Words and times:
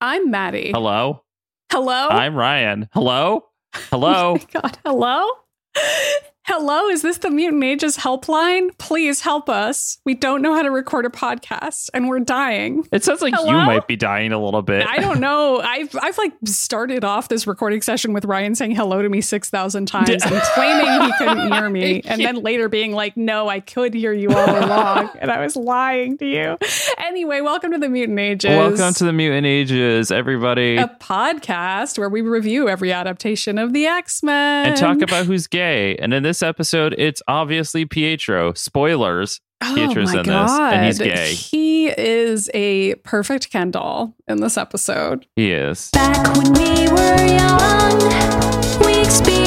I'm 0.00 0.30
Maddie. 0.30 0.70
Hello. 0.72 1.22
Hello. 1.72 2.08
I'm 2.08 2.34
Ryan. 2.34 2.88
Hello. 2.92 3.44
Hello. 3.90 4.36
Oh 4.38 4.46
my 4.54 4.60
God. 4.60 4.78
Hello. 4.84 5.30
Hello, 6.48 6.88
is 6.88 7.02
this 7.02 7.18
the 7.18 7.28
Mutant 7.28 7.64
Ages 7.64 7.96
helpline? 7.96 8.70
Please 8.78 9.20
help 9.22 9.48
us. 9.48 9.98
We 10.04 10.14
don't 10.14 10.42
know 10.42 10.54
how 10.54 10.62
to 10.62 10.70
record 10.70 11.04
a 11.04 11.08
podcast 11.08 11.90
and 11.92 12.08
we're 12.08 12.20
dying. 12.20 12.86
It 12.92 13.02
sounds 13.02 13.20
like 13.20 13.34
Hello? 13.34 13.50
you 13.50 13.56
might 13.66 13.88
be 13.88 13.96
dying 13.96 14.30
a 14.30 14.40
little 14.40 14.62
bit. 14.62 14.86
I 14.86 14.98
don't 14.98 15.18
know. 15.18 15.60
I've 15.64 15.92
I've 16.00 16.16
like 16.16 16.34
started 16.44 17.02
off 17.02 17.28
this 17.28 17.48
recording 17.48 17.82
session 17.82 18.12
with 18.12 18.24
Ryan 18.24 18.54
saying 18.54 18.76
hello 18.76 19.02
to 19.02 19.08
me 19.08 19.22
6,000 19.22 19.86
times 19.86 20.08
and 20.08 20.20
claiming 20.54 21.02
he 21.02 21.12
couldn't 21.18 21.52
hear 21.52 21.68
me 21.68 22.02
and 22.04 22.20
then 22.20 22.36
later 22.36 22.68
being 22.68 22.92
like, 22.92 23.16
"No, 23.16 23.48
I 23.48 23.58
could 23.58 23.92
hear 23.92 24.12
you 24.12 24.30
all 24.30 24.64
along." 24.64 25.10
and 25.20 25.32
I 25.32 25.42
was 25.42 25.56
lying 25.56 26.16
to 26.18 26.26
you. 26.26 26.58
Anyway, 26.98 27.40
welcome 27.40 27.72
to 27.72 27.78
the 27.78 27.88
Mutant 27.88 28.20
Ages. 28.20 28.50
Welcome 28.50 28.94
to 28.94 29.04
the 29.04 29.12
Mutant 29.12 29.48
Ages, 29.48 30.12
everybody. 30.12 30.76
a 30.76 30.86
podcast 31.00 31.98
where 31.98 32.08
we 32.08 32.20
review 32.20 32.68
every 32.68 32.92
adaptation 32.92 33.58
of 33.58 33.72
the 33.72 33.86
X-Men 33.86 34.68
and 34.68 34.76
talk 34.76 35.02
about 35.02 35.26
who's 35.26 35.48
gay. 35.48 35.96
And 35.96 36.14
in 36.14 36.22
this 36.22 36.35
episode, 36.42 36.94
it's 36.98 37.22
obviously 37.28 37.84
Pietro. 37.84 38.52
Spoilers. 38.54 39.40
Oh 39.62 39.72
Pietro's 39.74 40.10
oh 40.10 40.14
my 40.14 40.20
in 40.20 40.26
this, 40.26 40.50
and 40.50 40.86
he's 40.86 40.98
God. 40.98 41.04
gay. 41.04 41.32
He 41.32 41.88
is 41.88 42.50
a 42.52 42.94
perfect 42.96 43.50
Ken 43.50 43.70
doll 43.70 44.14
in 44.28 44.40
this 44.42 44.58
episode. 44.58 45.26
He 45.34 45.50
is. 45.50 45.90
Back 45.92 46.36
when 46.36 46.52
we 46.52 46.88
were 46.92 47.26
young, 47.26 47.98
we 48.84 49.00
experienced 49.00 49.45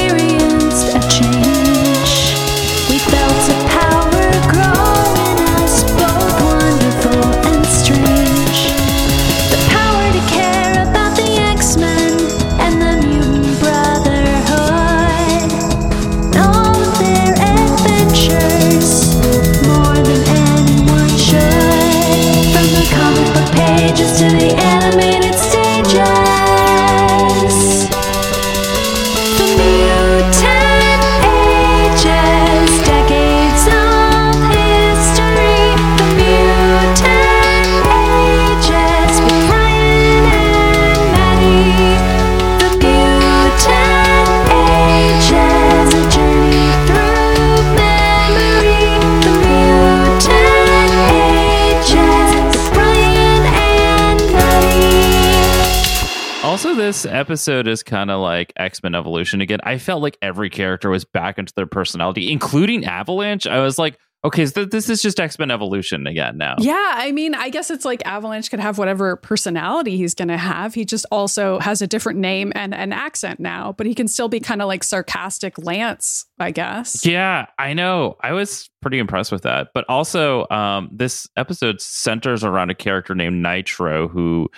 this 56.89 57.05
episode 57.05 57.67
is 57.67 57.83
kind 57.83 58.09
of 58.09 58.19
like 58.19 58.51
X 58.57 58.81
Men 58.81 58.95
Evolution 58.95 59.41
again. 59.41 59.59
I 59.63 59.77
felt 59.77 60.01
like 60.01 60.17
every 60.23 60.49
character 60.49 60.89
was 60.89 61.05
back 61.05 61.37
into 61.37 61.53
their 61.55 61.67
personality, 61.67 62.31
including 62.31 62.83
Avalanche. 62.83 63.45
I 63.45 63.59
was 63.59 63.77
like, 63.77 63.95
okay, 64.25 64.47
so 64.47 64.65
this 64.65 64.89
is 64.89 64.99
just 64.99 65.19
X 65.19 65.37
Men 65.37 65.51
Evolution 65.51 66.07
again 66.07 66.39
now. 66.39 66.55
Yeah, 66.57 66.93
I 66.95 67.11
mean, 67.11 67.35
I 67.35 67.49
guess 67.49 67.69
it's 67.69 67.85
like 67.85 68.01
Avalanche 68.07 68.49
could 68.49 68.59
have 68.59 68.79
whatever 68.79 69.17
personality 69.17 69.97
he's 69.97 70.15
going 70.15 70.29
to 70.29 70.37
have. 70.37 70.73
He 70.73 70.83
just 70.83 71.05
also 71.11 71.59
has 71.59 71.83
a 71.83 71.85
different 71.85 72.17
name 72.17 72.51
and 72.55 72.73
an 72.73 72.91
accent 72.91 73.39
now, 73.39 73.71
but 73.77 73.85
he 73.85 73.93
can 73.93 74.07
still 74.07 74.27
be 74.27 74.39
kind 74.39 74.59
of 74.59 74.67
like 74.67 74.83
sarcastic 74.83 75.59
Lance, 75.59 76.25
I 76.39 76.49
guess. 76.49 77.05
Yeah, 77.05 77.45
I 77.59 77.75
know. 77.75 78.15
I 78.19 78.33
was 78.33 78.67
pretty 78.81 78.97
impressed 78.97 79.31
with 79.31 79.43
that. 79.43 79.67
But 79.75 79.85
also, 79.87 80.47
um, 80.49 80.89
this 80.91 81.27
episode 81.37 81.81
centers 81.81 82.43
around 82.43 82.71
a 82.71 82.75
character 82.75 83.13
named 83.13 83.43
Nitro, 83.43 84.07
who 84.07 84.49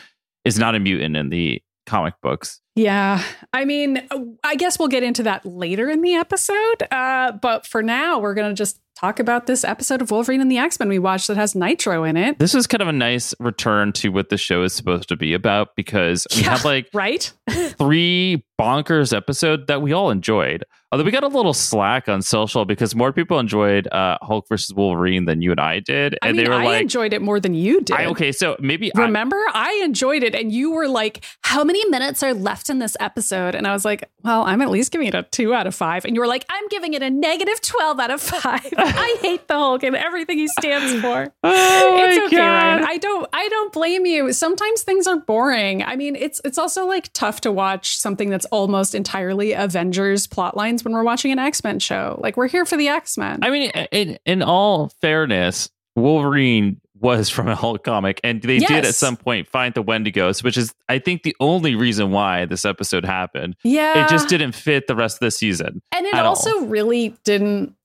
is 0.45 0.57
not 0.57 0.75
a 0.75 0.79
mutant 0.79 1.17
in 1.17 1.27
the 1.27 1.61
comic 1.85 2.13
books. 2.21 2.61
Yeah. 2.75 3.23
I 3.53 3.65
mean, 3.65 4.07
I 4.43 4.55
guess 4.55 4.79
we'll 4.79 4.87
get 4.87 5.03
into 5.03 5.23
that 5.23 5.45
later 5.45 5.89
in 5.89 6.01
the 6.01 6.15
episode. 6.15 6.83
Uh, 6.89 7.33
but 7.33 7.65
for 7.65 7.83
now, 7.83 8.19
we're 8.19 8.33
going 8.33 8.49
to 8.49 8.55
just 8.55 8.79
talk 9.01 9.19
about 9.19 9.47
this 9.47 9.63
episode 9.63 10.01
of 10.01 10.11
Wolverine 10.11 10.41
and 10.41 10.51
the 10.51 10.59
X 10.59 10.79
Men 10.79 10.87
we 10.87 10.99
watched 10.99 11.27
that 11.27 11.35
has 11.37 11.55
Nitro 11.55 12.03
in 12.03 12.15
it. 12.17 12.37
This 12.39 12.53
is 12.53 12.67
kind 12.67 12.81
of 12.81 12.87
a 12.87 12.91
nice 12.93 13.33
return 13.39 13.91
to 13.93 14.09
what 14.09 14.29
the 14.29 14.37
show 14.37 14.61
is 14.63 14.73
supposed 14.73 15.09
to 15.09 15.15
be 15.15 15.33
about 15.33 15.75
because 15.75 16.27
we 16.35 16.41
Yeah. 16.43 16.51
had 16.57 16.63
like 16.65 16.87
Right? 16.93 17.31
three 17.49 18.43
bonkers 18.59 19.15
episode 19.15 19.65
that 19.67 19.81
we 19.81 19.91
all 19.91 20.11
enjoyed. 20.11 20.63
Although 20.91 21.05
we 21.05 21.11
got 21.11 21.23
a 21.23 21.27
little 21.29 21.53
slack 21.53 22.09
on 22.09 22.21
social 22.21 22.65
because 22.65 22.93
more 22.93 23.13
people 23.13 23.39
enjoyed 23.39 23.87
uh, 23.87 24.17
Hulk 24.21 24.45
versus 24.49 24.75
Wolverine 24.75 25.23
than 25.23 25.41
you 25.41 25.51
and 25.51 25.59
I 25.59 25.79
did, 25.79 26.15
I 26.21 26.27
and 26.27 26.35
mean, 26.37 26.43
they 26.45 26.49
were 26.49 26.57
I 26.57 26.65
like, 26.65 26.81
enjoyed 26.81 27.13
it 27.13 27.21
more 27.21 27.39
than 27.39 27.53
you 27.53 27.79
did. 27.79 27.95
I, 27.95 28.07
"Okay, 28.07 28.33
so 28.33 28.57
maybe 28.59 28.93
I, 28.93 29.03
Remember, 29.03 29.37
I 29.53 29.81
enjoyed 29.85 30.21
it, 30.21 30.35
and 30.35 30.51
you 30.51 30.71
were 30.71 30.89
like, 30.89 31.23
"How 31.43 31.63
many 31.63 31.87
minutes 31.89 32.21
are 32.23 32.33
left 32.33 32.69
in 32.69 32.79
this 32.79 32.97
episode?" 32.99 33.55
And 33.55 33.65
I 33.67 33.71
was 33.71 33.85
like, 33.85 34.09
"Well, 34.23 34.41
I'm 34.43 34.61
at 34.61 34.69
least 34.69 34.91
giving 34.91 35.07
it 35.07 35.15
a 35.15 35.23
two 35.23 35.53
out 35.53 35.65
of 35.65 35.73
five. 35.73 36.03
And 36.03 36.13
you 36.13 36.19
were 36.19 36.27
like, 36.27 36.45
"I'm 36.49 36.67
giving 36.67 36.93
it 36.93 37.01
a 37.01 37.09
negative 37.09 37.61
twelve 37.61 37.97
out 37.97 38.11
of 38.11 38.21
five. 38.21 38.67
I 38.95 39.17
hate 39.21 39.47
the 39.47 39.55
Hulk 39.55 39.83
and 39.83 39.95
everything 39.95 40.37
he 40.37 40.47
stands 40.47 41.01
for." 41.01 41.33
oh 41.43 41.97
my 41.97 42.09
it's 42.09 42.25
okay, 42.27 42.37
God. 42.37 42.43
Ryan. 42.43 42.85
I 42.87 42.97
don't. 42.97 43.29
I 43.33 43.49
don't 43.49 43.73
blame 43.73 44.05
you. 44.05 44.33
Sometimes 44.33 44.83
things 44.83 45.07
are 45.07 45.17
boring. 45.17 45.83
I 45.83 45.95
mean, 45.95 46.15
it's 46.15 46.41
it's 46.43 46.57
also 46.57 46.85
like 46.85 47.11
tough 47.13 47.41
to 47.41 47.51
watch 47.51 47.97
something 47.97 48.29
that's 48.29 48.45
almost 48.45 48.95
entirely 48.95 49.53
Avengers 49.53 50.27
plot 50.27 50.55
lines 50.55 50.83
when 50.83 50.93
we're 50.93 51.03
watching 51.03 51.31
an 51.31 51.39
X 51.39 51.63
Men 51.63 51.79
show. 51.79 52.19
Like 52.21 52.37
we're 52.37 52.47
here 52.47 52.65
for 52.65 52.77
the 52.77 52.87
X 52.87 53.17
Men. 53.17 53.39
I 53.41 53.49
mean, 53.49 53.71
in 53.91 54.17
in 54.25 54.41
all 54.41 54.89
fairness, 55.01 55.69
Wolverine 55.95 56.81
was 57.01 57.29
from 57.29 57.47
a 57.47 57.55
Hulk 57.55 57.83
comic, 57.83 58.21
and 58.23 58.41
they 58.41 58.59
did 58.59 58.85
at 58.85 58.95
some 58.95 59.17
point 59.17 59.47
find 59.47 59.73
the 59.73 59.83
Wendigos, 59.83 60.43
which 60.43 60.55
is, 60.55 60.73
I 60.87 60.99
think, 60.99 61.23
the 61.23 61.35
only 61.39 61.73
reason 61.73 62.11
why 62.11 62.45
this 62.45 62.63
episode 62.63 63.03
happened. 63.05 63.55
yeah, 63.63 64.05
It 64.05 64.09
just 64.09 64.29
didn't 64.29 64.51
fit 64.51 64.85
the 64.85 64.95
rest 64.95 65.15
of 65.15 65.21
the 65.21 65.31
season. 65.31 65.81
And 65.91 66.05
it 66.05 66.13
at 66.13 66.23
all. 66.25 66.29
also 66.29 66.65
really 66.65 67.15
didn't 67.23 67.75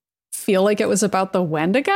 feel 0.46 0.62
like 0.62 0.80
it 0.80 0.88
was 0.88 1.02
about 1.02 1.32
the 1.32 1.42
Wendigo, 1.42 1.92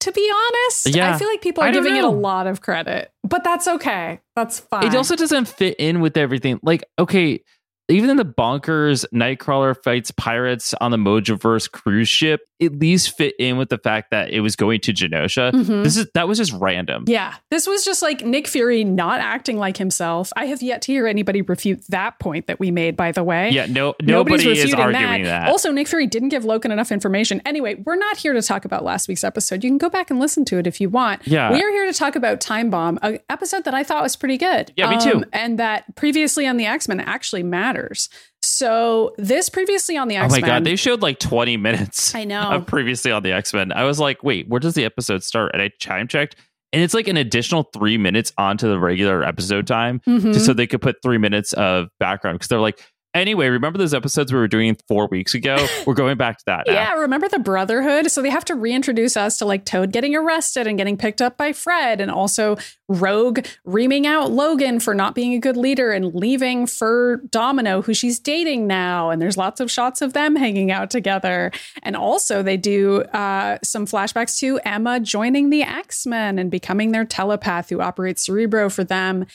to 0.00 0.12
be 0.12 0.32
honest. 0.32 0.88
Yeah. 0.88 1.12
I 1.12 1.18
feel 1.18 1.28
like 1.28 1.42
people 1.42 1.64
are 1.64 1.72
giving 1.72 1.96
it 1.96 2.04
a 2.04 2.08
lot 2.08 2.46
of 2.46 2.60
credit, 2.60 3.12
but 3.24 3.42
that's 3.42 3.66
okay. 3.66 4.20
That's 4.36 4.60
fine. 4.60 4.86
It 4.86 4.94
also 4.94 5.16
doesn't 5.16 5.48
fit 5.48 5.74
in 5.78 6.00
with 6.00 6.16
everything. 6.16 6.60
Like, 6.62 6.84
okay, 6.98 7.42
even 7.90 8.10
in 8.10 8.16
the 8.16 8.24
bonkers, 8.24 9.04
Nightcrawler 9.12 9.76
fights 9.82 10.10
pirates 10.10 10.74
on 10.80 10.90
the 10.90 10.96
Mojoverse 10.96 11.70
cruise 11.70 12.08
ship. 12.08 12.40
At 12.62 12.78
least 12.78 13.16
fit 13.16 13.34
in 13.38 13.56
with 13.56 13.70
the 13.70 13.78
fact 13.78 14.10
that 14.10 14.28
it 14.30 14.40
was 14.40 14.54
going 14.54 14.80
to 14.80 14.92
Genosha. 14.92 15.50
Mhm. 15.50 15.82
This 15.82 15.96
is 15.96 16.06
that 16.12 16.28
was 16.28 16.36
just 16.36 16.52
random. 16.52 17.04
yeah, 17.06 17.34
this 17.50 17.66
was 17.66 17.86
just 17.86 18.02
like 18.02 18.22
Nick 18.22 18.46
Fury 18.46 18.84
not 18.84 19.20
acting 19.20 19.56
like 19.56 19.78
himself. 19.78 20.30
I 20.36 20.44
have 20.46 20.60
yet 20.60 20.82
to 20.82 20.92
hear 20.92 21.06
anybody 21.06 21.40
refute 21.40 21.80
that 21.88 22.18
point 22.18 22.48
that 22.48 22.60
we 22.60 22.70
made, 22.70 22.96
by 22.98 23.12
the 23.12 23.24
way. 23.24 23.48
Yeah, 23.50 23.64
no, 23.64 23.94
Nobody's 24.02 24.44
nobody 24.44 24.60
is 24.60 24.74
arguing 24.74 25.22
that. 25.24 25.48
Also, 25.48 25.72
Nick 25.72 25.88
Fury 25.88 26.06
didn't 26.06 26.28
give 26.28 26.44
Logan 26.44 26.70
enough 26.70 26.92
information. 26.92 27.40
Anyway, 27.46 27.76
we're 27.86 27.96
not 27.96 28.18
here 28.18 28.34
to 28.34 28.42
talk 28.42 28.66
about 28.66 28.84
last 28.84 29.08
week's 29.08 29.24
episode. 29.24 29.64
You 29.64 29.70
can 29.70 29.78
go 29.78 29.88
back 29.88 30.10
and 30.10 30.20
listen 30.20 30.44
to 30.46 30.58
it 30.58 30.66
if 30.66 30.82
you 30.82 30.90
want. 30.90 31.26
Yeah. 31.26 31.50
We 31.50 31.62
are 31.62 31.70
here 31.70 31.86
to 31.90 31.98
talk 31.98 32.14
about 32.14 32.42
Time 32.42 32.68
Bomb, 32.68 32.98
an 33.00 33.20
episode 33.30 33.64
that 33.64 33.72
I 33.72 33.82
thought 33.84 34.02
was 34.02 34.16
pretty 34.16 34.36
good. 34.36 34.68
Um, 34.68 34.74
Yeah, 34.76 34.90
me 34.90 34.98
too. 35.00 35.24
and 35.32 35.58
that 35.58 35.94
previously 35.96 36.46
on 36.46 36.58
the 36.58 36.66
X 36.66 36.88
Men 36.88 37.00
actually 37.00 37.42
matters. 37.82 38.08
So 38.42 39.14
this 39.18 39.48
previously 39.48 39.96
on 39.96 40.08
the 40.08 40.16
Oh 40.16 40.22
X 40.22 40.32
my 40.32 40.40
Men. 40.40 40.48
god, 40.48 40.64
they 40.64 40.76
showed 40.76 41.02
like 41.02 41.18
20 41.18 41.56
minutes 41.56 42.14
I 42.14 42.24
know. 42.32 42.50
of 42.50 42.66
previously 42.66 43.12
on 43.12 43.22
the 43.22 43.32
X-Men. 43.32 43.72
I 43.72 43.84
was 43.84 43.98
like, 43.98 44.22
wait, 44.22 44.48
where 44.48 44.60
does 44.60 44.74
the 44.74 44.84
episode 44.84 45.22
start? 45.22 45.50
And 45.52 45.62
I 45.62 45.70
time 45.80 46.08
checked, 46.08 46.36
and 46.72 46.82
it's 46.82 46.94
like 46.94 47.08
an 47.08 47.16
additional 47.16 47.64
three 47.74 47.98
minutes 47.98 48.32
onto 48.38 48.68
the 48.68 48.78
regular 48.78 49.22
episode 49.24 49.66
time, 49.66 50.00
Mhm. 50.06 50.32
just 50.32 50.46
so 50.46 50.52
they 50.52 50.66
could 50.66 50.80
put 50.82 50.96
three 51.02 51.18
minutes 51.18 51.52
of 51.54 51.88
background 51.98 52.36
because 52.38 52.48
they're 52.48 52.60
like, 52.60 52.80
Anyway, 53.12 53.48
remember 53.48 53.76
those 53.76 53.92
episodes 53.92 54.32
we 54.32 54.38
were 54.38 54.46
doing 54.46 54.76
four 54.86 55.08
weeks 55.08 55.34
ago? 55.34 55.56
We're 55.86 55.94
going 55.94 56.16
back 56.16 56.38
to 56.38 56.44
that. 56.46 56.64
Yeah, 56.68 56.94
remember 56.94 57.28
the 57.28 57.40
Brotherhood? 57.40 58.08
So 58.08 58.22
they 58.22 58.30
have 58.30 58.44
to 58.44 58.54
reintroduce 58.54 59.16
us 59.16 59.36
to 59.38 59.44
like 59.44 59.64
Toad 59.64 59.90
getting 59.90 60.14
arrested 60.14 60.68
and 60.68 60.78
getting 60.78 60.96
picked 60.96 61.20
up 61.20 61.36
by 61.36 61.52
Fred, 61.52 62.00
and 62.00 62.08
also 62.08 62.56
Rogue 62.88 63.44
reaming 63.64 64.06
out 64.06 64.30
Logan 64.30 64.78
for 64.78 64.94
not 64.94 65.16
being 65.16 65.34
a 65.34 65.40
good 65.40 65.56
leader 65.56 65.90
and 65.90 66.14
leaving 66.14 66.68
for 66.68 67.22
Domino, 67.30 67.82
who 67.82 67.94
she's 67.94 68.20
dating 68.20 68.68
now. 68.68 69.10
And 69.10 69.20
there's 69.20 69.36
lots 69.36 69.60
of 69.60 69.72
shots 69.72 70.02
of 70.02 70.12
them 70.12 70.36
hanging 70.36 70.70
out 70.70 70.90
together. 70.90 71.50
And 71.82 71.96
also, 71.96 72.44
they 72.44 72.56
do 72.56 73.02
uh, 73.02 73.58
some 73.64 73.86
flashbacks 73.86 74.38
to 74.38 74.60
Emma 74.64 75.00
joining 75.00 75.50
the 75.50 75.62
X 75.62 76.06
Men 76.06 76.38
and 76.38 76.48
becoming 76.48 76.92
their 76.92 77.04
telepath 77.04 77.70
who 77.70 77.80
operates 77.80 78.24
Cerebro 78.24 78.70
for 78.70 78.84
them. 78.84 79.26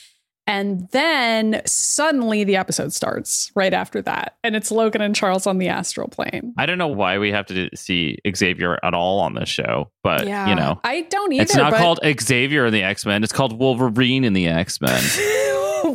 And 0.46 0.88
then 0.92 1.60
suddenly 1.66 2.44
the 2.44 2.56
episode 2.56 2.92
starts 2.92 3.50
right 3.56 3.74
after 3.74 4.00
that. 4.02 4.36
And 4.44 4.54
it's 4.54 4.70
Logan 4.70 5.02
and 5.02 5.14
Charles 5.14 5.46
on 5.46 5.58
the 5.58 5.68
astral 5.68 6.08
plane. 6.08 6.54
I 6.56 6.66
don't 6.66 6.78
know 6.78 6.86
why 6.86 7.18
we 7.18 7.32
have 7.32 7.46
to 7.46 7.68
see 7.74 8.18
Xavier 8.34 8.78
at 8.84 8.94
all 8.94 9.18
on 9.18 9.34
this 9.34 9.48
show, 9.48 9.90
but 10.04 10.22
you 10.24 10.54
know, 10.54 10.80
I 10.84 11.02
don't 11.02 11.32
either. 11.32 11.42
it's 11.42 11.56
not 11.56 11.72
but 11.72 11.78
called 11.78 12.00
Xavier 12.20 12.66
in 12.66 12.72
the 12.72 12.82
X 12.82 13.04
Men. 13.04 13.24
It's 13.24 13.32
called 13.32 13.58
Wolverine 13.58 14.24
in 14.24 14.34
the 14.34 14.46
X 14.46 14.80
Men. 14.80 15.02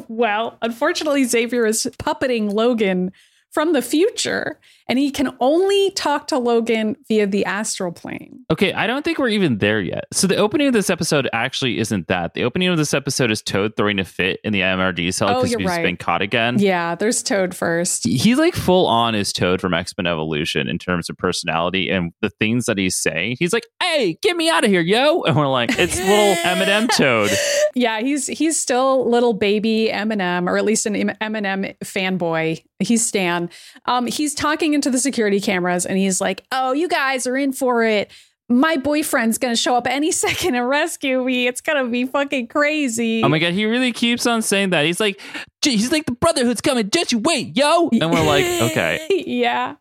well, 0.09 0.57
unfortunately, 0.61 1.23
Xavier 1.23 1.65
is 1.65 1.89
puppeting 1.97 2.51
Logan 2.51 3.11
from 3.51 3.73
the 3.73 3.81
future, 3.81 4.59
and 4.87 4.99
he 4.99 5.11
can 5.11 5.35
only 5.39 5.91
talk 5.91 6.27
to 6.27 6.37
Logan 6.37 6.95
via 7.07 7.27
the 7.27 7.45
astral 7.45 7.91
plane. 7.91 8.45
Okay, 8.51 8.73
I 8.73 8.87
don't 8.87 9.03
think 9.03 9.17
we're 9.17 9.29
even 9.29 9.57
there 9.59 9.79
yet. 9.81 10.05
So 10.11 10.27
the 10.27 10.35
opening 10.37 10.67
of 10.67 10.73
this 10.73 10.89
episode 10.89 11.29
actually 11.33 11.79
isn't 11.79 12.07
that. 12.07 12.33
The 12.33 12.43
opening 12.43 12.67
of 12.69 12.77
this 12.77 12.93
episode 12.93 13.31
is 13.31 13.41
Toad 13.41 13.75
throwing 13.77 13.99
a 13.99 14.03
fit 14.05 14.39
in 14.43 14.53
the 14.53 14.61
MRD 14.61 15.13
cell 15.13 15.29
Oh, 15.29 15.35
because 15.35 15.51
you're 15.51 15.59
he's 15.61 15.69
right. 15.69 15.83
been 15.83 15.97
caught 15.97 16.21
again. 16.21 16.57
Yeah, 16.59 16.95
there's 16.95 17.23
Toad 17.23 17.55
first. 17.55 18.05
He's 18.05 18.37
like 18.37 18.53
full 18.55 18.85
on 18.87 19.15
is 19.15 19.31
Toad 19.33 19.61
from 19.61 19.73
X 19.73 19.93
Men 19.97 20.07
Evolution 20.07 20.67
in 20.67 20.77
terms 20.77 21.09
of 21.09 21.17
personality 21.17 21.89
and 21.89 22.11
the 22.21 22.29
things 22.29 22.65
that 22.65 22.77
he's 22.77 22.95
saying. 22.95 23.37
He's 23.39 23.53
like, 23.53 23.65
"Hey, 23.81 24.17
get 24.21 24.35
me 24.35 24.49
out 24.49 24.63
of 24.63 24.69
here, 24.69 24.81
yo!" 24.81 25.21
And 25.31 25.35
we're 25.35 25.47
like, 25.47 25.77
"It's 25.77 25.97
little 25.97 26.35
Eminem 26.43 26.89
Toad." 26.97 27.29
Yeah, 27.75 28.01
he's 28.01 28.27
he's 28.27 28.59
still 28.59 29.09
little 29.09 29.33
baby 29.33 29.89
Eminem, 29.93 30.47
or 30.49 30.57
at 30.57 30.65
least 30.65 30.85
an 30.85 30.95
Eminem 31.21 31.75
fanboy. 31.83 32.63
He's 32.79 33.05
Stan. 33.05 33.49
Um, 33.85 34.07
he's 34.07 34.33
talking 34.33 34.73
into 34.81 34.89
the 34.89 34.97
security 34.99 35.39
cameras, 35.39 35.85
and 35.85 35.97
he's 35.97 36.19
like, 36.19 36.43
"Oh, 36.51 36.71
you 36.71 36.87
guys 36.87 37.27
are 37.27 37.37
in 37.37 37.51
for 37.53 37.83
it. 37.83 38.11
My 38.49 38.75
boyfriend's 38.75 39.37
gonna 39.37 39.55
show 39.55 39.75
up 39.75 39.85
any 39.87 40.11
second 40.25 40.55
and 40.55 40.67
rescue 40.67 41.23
me. 41.23 41.47
It's 41.47 41.61
gonna 41.61 41.87
be 41.87 42.05
fucking 42.05 42.47
crazy." 42.47 43.23
Oh 43.23 43.29
my 43.29 43.37
god, 43.37 43.53
he 43.53 43.65
really 43.65 43.91
keeps 43.93 44.25
on 44.25 44.41
saying 44.41 44.71
that. 44.71 44.85
He's 44.85 44.99
like, 44.99 45.21
he's 45.61 45.91
like, 45.91 46.07
"The 46.07 46.13
Brotherhood's 46.13 46.61
coming. 46.61 46.89
Just 46.89 47.11
you 47.11 47.19
wait, 47.19 47.55
yo!" 47.55 47.89
And 47.89 48.11
we're 48.11 48.25
like, 48.25 48.43
"Okay." 48.71 49.23
yeah. 49.27 49.75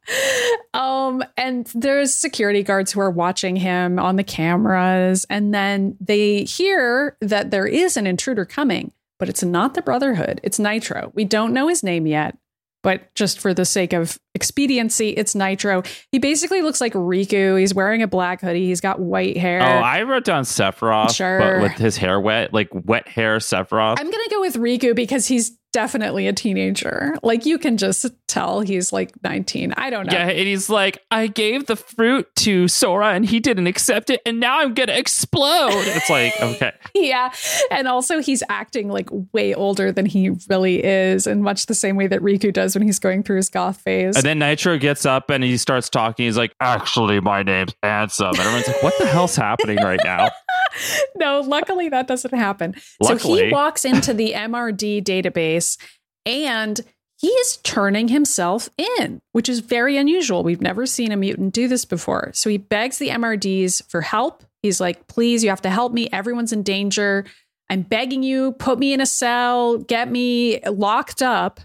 Um, 0.74 1.24
and 1.38 1.66
there's 1.74 2.14
security 2.14 2.62
guards 2.62 2.92
who 2.92 3.00
are 3.00 3.10
watching 3.10 3.56
him 3.56 3.98
on 3.98 4.16
the 4.16 4.24
cameras, 4.24 5.24
and 5.30 5.54
then 5.54 5.96
they 5.98 6.44
hear 6.44 7.16
that 7.22 7.50
there 7.50 7.66
is 7.66 7.96
an 7.96 8.06
intruder 8.06 8.44
coming, 8.44 8.92
but 9.18 9.30
it's 9.30 9.42
not 9.42 9.72
the 9.72 9.82
Brotherhood. 9.82 10.40
It's 10.44 10.58
Nitro. 10.58 11.10
We 11.14 11.24
don't 11.24 11.52
know 11.54 11.68
his 11.68 11.82
name 11.82 12.06
yet, 12.06 12.36
but 12.82 13.12
just 13.14 13.40
for 13.40 13.52
the 13.52 13.64
sake 13.64 13.92
of 13.92 14.18
expediency, 14.40 15.10
it's 15.10 15.34
Nitro. 15.34 15.82
He 16.12 16.18
basically 16.18 16.62
looks 16.62 16.80
like 16.80 16.94
Riku. 16.94 17.60
He's 17.60 17.74
wearing 17.74 18.02
a 18.02 18.08
black 18.08 18.40
hoodie. 18.40 18.66
He's 18.68 18.80
got 18.80 18.98
white 18.98 19.36
hair. 19.36 19.60
Oh, 19.62 19.66
I 19.66 20.02
wrote 20.02 20.24
down 20.24 20.44
Sephiroth, 20.44 21.14
Sure. 21.14 21.38
but 21.38 21.60
with 21.60 21.72
his 21.72 21.98
hair 21.98 22.18
wet, 22.18 22.54
like 22.54 22.68
wet 22.72 23.06
hair 23.06 23.36
Sephiroth. 23.36 24.00
I'm 24.00 24.10
gonna 24.10 24.30
go 24.30 24.40
with 24.40 24.56
Riku 24.56 24.96
because 24.96 25.26
he's 25.26 25.52
definitely 25.72 26.26
a 26.26 26.32
teenager. 26.32 27.14
Like 27.22 27.46
you 27.46 27.56
can 27.56 27.76
just 27.76 28.04
tell 28.26 28.60
he's 28.60 28.92
like 28.92 29.12
19. 29.22 29.72
I 29.76 29.88
don't 29.90 30.06
know. 30.06 30.12
Yeah, 30.12 30.26
and 30.28 30.48
he's 30.48 30.68
like, 30.68 30.98
I 31.12 31.28
gave 31.28 31.66
the 31.66 31.76
fruit 31.76 32.26
to 32.36 32.66
Sora 32.66 33.10
and 33.10 33.24
he 33.24 33.38
didn't 33.38 33.68
accept 33.68 34.10
it, 34.10 34.20
and 34.26 34.40
now 34.40 34.58
I'm 34.60 34.74
gonna 34.74 34.92
explode. 34.94 35.70
It's 35.72 36.10
like, 36.10 36.32
okay. 36.40 36.72
yeah. 36.94 37.32
And 37.70 37.86
also, 37.86 38.20
he's 38.20 38.42
acting 38.48 38.88
like 38.88 39.08
way 39.32 39.54
older 39.54 39.92
than 39.92 40.06
he 40.06 40.30
really 40.48 40.82
is, 40.84 41.26
in 41.28 41.40
much 41.42 41.66
the 41.66 41.74
same 41.74 41.94
way 41.96 42.08
that 42.08 42.20
Riku 42.20 42.52
does 42.52 42.74
when 42.74 42.82
he's 42.82 42.98
going 42.98 43.22
through 43.22 43.36
his 43.36 43.48
goth 43.48 43.80
phase. 43.80 44.16
And 44.16 44.24
then 44.30 44.38
Nitro 44.38 44.78
gets 44.78 45.04
up 45.04 45.28
and 45.30 45.42
he 45.42 45.56
starts 45.56 45.88
talking. 45.88 46.26
He's 46.26 46.36
like, 46.36 46.54
Actually, 46.60 47.20
my 47.20 47.42
name's 47.42 47.74
Handsome. 47.82 48.28
And 48.28 48.38
everyone's 48.38 48.68
like, 48.68 48.82
What 48.82 48.94
the 48.98 49.06
hell's 49.06 49.34
happening 49.34 49.78
right 49.78 50.00
now? 50.04 50.28
no, 51.16 51.40
luckily 51.40 51.88
that 51.88 52.06
doesn't 52.06 52.34
happen. 52.34 52.76
So 53.02 53.16
he 53.16 53.50
walks 53.50 53.84
into 53.84 54.14
the 54.14 54.32
MRD 54.32 55.02
database 55.02 55.78
and 56.24 56.80
he's 57.18 57.56
turning 57.58 58.08
himself 58.08 58.68
in, 58.98 59.20
which 59.32 59.48
is 59.48 59.60
very 59.60 59.96
unusual. 59.96 60.44
We've 60.44 60.60
never 60.60 60.86
seen 60.86 61.10
a 61.10 61.16
mutant 61.16 61.52
do 61.52 61.66
this 61.66 61.84
before. 61.84 62.30
So 62.32 62.48
he 62.48 62.58
begs 62.58 62.98
the 62.98 63.08
MRDs 63.08 63.90
for 63.90 64.00
help. 64.00 64.44
He's 64.62 64.80
like, 64.80 65.08
please, 65.08 65.42
you 65.42 65.50
have 65.50 65.62
to 65.62 65.70
help 65.70 65.92
me. 65.92 66.08
Everyone's 66.12 66.52
in 66.52 66.62
danger. 66.62 67.24
I'm 67.68 67.82
begging 67.82 68.22
you, 68.22 68.52
put 68.52 68.78
me 68.78 68.92
in 68.92 69.00
a 69.00 69.06
cell, 69.06 69.78
get 69.78 70.10
me 70.10 70.60
locked 70.60 71.22
up. 71.22 71.60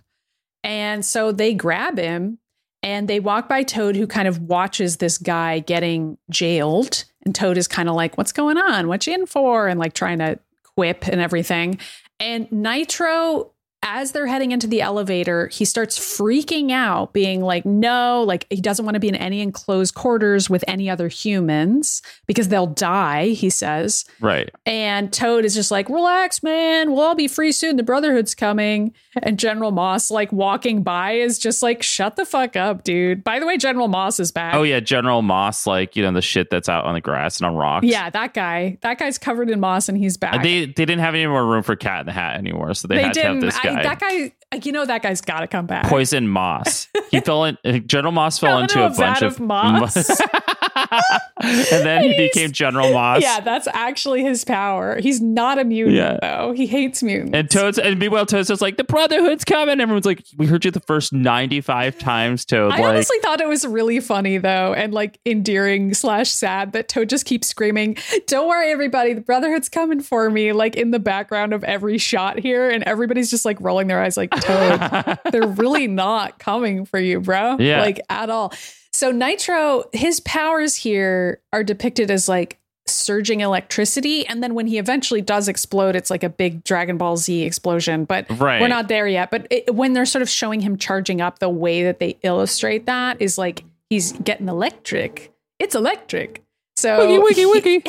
And 0.63 1.06
so 1.06 1.31
they 1.31 1.53
grab 1.53 2.00
him 2.00 2.39
and 2.85 3.07
they 3.07 3.19
walk 3.19 3.49
by 3.49 3.63
Toad, 3.63 3.95
who 3.95 4.05
kind 4.05 4.27
of 4.27 4.41
watches 4.41 4.97
this 4.97 5.17
guy 5.17 5.57
getting 5.57 6.19
jailed. 6.29 7.03
And 7.25 7.33
Toad 7.33 7.57
is 7.57 7.67
kind 7.67 7.89
of 7.89 7.95
like, 7.95 8.15
What's 8.15 8.31
going 8.31 8.57
on? 8.57 8.87
What 8.87 9.07
you 9.07 9.13
in 9.15 9.25
for? 9.25 9.67
And 9.67 9.79
like 9.79 9.93
trying 9.93 10.19
to 10.19 10.37
quip 10.75 11.07
and 11.07 11.19
everything. 11.19 11.79
And 12.19 12.49
Nitro, 12.51 13.51
as 13.85 14.11
they're 14.11 14.27
heading 14.27 14.51
into 14.51 14.67
the 14.67 14.81
elevator, 14.81 15.47
he 15.47 15.63
starts 15.63 15.97
freaking 15.97 16.71
out, 16.71 17.13
being 17.13 17.41
like, 17.41 17.65
No, 17.65 18.23
like 18.23 18.47
he 18.49 18.59
doesn't 18.59 18.83
want 18.83 18.95
to 18.95 18.99
be 18.99 19.07
in 19.07 19.15
any 19.15 19.41
enclosed 19.41 19.93
quarters 19.93 20.49
with 20.49 20.63
any 20.67 20.89
other 20.89 21.07
humans 21.07 22.01
because 22.25 22.49
they'll 22.49 22.67
die, 22.67 23.29
he 23.29 23.49
says. 23.49 24.03
Right. 24.19 24.49
And 24.65 25.13
Toad 25.13 25.45
is 25.45 25.53
just 25.53 25.71
like, 25.71 25.87
relax, 25.87 26.43
man. 26.43 26.91
We'll 26.91 27.01
all 27.01 27.15
be 27.15 27.27
free 27.27 27.51
soon. 27.51 27.77
The 27.77 27.83
Brotherhood's 27.83 28.35
coming. 28.35 28.93
And 29.21 29.39
General 29.39 29.71
Moss, 29.71 30.11
like 30.11 30.31
walking 30.33 30.83
by, 30.83 31.11
is 31.11 31.39
just 31.39 31.61
like, 31.61 31.81
shut 31.83 32.15
the 32.15 32.25
fuck 32.25 32.55
up, 32.55 32.83
dude. 32.83 33.23
By 33.23 33.39
the 33.39 33.45
way, 33.45 33.57
General 33.57 33.88
Moss 33.88 34.19
is 34.19 34.31
back. 34.31 34.55
Oh 34.55 34.63
yeah, 34.63 34.79
General 34.79 35.21
Moss, 35.21 35.65
like, 35.65 35.95
you 35.95 36.03
know, 36.03 36.11
the 36.11 36.21
shit 36.21 36.49
that's 36.49 36.67
out 36.67 36.85
on 36.85 36.95
the 36.95 37.01
grass 37.01 37.38
and 37.38 37.45
on 37.45 37.55
rocks. 37.55 37.85
Yeah, 37.85 38.09
that 38.09 38.33
guy. 38.33 38.77
That 38.81 38.97
guy's 38.97 39.17
covered 39.17 39.49
in 39.49 39.59
moss 39.59 39.88
and 39.88 39.97
he's 39.97 40.17
back. 40.17 40.43
They 40.43 40.65
they 40.65 40.85
didn't 40.85 40.99
have 40.99 41.13
any 41.13 41.27
more 41.27 41.45
room 41.45 41.63
for 41.63 41.75
Cat 41.75 42.01
in 42.01 42.05
the 42.07 42.11
Hat 42.11 42.38
anymore, 42.38 42.73
so 42.73 42.88
they, 42.88 42.95
They 42.95 43.03
had 43.03 43.13
to 43.13 43.21
have 43.21 43.41
this 43.41 43.59
guy. 43.59 43.75
I, 43.75 43.75
that 43.83 44.00
guy, 44.00 44.33
you 44.63 44.72
know, 44.72 44.86
that 44.86 45.01
guy's 45.01 45.22
got 45.22 45.42
to 45.42 45.48
come 45.48 45.66
back. 45.66 45.88
Poison 45.88 46.27
Moss. 46.27 46.88
He 47.12 47.19
fell 47.22 47.45
in. 47.45 47.57
Uh, 47.66 47.80
General 47.80 48.12
Moss 48.12 48.39
fell 48.39 48.51
Fell 48.51 48.62
into 48.62 48.83
into 48.83 48.94
a, 48.94 48.98
bunch 48.98 49.22
of, 49.22 49.33
of 49.33 49.39
moss. 49.39 50.22
and 50.91 51.85
then 51.85 52.03
he 52.03 52.15
became 52.17 52.51
General 52.51 52.91
Moss. 52.93 53.21
Yeah, 53.21 53.39
that's 53.39 53.67
actually 53.73 54.23
his 54.23 54.43
power. 54.43 54.99
He's 54.99 55.21
not 55.21 55.59
a 55.59 55.63
mutant, 55.63 55.95
Yeah. 55.95 56.17
though. 56.21 56.53
He 56.53 56.65
hates 56.67 57.03
mutants. 57.03 57.31
And 57.35 57.49
Toad's 57.49 57.77
and 57.77 57.99
meanwhile 57.99 58.25
Toad's 58.25 58.47
just 58.47 58.61
like 58.61 58.77
the 58.77 58.83
Brotherhood's 58.83 59.43
coming. 59.45 59.79
Everyone's 59.79 60.05
like, 60.05 60.23
we 60.37 60.45
heard 60.45 60.65
you 60.65 60.71
the 60.71 60.79
first 60.79 61.13
ninety 61.13 61.61
five 61.61 61.97
times, 61.97 62.45
Toad. 62.45 62.71
I 62.71 62.77
like, 62.77 62.85
honestly 62.85 63.17
thought 63.21 63.41
it 63.41 63.47
was 63.47 63.65
really 63.65 63.99
funny 63.99 64.37
though, 64.37 64.73
and 64.73 64.93
like 64.93 65.19
endearing 65.25 65.93
slash 65.93 66.29
sad 66.31 66.73
that 66.73 66.88
Toad 66.88 67.09
just 67.09 67.25
keeps 67.25 67.47
screaming, 67.47 67.97
"Don't 68.27 68.47
worry, 68.47 68.71
everybody, 68.71 69.13
the 69.13 69.21
Brotherhood's 69.21 69.69
coming 69.69 69.99
for 70.01 70.29
me!" 70.29 70.51
Like 70.53 70.75
in 70.75 70.91
the 70.91 70.99
background 70.99 71.53
of 71.53 71.63
every 71.63 71.97
shot 71.97 72.39
here, 72.39 72.69
and 72.69 72.83
everybody's 72.83 73.29
just 73.29 73.45
like 73.45 73.59
rolling 73.59 73.88
their 73.88 74.01
eyes, 74.01 74.17
like 74.17 74.31
Toad, 74.31 75.19
they're 75.31 75.47
really 75.47 75.88
not 75.88 76.39
coming 76.39 76.85
for 76.85 76.99
you, 76.99 77.19
bro. 77.19 77.57
Yeah. 77.59 77.81
like 77.81 77.99
at 78.09 78.29
all. 78.29 78.53
So 78.95 79.12
Nitro, 79.12 79.83
his 79.92 80.21
powers 80.21 80.74
here 80.74 81.42
are 81.51 81.65
depicted 81.65 82.09
as 82.09 82.30
like 82.30 82.59
surging 82.88 83.42
electricity, 83.42 84.25
and 84.25 84.42
then 84.42 84.53
when 84.56 84.68
he 84.68 84.77
eventually 84.77 85.21
does 85.21 85.50
explode, 85.50 85.97
it's 85.97 86.09
like 86.09 86.24
a 86.24 86.30
big 86.30 86.63
Dragon 86.63 86.97
Ball 86.97 87.18
Z 87.18 87.44
explosion. 87.44 88.06
But 88.06 88.25
Right. 88.39 88.62
we're 88.62 88.69
not 88.69 88.88
there 88.88 89.06
yet. 89.06 89.31
But 89.31 89.47
it, 89.50 89.75
when 89.75 89.92
they're 89.92 90.06
sort 90.06 90.22
of 90.22 90.29
showing 90.29 90.62
him 90.62 90.77
charging 90.77 91.19
up, 91.19 91.39
the 91.39 91.50
way 91.50 91.84
that 91.84 92.00
they 92.00 92.17
illustrate 92.24 92.86
that 92.86 93.22
is 93.22 93.38
like 93.38 93.65
he's 93.89 94.13
getting 94.13 94.48
electric. 94.48 95.34
It's 95.60 95.75
electric. 95.75 96.41
So 96.77 97.00
Wiggy, 97.22 97.46
wiggy, 97.46 97.77
wiggy. 97.79 97.84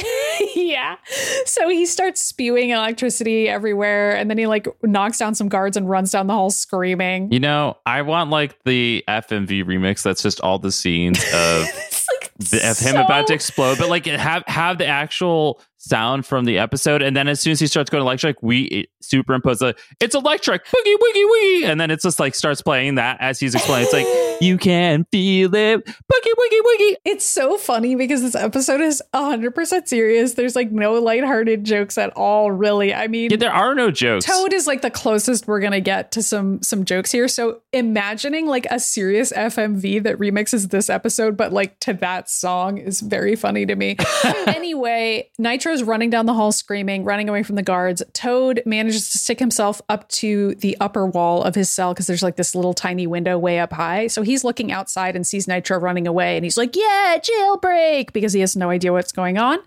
yeah. 0.55 0.97
So 1.45 1.69
he 1.69 1.87
starts 1.87 2.23
spewing 2.23 2.71
electricity 2.71 3.49
everywhere, 3.49 4.15
and 4.17 4.31
then 4.31 4.39
he 4.39 4.47
like 4.47 4.69
knocks 4.83 5.19
down 5.19 5.35
some 5.35 5.49
guards 5.49 5.77
and 5.77 5.89
runs 5.91 6.13
down 6.13 6.29
the 6.29 6.35
hall 6.35 6.51
screaming. 6.51 7.33
you 7.33 7.41
know, 7.41 7.77
I 7.85 8.03
want 8.03 8.31
like 8.31 8.63
the 8.65 9.03
FMV 9.09 9.65
remix. 9.65 10.03
That's 10.05 10.23
just 10.23 10.41
all 10.41 10.61
the 10.61 10.71
scenes 10.71 11.19
of 11.35 11.63
like 11.65 12.33
the, 12.39 12.59
of 12.71 12.79
him 12.79 12.95
so- 12.95 13.03
about 13.05 13.27
to 13.27 13.35
explode, 13.35 13.79
but 13.79 13.89
like 13.89 14.07
have 14.07 14.45
have 14.47 14.79
the 14.79 14.87
actual 14.87 15.61
sound 15.79 16.25
from 16.27 16.45
the 16.45 16.59
episode, 16.59 17.03
and 17.03 17.17
then 17.17 17.27
as 17.27 17.41
soon 17.41 17.53
as 17.53 17.61
he 17.61 17.67
starts 17.67 17.91
going 17.91 18.03
electric, 18.03 18.41
we 18.41 18.89
superimpose 19.01 19.59
the 19.59 19.75
it's 20.01 20.15
electric, 20.15 20.65
boogie 20.65 20.95
woogie 20.95 21.25
woogie, 21.25 21.65
and 21.65 21.81
then 21.81 21.91
it's 21.91 22.05
just 22.05 22.21
like 22.21 22.37
starts 22.37 22.63
playing 22.63 22.95
that 22.97 23.17
as 23.21 23.41
he's 23.41 23.55
explaining. 23.57 23.85
It's 23.85 23.93
like 23.93 24.07
you 24.41 24.59
can 24.59 25.07
feel 25.11 25.55
it, 25.55 25.85
boogie 25.85 26.35
woogie 26.39 26.61
woogie. 26.61 26.97
It's 27.05 27.25
so 27.25 27.57
funny 27.57 27.95
because 27.95 28.23
this 28.23 28.35
episode 28.35 28.81
is 28.81 29.03
100% 29.15 29.89
serious. 29.89 30.35
There's 30.35 30.57
like 30.57 30.71
no 30.71 30.95
lighthearted 30.95 31.65
jokes 31.65 31.99
at 31.99 32.11
all, 32.17 32.51
really. 32.51 32.93
I 32.95 33.07
mean, 33.09 33.31
Yeah, 33.31 33.37
there 33.39 33.53
are 33.53 33.75
no 33.75 33.91
jokes. 33.91 34.27
Toad 34.27 34.53
is 34.53 34.67
like 34.67 34.83
the 34.83 34.91
closest 34.91 35.47
we're 35.47 35.61
gonna 35.61 35.81
get 35.81 36.13
to 36.13 36.23
some 36.23 36.63
some 36.63 36.85
jokes 36.85 37.11
here. 37.13 37.29
So 37.29 37.63
imagining 37.73 38.47
like 38.47 38.67
a 38.71 38.79
serious 38.79 39.33
FMV 39.33 40.03
that 40.03 40.19
remixes 40.19 40.71
this 40.71 40.91
episode, 40.91 41.37
but 41.37 41.53
like 41.53 41.79
to 41.81 41.95
that 41.95 42.29
song 42.29 42.79
is 42.79 43.01
very 43.01 43.37
funny 43.37 43.67
to 43.67 43.75
me. 43.77 43.97
anyway, 44.47 45.31
Nitro's 45.39 45.83
running 45.83 46.11
down 46.11 46.27
the 46.27 46.35
hall 46.35 46.53
screaming, 46.53 47.05
running 47.05 47.29
away 47.29 47.43
from 47.43 47.57
the 47.57 47.63
guards. 47.63 48.03
Toad 48.13 48.63
manages 48.67 49.11
to 49.11 49.19
stick 49.19 49.39
himself 49.39 49.81
up 49.89 50.09
to 50.09 50.55
the 50.57 50.77
upper 50.81 51.07
wall 51.07 51.43
of 51.43 51.55
his 51.55 51.71
cell 51.71 51.95
because 51.95 52.07
there's 52.07 52.23
like 52.23 52.37
this 52.37 52.55
little 52.55 52.75
tiny 52.75 53.07
window 53.07 53.39
way 53.39 53.59
up 53.59 53.73
high. 53.73 54.07
So 54.07 54.23
he's 54.27 54.45
looking 54.45 54.73
outside 54.73 55.17
and 55.17 55.27
sees 55.27 55.49
Nitro 55.49 55.79
running 55.79 56.07
away, 56.07 56.37
and 56.37 56.45
he's 56.45 56.57
like, 56.57 56.77
"Yeah, 56.77 57.19
jailbreak!" 57.19 58.13
because 58.13 58.33
he 58.33 58.41
has 58.41 58.57
no 58.57 58.71
idea 58.71 58.93
what's 58.93 59.13
going 59.13 59.39
on. 59.39 59.59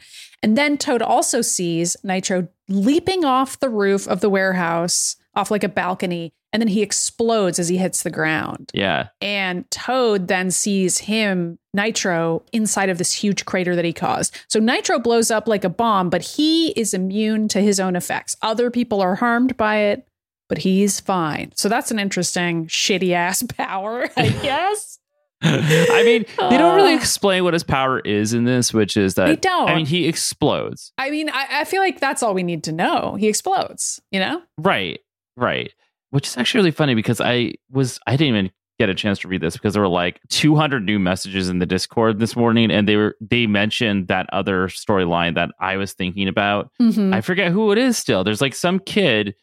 And 0.42 0.58
then 0.58 0.78
Toad 0.78 1.02
also 1.02 1.42
sees 1.42 1.98
Nitro 2.04 2.48
leaping 2.68 3.26
off 3.26 3.60
the 3.60 3.70
roof 3.70 4.08
of 4.08 4.22
the 4.22 4.30
warehouse, 4.30 5.16
off 5.36 5.52
like 5.52 5.64
a 5.64 5.70
balcony, 5.70 6.32
and 6.52 6.62
then 6.62 6.68
he 6.68 6.82
explodes 6.82 7.60
as 7.60 7.70
he 7.70 7.78
hits 7.78 8.04
the 8.04 8.10
ground. 8.10 8.72
Yeah, 8.74 9.10
And 9.22 9.70
Toad 9.70 10.28
then 10.28 10.50
sees 10.50 11.00
him, 11.00 11.60
Nitro, 11.74 12.44
inside 12.52 12.90
of 12.90 12.98
this 12.98 13.14
huge 13.14 13.46
crater 13.46 13.76
that 13.76 13.86
he 13.86 13.94
caused. 13.94 14.36
So 14.48 14.60
Nitro 14.60 14.98
blows 14.98 15.30
up 15.30 15.48
like 15.48 15.64
a 15.64 15.70
bomb, 15.70 16.10
but 16.10 16.24
he 16.24 16.70
is 16.72 16.94
immune 16.94 17.48
to 17.50 17.62
his 17.62 17.80
own 17.80 17.96
effects. 17.96 18.36
Other 18.42 18.72
people 18.72 19.02
are 19.02 19.16
harmed 19.16 19.56
by 19.58 19.78
it, 19.78 20.08
but 20.50 20.58
he's 20.58 21.00
fine. 21.00 21.52
So 21.56 21.70
that's 21.70 21.92
an 21.92 22.00
interesting 22.00 22.68
shitty 22.68 23.12
ass 23.14 23.44
power, 23.58 24.10
I 24.18 24.30
guess. 24.42 24.98
I 25.42 26.04
mean, 26.04 26.26
they 26.50 26.58
don't 26.58 26.76
really 26.76 26.94
explain 26.94 27.46
what 27.46 27.54
his 27.54 27.64
power 27.64 28.00
is 28.02 28.34
in 28.34 28.44
this, 28.44 28.74
which 28.74 28.98
is 28.98 29.14
that 29.14 29.28
They 29.28 29.36
don't. 29.38 29.70
I 29.70 29.76
mean, 29.76 29.86
he 29.86 30.06
explodes. 30.06 30.92
I 30.98 31.10
mean, 31.12 31.30
I, 31.30 31.62
I 31.62 31.64
feel 31.64 31.80
like 31.80 32.02
that's 32.02 32.22
all 32.22 32.34
we 32.34 32.44
need 32.44 32.66
to 32.66 32.74
know. 32.74 33.16
He 33.18 33.30
explodes, 33.30 34.02
you 34.12 34.20
know? 34.20 34.42
Right, 34.58 35.00
right. 35.38 35.72
Which 36.10 36.28
is 36.28 36.36
actually 36.36 36.60
really 36.60 36.72
funny 36.72 36.94
because 36.94 37.22
I 37.22 37.54
was 37.72 38.00
I 38.06 38.18
didn't 38.18 38.36
even 38.36 38.52
get 38.80 38.90
a 38.90 38.96
chance 38.96 39.20
to 39.20 39.28
read 39.30 39.40
this 39.42 39.54
because 39.56 39.74
there 39.74 39.82
were 39.82 39.88
like 39.88 40.20
200 40.30 40.84
new 40.84 41.00
messages 41.00 41.48
in 41.50 41.60
the 41.60 41.66
Discord 41.66 42.20
this 42.20 42.36
morning, 42.36 42.70
and 42.72 42.88
they 42.88 42.96
were 42.98 43.16
they 43.22 43.46
mentioned 43.48 44.08
that 44.10 44.26
other 44.34 44.68
storyline 44.68 45.36
that 45.36 45.52
I 45.62 45.78
was 45.78 45.94
thinking 45.94 46.28
about. 46.28 46.70
Mhm. 46.82 47.14
I 47.14 47.22
forget 47.22 47.52
who 47.52 47.72
it 47.72 47.78
is. 47.78 47.98
Still, 47.98 48.24
there's 48.26 48.42
like 48.42 48.56
some 48.56 48.80
kid 48.80 49.36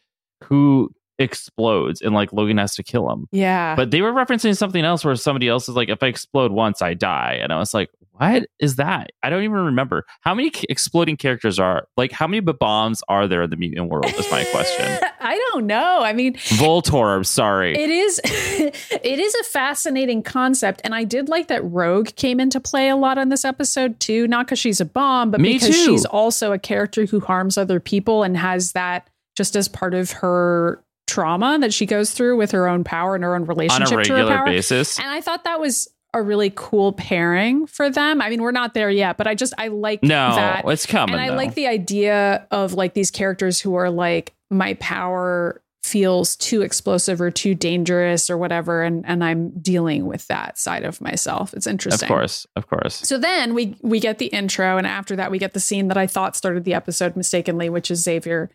who 0.43 0.91
explodes, 1.19 2.01
and 2.01 2.13
like 2.13 2.31
Logan 2.31 2.57
has 2.57 2.75
to 2.75 2.83
kill 2.83 3.09
him. 3.11 3.27
yeah. 3.31 3.75
But 3.75 3.91
they 3.91 4.01
were 4.01 4.13
referencing 4.13 4.55
something 4.55 4.83
else 4.83 5.03
where 5.03 5.15
somebody 5.15 5.47
else 5.47 5.67
is 5.67 5.75
like, 5.75 5.89
if 5.89 6.01
I 6.01 6.07
explode 6.07 6.51
once, 6.51 6.81
I 6.81 6.93
die. 6.93 7.39
And 7.41 7.51
I 7.51 7.57
was 7.57 7.73
like, 7.73 7.89
what 8.11 8.47
is 8.59 8.77
that? 8.77 9.11
I 9.21 9.29
don't 9.29 9.43
even 9.43 9.57
remember. 9.57 10.03
How 10.21 10.33
many 10.33 10.51
exploding 10.69 11.17
characters 11.17 11.59
are 11.59 11.87
like, 11.97 12.11
how 12.11 12.27
many 12.27 12.39
bombs 12.39 13.01
are 13.07 13.27
there 13.27 13.43
in 13.43 13.49
the 13.49 13.55
mutant 13.57 13.89
world? 13.89 14.05
Is 14.07 14.29
my 14.31 14.43
question. 14.45 14.99
I 15.19 15.35
don't 15.51 15.67
know. 15.67 15.99
I 16.01 16.13
mean, 16.13 16.33
Voltorb, 16.33 17.25
sorry. 17.25 17.77
It 17.77 17.89
is 17.89 18.19
it 18.25 19.19
is 19.19 19.35
a 19.35 19.43
fascinating 19.43 20.23
concept 20.23 20.81
and 20.83 20.95
I 20.95 21.03
did 21.03 21.29
like 21.29 21.47
that 21.47 21.63
Rogue 21.63 22.09
came 22.15 22.39
into 22.39 22.59
play 22.59 22.89
a 22.89 22.95
lot 22.95 23.17
on 23.17 23.29
this 23.29 23.45
episode 23.45 23.99
too, 23.99 24.27
not 24.27 24.47
cuz 24.47 24.57
she's 24.57 24.81
a 24.81 24.85
bomb, 24.85 25.29
but 25.29 25.39
Me 25.39 25.53
because 25.53 25.69
too. 25.69 25.85
she's 25.85 26.05
also 26.05 26.53
a 26.53 26.59
character 26.59 27.05
who 27.05 27.19
harms 27.19 27.57
other 27.57 27.79
people 27.79 28.23
and 28.23 28.35
has 28.37 28.71
that 28.71 29.07
just 29.37 29.55
as 29.55 29.67
part 29.67 29.93
of 29.93 30.11
her 30.11 30.83
trauma 31.05 31.57
that 31.61 31.73
she 31.73 31.85
goes 31.85 32.11
through 32.11 32.35
with 32.35 32.51
her 32.51 32.67
own 32.67 32.83
power 32.83 33.15
and 33.15 33.23
her 33.23 33.33
own 33.35 33.43
on 33.43 33.47
relationship 33.47 33.99
a 33.99 34.03
to 34.03 34.13
her 34.15 34.27
power. 34.27 34.45
basis. 34.45 34.99
And 34.99 35.07
I 35.07 35.21
thought 35.21 35.45
that 35.45 35.59
was 35.59 35.87
a 36.13 36.21
really 36.21 36.51
cool 36.55 36.91
pairing 36.93 37.67
for 37.67 37.89
them. 37.89 38.21
I 38.21 38.29
mean, 38.29 38.41
we're 38.41 38.51
not 38.51 38.73
there 38.73 38.89
yet, 38.89 39.15
but 39.17 39.27
I 39.27 39.35
just 39.35 39.53
I 39.57 39.67
like 39.67 40.01
No, 40.03 40.35
that 40.35 40.65
it's 40.67 40.85
coming. 40.85 41.13
and 41.13 41.21
I 41.23 41.29
though. 41.29 41.35
like 41.35 41.53
the 41.53 41.67
idea 41.67 42.47
of 42.51 42.73
like 42.73 42.93
these 42.93 43.11
characters 43.11 43.61
who 43.61 43.75
are 43.75 43.89
like, 43.89 44.33
my 44.49 44.73
power 44.75 45.61
feels 45.83 46.35
too 46.35 46.63
explosive 46.63 47.21
or 47.21 47.31
too 47.31 47.55
dangerous 47.55 48.29
or 48.29 48.37
whatever, 48.37 48.83
and 48.83 49.05
and 49.05 49.23
I'm 49.23 49.51
dealing 49.61 50.05
with 50.07 50.27
that 50.27 50.57
side 50.57 50.83
of 50.83 50.99
myself. 50.99 51.53
It's 51.53 51.67
interesting. 51.67 52.07
of 52.07 52.09
course, 52.09 52.45
of 52.57 52.67
course. 52.67 52.95
So 53.07 53.17
then 53.17 53.53
we 53.53 53.77
we 53.81 53.99
get 54.01 54.17
the 54.17 54.25
intro, 54.27 54.77
and 54.77 54.87
after 54.87 55.15
that 55.15 55.31
we 55.31 55.37
get 55.39 55.53
the 55.53 55.59
scene 55.61 55.87
that 55.89 55.97
I 55.97 56.07
thought 56.07 56.35
started 56.35 56.63
the 56.65 56.73
episode 56.73 57.15
mistakenly, 57.15 57.69
which 57.69 57.89
is 57.91 58.01
Xavier 58.01 58.49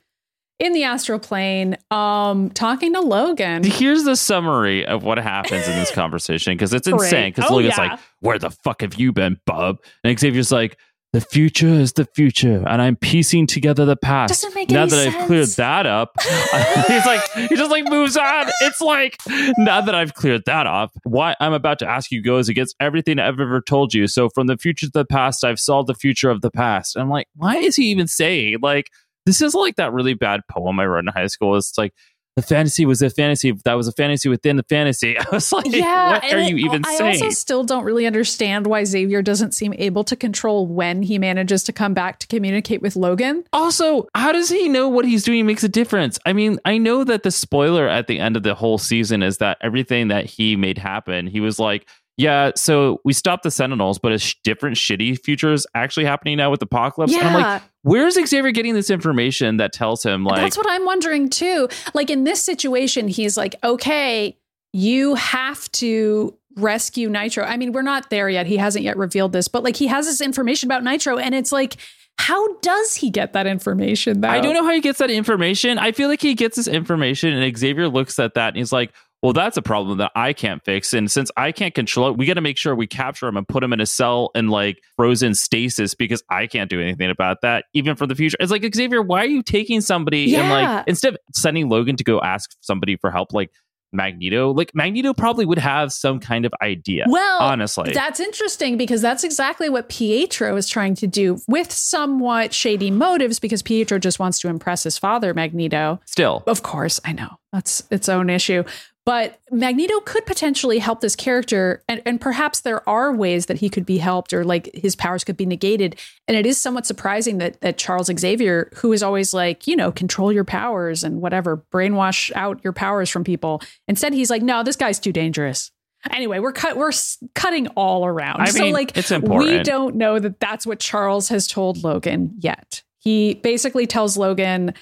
in 0.62 0.72
the 0.72 0.84
astral 0.84 1.18
plane, 1.18 1.76
um, 1.90 2.50
talking 2.50 2.92
to 2.94 3.00
Logan. 3.00 3.64
Here's 3.64 4.04
the 4.04 4.14
summary 4.16 4.86
of 4.86 5.02
what 5.02 5.18
happens 5.18 5.66
in 5.66 5.74
this 5.76 5.90
conversation 5.94 6.54
because 6.54 6.72
it's 6.72 6.86
insane. 6.86 7.32
Because 7.32 7.50
Oh, 7.50 7.56
Logan's 7.56 7.76
yeah. 7.76 7.90
like, 7.92 8.00
"Where 8.20 8.38
the 8.38 8.50
fuck 8.50 8.80
have 8.82 8.94
you 8.94 9.12
been, 9.12 9.38
bub?" 9.44 9.78
And 10.04 10.18
Xavier's 10.18 10.52
like, 10.52 10.78
"The 11.12 11.20
future 11.20 11.66
is 11.66 11.94
the 11.94 12.04
future, 12.14 12.62
and 12.66 12.80
I'm 12.80 12.94
piecing 12.96 13.48
together 13.48 13.84
the 13.84 13.96
past." 13.96 14.28
Doesn't 14.30 14.54
make 14.54 14.70
now 14.70 14.82
any 14.82 14.90
that 14.92 15.08
I've 15.08 15.26
cleared 15.26 15.48
that 15.48 15.86
up, 15.86 16.12
he's 16.88 17.06
like, 17.06 17.20
he 17.32 17.56
just 17.56 17.70
like 17.72 17.84
moves 17.86 18.16
on. 18.16 18.46
It's 18.60 18.80
like, 18.80 19.16
now 19.58 19.80
that 19.80 19.94
I've 19.96 20.14
cleared 20.14 20.44
that 20.46 20.68
up, 20.68 20.92
what 21.02 21.36
I'm 21.40 21.52
about 21.54 21.80
to 21.80 21.88
ask 21.88 22.12
you 22.12 22.22
goes 22.22 22.48
against 22.48 22.76
everything 22.78 23.18
I've 23.18 23.40
ever 23.40 23.60
told 23.60 23.94
you. 23.94 24.06
So 24.06 24.28
from 24.28 24.46
the 24.46 24.56
future 24.56 24.86
to 24.86 24.92
the 24.92 25.04
past, 25.04 25.42
I've 25.44 25.58
solved 25.60 25.88
the 25.88 25.94
future 25.94 26.30
of 26.30 26.40
the 26.40 26.50
past. 26.52 26.94
And 26.94 27.02
I'm 27.02 27.10
like, 27.10 27.26
why 27.34 27.56
is 27.56 27.74
he 27.76 27.86
even 27.86 28.06
saying 28.06 28.58
like? 28.62 28.90
This 29.26 29.40
is 29.40 29.54
like 29.54 29.76
that 29.76 29.92
really 29.92 30.14
bad 30.14 30.40
poem 30.50 30.78
I 30.80 30.86
wrote 30.86 31.00
in 31.00 31.06
high 31.08 31.26
school. 31.28 31.56
It's 31.56 31.76
like 31.78 31.92
the 32.34 32.42
fantasy 32.42 32.86
was 32.86 33.02
a 33.02 33.10
fantasy 33.10 33.52
that 33.66 33.74
was 33.74 33.86
a 33.86 33.92
fantasy 33.92 34.28
within 34.30 34.56
the 34.56 34.62
fantasy. 34.62 35.18
I 35.18 35.24
was 35.30 35.52
like, 35.52 35.66
yeah, 35.68 36.12
what 36.12 36.32
are 36.32 36.38
it- 36.38 36.48
you 36.48 36.56
even 36.56 36.82
I 36.84 36.96
saying? 36.96 37.22
also 37.22 37.28
still 37.30 37.62
don't 37.62 37.84
really 37.84 38.06
understand 38.06 38.66
why 38.66 38.84
Xavier 38.84 39.20
doesn't 39.20 39.52
seem 39.52 39.74
able 39.74 40.02
to 40.04 40.16
control 40.16 40.66
when 40.66 41.02
he 41.02 41.18
manages 41.18 41.62
to 41.64 41.72
come 41.74 41.92
back 41.92 42.18
to 42.20 42.26
communicate 42.26 42.80
with 42.80 42.96
Logan. 42.96 43.44
Also, 43.52 44.08
how 44.14 44.32
does 44.32 44.48
he 44.48 44.68
know 44.68 44.88
what 44.88 45.04
he's 45.04 45.24
doing 45.24 45.44
makes 45.44 45.62
a 45.62 45.68
difference? 45.68 46.18
I 46.24 46.32
mean, 46.32 46.58
I 46.64 46.78
know 46.78 47.04
that 47.04 47.22
the 47.22 47.30
spoiler 47.30 47.86
at 47.86 48.06
the 48.06 48.18
end 48.18 48.36
of 48.38 48.42
the 48.44 48.54
whole 48.54 48.78
season 48.78 49.22
is 49.22 49.36
that 49.38 49.58
everything 49.60 50.08
that 50.08 50.24
he 50.24 50.56
made 50.56 50.78
happen, 50.78 51.26
he 51.26 51.40
was 51.40 51.58
like, 51.58 51.86
yeah, 52.16 52.52
so 52.56 53.00
we 53.04 53.12
stopped 53.12 53.42
the 53.42 53.50
Sentinels, 53.50 53.98
but 53.98 54.12
a 54.12 54.18
sh- 54.18 54.36
different 54.44 54.76
shitty 54.76 55.18
future 55.22 55.52
is 55.52 55.66
actually 55.74 56.04
happening 56.06 56.36
now 56.38 56.50
with 56.50 56.60
Apocalypse. 56.62 57.12
And 57.14 57.22
I'm 57.26 57.34
like, 57.34 57.62
where's 57.82 58.14
Xavier 58.14 58.50
getting 58.52 58.74
this 58.74 58.90
information 58.90 59.58
that 59.58 59.72
tells 59.72 60.02
him, 60.02 60.24
like, 60.24 60.40
That's 60.40 60.56
what 60.56 60.68
I'm 60.68 60.84
wondering 60.84 61.28
too. 61.28 61.68
Like 61.94 62.10
in 62.10 62.24
this 62.24 62.42
situation, 62.42 63.08
he's 63.08 63.36
like, 63.36 63.56
okay, 63.62 64.36
you 64.72 65.14
have 65.14 65.70
to 65.72 66.36
rescue 66.56 67.08
Nitro. 67.08 67.44
I 67.44 67.56
mean, 67.56 67.72
we're 67.72 67.82
not 67.82 68.10
there 68.10 68.28
yet. 68.28 68.46
He 68.46 68.56
hasn't 68.56 68.84
yet 68.84 68.96
revealed 68.96 69.32
this, 69.32 69.48
but 69.48 69.62
like 69.62 69.76
he 69.76 69.86
has 69.86 70.06
this 70.06 70.20
information 70.20 70.68
about 70.68 70.84
Nitro, 70.84 71.18
and 71.18 71.34
it's 71.34 71.52
like, 71.52 71.76
how 72.18 72.56
does 72.58 72.94
he 72.94 73.10
get 73.10 73.32
that 73.32 73.46
information? 73.46 74.20
Though? 74.20 74.28
I 74.28 74.40
don't 74.40 74.54
know 74.54 74.64
how 74.64 74.72
he 74.72 74.80
gets 74.80 74.98
that 74.98 75.10
information. 75.10 75.78
I 75.78 75.92
feel 75.92 76.08
like 76.08 76.20
he 76.20 76.34
gets 76.34 76.56
this 76.56 76.68
information, 76.68 77.32
and 77.32 77.58
Xavier 77.58 77.88
looks 77.88 78.18
at 78.18 78.34
that 78.34 78.48
and 78.48 78.56
he's 78.56 78.72
like, 78.72 78.92
well, 79.22 79.32
that's 79.32 79.56
a 79.56 79.62
problem 79.62 79.98
that 79.98 80.10
I 80.16 80.32
can't 80.32 80.64
fix. 80.64 80.92
And 80.92 81.10
since 81.10 81.30
I 81.36 81.52
can't 81.52 81.74
control 81.74 82.08
it, 82.08 82.18
we 82.18 82.26
got 82.26 82.34
to 82.34 82.40
make 82.40 82.58
sure 82.58 82.74
we 82.74 82.88
capture 82.88 83.28
him 83.28 83.36
and 83.36 83.46
put 83.46 83.62
him 83.62 83.72
in 83.72 83.80
a 83.80 83.86
cell 83.86 84.30
in 84.34 84.48
like 84.48 84.82
frozen 84.96 85.34
stasis 85.34 85.94
because 85.94 86.24
I 86.28 86.48
can't 86.48 86.68
do 86.68 86.80
anything 86.80 87.08
about 87.08 87.40
that, 87.42 87.66
even 87.72 87.94
for 87.94 88.06
the 88.06 88.16
future. 88.16 88.36
It's 88.40 88.50
like, 88.50 88.68
Xavier, 88.74 89.00
why 89.00 89.20
are 89.20 89.28
you 89.28 89.42
taking 89.42 89.80
somebody 89.80 90.34
and 90.34 90.50
like, 90.50 90.84
instead 90.88 91.14
of 91.14 91.20
sending 91.32 91.68
Logan 91.68 91.96
to 91.96 92.04
go 92.04 92.20
ask 92.20 92.50
somebody 92.60 92.96
for 92.96 93.12
help, 93.12 93.32
like 93.32 93.50
Magneto, 93.92 94.52
like 94.52 94.74
Magneto 94.74 95.12
probably 95.12 95.44
would 95.44 95.58
have 95.58 95.92
some 95.92 96.18
kind 96.18 96.44
of 96.44 96.52
idea. 96.62 97.04
Well, 97.08 97.40
honestly. 97.40 97.92
That's 97.92 98.20
interesting 98.20 98.76
because 98.76 99.02
that's 99.02 99.22
exactly 99.22 99.68
what 99.68 99.88
Pietro 99.88 100.56
is 100.56 100.68
trying 100.68 100.94
to 100.96 101.06
do 101.06 101.38
with 101.46 101.70
somewhat 101.70 102.54
shady 102.54 102.90
motives 102.90 103.38
because 103.38 103.62
Pietro 103.62 103.98
just 103.98 104.18
wants 104.18 104.40
to 104.40 104.48
impress 104.48 104.82
his 104.82 104.98
father, 104.98 105.34
Magneto. 105.34 106.00
Still, 106.06 106.42
Of 106.46 106.62
course, 106.62 107.00
I 107.04 107.12
know 107.12 107.36
that's 107.52 107.84
its 107.90 108.08
own 108.08 108.30
issue. 108.30 108.64
But 109.04 109.40
Magneto 109.50 109.98
could 110.00 110.24
potentially 110.26 110.78
help 110.78 111.00
this 111.00 111.16
character, 111.16 111.82
and, 111.88 112.00
and 112.06 112.20
perhaps 112.20 112.60
there 112.60 112.88
are 112.88 113.12
ways 113.12 113.46
that 113.46 113.58
he 113.58 113.68
could 113.68 113.84
be 113.84 113.98
helped 113.98 114.32
or 114.32 114.44
like 114.44 114.70
his 114.74 114.94
powers 114.94 115.24
could 115.24 115.36
be 115.36 115.44
negated. 115.44 115.98
And 116.28 116.36
it 116.36 116.46
is 116.46 116.56
somewhat 116.60 116.86
surprising 116.86 117.38
that 117.38 117.60
that 117.62 117.78
Charles 117.78 118.10
Xavier, 118.16 118.70
who 118.76 118.92
is 118.92 119.02
always 119.02 119.34
like, 119.34 119.66
you 119.66 119.74
know, 119.74 119.90
control 119.90 120.32
your 120.32 120.44
powers 120.44 121.02
and 121.02 121.20
whatever, 121.20 121.64
brainwash 121.72 122.30
out 122.36 122.60
your 122.62 122.72
powers 122.72 123.10
from 123.10 123.24
people, 123.24 123.60
instead 123.88 124.14
he's 124.14 124.30
like, 124.30 124.42
no, 124.42 124.62
this 124.62 124.76
guy's 124.76 125.00
too 125.00 125.12
dangerous. 125.12 125.72
Anyway, 126.10 126.38
we're 126.38 126.52
cut. 126.52 126.76
We're 126.76 126.92
cutting 127.34 127.68
all 127.68 128.06
around. 128.06 128.40
I 128.40 128.46
so 128.46 128.64
mean, 128.64 128.72
like, 128.72 128.96
it's 128.96 129.10
important. 129.10 129.50
we 129.50 129.62
don't 129.62 129.96
know 129.96 130.18
that 130.18 130.40
that's 130.40 130.66
what 130.66 130.80
Charles 130.80 131.28
has 131.28 131.46
told 131.46 131.82
Logan 131.82 132.34
yet. 132.38 132.82
He 132.98 133.34
basically 133.34 133.86
tells 133.86 134.16
Logan, 134.16 134.74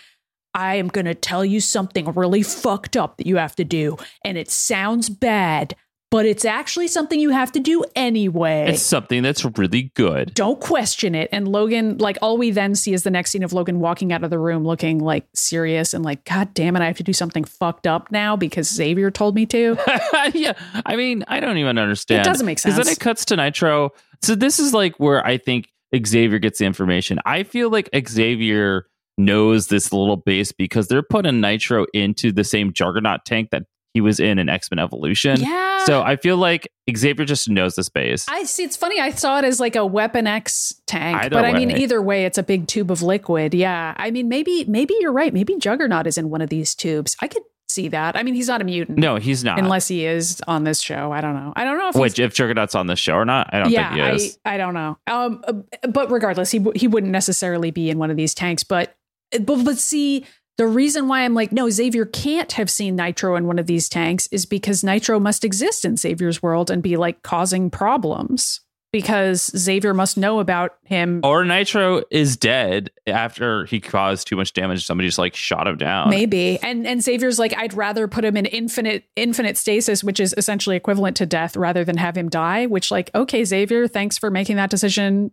I 0.55 0.77
am 0.77 0.89
going 0.89 1.05
to 1.05 1.15
tell 1.15 1.45
you 1.45 1.61
something 1.61 2.13
really 2.13 2.43
fucked 2.43 2.97
up 2.97 3.17
that 3.19 3.27
you 3.27 3.37
have 3.37 3.57
to 3.57 3.65
do. 3.65 3.97
And 4.25 4.37
it 4.37 4.51
sounds 4.51 5.09
bad, 5.09 5.77
but 6.11 6.27
it's 6.27 6.45
actually 6.45 6.89
something 6.89 7.21
you 7.21 7.31
have 7.31 7.53
to 7.53 7.61
do 7.61 7.85
anyway. 7.95 8.67
it's 8.69 8.83
something 8.83 9.23
that's 9.23 9.45
really 9.57 9.93
good. 9.95 10.35
Don't 10.35 10.61
question 10.61 11.15
it. 11.15 11.29
And 11.31 11.47
Logan, 11.47 11.99
like, 11.99 12.19
all 12.21 12.37
we 12.37 12.51
then 12.51 12.75
see 12.75 12.93
is 12.93 13.05
the 13.05 13.11
next 13.11 13.31
scene 13.31 13.45
of 13.45 13.53
Logan 13.53 13.79
walking 13.79 14.13
out 14.13 14.25
of 14.25 14.31
the 14.31 14.39
room 14.39 14.65
looking 14.65 14.99
like 14.99 15.29
serious 15.35 15.95
and 15.95 16.05
like, 16.05 16.25
God 16.25 16.53
damn 16.53 16.75
it, 16.75 16.83
I 16.83 16.87
have 16.87 16.97
to 16.97 17.05
do 17.05 17.13
something 17.13 17.45
fucked 17.45 17.87
up 17.87 18.11
now 18.11 18.37
because 18.37 18.69
Xavier 18.69 19.11
told 19.11 19.37
me 19.37 19.47
to. 19.47 19.79
yeah, 20.35 20.55
I 20.85 20.97
mean, 20.97 21.25
I 21.29 21.39
don't 21.39 21.59
even 21.59 21.79
understand. 21.79 22.27
It 22.27 22.29
doesn't 22.29 22.47
make 22.47 22.59
sense. 22.59 22.75
Because 22.75 22.87
then 22.87 22.93
it 22.93 22.99
cuts 22.99 23.25
to 23.27 23.37
Nitro. 23.37 23.91
So 24.23 24.35
this 24.35 24.59
is 24.59 24.75
like 24.75 24.99
where 24.99 25.25
I 25.25 25.39
think 25.39 25.71
Xavier 26.05 26.41
gets 26.41 26.59
the 26.59 26.65
information. 26.65 27.21
I 27.25 27.45
feel 27.45 27.71
like 27.71 27.89
Xavier 28.09 28.87
knows 29.25 29.69
this 29.69 29.93
little 29.93 30.17
base 30.17 30.53
because 30.53 30.89
they're 30.89 31.03
putting 31.03 31.41
Nitro 31.41 31.87
into 31.95 32.33
the 32.33 32.45
same 32.45 32.73
Juggernaut 32.73 33.25
tank 33.25 33.51
that 33.51 33.65
he 33.95 34.01
was 34.01 34.21
in 34.21 34.39
in 34.39 34.49
X 34.49 34.71
Men 34.71 34.79
Evolution. 34.79 35.41
Yeah. 35.41 35.85
So 35.85 36.03
I 36.03 36.17
feel 36.17 36.37
like 36.37 36.69
Xavier 36.95 37.25
just 37.25 37.49
knows 37.49 37.75
the 37.75 37.83
space. 37.83 38.27
I 38.29 38.45
see. 38.45 38.63
It's 38.63 38.77
funny. 38.77 39.01
I 39.01 39.11
saw 39.11 39.39
it 39.39 39.45
as 39.45 39.59
like 39.59 39.77
a 39.77 39.85
Weapon 39.85 40.27
X 40.27 40.81
tank, 40.87 41.17
Either 41.17 41.31
but 41.31 41.45
I 41.45 41.53
mean, 41.53 41.71
either 41.71 42.01
way, 42.01 42.25
it's 42.25 42.39
a 42.39 42.43
big 42.43 42.67
tube 42.67 42.91
of 42.91 43.03
liquid. 43.03 43.55
Yeah. 43.55 43.95
I 43.97 44.11
mean, 44.11 44.29
maybe, 44.29 44.65
maybe 44.67 44.95
you're 45.01 45.13
right. 45.13 45.33
Maybe 45.35 45.57
Juggernaut 45.57 46.07
is 46.07 46.19
in 46.19 46.31
one 46.31 46.41
of 46.41 46.51
these 46.51 46.75
tubes. 46.75 47.17
I 47.21 47.29
could 47.29 47.43
see 47.69 47.89
that. 47.89 48.17
I 48.17 48.23
mean, 48.23 48.35
he's 48.35 48.49
not 48.49 48.61
a 48.61 48.65
mutant. 48.65 48.99
no, 48.99 49.17
he's 49.17 49.43
not. 49.43 49.59
unless 49.59 49.89
he 49.89 50.05
is 50.05 50.41
on 50.47 50.65
this 50.65 50.81
show. 50.81 51.13
I 51.13 51.21
don't 51.21 51.35
know. 51.35 51.53
I 51.57 51.65
don't 51.65 51.79
know 51.79 51.89
if 51.89 51.97
Which 51.97 52.19
if 52.19 52.35
Juggernaut's 52.35 52.75
on 52.75 52.87
this 52.87 52.99
show 52.99 53.15
or 53.15 53.25
not, 53.25 53.53
I 53.53 53.61
don't 53.61 53.71
yeah, 53.71 53.95
think 53.95 54.21
he 54.21 54.27
is. 54.27 54.39
I, 54.45 54.55
I 54.55 54.57
don't 54.59 54.75
know. 54.75 54.99
Um, 55.07 55.43
uh, 55.47 55.89
but 55.89 56.11
regardless, 56.11 56.51
he 56.51 56.59
w- 56.59 56.79
he 56.79 56.87
wouldn't 56.89 57.13
necessarily 57.13 57.71
be 57.71 57.91
in 57.91 57.99
one 57.99 58.11
of 58.11 58.17
these 58.17 58.35
tanks. 58.35 58.65
But 58.65 58.95
but 59.39 59.65
but 59.65 59.79
see, 59.79 60.25
the 60.59 60.67
reason 60.67 61.09
why 61.09 61.25
I'm 61.25 61.35
like, 61.35 61.53
no, 61.53 61.71
Xavier 61.71 62.05
can't 62.05 62.53
have 62.53 62.69
seen 62.69 62.97
Nitro 62.97 63.37
in 63.37 63.47
one 63.47 63.59
of 63.59 63.67
these 63.67 63.89
tanks 63.89 64.27
is 64.31 64.45
because 64.45 64.85
Nitro 64.85 65.19
must 65.19 65.45
exist 65.45 65.85
in 65.85 65.97
Xavier's 65.97 66.43
world 66.43 66.71
and 66.71 66.83
be 66.83 66.97
like 66.97 67.23
causing 67.23 67.71
problems. 67.71 68.61
because 68.93 69.53
Xavier 69.57 69.95
must 69.95 70.17
know 70.17 70.41
about 70.41 70.73
him. 70.83 71.21
Or 71.23 71.45
Nitro 71.45 72.03
is 72.11 72.37
dead 72.37 72.91
after 73.07 73.65
he 73.67 73.81
caused 73.81 74.27
too 74.27 74.37
much 74.37 74.53
damage. 74.53 74.85
Somebody 74.85 75.09
just 75.09 75.19
like 75.19 75.37
shot 75.37 75.69
him 75.69 75.77
down. 75.77 76.11
Maybe. 76.11 76.59
And 76.63 76.87
and 76.87 77.03
Xavier's 77.03 77.39
like, 77.39 77.57
I'd 77.57 77.75
rather 77.75 78.09
put 78.09 78.25
him 78.25 78.37
in 78.37 78.47
infinite 78.47 79.05
infinite 79.17 79.57
stasis, 79.57 80.03
which 80.03 80.19
is 80.19 80.35
essentially 80.37 80.77
equivalent 80.77 81.17
to 81.19 81.27
death, 81.27 81.57
rather 81.57 81.85
than 81.85 81.97
have 81.99 82.17
him 82.17 82.29
die. 82.29 82.67
Which, 82.67 82.91
like, 82.91 83.11
okay, 83.15 83.45
Xavier, 83.45 83.87
thanks 83.87 84.19
for 84.19 84.31
making 84.31 84.57
that 84.57 84.71
decision. 84.71 85.33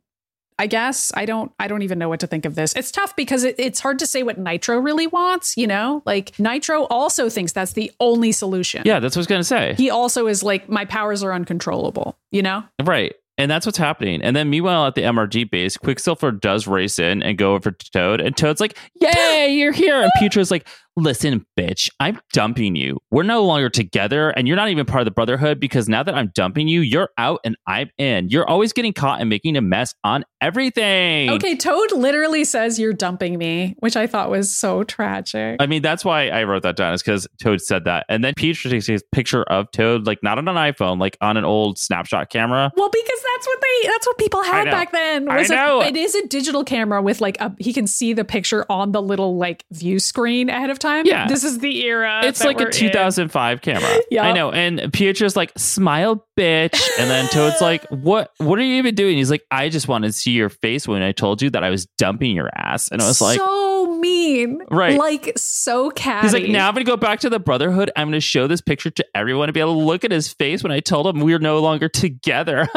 I 0.60 0.68
guess 0.68 1.12
I 1.16 1.26
don't 1.26 1.52
I 1.60 1.68
don't 1.68 1.84
even 1.84 2.00
know 2.00 2.10
what 2.10 2.20
to 2.22 2.28
think 2.28 2.46
of 2.46 2.56
this. 2.56 2.74
It's 2.76 2.92
tough 2.92 3.16
because 3.16 3.44
it, 3.44 3.56
it's 3.58 3.80
hard 3.80 4.00
to 4.00 4.08
say 4.08 4.24
what 4.24 4.38
Nitro 4.38 4.80
really 4.80 5.08
wants, 5.08 5.56
you 5.56 5.68
know? 5.68 6.02
Like 6.06 6.38
Nitro 6.40 6.84
also 6.86 7.30
thinks 7.30 7.52
that's 7.52 7.74
the 7.74 7.92
only 8.00 8.32
solution. 8.32 8.82
Yeah, 8.86 9.00
that's 9.00 9.16
what 9.16 9.20
I 9.20 9.22
was 9.22 9.28
gonna 9.28 9.44
say. 9.44 9.76
He 9.78 9.90
also 9.90 10.28
is 10.28 10.44
like, 10.44 10.68
my 10.68 10.86
powers 10.86 11.24
are 11.24 11.34
uncontrollable, 11.34 12.18
you 12.32 12.42
know? 12.42 12.64
Right. 12.84 13.14
And 13.40 13.52
that's 13.52 13.68
what's 13.68 13.78
happening. 13.78 14.24
And 14.24 14.36
then 14.36 14.50
meanwhile 14.50 14.88
at 14.88 14.96
the 14.96 15.04
MRD 15.04 15.52
base, 15.52 15.78
Quicksilver 15.78 16.32
does 16.32 16.66
race 16.66 16.98
in 16.98 17.22
and 17.22 17.38
go 17.38 17.54
over 17.54 17.70
to 17.70 17.92
Toad. 17.92 18.20
And 18.20 18.36
Toad's 18.36 18.60
like, 18.60 18.76
Yay, 19.00 19.54
you're 19.54 19.72
here. 19.72 20.02
And 20.02 20.12
Pietro's 20.20 20.50
like, 20.50 20.68
Listen, 21.00 21.46
bitch, 21.56 21.92
I'm 22.00 22.20
dumping 22.34 22.76
you. 22.76 22.98
We're 23.12 23.22
no 23.22 23.44
longer 23.46 23.70
together, 23.70 24.32
and 24.32 24.48
you're 24.48 24.58
not 24.58 24.70
even 24.70 24.88
part 24.88 25.02
of 25.02 25.06
the 25.06 25.12
Brotherhood 25.12 25.60
because 25.60 25.88
now 25.88 26.02
that 26.02 26.16
I'm 26.16 26.32
dumping 26.34 26.68
you, 26.68 26.82
you're 26.82 27.10
out 27.20 27.40
and 27.44 27.56
I'm 27.68 27.92
in. 28.00 28.30
You're 28.30 28.50
always 28.50 28.74
getting 28.74 28.94
caught 28.94 29.22
and 29.22 29.30
making 29.30 29.56
a 29.58 29.62
mess 29.62 29.94
on 30.04 30.26
everything. 30.42 31.30
Okay, 31.30 31.56
Toad 31.56 31.92
literally 31.92 32.44
says 32.44 32.80
you're 32.80 32.94
dumping 32.94 33.38
me, 33.38 33.76
which 33.78 33.96
I 33.96 34.08
thought 34.08 34.32
was 34.32 34.52
so 34.52 34.84
tragic. 34.84 35.58
I 35.60 35.68
mean, 35.68 35.84
that's 35.84 36.04
why 36.04 36.30
I 36.30 36.46
wrote 36.46 36.64
that 36.64 36.76
down, 36.76 36.96
is 36.96 37.04
because 37.04 37.28
Toad 37.40 37.62
said 37.62 37.84
that. 37.86 38.08
And 38.10 38.24
then 38.24 38.34
Pietro 38.36 38.72
takes 38.72 38.88
his 38.88 39.04
picture 39.12 39.44
of 39.44 39.70
Toad, 39.70 40.08
like 40.08 40.24
not 40.24 40.40
on 40.40 40.48
an 40.48 40.56
iPhone, 40.56 41.00
like 41.00 41.16
on 41.22 41.38
an 41.38 41.46
old 41.46 41.78
snapshot 41.78 42.32
camera. 42.32 42.72
Well, 42.76 42.90
because 42.90 43.20
that's 43.34 43.46
what 43.46 43.62
they 43.62 43.88
that's 43.88 44.08
what 44.08 44.18
people 44.18 44.42
had 44.42 44.66
back 44.66 44.92
then. 44.92 45.30
I 45.30 45.38
was 45.38 45.52
a- 45.52 45.56
know. 45.56 45.82
it 45.84 45.96
is 45.96 46.16
a 46.16 46.26
digital 46.26 46.64
camera 46.64 47.04
with 47.04 47.22
like 47.22 47.40
a 47.40 47.54
he 47.60 47.72
can 47.72 47.86
see 47.86 48.14
the 48.14 48.26
picture 48.26 48.66
on 48.68 48.94
the 48.94 49.02
little 49.02 49.38
like 49.38 49.64
view 49.72 50.00
screen 50.00 50.50
ahead 50.50 50.72
of 50.72 50.80
time. 50.80 50.87
Yeah. 51.06 51.28
This 51.28 51.44
is 51.44 51.60
the 51.60 51.86
era. 51.86 52.22
It's 52.24 52.44
like 52.44 52.60
a 52.60 52.66
in. 52.66 52.72
2005 52.72 53.62
camera. 53.62 54.00
Yeah. 54.10 54.26
I 54.26 54.32
know. 54.32 54.52
And 54.52 54.92
Pietro's 54.94 55.36
like, 55.36 55.52
smile, 55.58 56.26
bitch. 56.38 56.80
And 56.98 57.10
then 57.10 57.28
Toad's 57.30 57.60
like, 57.62 57.86
what 57.90 58.32
What 58.38 58.58
are 58.58 58.64
you 58.64 58.76
even 58.76 58.96
doing? 58.96 59.18
He's 59.18 59.30
like, 59.30 59.44
I 59.52 59.70
just 59.70 59.88
wanted 59.88 60.08
to 60.08 60.14
see 60.14 60.32
your 60.32 60.50
face 60.50 60.88
when 60.88 61.02
I 61.02 61.12
told 61.12 61.42
you 61.42 61.50
that 61.50 61.64
I 61.64 61.70
was 61.70 61.86
dumping 61.98 62.36
your 62.36 62.50
ass. 62.56 62.88
And 62.90 63.02
I 63.02 63.08
was 63.08 63.20
like, 63.22 63.40
so 63.88 64.00
mean. 64.00 64.60
Right. 64.70 64.98
Like 64.98 65.34
so 65.38 65.90
catty. 65.92 66.28
He's 66.28 66.34
like, 66.34 66.48
now 66.48 66.68
I'm 66.68 66.76
to 66.76 66.84
go 66.84 66.98
back 66.98 67.20
to 67.22 67.30
the 67.30 67.40
Brotherhood. 67.40 67.92
I'm 67.96 68.08
going 68.08 68.14
to 68.14 68.20
show 68.22 68.48
this 68.48 68.62
picture 68.62 68.90
to 68.92 69.06
everyone 69.16 69.50
and 69.50 69.54
be 69.54 69.60
able 69.60 69.74
to 69.80 69.86
look 69.86 70.04
at 70.04 70.12
his 70.12 70.32
face 70.32 70.64
when 70.64 70.72
I 70.72 70.80
told 70.80 71.08
him 71.08 71.22
we're 71.22 71.40
no 71.40 71.60
longer 71.60 71.90
together. 71.90 72.66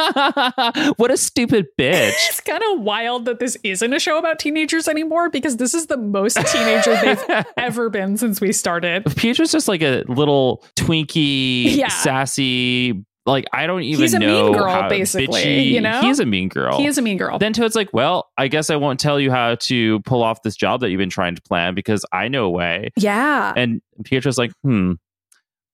what 0.97 1.11
a 1.11 1.17
stupid 1.17 1.67
bitch. 1.79 2.13
It's 2.29 2.41
kind 2.41 2.63
of 2.73 2.81
wild 2.81 3.25
that 3.27 3.39
this 3.39 3.57
isn't 3.63 3.93
a 3.93 3.99
show 3.99 4.19
about 4.19 4.39
teenagers 4.39 4.89
anymore 4.89 5.31
because 5.31 5.57
this 5.57 5.75
is 5.75 5.87
the 5.87 5.97
most 5.97 6.37
teenager 6.47 6.97
they've 7.03 7.45
ever 7.57 7.91
been 7.91 8.17
since 8.17 8.41
we 8.41 8.53
started. 8.53 9.05
Pietro's 9.17 9.53
just 9.53 9.69
like 9.69 9.83
a 9.83 10.05
little 10.09 10.65
twinky, 10.77 11.77
Yeah. 11.77 11.89
sassy. 11.89 13.05
Like 13.27 13.45
I 13.53 13.67
don't 13.67 13.83
even 13.83 14.01
He's 14.03 14.15
a 14.15 14.19
mean 14.19 14.29
know 14.29 14.53
girl, 14.55 14.69
how 14.71 14.89
basically, 14.89 15.43
bitchy- 15.43 15.67
you 15.67 15.81
know? 15.81 16.01
he 16.01 16.09
is 16.09 16.21
a 16.21 16.27
mean 16.27 16.49
girl. 16.49 16.79
He 16.79 16.87
is 16.87 16.97
a 16.97 17.03
mean 17.03 17.19
girl. 17.19 17.39
Then 17.39 17.53
Toad's 17.53 17.77
like, 17.77 17.91
"Well, 17.93 18.31
I 18.39 18.49
guess 18.49 18.71
I 18.71 18.77
won't 18.77 18.99
tell 18.99 19.21
you 19.21 19.31
how 19.31 19.57
to 19.57 20.01
pull 20.01 20.23
off 20.23 20.43
this 20.43 20.57
job 20.57 20.81
that 20.81 20.91
you've 20.91 20.99
been 20.99 21.11
trying 21.11 21.35
to 21.37 21.43
plan 21.43 21.75
because 21.75 22.05
I 22.13 22.29
know 22.29 22.47
a 22.47 22.51
way." 22.51 22.91
yeah. 22.97 23.53
And 23.55 23.83
Pietro's 24.05 24.39
like, 24.39 24.53
"Hmm, 24.63 24.93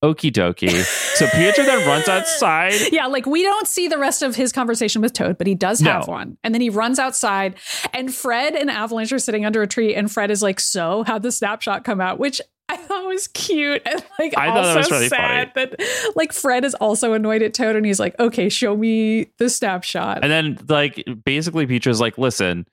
okie 0.05 0.33
dokie." 0.33 0.71
so 1.17 1.26
Pietro 1.33 1.65
then 1.65 1.87
runs 1.87 2.09
outside. 2.09 2.75
Yeah, 2.93 3.07
like 3.07 3.26
we 3.26 3.43
don't 3.43 3.69
see 3.69 3.87
the 3.88 3.99
rest 3.99 4.23
of 4.23 4.35
his 4.35 4.53
conversation 4.53 5.00
with 5.00 5.12
Toad, 5.12 5.38
but 5.38 5.47
he 5.47 5.55
does 5.55 5.81
have 5.81 6.07
No. 6.09 6.12
one. 6.12 6.38
And 6.43 6.53
then 6.53 6.61
he 6.61 6.69
runs 6.69 6.99
outside, 6.99 7.55
and 7.95 8.12
Fred 8.12 8.55
and 8.57 8.71
Avalanche 8.71 9.12
are 9.12 9.19
sitting 9.21 9.45
under 9.47 9.62
a 9.62 9.67
tree, 9.69 9.95
and 9.95 10.11
Fred 10.11 10.33
is 10.33 10.43
like, 10.43 10.59
"So, 10.59 11.05
how'd 11.07 11.23
the 11.23 11.33
snapshot 11.33 11.85
come 11.85 12.00
out?" 12.00 12.19
Which 12.19 12.41
I 12.69 12.77
thought 12.77 13.05
it 13.05 13.07
was 13.07 13.29
cute 13.29 13.83
and 13.87 14.05
like 14.19 14.37
I 14.37 14.49
also 14.49 14.69
that 14.69 14.77
was 14.77 14.91
really 14.91 15.09
sad 15.09 15.53
that 15.55 15.81
like 16.17 16.33
Fred 16.33 16.65
is 16.65 16.75
also 16.75 17.13
annoyed 17.13 17.43
at 17.43 17.55
Toad, 17.55 17.77
and 17.77 17.87
he's 17.87 18.00
like, 18.00 18.19
"Okay, 18.19 18.49
show 18.49 18.76
me 18.76 19.31
the 19.39 19.49
snapshot." 19.49 20.19
And 20.23 20.33
then, 20.33 20.59
like, 20.69 21.05
basically, 21.25 21.67
Pietro's 21.67 22.00
like, 22.00 22.19
"Listen." 22.19 22.67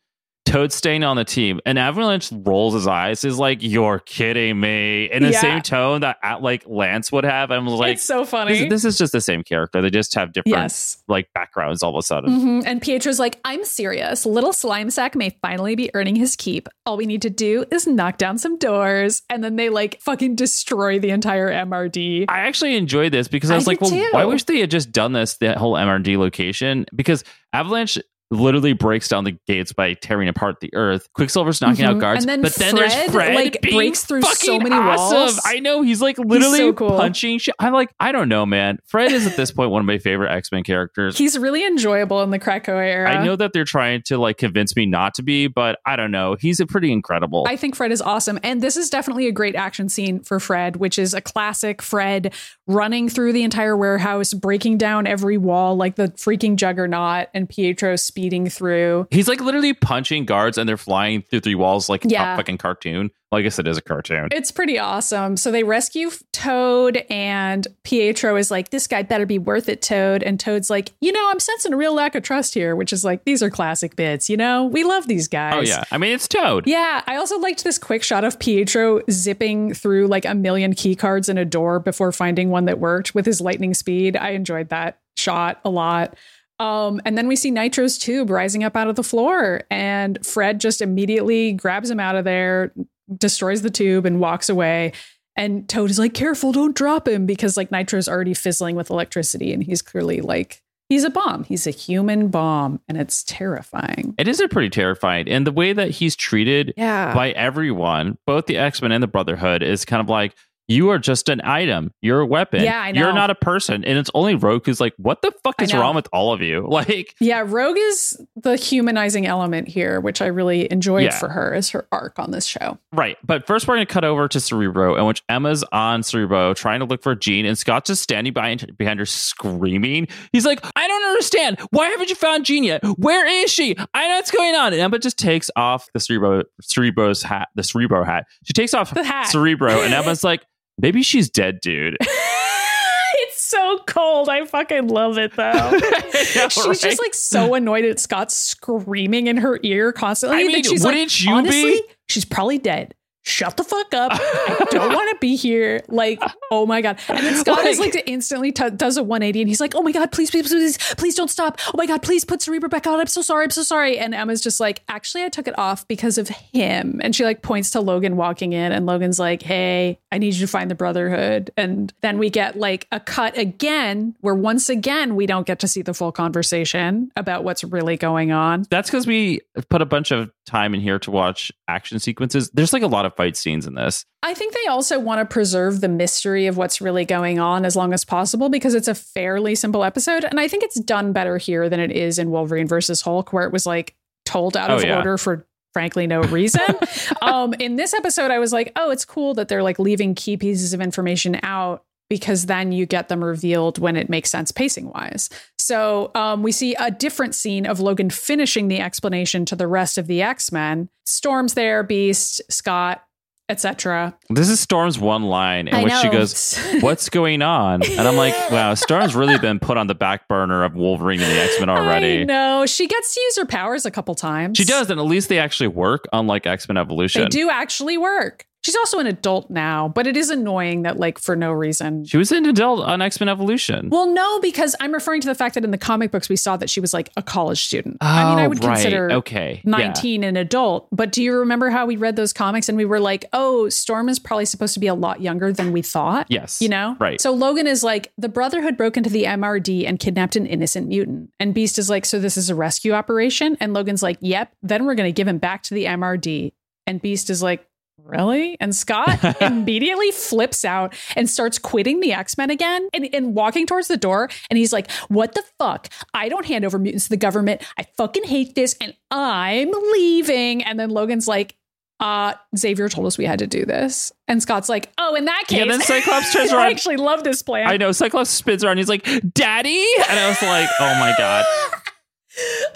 Toad's 0.45 0.75
staying 0.75 1.03
on 1.03 1.15
the 1.15 1.23
team, 1.23 1.61
and 1.65 1.79
Avalanche 1.79 2.29
rolls 2.31 2.73
his 2.73 2.85
eyes. 2.85 3.23
Is 3.23 3.39
like, 3.39 3.59
"You're 3.61 3.99
kidding 3.99 4.59
me!" 4.59 5.05
In 5.05 5.23
the 5.23 5.31
Yeah. 5.31 5.39
same 5.41 5.61
tone 5.61 6.01
that 6.01 6.17
uh, 6.21 6.37
like 6.41 6.63
Lance 6.67 7.11
would 7.13 7.23
have. 7.23 7.49
I'm 7.49 7.65
like, 7.65 7.93
it's 7.93 8.03
so 8.03 8.25
funny. 8.25 8.59
this, 8.59 8.69
this 8.69 8.85
is 8.85 8.97
just 8.97 9.13
the 9.13 9.21
same 9.21 9.41
character. 9.43 9.81
They 9.81 9.89
just 9.89 10.13
have 10.15 10.33
different 10.33 10.57
yes. 10.57 11.01
like 11.07 11.29
backgrounds 11.33 11.81
all 11.81 11.91
of 11.91 11.97
a 11.97 12.01
sudden. 12.01 12.29
Mhm. 12.29 12.63
And 12.65 12.81
Pietro's 12.81 13.19
like, 13.19 13.39
I'm 13.45 13.63
serious. 13.63 14.25
Little 14.25 14.51
slime 14.51 14.89
sack 14.89 15.15
may 15.15 15.29
finally 15.41 15.75
be 15.75 15.89
earning 15.93 16.15
his 16.17 16.35
keep. 16.35 16.67
All 16.85 16.97
we 16.97 17.05
need 17.05 17.21
to 17.21 17.29
do 17.29 17.63
is 17.71 17.87
knock 17.87 18.17
down 18.17 18.37
some 18.37 18.57
doors. 18.57 19.21
And 19.29 19.43
then 19.43 19.55
they 19.55 19.69
like 19.69 20.01
fucking 20.01 20.35
destroy 20.35 20.99
the 20.99 21.11
entire 21.11 21.49
MRD. 21.51 22.25
I 22.27 22.39
actually 22.41 22.75
enjoyed 22.75 23.13
this 23.13 23.27
because 23.29 23.49
I 23.49 23.53
I 23.53 23.57
was 23.57 23.67
like, 23.67 23.79
well, 23.79 23.89
too. 23.89 24.09
why 24.11 24.25
wish 24.25 24.43
they 24.43 24.59
had 24.59 24.69
just 24.71 24.91
done 24.91 25.13
this 25.13 25.37
the 25.37 25.57
whole 25.57 25.73
MRD 25.75 26.17
location? 26.17 26.85
Because 26.93 27.23
Avalanche 27.53 27.97
literally 28.33 28.73
breaks 28.73 29.07
down 29.07 29.23
the 29.23 29.37
gates 29.47 29.71
by 29.73 29.93
tearing 29.93 30.27
apart 30.27 30.59
the 30.59 30.69
earth. 30.73 31.07
Quicksilver's 31.13 31.61
knocking 31.61 31.85
out 31.85 31.97
Mhm. 31.97 31.99
guards, 32.01 32.23
And 32.25 32.29
then 32.29 32.41
but 32.41 32.53
then 32.55 32.75
there's 32.75 32.93
Fred, 32.93 33.11
Fred 33.11 33.35
like, 33.35 33.61
breaks 33.61 34.03
through 34.05 34.23
so 34.23 34.59
many 34.59 34.75
awesome. 34.75 35.17
walls. 35.17 35.41
I 35.45 35.59
know 35.59 35.81
he's 35.81 36.01
like 36.01 36.17
literally 36.17 36.57
so 36.59 36.73
cool. 36.73 36.97
punching 36.97 37.37
shit. 37.39 37.55
I'm 37.59 37.73
like, 37.73 37.89
I 37.99 38.11
don't 38.11 38.29
know, 38.29 38.45
man. 38.45 38.79
Fred 38.87 39.11
is 39.11 39.25
at 39.27 39.35
this 39.37 39.51
point 39.51 39.71
one 39.71 39.79
of 39.81 39.85
my 39.85 39.97
favorite 39.97 40.31
X 40.31 40.51
Men 40.51 40.63
characters. 40.63 41.17
He's 41.17 41.37
really 41.37 41.65
enjoyable 41.65 42.21
in 42.23 42.31
the 42.31 42.39
Krakoa 42.39 42.83
era. 42.85 43.09
I 43.11 43.23
know 43.23 43.35
that 43.35 43.53
they're 43.53 43.63
trying 43.65 44.01
to 44.07 44.17
like 44.17 44.37
convince 44.37 44.75
me 44.75 44.85
not 44.85 45.13
to 45.15 45.23
be, 45.23 45.47
but 45.47 45.79
I 45.85 45.95
don't 45.95 46.11
know. 46.11 46.35
He's 46.39 46.59
a 46.59 46.65
pretty 46.65 46.91
incredible. 46.91 47.45
I 47.47 47.55
think 47.55 47.75
Fred 47.75 47.91
is 47.91 48.01
awesome. 48.01 48.39
And 48.43 48.61
this 48.61 48.75
is 48.77 48.89
definitely 48.89 49.27
a 49.27 49.31
great 49.31 49.55
action 49.55 49.89
scene 49.89 50.19
for 50.21 50.39
Fred, 50.39 50.77
which 50.77 50.97
is 50.97 51.13
a 51.13 51.21
classic 51.21 51.81
Fred 51.81 52.33
running 52.67 53.09
through 53.09 53.33
the 53.33 53.43
entire 53.43 53.75
warehouse, 53.77 54.33
breaking 54.33 54.77
down 54.77 55.05
every 55.07 55.37
wall 55.37 55.75
like 55.75 55.95
the 55.95 56.07
freaking 56.09 56.55
juggernaut, 56.55 57.27
and 57.33 57.47
Pietro 57.49 57.95
speeding 58.23 58.47
through. 58.47 59.05
He's 59.11 59.27
like 59.27 59.41
literally 59.41 59.73
punching 59.73 60.23
guards 60.23 60.57
and 60.57 60.67
they're 60.67 60.77
flying 60.77 61.23
through 61.23 61.41
three 61.41 61.55
walls 61.55 61.89
like 61.89 62.03
Yeah. 62.05 62.35
a 62.35 62.37
fucking 62.37 62.57
cartoon. 62.57 63.11
Well, 63.29 63.39
I 63.39 63.41
guess 63.41 63.59
it 63.59 63.67
is 63.67 63.77
a 63.77 63.81
cartoon. 63.81 64.29
It's 64.31 64.49
pretty 64.49 64.79
awesome. 64.79 65.35
So 65.35 65.51
they 65.51 65.63
rescue 65.63 66.11
Toad, 66.31 67.03
and 67.09 67.67
Pietro 67.83 68.37
is 68.37 68.49
like, 68.51 68.69
This 68.69 68.87
guy 68.87 69.01
better 69.01 69.25
be 69.25 69.39
worth 69.39 69.67
it, 69.67 69.81
Toad. 69.81 70.23
And 70.23 70.39
Toad's 70.39 70.69
like, 70.69 70.91
You 71.01 71.11
know, 71.11 71.29
I'm 71.31 71.39
sensing 71.39 71.73
a 71.73 71.77
real 71.77 71.93
lack 71.93 72.15
of 72.15 72.23
trust 72.23 72.53
here, 72.53 72.75
which 72.77 72.93
is 72.93 73.03
like, 73.03 73.25
These 73.25 73.43
are 73.43 73.49
classic 73.49 73.97
bits, 73.97 74.29
you 74.29 74.37
know? 74.37 74.65
We 74.65 74.85
love 74.85 75.07
these 75.07 75.27
oh, 75.27 75.31
guys. 75.31 75.53
Oh 75.55 75.61
yeah, 75.61 75.83
I 75.91 75.97
mean 75.97 76.13
it's 76.13 76.27
Toad. 76.27 76.65
Yeah, 76.65 77.01
I 77.05 77.17
also 77.17 77.37
liked 77.39 77.63
this 77.65 77.77
quick 77.77 78.03
shot 78.03 78.23
of 78.23 78.39
Pietro 78.39 79.01
zipping 79.11 79.73
through 79.73 80.07
like 80.07 80.23
a 80.23 80.35
million 80.35 80.73
key 80.75 80.95
cards 80.95 81.27
in 81.27 81.37
a 81.37 81.45
door 81.45 81.79
before 81.79 82.11
finding 82.13 82.51
one 82.51 82.65
that 82.65 82.79
worked 82.79 83.13
with 83.13 83.25
his 83.25 83.41
lightning 83.41 83.73
speed. 83.73 84.15
I 84.15 84.29
enjoyed 84.29 84.69
that 84.69 84.99
shot 85.17 85.59
a 85.65 85.69
lot. 85.69 86.15
Um, 86.63 87.01
and 87.03 87.17
then 87.17 87.27
we 87.27 87.35
see 87.35 87.51
Nitro's 87.51 87.97
tube 87.97 88.29
rising 88.29 88.63
up 88.63 88.77
out 88.77 88.87
of 88.87 88.95
the 88.95 89.03
floor, 89.03 89.63
and 89.69 90.25
Fred 90.25 90.61
just 90.61 90.81
immediately 90.81 91.51
grabs 91.51 91.91
him 91.91 91.99
out 91.99 92.15
of 92.15 92.23
there, 92.23 92.71
destroys 93.17 93.63
the 93.63 93.69
tube, 93.69 94.05
and 94.05 94.21
walks 94.21 94.47
away. 94.47 94.93
And 95.35 95.67
Toad 95.67 95.89
is 95.89 95.99
like, 95.99 96.13
"Careful, 96.13 96.53
don't 96.53 96.75
drop 96.75 97.07
him," 97.07 97.25
because 97.25 97.57
like 97.57 97.69
Nitro's 97.69 98.07
already 98.07 98.33
fizzling 98.33 98.77
with 98.77 98.89
electricity, 98.89 99.51
and 99.51 99.61
he's 99.61 99.81
clearly 99.81 100.21
like, 100.21 100.61
he's 100.87 101.03
a 101.03 101.09
bomb. 101.09 101.43
He's 101.43 101.67
a 101.67 101.71
human 101.71 102.29
bomb, 102.29 102.79
and 102.87 102.97
it's 102.97 103.23
terrifying. 103.23 104.13
It 104.17 104.27
is 104.27 104.39
a 104.39 104.47
pretty 104.47 104.69
terrifying, 104.69 105.27
and 105.27 105.45
the 105.45 105.51
way 105.51 105.73
that 105.73 105.89
he's 105.89 106.15
treated 106.15 106.73
Yeah, 106.77 107.13
by 107.13 107.31
everyone, 107.31 108.17
both 108.25 108.45
the 108.45 108.57
X 108.57 108.81
Men 108.81 108.93
and 108.93 109.03
the 109.03 109.07
Brotherhood, 109.07 109.63
is 109.63 109.83
kind 109.83 109.99
of 109.99 110.07
like 110.07 110.33
you 110.67 110.89
are 110.89 110.99
just 110.99 111.29
an 111.29 111.41
item. 111.43 111.91
You're 112.01 112.21
a 112.21 112.25
weapon. 112.25 112.63
Yeah, 112.63 112.79
I 112.79 112.91
know. 112.91 113.01
You're 113.01 113.13
not 113.13 113.29
a 113.29 113.35
person, 113.35 113.83
and 113.83 113.97
it's 113.97 114.09
only 114.13 114.35
Rogue 114.35 114.65
who's 114.65 114.79
like, 114.79 114.93
"What 114.97 115.21
the 115.21 115.31
fuck 115.43 115.61
is 115.61 115.73
wrong 115.73 115.95
with 115.95 116.07
all 116.13 116.33
of 116.33 116.41
you?" 116.41 116.65
Like, 116.69 117.15
Yeah, 117.19 117.43
Rogue 117.45 117.77
is 117.77 118.19
the 118.35 118.55
humanizing 118.55 119.25
element 119.27 119.67
here, 119.67 119.99
which 119.99 120.21
I 120.21 120.27
really 120.27 120.71
enjoyed 120.71 121.03
Yeah. 121.03 121.17
for 121.19 121.29
her 121.29 121.53
as 121.53 121.69
her 121.71 121.87
arc 121.91 122.17
on 122.19 122.31
this 122.31 122.45
show. 122.45 122.77
right. 122.91 123.17
But 123.25 123.45
first, 123.47 123.67
we're 123.67 123.75
going 123.75 123.87
to 123.87 123.93
cut 123.93 124.03
over 124.03 124.27
to 124.27 124.39
Cerebro, 124.39 124.95
in 124.95 125.05
which 125.05 125.21
Emma's 125.29 125.63
on 125.71 126.01
Cerebro 126.03 126.53
trying 126.53 126.79
to 126.79 126.85
look 126.85 127.03
for 127.03 127.13
Jean, 127.15 127.45
and 127.45 127.57
Scott's 127.57 127.87
just 127.87 128.01
standing 128.01 128.33
behind 128.33 128.75
behind 128.77 128.99
her 128.99 129.05
screaming. 129.05 130.07
He's 130.31 130.45
like, 130.45 130.63
"I 130.75 130.87
don't 130.87 131.03
understand. 131.03 131.59
Why 131.71 131.87
haven't 131.89 132.09
you 132.09 132.15
found 132.15 132.45
Jean 132.45 132.63
yet? 132.63 132.83
Where 132.97 133.25
is 133.27 133.51
she? 133.51 133.75
I 133.93 134.07
know 134.07 134.15
what's 134.15 134.31
going 134.31 134.55
on." 134.55 134.73
And 134.73 134.81
Emma 134.81 134.99
just 134.99 135.17
takes 135.19 135.51
off 135.55 135.87
the 135.93 135.99
Cerebro 135.99 136.43
Cerebro's 136.61 137.23
hat, 137.23 137.49
the 137.55 137.63
Cerebro 137.63 138.03
hat. 138.03 138.25
She 138.43 138.53
takes 138.53 138.73
off 138.73 138.93
The 138.93 139.03
hat. 139.03 139.27
Cerebro, 139.27 139.81
and 139.81 139.93
Emma's 139.93 140.23
like, 140.23 140.43
"Maybe 140.77 141.03
she's 141.03 141.29
dead, 141.29 141.59
dude." 141.61 141.97
it's 142.01 143.43
so 143.43 143.79
cold. 143.87 144.29
I 144.29 144.45
fucking 144.45 144.87
love 144.87 145.17
it 145.17 145.35
though. 145.35 145.79
Yeah, 146.35 146.47
she's 146.47 146.65
right? 146.65 146.79
just 146.79 146.99
like 146.99 147.13
so 147.13 147.53
annoyed 147.53 147.85
at 147.85 147.99
Scott 147.99 148.31
screaming 148.31 149.27
in 149.27 149.37
her 149.37 149.59
ear 149.61 149.91
constantly. 149.91 150.39
I 150.39 150.47
mean, 150.47 150.63
she's 150.63 150.83
wouldn't 150.83 151.11
like, 151.11 151.23
you 151.23 151.31
honestly, 151.31 151.71
be? 151.73 151.83
she's 152.07 152.25
probably 152.25 152.57
dead. 152.57 152.95
Shut 153.23 153.57
the 153.57 153.63
fuck 153.63 153.93
up. 153.93 154.11
I 154.13 154.67
don't 154.69 154.93
want 154.93 155.09
to 155.11 155.17
be 155.19 155.35
here. 155.35 155.81
Like, 155.87 156.21
oh 156.51 156.65
my 156.65 156.81
God. 156.81 156.99
And 157.07 157.25
then 157.25 157.35
Scott 157.35 157.65
is 157.65 157.79
like 157.79 157.93
to 157.93 158.09
instantly 158.09 158.51
t- 158.51 158.69
does 158.71 158.97
a 158.97 159.03
180 159.03 159.41
and 159.41 159.49
he's 159.49 159.61
like, 159.61 159.75
oh 159.75 159.81
my 159.81 159.91
God, 159.91 160.11
please, 160.11 160.29
please, 160.29 160.49
please, 160.49 160.77
please 160.97 161.15
don't 161.15 161.29
stop. 161.29 161.57
Oh 161.67 161.77
my 161.77 161.85
God, 161.85 162.01
please 162.01 162.25
put 162.25 162.41
Cerebro 162.41 162.69
back 162.69 162.85
on. 162.85 162.99
I'm 162.99 163.07
so 163.07 163.21
sorry. 163.21 163.45
I'm 163.45 163.49
so 163.49 163.63
sorry. 163.63 163.97
And 163.97 164.13
Emma's 164.13 164.41
just 164.41 164.59
like, 164.59 164.83
actually, 164.89 165.23
I 165.23 165.29
took 165.29 165.47
it 165.47 165.57
off 165.57 165.87
because 165.87 166.17
of 166.17 166.27
him. 166.27 166.99
And 167.01 167.15
she 167.15 167.23
like 167.23 167.41
points 167.41 167.71
to 167.71 167.81
Logan 167.81 168.17
walking 168.17 168.53
in 168.53 168.71
and 168.71 168.85
Logan's 168.85 169.19
like, 169.19 169.41
hey, 169.41 169.99
I 170.11 170.17
need 170.17 170.33
you 170.33 170.41
to 170.41 170.47
find 170.47 170.69
the 170.69 170.75
Brotherhood. 170.75 171.51
And 171.55 171.93
then 172.01 172.17
we 172.17 172.29
get 172.29 172.57
like 172.57 172.87
a 172.91 172.99
cut 172.99 173.37
again 173.37 174.15
where 174.21 174.35
once 174.35 174.69
again, 174.69 175.15
we 175.15 175.25
don't 175.25 175.47
get 175.47 175.59
to 175.59 175.67
see 175.67 175.81
the 175.81 175.93
full 175.93 176.11
conversation 176.11 177.11
about 177.15 177.43
what's 177.43 177.63
really 177.63 177.95
going 177.95 178.31
on. 178.31 178.65
That's 178.69 178.89
because 178.89 179.07
we 179.07 179.41
put 179.69 179.81
a 179.81 179.85
bunch 179.85 180.11
of 180.11 180.29
time 180.45 180.73
in 180.73 180.81
here 180.81 180.99
to 180.99 181.11
watch 181.11 181.51
action 181.67 181.99
sequences. 181.99 182.49
There's 182.53 182.73
like 182.73 182.83
a 182.83 182.87
lot 182.87 183.05
of 183.05 183.15
fight 183.15 183.37
scenes 183.37 183.65
in 183.65 183.75
this. 183.75 184.05
I 184.21 184.33
think 184.33 184.53
they 184.53 184.67
also 184.67 184.99
want 184.99 185.19
to 185.19 185.25
preserve 185.31 185.81
the 185.81 185.87
mystery 185.87 186.47
of 186.47 186.57
what's 186.57 186.81
really 186.81 187.05
going 187.05 187.39
on 187.39 187.65
as 187.65 187.75
long 187.75 187.93
as 187.93 188.03
possible 188.05 188.49
because 188.49 188.73
it's 188.75 188.87
a 188.87 188.95
fairly 188.95 189.55
simple 189.55 189.83
episode. 189.83 190.23
And 190.25 190.39
I 190.39 190.47
think 190.47 190.63
it's 190.63 190.79
done 190.79 191.13
better 191.13 191.37
here 191.37 191.69
than 191.69 191.79
it 191.79 191.91
is 191.91 192.19
in 192.19 192.29
Wolverine 192.29 192.67
versus 192.67 193.01
Hulk, 193.01 193.31
where 193.33 193.45
it 193.45 193.53
was 193.53 193.65
like 193.65 193.95
told 194.25 194.55
out 194.57 194.69
Oh, 194.69 194.75
of 194.77 194.83
yeah. 194.83 194.97
order 194.97 195.17
for 195.17 195.45
frankly 195.73 196.07
no 196.07 196.21
reason. 196.23 196.61
um, 197.21 197.53
in 197.55 197.75
this 197.77 197.93
episode, 197.93 198.29
I 198.31 198.39
was 198.39 198.53
like, 198.53 198.71
oh, 198.75 198.91
it's 198.91 199.05
cool 199.05 199.33
that 199.35 199.47
they're 199.47 199.63
like 199.63 199.79
leaving 199.79 200.13
key 200.15 200.37
pieces 200.37 200.73
of 200.73 200.81
information 200.81 201.39
out 201.43 201.83
because 202.09 202.45
then 202.45 202.71
you 202.71 202.85
get 202.85 203.09
them 203.09 203.23
revealed 203.23 203.79
when 203.79 203.95
it 203.95 204.09
makes 204.09 204.29
sense 204.29 204.51
pacing 204.51 204.91
wise. 204.91 205.29
So 205.57 206.11
um, 206.15 206.43
we 206.43 206.51
see 206.51 206.75
a 206.75 206.91
different 206.91 207.35
scene 207.35 207.65
of 207.65 207.79
Logan 207.79 208.09
finishing 208.09 208.67
the 208.67 208.79
explanation 208.79 209.45
to 209.45 209.55
the 209.55 209.67
rest 209.67 209.97
of 209.97 210.07
the 210.07 210.21
X 210.21 210.51
Men. 210.51 210.89
Storm's 211.05 211.53
there, 211.53 211.83
Beast, 211.83 212.41
Scott, 212.49 213.03
etc. 213.49 214.17
This 214.29 214.49
is 214.49 214.59
Storm's 214.59 214.99
one 214.99 215.23
line 215.23 215.67
in 215.67 215.75
I 215.75 215.83
which 215.83 215.93
she 215.93 216.09
goes, 216.09 216.57
What's 216.81 217.09
going 217.09 217.41
on? 217.41 217.83
And 217.83 218.01
I'm 218.01 218.15
like, 218.15 218.33
Wow, 218.51 218.73
Storm's 218.73 219.15
really 219.15 219.37
been 219.37 219.59
put 219.59 219.77
on 219.77 219.87
the 219.87 219.95
back 219.95 220.27
burner 220.27 220.63
of 220.63 220.75
Wolverine 220.75 221.21
and 221.21 221.31
the 221.31 221.39
X 221.39 221.59
Men 221.59 221.69
already. 221.69 222.25
No, 222.25 222.65
she 222.65 222.87
gets 222.87 223.13
to 223.15 223.21
use 223.21 223.37
her 223.37 223.45
powers 223.45 223.85
a 223.85 223.91
couple 223.91 224.15
times. 224.15 224.57
She 224.57 224.65
does, 224.65 224.89
and 224.89 224.99
at 224.99 225.05
least 225.05 225.29
they 225.29 225.39
actually 225.39 225.67
work, 225.67 226.05
unlike 226.13 226.45
X 226.47 226.67
Men 226.67 226.77
Evolution. 226.77 227.23
They 227.23 227.27
do 227.27 227.49
actually 227.49 227.97
work. 227.97 228.45
She's 228.63 228.75
also 228.77 228.99
an 228.99 229.07
adult 229.07 229.49
now, 229.49 229.89
but 229.89 230.07
it 230.07 230.15
is 230.15 230.29
annoying 230.29 230.83
that 230.83 230.97
like 230.97 231.19
for 231.19 231.35
no 231.35 231.51
reason. 231.51 232.05
She 232.05 232.15
was 232.17 232.31
an 232.31 232.45
adult 232.45 232.79
on 232.85 233.01
X 233.01 233.19
Men 233.19 233.27
Evolution. 233.27 233.89
Well, 233.89 234.07
no, 234.07 234.39
because 234.39 234.73
I'm 234.79 234.93
referring 234.93 235.19
to 235.21 235.27
the 235.27 235.35
fact 235.35 235.55
that 235.55 235.65
in 235.65 235.71
the 235.71 235.77
comic 235.77 236.11
books 236.11 236.29
we 236.29 236.37
saw 236.37 236.55
that 236.57 236.69
she 236.69 236.79
was 236.79 236.93
like 236.93 237.09
a 237.17 237.21
college 237.21 237.63
student. 237.65 237.97
I 237.99 238.29
mean, 238.29 238.39
I 238.39 238.45
Oh, 238.45 238.49
would 238.49 238.63
right. 238.63 238.75
consider 238.75 239.11
okay. 239.11 239.61
Yeah. 239.65 239.71
19 239.71 240.23
an 240.23 240.37
adult. 240.37 240.87
But 240.91 241.11
do 241.11 241.21
you 241.21 241.37
remember 241.39 241.69
how 241.71 241.85
we 241.85 241.97
read 241.97 242.15
those 242.15 242.31
comics 242.31 242.69
and 242.69 242.77
we 242.77 242.85
were 242.85 242.99
like, 243.01 243.25
oh, 243.33 243.67
Storm 243.69 244.07
is 244.07 244.17
probably 244.19 244.45
supposed 244.45 244.73
to 244.75 244.79
be 244.79 244.87
a 244.87 244.95
lot 244.95 245.21
younger 245.21 245.51
than 245.51 245.71
we 245.73 245.81
thought? 245.81 246.27
Yes. 246.29 246.61
You 246.61 246.69
know? 246.69 246.95
Right. 247.01 247.19
So 247.19 247.31
Logan 247.33 247.67
is 247.67 247.83
like, 247.83 248.13
the 248.17 248.29
Brotherhood 248.29 248.77
broke 248.77 248.95
into 248.95 249.09
the 249.09 249.23
MRD 249.25 249.85
and 249.87 249.99
kidnapped 249.99 250.35
an 250.37 250.45
innocent 250.45 250.87
mutant. 250.87 251.31
And 251.39 251.53
Beast 251.53 251.77
is 251.77 251.89
like, 251.89 252.05
so 252.05 252.17
this 252.19 252.37
is 252.37 252.49
a 252.49 252.55
rescue 252.55 252.93
operation? 252.93 253.57
And 253.59 253.73
Logan's 253.73 254.01
like, 254.03 254.17
yep. 254.21 254.53
Then 254.61 254.85
we're 254.85 254.95
going 254.95 255.07
to 255.09 255.13
give 255.15 255.27
him 255.27 255.37
back 255.37 255.63
to 255.63 255.73
the 255.73 255.83
MRD. 255.85 256.53
And 256.87 257.01
Beast 257.01 257.29
is 257.29 257.43
like, 257.43 257.65
Really? 258.05 258.57
And 258.59 258.75
Scott 258.75 259.23
immediately 259.41 260.11
flips 260.11 260.65
out 260.65 260.93
and 261.15 261.29
starts 261.29 261.57
quitting 261.57 262.01
the 262.01 262.11
X 262.11 262.37
Men 262.37 262.49
again 262.49 262.89
and, 262.93 263.07
and 263.13 263.33
walking 263.33 263.65
towards 263.65 263.87
the 263.87 263.97
door. 263.97 264.29
And 264.49 264.57
he's 264.57 264.73
like, 264.73 264.91
What 265.07 265.33
the 265.33 265.43
fuck? 265.57 265.87
I 266.13 266.29
don't 266.29 266.45
hand 266.45 266.65
over 266.65 266.77
mutants 266.77 267.05
to 267.05 267.11
the 267.11 267.17
government. 267.17 267.63
I 267.77 267.83
fucking 267.97 268.25
hate 268.25 268.55
this 268.55 268.75
and 268.81 268.93
I'm 269.09 269.71
leaving. 269.93 270.63
And 270.63 270.79
then 270.79 270.89
Logan's 270.89 271.27
like, 271.27 271.55
uh, 271.99 272.33
Xavier 272.57 272.89
told 272.89 273.07
us 273.07 273.17
we 273.17 273.25
had 273.25 273.39
to 273.39 273.47
do 273.47 273.65
this. 273.65 274.11
And 274.27 274.41
Scott's 274.41 274.67
like, 274.67 274.91
Oh, 274.97 275.15
in 275.15 275.25
that 275.25 275.45
case. 275.47 275.59
Yeah, 275.59 275.65
then 275.65 275.81
Cyclops 275.81 276.33
turns 276.33 276.51
around. 276.51 276.63
I 276.63 276.71
actually 276.71 276.97
love 276.97 277.23
this 277.23 277.41
plan. 277.41 277.67
I 277.67 277.77
know. 277.77 277.93
Cyclops 277.93 278.29
spins 278.29 278.63
around. 278.63 278.77
He's 278.77 278.89
like, 278.89 279.05
Daddy? 279.33 279.85
And 280.09 280.19
I 280.19 280.27
was 280.27 280.41
like, 280.41 280.69
Oh 280.79 280.95
my 280.99 281.13
God. 281.17 281.45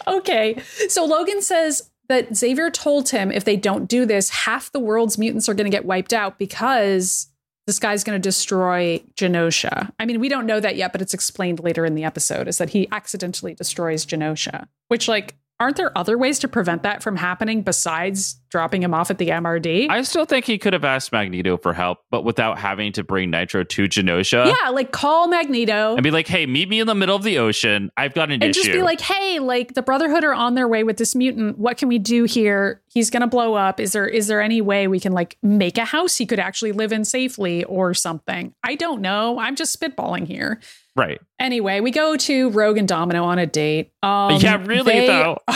okay. 0.19 0.61
So 0.87 1.03
Logan 1.03 1.41
says 1.41 1.89
that 2.09 2.35
Xavier 2.35 2.69
told 2.69 3.09
him 3.09 3.31
if 3.31 3.43
they 3.43 3.57
don't 3.57 3.87
do 3.87 4.05
this, 4.05 4.29
half 4.29 4.71
the 4.71 4.79
world's 4.79 5.17
mutants 5.17 5.49
are 5.49 5.53
going 5.53 5.69
to 5.69 5.75
get 5.75 5.85
wiped 5.85 6.13
out 6.13 6.37
because 6.39 7.27
this 7.65 7.79
guy's 7.79 8.03
going 8.03 8.19
to 8.19 8.21
destroy 8.21 9.03
Genosha. 9.15 9.91
I 9.99 10.05
mean, 10.05 10.21
we 10.21 10.29
don't 10.29 10.45
know 10.45 10.61
that 10.61 10.77
yet, 10.77 10.93
but 10.93 11.01
it's 11.01 11.13
explained 11.13 11.59
later 11.59 11.85
in 11.85 11.95
the 11.95 12.05
episode 12.05 12.47
is 12.47 12.57
that 12.59 12.69
he 12.69 12.87
accidentally 12.91 13.53
destroys 13.53 14.05
Genosha, 14.05 14.67
which, 14.87 15.09
like, 15.09 15.35
aren't 15.59 15.75
there 15.75 15.95
other 15.97 16.17
ways 16.17 16.39
to 16.39 16.47
prevent 16.47 16.83
that 16.83 17.01
from 17.01 17.15
happening 17.15 17.61
besides 17.63 18.35
dropping 18.49 18.83
him 18.83 18.93
off 18.93 19.09
at 19.09 19.17
the 19.17 19.29
MRD? 19.29 19.89
I 19.89 20.01
still 20.03 20.25
think 20.25 20.45
he 20.45 20.57
could 20.57 20.73
have 20.73 20.85
asked 20.85 21.11
Magneto 21.11 21.57
for 21.57 21.73
help, 21.73 21.99
but 22.11 22.23
without 22.23 22.59
having 22.59 22.91
to 22.93 23.03
bring 23.03 23.31
Nitro 23.31 23.63
to 23.63 23.83
Genosha 23.83 24.47
yeah, 24.47 24.69
like 24.69 24.91
call 24.91 25.27
Magneto. 25.27 25.95
and 25.95 26.03
be 26.03 26.11
like, 26.11 26.27
hey, 26.27 26.45
meet 26.45 26.69
me 26.69 26.79
in 26.79 26.87
the 26.87 26.95
middle 26.95 27.15
of 27.15 27.23
the 27.23 27.39
ocean. 27.39 27.91
I've 27.97 28.13
got 28.13 28.29
an 28.29 28.43
and 28.43 28.43
issue. 28.43 28.61
just 28.61 28.71
be 28.71 28.81
like, 28.81 29.01
hey, 29.01 29.39
like 29.39 29.73
the 29.73 29.81
Brotherhood 29.81 30.23
are 30.23 30.33
on 30.33 30.55
their 30.55 30.67
way 30.67 30.83
with 30.83 30.97
this 30.97 31.15
mutant. 31.15 31.57
What 31.57 31.77
can 31.77 31.87
we 31.87 31.99
do 31.99 32.25
here? 32.25 32.81
He's 32.87 33.09
gonna 33.09 33.27
blow 33.27 33.55
up. 33.55 33.79
Is 33.79 33.93
there 33.93 34.07
is 34.07 34.27
there 34.27 34.41
any 34.41 34.61
way 34.61 34.87
we 34.87 34.99
can 34.99 35.13
like 35.13 35.37
make 35.41 35.77
a 35.77 35.85
house 35.85 36.17
he 36.17 36.25
could 36.25 36.39
actually 36.39 36.71
live 36.71 36.91
in 36.91 37.03
safely 37.05 37.63
or 37.65 37.93
something? 37.93 38.53
I 38.63 38.75
don't 38.75 39.01
know. 39.01 39.39
I'm 39.39 39.55
just 39.55 39.79
spitballing 39.79 40.27
here. 40.27 40.59
Right. 40.97 41.21
Anyway, 41.39 41.79
we 41.79 41.91
go 41.91 42.17
to 42.17 42.49
Rogue 42.49 42.77
and 42.77 42.87
Domino 42.87 43.23
on 43.23 43.39
a 43.39 43.45
date. 43.45 43.91
Um, 44.03 44.35
Yeah, 44.41 44.61
really, 44.65 45.07
though. 45.07 45.37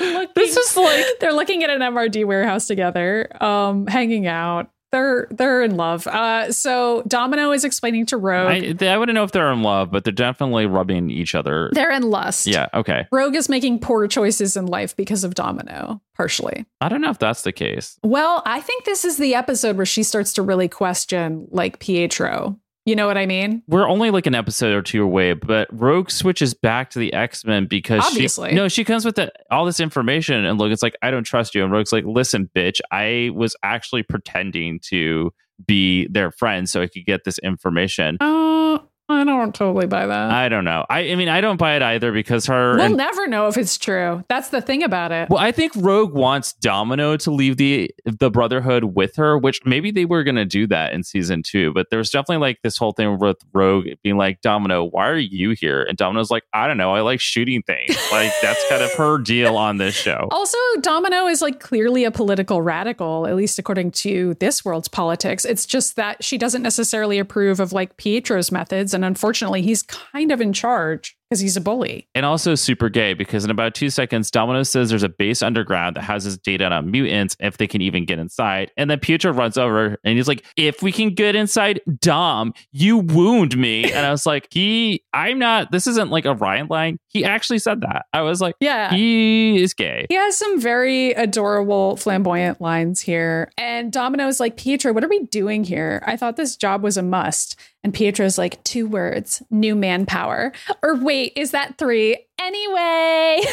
Looking, 0.00 0.28
This 0.34 0.56
is 0.56 0.76
like- 0.76 1.06
they're 1.20 1.32
looking 1.32 1.62
at 1.64 1.70
an 1.70 1.80
MRD 1.80 2.24
warehouse 2.26 2.66
together, 2.66 3.28
um, 3.42 3.86
hanging 3.86 4.26
out. 4.26 4.68
They're 4.90 5.26
they're 5.30 5.62
in 5.62 5.78
love. 5.78 6.06
Uh, 6.06 6.52
so 6.52 7.02
Domino 7.08 7.50
is 7.52 7.64
explaining 7.64 8.04
to 8.06 8.18
Rogue. 8.18 8.50
I, 8.50 8.72
they- 8.74 8.90
I 8.90 8.98
wouldn't 8.98 9.14
know 9.14 9.24
if 9.24 9.32
they're 9.32 9.50
in 9.50 9.62
love, 9.62 9.90
but 9.90 10.04
they're 10.04 10.12
definitely 10.12 10.66
rubbing 10.66 11.08
each 11.08 11.34
other. 11.34 11.70
they're 11.72 11.90
in 11.92 12.02
lust. 12.02 12.46
Yeah, 12.46 12.66
okay. 12.74 13.06
Rogue 13.10 13.34
is 13.34 13.48
making 13.48 13.78
poor 13.78 14.06
choices 14.06 14.54
in 14.54 14.66
life 14.66 14.94
because 14.94 15.24
of 15.24 15.34
Domino, 15.34 16.02
partially. 16.14 16.66
I 16.82 16.90
don't 16.90 17.00
know 17.00 17.08
if 17.08 17.18
that's 17.18 17.40
the 17.40 17.52
case. 17.52 17.98
Well, 18.02 18.42
I 18.44 18.60
think 18.60 18.84
this 18.84 19.06
is 19.06 19.16
the 19.16 19.34
episode 19.34 19.78
where 19.78 19.86
she 19.86 20.02
starts 20.02 20.34
to 20.34 20.42
really 20.42 20.68
question, 20.68 21.46
like, 21.50 21.78
Pietro. 21.78 22.58
You 22.84 22.96
know 22.96 23.06
what 23.06 23.16
I 23.16 23.26
mean? 23.26 23.62
We're 23.68 23.88
only 23.88 24.10
like 24.10 24.26
an 24.26 24.34
episode 24.34 24.74
or 24.74 24.82
two 24.82 25.04
away, 25.04 25.34
but 25.34 25.68
Rogue 25.70 26.10
switches 26.10 26.52
back 26.52 26.90
to 26.90 26.98
the 26.98 27.12
X 27.12 27.44
Men 27.44 27.66
because 27.66 28.04
Obviously. 28.04 28.50
she 28.50 28.54
no, 28.56 28.66
she 28.66 28.82
comes 28.82 29.04
with 29.04 29.14
the, 29.14 29.30
all 29.52 29.64
this 29.64 29.78
information, 29.78 30.44
and 30.44 30.58
Logan's 30.58 30.82
like, 30.82 30.96
"I 31.00 31.12
don't 31.12 31.22
trust 31.22 31.54
you," 31.54 31.62
and 31.62 31.72
Rogue's 31.72 31.92
like, 31.92 32.04
"Listen, 32.04 32.50
bitch, 32.56 32.80
I 32.90 33.30
was 33.34 33.54
actually 33.62 34.02
pretending 34.02 34.80
to 34.86 35.32
be 35.64 36.08
their 36.08 36.32
friend 36.32 36.68
so 36.68 36.82
I 36.82 36.88
could 36.88 37.06
get 37.06 37.22
this 37.24 37.38
information." 37.38 38.16
Uh, 38.20 38.78
I 39.12 39.24
don't 39.24 39.54
totally 39.54 39.86
buy 39.86 40.06
that. 40.06 40.30
I 40.30 40.48
don't 40.48 40.64
know. 40.64 40.84
I, 40.88 41.10
I 41.10 41.14
mean, 41.14 41.28
I 41.28 41.40
don't 41.40 41.56
buy 41.56 41.76
it 41.76 41.82
either 41.82 42.12
because 42.12 42.46
her. 42.46 42.74
we'll 42.76 42.82
and- 42.86 42.96
never 42.96 43.26
know 43.26 43.48
if 43.48 43.56
it's 43.56 43.78
true. 43.78 44.24
That's 44.28 44.48
the 44.48 44.60
thing 44.60 44.82
about 44.82 45.12
it. 45.12 45.28
well, 45.30 45.38
I 45.38 45.52
think 45.52 45.72
Rogue 45.76 46.12
wants 46.14 46.52
Domino 46.54 47.16
to 47.18 47.30
leave 47.30 47.56
the 47.56 47.90
the 48.04 48.30
Brotherhood 48.30 48.84
with 48.84 49.16
her, 49.16 49.36
which 49.38 49.60
maybe 49.64 49.90
they 49.90 50.04
were 50.04 50.24
going 50.24 50.36
to 50.36 50.44
do 50.44 50.66
that 50.68 50.92
in 50.92 51.02
season 51.02 51.42
two. 51.42 51.72
But 51.72 51.88
there's 51.90 52.10
definitely 52.10 52.38
like 52.38 52.60
this 52.62 52.76
whole 52.76 52.92
thing 52.92 53.18
with 53.18 53.38
Rogue 53.52 53.86
being 54.02 54.16
like, 54.16 54.40
Domino, 54.40 54.84
why 54.84 55.08
are 55.08 55.18
you 55.18 55.50
here? 55.50 55.82
And 55.82 55.96
Domino's 55.98 56.30
like, 56.30 56.44
I 56.52 56.66
don't 56.66 56.76
know. 56.76 56.94
I 56.94 57.00
like 57.00 57.20
shooting 57.20 57.62
things. 57.62 57.96
like 58.10 58.32
that's 58.42 58.66
kind 58.68 58.82
of 58.82 58.92
her 58.96 59.18
deal 59.18 59.56
on 59.56 59.76
this 59.76 59.94
show. 59.94 60.28
Also, 60.30 60.58
Domino 60.80 61.26
is 61.26 61.42
like 61.42 61.60
clearly 61.60 62.04
a 62.04 62.10
political 62.10 62.62
radical, 62.62 63.26
at 63.26 63.36
least 63.36 63.58
according 63.58 63.90
to 63.92 64.34
this 64.40 64.64
world's 64.64 64.88
politics. 64.88 65.44
It's 65.44 65.66
just 65.66 65.96
that 65.96 66.22
she 66.24 66.38
doesn't 66.38 66.62
necessarily 66.62 67.18
approve 67.18 67.60
of 67.60 67.72
like 67.72 67.96
Pietro's 67.96 68.50
methods. 68.52 68.94
And 68.94 69.01
unfortunately, 69.04 69.62
he's 69.62 69.82
kind 69.82 70.32
of 70.32 70.40
in 70.40 70.52
charge 70.52 71.16
because 71.28 71.40
he's 71.40 71.56
a 71.56 71.60
bully. 71.62 72.08
And 72.14 72.26
also 72.26 72.54
super 72.54 72.88
gay 72.90 73.14
because 73.14 73.44
in 73.44 73.50
about 73.50 73.74
two 73.74 73.88
seconds, 73.90 74.30
Domino 74.30 74.62
says 74.64 74.90
there's 74.90 75.02
a 75.02 75.08
base 75.08 75.42
underground 75.42 75.96
that 75.96 76.02
has 76.02 76.22
houses 76.22 76.36
data 76.36 76.66
on 76.66 76.90
mutants 76.90 77.36
if 77.40 77.56
they 77.56 77.66
can 77.66 77.80
even 77.80 78.04
get 78.04 78.18
inside. 78.18 78.70
And 78.76 78.90
then 78.90 79.00
Pietro 79.00 79.32
runs 79.32 79.56
over 79.56 79.96
and 80.04 80.16
he's 80.16 80.28
like, 80.28 80.44
if 80.58 80.82
we 80.82 80.92
can 80.92 81.14
get 81.14 81.34
inside, 81.34 81.80
Dom, 82.00 82.52
you 82.70 82.98
wound 82.98 83.56
me. 83.56 83.90
And 83.90 84.04
I 84.04 84.10
was 84.10 84.26
like, 84.26 84.46
he, 84.50 85.02
I'm 85.14 85.38
not, 85.38 85.72
this 85.72 85.86
isn't 85.86 86.10
like 86.10 86.26
a 86.26 86.34
Ryan 86.34 86.66
line. 86.68 86.98
He 87.08 87.24
actually 87.24 87.60
said 87.60 87.80
that. 87.80 88.04
I 88.12 88.20
was 88.20 88.42
like, 88.42 88.54
Yeah. 88.60 88.90
he 88.90 89.62
is 89.62 89.72
gay. 89.72 90.04
He 90.10 90.14
has 90.16 90.36
some 90.36 90.60
very 90.60 91.12
adorable, 91.12 91.96
flamboyant 91.96 92.60
lines 92.60 93.00
here. 93.00 93.50
And 93.56 93.90
Domino's 93.90 94.38
like, 94.38 94.58
Pietro, 94.58 94.92
what 94.92 95.02
are 95.02 95.08
we 95.08 95.24
doing 95.24 95.64
here? 95.64 96.02
I 96.06 96.16
thought 96.18 96.36
this 96.36 96.56
job 96.56 96.82
was 96.82 96.98
a 96.98 97.02
must. 97.02 97.58
And 97.84 97.92
Pietro's 97.92 98.38
like, 98.38 98.62
two 98.64 98.86
words, 98.86 99.42
new 99.50 99.74
manpower. 99.74 100.52
Or 100.82 100.94
wait, 100.96 101.32
is 101.36 101.50
that 101.50 101.78
three? 101.78 102.16
Anyway. 102.40 103.40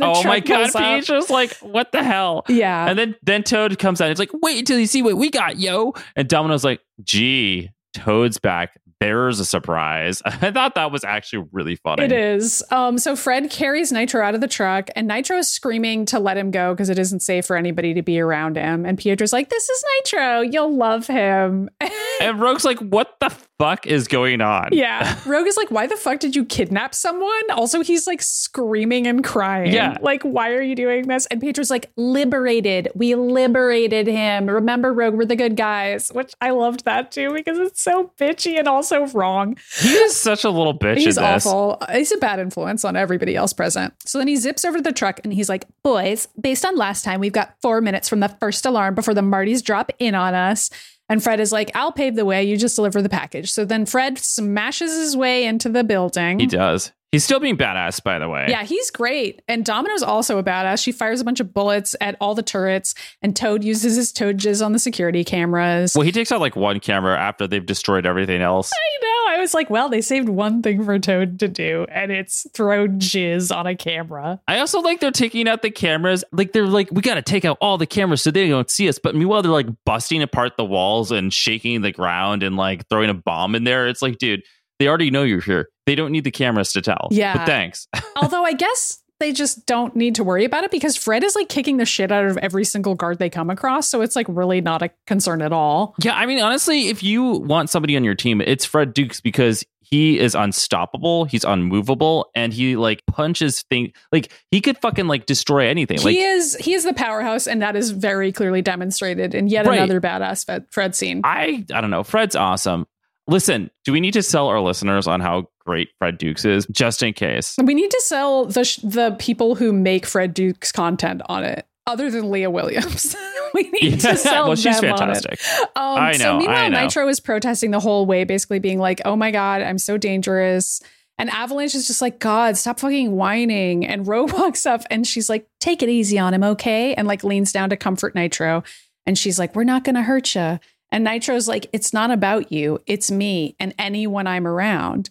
Oh 0.00 0.22
my 0.24 0.40
God. 0.40 0.72
Pietro's 0.72 1.28
like, 1.30 1.52
what 1.58 1.92
the 1.92 2.02
hell? 2.02 2.44
Yeah. 2.48 2.88
And 2.88 2.98
then 2.98 3.16
then 3.22 3.42
Toad 3.42 3.78
comes 3.78 4.00
out. 4.00 4.10
It's 4.10 4.18
like, 4.18 4.30
wait 4.32 4.58
until 4.58 4.78
you 4.78 4.86
see 4.86 5.02
what 5.02 5.16
we 5.16 5.30
got, 5.30 5.58
yo. 5.58 5.94
And 6.16 6.28
Domino's 6.28 6.64
like, 6.64 6.80
gee, 7.02 7.70
Toad's 7.94 8.38
back. 8.38 8.78
there's 9.00 9.38
a 9.40 9.44
surprise. 9.44 10.22
I 10.24 10.50
thought 10.50 10.74
that 10.74 10.90
was 10.90 11.04
actually 11.04 11.46
really 11.52 11.76
funny. 11.76 12.04
It 12.04 12.12
is. 12.12 12.62
Um, 12.70 12.98
so 12.98 13.14
Fred 13.16 13.50
carries 13.50 13.92
Nitro 13.92 14.22
out 14.24 14.34
of 14.34 14.40
the 14.40 14.48
truck, 14.48 14.88
and 14.96 15.06
Nitro 15.06 15.38
is 15.38 15.48
screaming 15.48 16.04
to 16.06 16.18
let 16.18 16.36
him 16.36 16.50
go 16.50 16.74
because 16.74 16.88
it 16.88 16.98
isn't 16.98 17.20
safe 17.20 17.46
for 17.46 17.56
anybody 17.56 17.94
to 17.94 18.02
be 18.02 18.18
around 18.20 18.56
him. 18.56 18.84
And 18.84 18.98
Pietro's 18.98 19.32
like, 19.32 19.50
"This 19.50 19.68
is 19.68 19.84
Nitro. 19.96 20.40
You'll 20.40 20.74
love 20.74 21.06
him." 21.06 21.68
And 22.20 22.40
Rogue's 22.40 22.64
like, 22.64 22.78
what 22.80 23.14
the 23.20 23.32
fuck 23.58 23.86
is 23.86 24.06
going 24.08 24.40
on? 24.40 24.68
yeah. 24.72 25.18
Rogue 25.26 25.46
is 25.46 25.56
like, 25.56 25.70
"Why 25.70 25.86
the 25.86 25.96
fuck 25.96 26.20
did 26.20 26.34
you 26.36 26.44
kidnap 26.44 26.94
someone?" 26.94 27.50
Also, 27.50 27.82
he's 27.82 28.06
like 28.06 28.22
screaming 28.22 29.06
and 29.06 29.24
crying. 29.24 29.72
Yeah. 29.72 29.98
Like, 30.00 30.22
why 30.22 30.50
are 30.52 30.62
you 30.62 30.74
doing 30.76 31.08
this? 31.08 31.26
And 31.26 31.40
Pietro's 31.40 31.70
like, 31.70 31.90
"Liberated. 31.96 32.88
We 32.94 33.14
liberated 33.14 34.06
him. 34.06 34.46
Remember, 34.46 34.92
Rogue, 34.92 35.14
we're 35.14 35.24
the 35.24 35.36
good 35.36 35.56
guys." 35.56 36.10
Which 36.12 36.34
I 36.40 36.50
loved 36.50 36.84
that 36.84 37.10
too 37.12 37.32
because 37.32 37.58
it's 37.58 37.82
so 37.82 38.12
bitchy 38.18 38.58
and 38.58 38.68
also 38.68 39.06
wrong. 39.08 39.56
He 39.80 39.92
is 39.92 40.16
such 40.16 40.44
a 40.44 40.50
little 40.50 40.76
bitch 40.78 40.98
He's 40.98 41.16
in 41.18 41.24
this. 41.24 41.46
awful. 41.46 41.82
He's 41.92 42.12
a 42.12 42.18
bad 42.18 42.38
influence 42.38 42.84
on 42.84 42.96
everybody 42.96 43.34
else 43.36 43.52
present. 43.52 43.94
So 44.04 44.18
then 44.18 44.28
he 44.28 44.36
zips 44.36 44.64
over 44.64 44.78
to 44.78 44.82
the 44.82 44.92
truck 44.92 45.20
and 45.24 45.32
he's 45.32 45.48
like, 45.48 45.64
Boys, 45.82 46.28
based 46.40 46.64
on 46.64 46.76
last 46.76 47.04
time, 47.04 47.20
we've 47.20 47.32
got 47.32 47.54
four 47.62 47.80
minutes 47.80 48.08
from 48.08 48.20
the 48.20 48.28
first 48.40 48.64
alarm 48.66 48.94
before 48.94 49.14
the 49.14 49.20
Martys 49.20 49.62
drop 49.62 49.90
in 49.98 50.14
on 50.14 50.34
us. 50.34 50.70
And 51.08 51.22
Fred 51.22 51.40
is 51.40 51.52
like, 51.52 51.70
I'll 51.74 51.92
pave 51.92 52.16
the 52.16 52.24
way. 52.24 52.44
You 52.44 52.56
just 52.56 52.76
deliver 52.76 53.00
the 53.00 53.08
package. 53.08 53.50
So 53.50 53.64
then 53.64 53.86
Fred 53.86 54.18
smashes 54.18 54.94
his 54.94 55.16
way 55.16 55.44
into 55.44 55.68
the 55.68 55.84
building. 55.84 56.38
He 56.38 56.46
does. 56.46 56.92
He's 57.10 57.24
still 57.24 57.40
being 57.40 57.56
badass, 57.56 58.02
by 58.02 58.18
the 58.18 58.28
way. 58.28 58.46
Yeah, 58.50 58.64
he's 58.64 58.90
great. 58.90 59.40
And 59.48 59.64
Domino's 59.64 60.02
also 60.02 60.36
a 60.36 60.42
badass. 60.42 60.82
She 60.82 60.92
fires 60.92 61.22
a 61.22 61.24
bunch 61.24 61.40
of 61.40 61.54
bullets 61.54 61.96
at 62.02 62.16
all 62.20 62.34
the 62.34 62.42
turrets, 62.42 62.94
and 63.22 63.34
Toad 63.34 63.64
uses 63.64 63.96
his 63.96 64.12
Toad 64.12 64.36
jizz 64.36 64.64
on 64.64 64.72
the 64.72 64.78
security 64.78 65.24
cameras. 65.24 65.94
Well, 65.94 66.04
he 66.04 66.12
takes 66.12 66.30
out 66.32 66.40
like 66.40 66.54
one 66.54 66.80
camera 66.80 67.18
after 67.18 67.46
they've 67.46 67.64
destroyed 67.64 68.04
everything 68.04 68.42
else. 68.42 68.70
I 68.74 69.04
know. 69.04 69.34
I 69.34 69.40
was 69.40 69.54
like, 69.54 69.70
well, 69.70 69.88
they 69.88 70.02
saved 70.02 70.28
one 70.28 70.62
thing 70.62 70.84
for 70.84 70.98
Toad 70.98 71.38
to 71.38 71.48
do, 71.48 71.86
and 71.90 72.12
it's 72.12 72.46
throw 72.52 72.88
jizz 72.88 73.56
on 73.56 73.66
a 73.66 73.74
camera. 73.74 74.40
I 74.46 74.58
also 74.58 74.80
like 74.80 75.00
they're 75.00 75.10
taking 75.10 75.48
out 75.48 75.62
the 75.62 75.70
cameras. 75.70 76.24
Like 76.30 76.52
they're 76.52 76.66
like, 76.66 76.90
we 76.90 77.00
got 77.00 77.14
to 77.14 77.22
take 77.22 77.46
out 77.46 77.56
all 77.62 77.78
the 77.78 77.86
cameras 77.86 78.20
so 78.20 78.30
they 78.30 78.48
don't 78.48 78.70
see 78.70 78.86
us. 78.86 78.98
But 78.98 79.14
meanwhile, 79.14 79.40
they're 79.40 79.50
like 79.50 79.68
busting 79.86 80.22
apart 80.22 80.58
the 80.58 80.64
walls 80.64 81.10
and 81.10 81.32
shaking 81.32 81.80
the 81.80 81.92
ground 81.92 82.42
and 82.42 82.56
like 82.56 82.86
throwing 82.88 83.08
a 83.08 83.14
bomb 83.14 83.54
in 83.54 83.64
there. 83.64 83.88
It's 83.88 84.02
like, 84.02 84.18
dude, 84.18 84.42
they 84.78 84.88
already 84.88 85.10
know 85.10 85.22
you're 85.22 85.40
here. 85.40 85.68
They 85.86 85.94
don't 85.94 86.12
need 86.12 86.24
the 86.24 86.30
cameras 86.30 86.72
to 86.72 86.82
tell. 86.82 87.08
Yeah. 87.10 87.36
But 87.38 87.46
thanks. 87.46 87.86
Although 88.16 88.44
I 88.44 88.52
guess 88.52 89.02
they 89.20 89.32
just 89.32 89.66
don't 89.66 89.96
need 89.96 90.14
to 90.14 90.22
worry 90.24 90.44
about 90.44 90.62
it 90.64 90.70
because 90.70 90.96
Fred 90.96 91.24
is 91.24 91.34
like 91.34 91.48
kicking 91.48 91.76
the 91.78 91.84
shit 91.84 92.12
out 92.12 92.26
of 92.26 92.36
every 92.38 92.64
single 92.64 92.94
guard 92.94 93.18
they 93.18 93.28
come 93.30 93.50
across. 93.50 93.88
So 93.88 94.00
it's 94.02 94.14
like 94.14 94.26
really 94.28 94.60
not 94.60 94.82
a 94.82 94.90
concern 95.06 95.42
at 95.42 95.52
all. 95.52 95.94
yeah. 96.02 96.14
I 96.14 96.26
mean, 96.26 96.40
honestly, 96.40 96.88
if 96.88 97.02
you 97.02 97.24
want 97.24 97.70
somebody 97.70 97.96
on 97.96 98.04
your 98.04 98.14
team, 98.14 98.40
it's 98.40 98.64
Fred 98.64 98.94
Dukes 98.94 99.20
because 99.20 99.64
he 99.80 100.18
is 100.20 100.34
unstoppable. 100.36 101.24
He's 101.24 101.44
unmovable 101.44 102.28
and 102.34 102.52
he 102.52 102.76
like 102.76 103.02
punches 103.06 103.62
things. 103.70 103.90
Like 104.12 104.30
he 104.50 104.60
could 104.60 104.78
fucking 104.78 105.06
like 105.08 105.24
destroy 105.26 105.66
anything. 105.66 105.96
Like 106.02 106.14
he 106.14 106.22
is 106.22 106.54
he 106.56 106.74
is 106.74 106.84
the 106.84 106.92
powerhouse, 106.92 107.46
and 107.46 107.62
that 107.62 107.74
is 107.74 107.90
very 107.90 108.30
clearly 108.30 108.60
demonstrated 108.62 109.34
in 109.34 109.48
yet 109.48 109.66
Right. 109.66 109.78
another 109.78 110.00
badass 110.00 110.44
Fred, 110.44 110.66
Fred 110.70 110.94
scene. 110.94 111.22
I 111.24 111.64
I 111.74 111.80
don't 111.80 111.90
know. 111.90 112.04
Fred's 112.04 112.36
awesome. 112.36 112.86
Listen, 113.28 113.70
do 113.84 113.92
we 113.92 114.00
need 114.00 114.14
to 114.14 114.22
sell 114.22 114.48
our 114.48 114.60
listeners 114.60 115.06
on 115.06 115.20
how 115.20 115.48
great 115.60 115.90
Fred 115.98 116.16
Dukes 116.16 116.46
is, 116.46 116.66
just 116.70 117.02
in 117.02 117.12
case? 117.12 117.56
we 117.62 117.74
need 117.74 117.90
to 117.90 118.00
sell 118.04 118.46
the 118.46 118.64
sh- 118.64 118.80
the 118.82 119.14
people 119.18 119.54
who 119.54 119.70
make 119.70 120.06
Fred 120.06 120.32
Duke's 120.32 120.72
content 120.72 121.20
on 121.28 121.44
it, 121.44 121.66
other 121.86 122.10
than 122.10 122.30
Leah 122.30 122.50
Williams. 122.50 123.14
we 123.54 123.70
need 123.70 124.00
to 124.00 124.16
sell 124.16 124.46
well, 124.46 124.56
she's 124.56 124.80
them 124.80 124.94
on 124.94 125.10
it. 125.10 125.22
fantastic. 125.22 125.40
Um, 125.76 125.98
I 125.98 126.12
so 126.14 126.38
meanwhile, 126.38 126.70
know. 126.70 126.82
Nitro 126.82 127.06
is 127.08 127.20
protesting 127.20 127.70
the 127.70 127.80
whole 127.80 128.06
way, 128.06 128.24
basically 128.24 128.60
being 128.60 128.78
like, 128.78 129.02
"Oh 129.04 129.14
my 129.14 129.30
god, 129.30 129.60
I'm 129.60 129.78
so 129.78 129.98
dangerous." 129.98 130.80
And 131.18 131.28
Avalanche 131.30 131.74
is 131.74 131.86
just 131.86 132.00
like, 132.00 132.20
"God, 132.20 132.56
stop 132.56 132.80
fucking 132.80 133.12
whining." 133.12 133.84
And 133.84 134.06
Rogue 134.06 134.32
walks 134.38 134.64
up 134.64 134.84
and 134.90 135.06
she's 135.06 135.28
like, 135.28 135.46
"Take 135.60 135.82
it 135.82 135.90
easy 135.90 136.18
on 136.18 136.32
him, 136.32 136.44
okay?" 136.44 136.94
And 136.94 137.06
like 137.06 137.22
leans 137.24 137.52
down 137.52 137.68
to 137.70 137.76
comfort 137.76 138.14
Nitro, 138.14 138.62
and 139.04 139.18
she's 139.18 139.38
like, 139.38 139.54
"We're 139.54 139.64
not 139.64 139.84
gonna 139.84 140.02
hurt 140.02 140.34
you." 140.34 140.58
And 140.90 141.04
Nitro's 141.04 141.48
like, 141.48 141.66
"It's 141.72 141.92
not 141.92 142.10
about 142.10 142.50
you. 142.52 142.78
It's 142.86 143.10
me 143.10 143.56
and 143.60 143.74
anyone 143.78 144.26
I'm 144.26 144.46
around." 144.46 145.10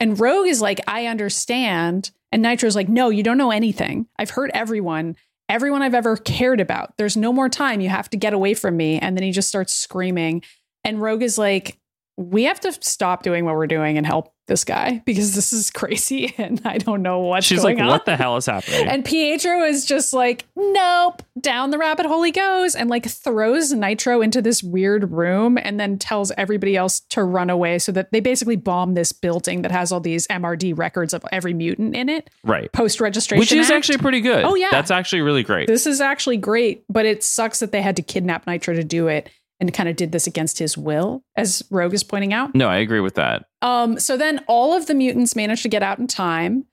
And 0.00 0.18
Rogue 0.18 0.46
is 0.46 0.62
like, 0.62 0.80
"I 0.86 1.06
understand." 1.06 2.10
And 2.32 2.42
Nitro's 2.42 2.76
like, 2.76 2.88
"No, 2.88 3.10
you 3.10 3.22
don't 3.22 3.38
know 3.38 3.50
anything. 3.50 4.06
I've 4.18 4.30
hurt 4.30 4.50
everyone." 4.54 5.16
Everyone 5.50 5.80
I've 5.80 5.94
ever 5.94 6.18
cared 6.18 6.60
about. 6.60 6.94
There's 6.98 7.16
no 7.16 7.32
more 7.32 7.48
time. 7.48 7.80
You 7.80 7.88
have 7.88 8.10
to 8.10 8.18
get 8.18 8.34
away 8.34 8.52
from 8.52 8.76
me. 8.76 8.98
And 8.98 9.16
then 9.16 9.24
he 9.24 9.32
just 9.32 9.48
starts 9.48 9.72
screaming. 9.72 10.42
And 10.84 11.00
Rogue 11.00 11.22
is 11.22 11.38
like, 11.38 11.78
we 12.18 12.44
have 12.44 12.60
to 12.60 12.72
stop 12.82 13.22
doing 13.22 13.46
what 13.46 13.54
we're 13.54 13.66
doing 13.66 13.96
and 13.96 14.06
help 14.06 14.34
this 14.48 14.64
guy 14.64 15.02
because 15.04 15.34
this 15.36 15.52
is 15.52 15.70
crazy 15.70 16.34
and 16.38 16.60
I 16.64 16.78
don't 16.78 17.02
know 17.02 17.20
what's 17.20 17.46
She's 17.46 17.62
going 17.62 17.76
like, 17.76 17.84
on. 17.84 17.88
what 17.88 18.04
the 18.04 18.16
hell 18.16 18.36
is 18.36 18.46
happening? 18.46 18.88
And 18.88 19.04
Pietro 19.04 19.62
is 19.62 19.84
just 19.84 20.12
like, 20.12 20.46
nope, 20.56 21.22
down 21.40 21.70
the 21.70 21.78
rabbit 21.78 22.06
hole 22.06 22.22
he 22.22 22.32
goes, 22.32 22.74
and 22.74 22.90
like 22.90 23.06
throws 23.06 23.72
Nitro 23.72 24.20
into 24.20 24.42
this 24.42 24.62
weird 24.62 25.12
room 25.12 25.58
and 25.58 25.78
then 25.78 25.98
tells 25.98 26.32
everybody 26.36 26.76
else 26.76 27.00
to 27.00 27.22
run 27.22 27.50
away 27.50 27.78
so 27.78 27.92
that 27.92 28.10
they 28.10 28.20
basically 28.20 28.56
bomb 28.56 28.94
this 28.94 29.12
building 29.12 29.62
that 29.62 29.70
has 29.70 29.92
all 29.92 30.00
these 30.00 30.26
MRD 30.28 30.76
records 30.76 31.14
of 31.14 31.24
every 31.30 31.54
mutant 31.54 31.94
in 31.94 32.08
it 32.08 32.30
right. 32.44 32.72
post 32.72 33.00
registration. 33.00 33.40
Which 33.40 33.52
is 33.52 33.70
actually 33.70 33.98
pretty 33.98 34.20
good. 34.20 34.44
Oh, 34.44 34.54
yeah. 34.54 34.68
That's 34.70 34.90
actually 34.90 35.22
really 35.22 35.42
great. 35.42 35.68
This 35.68 35.86
is 35.86 36.00
actually 36.00 36.38
great, 36.38 36.84
but 36.88 37.06
it 37.06 37.22
sucks 37.22 37.60
that 37.60 37.72
they 37.72 37.82
had 37.82 37.96
to 37.96 38.02
kidnap 38.02 38.46
Nitro 38.46 38.74
to 38.74 38.84
do 38.84 39.08
it 39.08 39.30
and 39.60 39.72
kind 39.74 39.88
of 39.88 39.96
did 39.96 40.12
this 40.12 40.26
against 40.26 40.58
his 40.58 40.76
will, 40.78 41.22
as 41.36 41.62
Rogue 41.70 41.94
is 41.94 42.04
pointing 42.04 42.32
out. 42.32 42.54
no, 42.54 42.68
I 42.68 42.76
agree 42.76 43.00
with 43.00 43.14
that. 43.14 43.46
Um, 43.62 43.98
so 43.98 44.16
then 44.16 44.44
all 44.46 44.72
of 44.74 44.86
the 44.86 44.94
mutants 44.94 45.34
manage 45.34 45.62
to 45.62 45.68
get 45.68 45.82
out 45.82 45.98
in 45.98 46.06
time, 46.06 46.64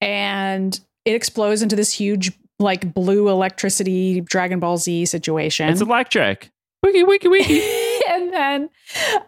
and 0.00 0.78
it 1.04 1.14
explodes 1.14 1.62
into 1.62 1.76
this 1.76 1.92
huge, 1.92 2.32
like 2.58 2.92
blue 2.92 3.28
electricity 3.28 4.20
Dragon 4.20 4.60
Ball 4.60 4.76
Z 4.76 5.06
situation. 5.06 5.68
It's 5.68 5.80
electric. 5.80 6.50
Wiki, 6.82 7.02
wiki, 7.02 7.28
wiki. 7.28 7.62
and 8.08 8.32
then 8.32 8.70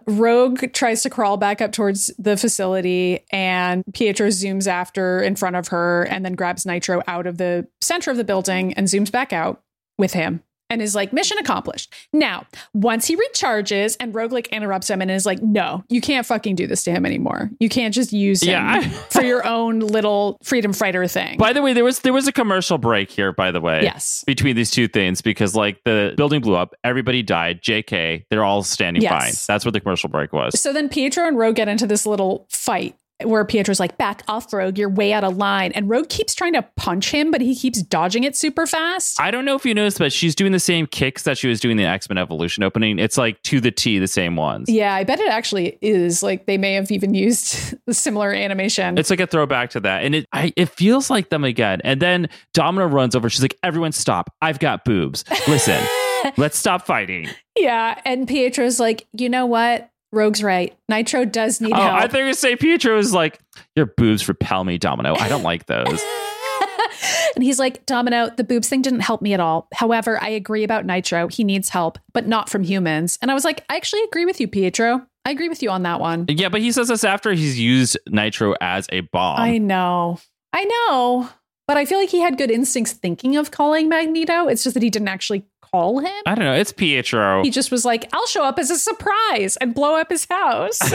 Rogue 0.07 0.73
tries 0.73 1.03
to 1.03 1.11
crawl 1.11 1.39
back 1.39 1.61
up 1.61 1.73
towards 1.73 2.13
the 2.19 2.37
facility, 2.37 3.21
and 3.33 3.83
Pietro 3.95 4.29
zooms 4.29 4.67
after 4.67 5.21
in 5.21 5.35
front 5.35 5.57
of 5.57 5.69
her 5.69 6.05
and 6.05 6.25
then 6.25 6.35
grabs 6.35 6.67
Nitro 6.67 7.03
out 7.07 7.27
of 7.27 7.39
the 7.39 7.67
center 7.81 8.11
of 8.11 8.17
the 8.17 8.25
building 8.25 8.75
and 8.75 8.87
zooms 8.87 9.11
back 9.11 9.33
out 9.33 9.63
with 9.97 10.13
him 10.13 10.43
and 10.71 10.83
is 10.83 10.95
like, 10.95 11.13
mission 11.13 11.39
accomplished. 11.39 11.95
Now, 12.13 12.47
once 12.75 13.07
he 13.07 13.17
recharges, 13.17 13.97
and 14.01 14.15
Rogue 14.15 14.33
like 14.33 14.49
interrupts 14.49 14.89
him 14.91 15.01
and 15.01 15.11
is 15.11 15.25
like, 15.27 15.43
no, 15.43 15.85
you 15.89 16.01
can't 16.01 16.27
fucking 16.27 16.55
do 16.57 16.67
this 16.67 16.85
to 16.85 16.91
him 16.91 17.07
anymore. 17.07 17.51
You 17.61 17.69
can't 17.69 17.95
just 17.95 18.13
use 18.13 18.43
him 18.43 18.51
Yeah, 18.51 18.81
I- 18.85 18.89
for 19.11 19.23
your 19.23 19.47
own 19.47 19.81
little 19.81 20.39
freedom 20.43 20.73
fighter 20.73 21.07
thing. 21.07 21.39
by 21.39 21.53
the 21.53 21.63
way, 21.63 21.73
there 21.73 21.85
was 21.85 22.01
there 22.01 22.13
was 22.13 22.29
a 22.29 22.33
commercial 22.33 22.79
break 22.79 23.11
here, 23.11 23.33
by 23.33 23.51
the 23.51 23.61
way. 23.61 23.83
yes. 23.83 24.25
Between 24.27 24.57
these 24.57 24.71
two 24.71 24.89
things, 24.89 25.21
because 25.23 25.55
like 25.55 25.83
the 25.85 26.15
building 26.17 26.41
blew 26.41 26.55
up, 26.55 26.75
everybody 26.85 27.23
died. 27.23 27.63
JK, 27.63 28.25
they're 28.31 28.45
all 28.45 28.63
standing 28.63 29.03
Yes. 29.03 29.11
fine. 29.47 29.55
That's 29.55 29.65
what 29.65 29.73
the 29.75 29.81
commercial 29.81 30.09
break 30.09 30.33
was. 30.33 30.61
So 30.61 30.73
then 30.73 30.89
Pietro 30.89 31.27
and 31.27 31.39
Rogue 31.39 31.57
get 31.57 31.69
into 31.69 31.87
this 31.87 32.05
little 32.07 32.47
fight 32.51 32.95
where 33.25 33.45
Pietro's 33.45 33.81
like, 33.81 33.99
back 33.99 34.23
off, 34.29 34.53
Rogue, 34.53 34.79
you're 34.79 34.89
way 34.89 35.13
out 35.13 35.25
of 35.25 35.37
line. 35.37 35.73
And 35.73 35.89
Rogue 35.89 36.09
keeps 36.09 36.35
trying 36.35 36.53
to 36.53 36.63
punch 36.77 37.11
him, 37.11 37.31
but 37.31 37.41
he 37.41 37.55
keeps 37.57 37.83
dodging 37.83 38.25
it 38.25 38.37
super 38.37 38.67
fast. 38.67 39.21
I 39.21 39.31
don't 39.31 39.45
know 39.45 39.57
if 39.57 39.65
you 39.65 39.75
noticed, 39.75 39.99
but 39.99 40.13
she's 40.13 40.35
doing 40.35 40.53
the 40.53 40.61
same 40.61 40.87
kicks 40.87 41.25
that 41.25 41.37
she 41.37 41.49
was 41.49 41.59
doing 41.59 41.73
in 41.73 41.77
the 41.79 41.85
X 41.85 42.09
Men 42.09 42.19
Evolution 42.19 42.63
opening. 42.63 42.99
It's 42.99 43.19
like 43.19 43.43
to 43.45 43.61
the 43.61 43.71
T, 43.71 43.99
the 43.99 44.07
same 44.07 44.37
ones. 44.37 44.69
yeah, 44.69 44.95
I 44.95 45.05
bet 45.05 45.19
it 45.21 45.29
actually 45.31 45.79
is. 45.81 46.23
Like 46.23 46.47
they 46.47 46.59
may 46.59 46.75
have 46.75 46.91
even 46.91 47.15
used 47.15 47.75
the 47.87 47.95
similar 48.09 48.33
animation. 48.33 48.99
It's 48.99 49.11
like 49.11 49.21
a 49.21 49.27
throwback 49.27 49.71
to 49.71 49.81
that, 49.81 50.05
and 50.05 50.15
it 50.15 50.27
I, 50.33 50.53
it 50.57 50.69
feels 50.69 51.11
like 51.11 51.31
them 51.31 51.45
again. 51.45 51.81
And 51.83 52.01
then 52.01 52.29
Domino 52.55 52.87
runs 52.87 53.15
over. 53.17 53.29
She's 53.29 53.43
like, 53.43 53.57
"Everyone, 53.63 53.93
stop! 53.93 54.31
I've 54.41 54.59
got 54.59 54.85
boobs. 54.85 55.25
Listen, 55.49 55.83
let's 56.37 56.57
stop 56.59 56.87
fighting." 56.87 57.29
yeah. 57.57 58.01
And 58.05 58.29
Pietro's 58.29 58.79
like, 58.79 59.07
you 59.13 59.29
know 59.29 59.45
what? 59.47 59.91
Rogue's 60.13 60.43
right. 60.43 60.77
Nitro 60.89 61.25
does 61.25 61.61
need 61.61 61.73
Oh, 61.73 61.77
help. 61.77 61.95
I 61.95 62.09
think 62.09 62.27
you 62.27 62.35
say 62.35 62.57
Pietro 62.57 62.99
is 62.99 63.13
like, 63.13 63.39
"Your 63.77 63.87
boobs 63.87 64.29
repel 64.29 64.65
me, 64.65 64.79
Domino. 64.79 65.15
I 65.17 65.29
don't 65.29 65.43
like 65.43 65.67
those." 65.67 66.03
and 67.35 67.45
he's 67.45 67.59
like, 67.59 67.85
Domino, 67.87 68.31
the 68.37 68.45
boobs 68.45 68.69
thing 68.69 68.83
didn't 68.83 69.01
help 69.01 69.23
me 69.23 69.33
at 69.35 69.41
all. 69.41 69.69
However, 69.75 70.21
I 70.23 70.31
agree 70.31 70.65
about 70.65 70.85
Nitro. 70.87 71.29
He 71.29 71.45
needs 71.45 71.69
help, 71.69 71.99
but 72.13 72.27
not 72.27 72.49
from 72.49 72.63
humans. 72.65 73.19
And 73.23 73.31
I 73.31 73.35
was 73.35 73.45
like, 73.45 73.65
I 73.69 73.77
actually 73.77 74.03
agree 74.05 74.25
with 74.25 74.41
you, 74.41 74.49
Pietro. 74.49 75.07
I 75.25 75.31
agree 75.31 75.49
with 75.49 75.63
you 75.63 75.71
on 75.71 75.83
that 75.83 76.01
one. 76.01 76.25
yeah, 76.29 76.49
but 76.49 76.61
he 76.63 76.73
says 76.73 76.89
this 76.89 77.05
after 77.05 77.33
he's 77.33 77.59
used 77.61 77.99
Nitro 78.09 78.55
as 78.61 78.87
a 78.91 79.01
bomb. 79.01 79.39
I 79.39 79.59
know. 79.59 80.19
I 80.53 80.65
know. 80.65 81.29
But 81.67 81.77
I 81.77 81.85
feel 81.85 81.99
like 81.99 82.09
he 82.09 82.21
had 82.21 82.39
good 82.39 82.51
instincts 82.51 82.93
thinking 82.93 83.37
of 83.37 83.51
calling 83.51 83.91
Magneto. 83.91 84.47
It's 84.49 84.65
just 84.65 84.73
that 84.73 84.83
he 84.83 84.89
didn't 84.89 85.09
actually 85.09 85.45
call 85.71 85.99
him. 86.01 86.23
I 86.27 86.35
don't 86.35 86.45
know. 86.45 86.55
It's 86.55 86.73
Pietro. 86.73 87.43
He 87.43 87.51
just 87.51 87.71
was 87.71 87.85
like, 87.85 88.09
I'll 88.13 88.27
show 88.27 88.45
up 88.45 88.59
as 88.59 88.71
a 88.71 88.79
surprise 88.79 89.57
and 89.57 89.75
blow 89.75 89.97
up 89.97 90.11
his 90.11 90.27
house. 90.29 90.79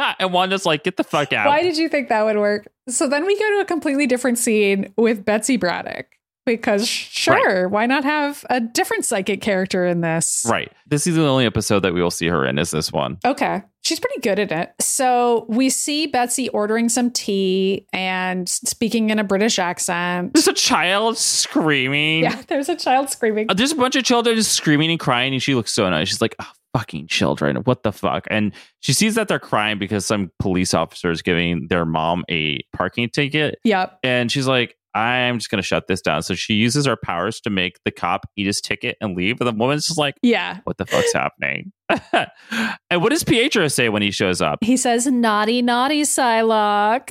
And 0.18 0.32
Wanda's 0.32 0.66
like, 0.66 0.84
"Get 0.84 0.96
the 0.96 1.04
fuck 1.04 1.32
out." 1.32 1.46
Why 1.46 1.62
did 1.62 1.76
you 1.76 1.88
think 1.88 2.08
that 2.08 2.24
would 2.24 2.36
work? 2.36 2.68
So 2.88 3.08
then 3.08 3.24
we 3.24 3.38
go 3.38 3.48
to 3.56 3.60
a 3.60 3.64
completely 3.64 4.06
different 4.06 4.38
scene 4.38 4.92
with 4.96 5.24
Betsy 5.24 5.56
Braddock. 5.56 6.06
Because 6.46 6.88
sure, 6.88 7.68
why 7.68 7.86
not 7.86 8.02
have 8.02 8.44
a 8.50 8.60
different 8.60 9.04
psychic 9.04 9.40
character 9.40 9.86
in 9.86 10.00
this? 10.00 10.44
Right. 10.48 10.72
This 10.86 11.06
is 11.06 11.14
the 11.14 11.26
only 11.26 11.46
episode 11.46 11.80
that 11.80 11.94
we 11.94 12.02
will 12.02 12.10
see 12.10 12.26
her 12.28 12.46
in. 12.46 12.58
Is 12.58 12.70
this 12.70 12.90
one? 12.90 13.18
Okay. 13.24 13.62
She's 13.82 13.98
pretty 13.98 14.20
good 14.20 14.38
at 14.38 14.52
it. 14.52 14.72
So 14.80 15.46
we 15.48 15.70
see 15.70 16.06
Betsy 16.06 16.48
ordering 16.50 16.88
some 16.88 17.10
tea 17.10 17.86
and 17.92 18.48
speaking 18.48 19.10
in 19.10 19.18
a 19.18 19.24
British 19.24 19.58
accent. 19.58 20.34
There's 20.34 20.48
a 20.48 20.52
child 20.52 21.16
screaming. 21.16 22.24
Yeah, 22.24 22.42
there's 22.48 22.68
a 22.68 22.76
child 22.76 23.10
screaming. 23.10 23.46
Uh, 23.48 23.54
There's 23.54 23.72
a 23.72 23.76
bunch 23.76 23.96
of 23.96 24.04
children 24.04 24.36
just 24.36 24.52
screaming 24.52 24.90
and 24.90 25.00
crying, 25.00 25.32
and 25.32 25.42
she 25.42 25.54
looks 25.54 25.72
so 25.72 25.86
annoyed. 25.86 26.08
She's 26.08 26.20
like, 26.20 26.36
oh, 26.40 26.50
fucking 26.76 27.06
children. 27.06 27.56
What 27.56 27.82
the 27.82 27.92
fuck? 27.92 28.26
And 28.30 28.52
she 28.80 28.92
sees 28.92 29.14
that 29.14 29.28
they're 29.28 29.38
crying 29.38 29.78
because 29.78 30.04
some 30.06 30.30
police 30.38 30.74
officer 30.74 31.10
is 31.10 31.22
giving 31.22 31.66
their 31.68 31.84
mom 31.84 32.24
a 32.30 32.60
parking 32.74 33.08
ticket. 33.08 33.58
Yep. 33.64 33.98
And 34.02 34.30
she's 34.30 34.46
like, 34.46 34.76
I'm 34.94 35.38
just 35.38 35.50
going 35.50 35.62
to 35.62 35.66
shut 35.66 35.86
this 35.86 36.00
down. 36.00 36.22
So 36.22 36.34
she 36.34 36.54
uses 36.54 36.86
her 36.86 36.96
powers 36.96 37.40
to 37.42 37.50
make 37.50 37.78
the 37.84 37.90
cop 37.90 38.26
eat 38.36 38.46
his 38.46 38.60
ticket 38.60 38.96
and 39.00 39.16
leave. 39.16 39.40
And 39.40 39.48
the 39.48 39.52
woman's 39.52 39.86
just 39.86 39.98
like, 39.98 40.14
Yeah. 40.22 40.58
what 40.64 40.78
the 40.78 40.86
fuck's 40.86 41.12
happening? 41.12 41.72
and 42.12 43.02
what 43.02 43.10
does 43.10 43.24
Pietro 43.24 43.68
say 43.68 43.88
when 43.88 44.02
he 44.02 44.10
shows 44.10 44.40
up? 44.40 44.58
He 44.62 44.76
says, 44.76 45.06
naughty, 45.06 45.62
naughty, 45.62 46.02
Psylocke. 46.02 47.08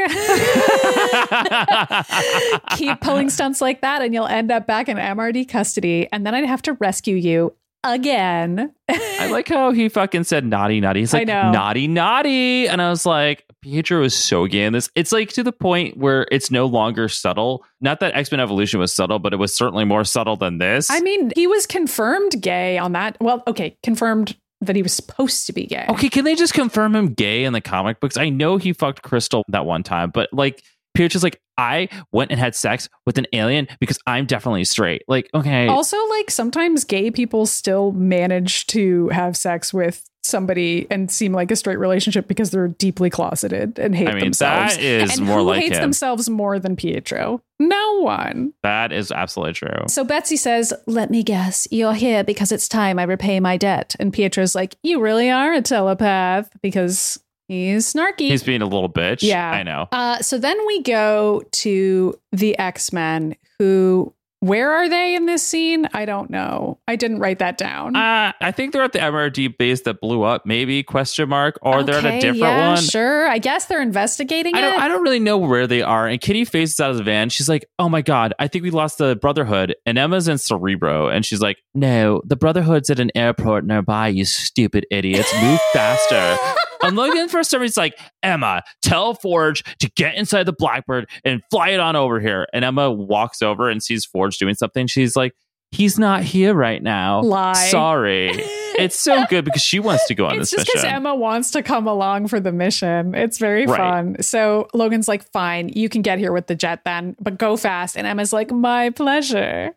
Keep 2.78 3.02
pulling 3.02 3.30
stunts 3.30 3.62
like 3.62 3.82
that, 3.82 4.02
and 4.02 4.14
you'll 4.14 4.28
end 4.28 4.52
up 4.52 4.68
back 4.68 4.88
in 4.90 4.98
MRD 4.98 5.48
custody. 5.50 6.08
And 6.12 6.26
then 6.26 6.34
I'd 6.36 6.46
have 6.46 6.62
to 6.64 6.74
rescue 6.74 7.16
you 7.16 7.54
again. 7.84 8.74
I 8.90 9.30
like 9.32 9.48
how 9.48 9.72
he 9.72 9.90
fucking 9.90 10.24
said 10.26 10.46
naughty, 10.46 10.80
naughty. 10.80 11.02
He's 11.02 11.14
like, 11.14 11.28
naughty, 11.28 11.88
naughty. 11.88 12.68
And 12.68 12.82
I 12.82 12.90
was 12.90 13.06
like, 13.06 13.46
Pietro 13.62 14.04
is 14.04 14.16
so 14.16 14.46
gay 14.46 14.64
in 14.64 14.74
this. 14.74 14.90
It's 14.96 15.12
like 15.12 15.30
to 15.34 15.44
the 15.44 15.52
point 15.52 15.98
where 15.98 16.28
it's 16.32 16.50
no 16.50 16.66
longer 16.66 17.10
subtle. 17.10 17.66
Not 17.82 18.00
that 18.00 18.16
X 18.16 18.32
Men 18.32 18.40
Evolution 18.40 18.80
was 18.80 18.94
subtle, 18.94 19.20
but 19.20 19.34
it 19.34 19.38
was 19.38 19.56
certainly 19.56 19.86
more 19.86 20.04
subtle 20.04 20.36
than 20.38 20.58
this. 20.58 20.90
I 20.90 21.00
mean, 21.02 21.32
he 21.36 21.48
was 21.48 21.68
confirmed 21.68 22.42
gay 22.42 22.78
on 22.78 22.94
that. 22.94 23.18
Well, 23.20 23.44
okay, 23.48 23.78
confirmed 23.84 24.38
that 24.62 24.76
he 24.76 24.82
was 24.82 24.94
supposed 24.94 25.46
to 25.48 25.54
be 25.54 25.66
gay. 25.66 25.86
okay, 25.90 26.10
can 26.10 26.26
they 26.26 26.36
just 26.36 26.54
confirm 26.54 26.96
him 26.96 27.14
gay 27.14 27.46
in 27.46 27.54
the 27.54 27.62
comic 27.62 28.00
books? 28.00 28.18
I 28.18 28.30
know 28.30 28.58
he 28.58 28.74
fucked 28.74 29.02
Crystal 29.04 29.44
that 29.48 29.66
one 29.66 29.84
time, 29.84 30.10
but 30.10 30.34
like, 30.34 30.64
Pietro's 30.94 31.24
like, 31.24 31.40
I 31.58 31.90
went 32.12 32.32
and 32.32 32.40
had 32.40 32.56
sex 32.56 32.90
with 33.06 33.18
an 33.18 33.28
alien 33.34 33.68
because 33.80 34.00
I'm 34.08 34.26
definitely 34.26 34.64
straight. 34.66 35.04
Like, 35.08 35.30
okay. 35.34 35.68
Also, 35.68 35.98
like 36.08 36.32
sometimes 36.32 36.84
gay 36.84 37.12
people 37.12 37.46
still 37.46 37.92
manage 37.92 38.66
to 38.68 39.10
have 39.10 39.36
sex 39.38 39.74
with 39.74 40.04
somebody 40.22 40.86
and 40.92 41.10
seem 41.10 41.32
like 41.34 41.50
a 41.50 41.56
straight 41.56 41.80
relationship 41.80 42.28
because 42.28 42.52
they're 42.52 42.68
deeply 42.68 43.10
closeted 43.10 43.80
and 43.80 43.96
hate 43.96 44.08
I 44.10 44.14
mean, 44.14 44.26
themselves. 44.26 44.76
that 44.76 44.84
is 44.84 45.18
and 45.18 45.26
more 45.26 45.40
who 45.40 45.46
like 45.46 45.62
hates 45.62 45.78
him. 45.78 45.82
themselves 45.82 46.30
more 46.30 46.60
than 46.60 46.76
Pietro? 46.76 47.42
No 47.60 48.02
one. 48.02 48.54
that 48.64 48.92
is 48.92 49.12
absolutely 49.12 49.54
true. 49.54 49.86
So 49.88 50.04
Betsy 50.04 50.38
says, 50.38 50.74
"Let 50.88 51.10
me 51.10 51.24
guess, 51.24 51.68
you're 51.72 51.94
here 51.94 52.24
because 52.24 52.52
it's 52.52 52.68
time 52.68 53.00
I 53.00 53.04
repay 53.04 53.40
my 53.40 53.58
debt." 53.58 53.96
And 54.00 54.14
Pietro's 54.14 54.56
like, 54.56 54.76
"You 54.84 55.02
really 55.02 55.30
are 55.30 55.54
a 55.54 55.62
telepath 55.62 56.50
because 56.62 57.20
he's 57.50 57.92
snarky." 57.94 58.30
He's 58.30 58.44
being 58.44 58.62
a 58.62 58.66
little 58.66 58.90
bitch. 58.90 59.22
Yeah. 59.22 59.52
I 59.52 59.64
know. 59.64 59.88
Uh, 59.92 60.20
so 60.20 60.38
then 60.38 60.58
we 60.66 60.82
go 60.84 61.44
to 61.52 62.18
the 62.32 62.58
X 62.58 62.94
Men, 62.94 63.36
who, 63.58 64.14
where 64.42 64.72
are 64.72 64.88
they 64.88 65.16
in 65.16 65.26
this 65.26 65.44
scene? 65.44 65.90
I 65.94 66.06
don't 66.06 66.30
know. 66.30 66.80
I 66.88 66.96
didn't 66.96 67.20
write 67.20 67.40
that 67.40 67.58
down. 67.58 67.98
Uh, 67.98 68.32
I 68.40 68.52
think 68.52 68.72
they're 68.72 68.84
at 68.84 68.94
the 68.94 69.00
MRD 69.00 69.58
base 69.58 69.82
that 69.82 70.00
blew 70.00 70.24
up, 70.24 70.46
maybe 70.46 70.82
question 70.82 71.28
mark, 71.28 71.60
or 71.62 71.84
they're 71.84 71.98
at 71.98 72.06
a 72.06 72.20
different 72.22 72.38
yeah, 72.38 72.74
one. 72.74 72.82
Sure. 72.82 73.28
I 73.28 73.38
guess 73.38 73.66
they're 73.66 73.82
investigating 73.82 74.56
I 74.56 74.62
don't. 74.62 74.80
I 74.80 74.88
don't 74.88 75.04
really 75.04 75.20
know 75.20 75.38
where 75.38 75.68
they 75.68 75.82
are. 75.82 76.08
And 76.08 76.22
Kitty 76.22 76.46
faces 76.46 76.80
out 76.80 76.92
of 76.92 76.98
the 76.98 77.04
van. 77.04 77.30
She's 77.30 77.50
like, 77.50 77.66
"Oh 77.80 77.90
my 77.90 78.02
god, 78.02 78.34
I 78.40 78.48
think 78.48 78.64
we 78.64 78.72
lost 78.72 78.98
the 78.98 79.18
Brotherhood." 79.18 79.76
And 79.86 79.98
Emma's 79.98 80.30
in 80.30 80.38
Cerebro, 80.38 81.10
and 81.10 81.26
she's 81.26 81.42
like, 81.42 81.58
"No, 81.74 82.22
the 82.26 82.38
Brotherhood's 82.38 82.90
at 82.90 83.00
an 83.00 83.12
airport 83.16 83.66
nearby. 83.66 84.08
You 84.08 84.24
stupid 84.24 84.86
idiots, 84.90 85.34
move 85.42 85.60
faster." 85.74 86.38
And 86.84 86.96
Logan 86.96 87.30
for 87.30 87.44
some 87.44 87.62
reason 87.62 87.72
is 87.72 87.78
like, 87.78 88.00
Emma, 88.24 88.64
tell 88.82 89.14
Forge 89.14 89.64
to 89.80 89.90
get 89.92 90.16
inside 90.16 90.44
the 90.44 90.54
Blackbird 90.54 91.10
and 91.26 91.42
fly 91.52 91.70
it 91.70 91.80
on 91.80 91.96
over 91.96 92.20
here. 92.20 92.48
And 92.54 92.64
Emma 92.64 92.92
walks 92.92 93.42
over 93.42 93.70
and 93.70 93.82
sees 93.84 94.06
Forge 94.06 94.38
doing 94.38 94.56
something. 94.56 94.88
She's 94.88 95.16
like, 95.16 95.34
he's 95.72 96.00
not 96.00 96.24
here 96.24 96.54
right 96.54 96.82
now. 96.82 97.22
Lie. 97.22 97.54
Sorry. 97.70 98.44
It's 98.80 98.98
so 98.98 99.26
good 99.26 99.44
because 99.44 99.62
she 99.62 99.80
wants 99.80 100.06
to 100.08 100.16
go 100.16 100.26
on 100.28 100.40
it's 100.40 100.52
this 100.52 100.60
just 100.60 100.68
because 100.68 100.84
mission. 100.84 100.96
Emma 100.96 101.14
wants 101.14 101.52
to 101.52 101.62
come 101.62 101.86
along 101.86 102.28
for 102.30 102.40
the 102.40 102.54
mission. 102.54 103.14
It's 103.14 103.38
very 103.38 103.66
Right. 103.66 103.78
fun. 103.78 104.22
So 104.22 104.70
Logan's 104.74 105.10
like, 105.10 105.30
fine, 105.34 105.68
you 105.76 105.90
can 105.90 106.02
get 106.02 106.18
here 106.18 106.32
with 106.32 106.48
the 106.48 106.56
jet 106.56 106.86
then, 106.86 107.18
but 107.20 107.38
go 107.38 107.58
fast. 107.58 107.98
And 107.98 108.08
Emma's 108.08 108.32
like, 108.32 108.52
my 108.52 108.92
pleasure. 108.92 109.72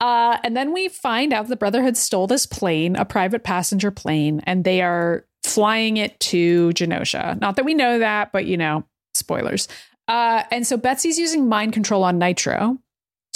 Uh, 0.00 0.36
and 0.44 0.56
then 0.56 0.72
we 0.72 0.88
find 0.88 1.32
out 1.32 1.48
the 1.48 1.56
Brotherhood 1.56 1.96
stole 1.96 2.28
this 2.28 2.46
plane, 2.46 2.94
a 2.94 3.04
private 3.04 3.42
passenger 3.42 3.90
plane, 3.90 4.40
and 4.44 4.62
they 4.62 4.82
are 4.82 5.24
flying 5.58 5.96
it 5.96 6.20
to 6.20 6.68
Genosha. 6.68 7.36
Not 7.40 7.56
that 7.56 7.64
we 7.64 7.74
know 7.74 7.98
that, 7.98 8.30
but 8.30 8.46
you 8.46 8.56
know, 8.56 8.84
spoilers. 9.14 9.66
Uh, 10.06 10.44
and 10.52 10.64
so 10.64 10.76
Betsy's 10.76 11.18
using 11.18 11.48
mind 11.48 11.72
control 11.72 12.04
on 12.04 12.16
Nitro 12.16 12.78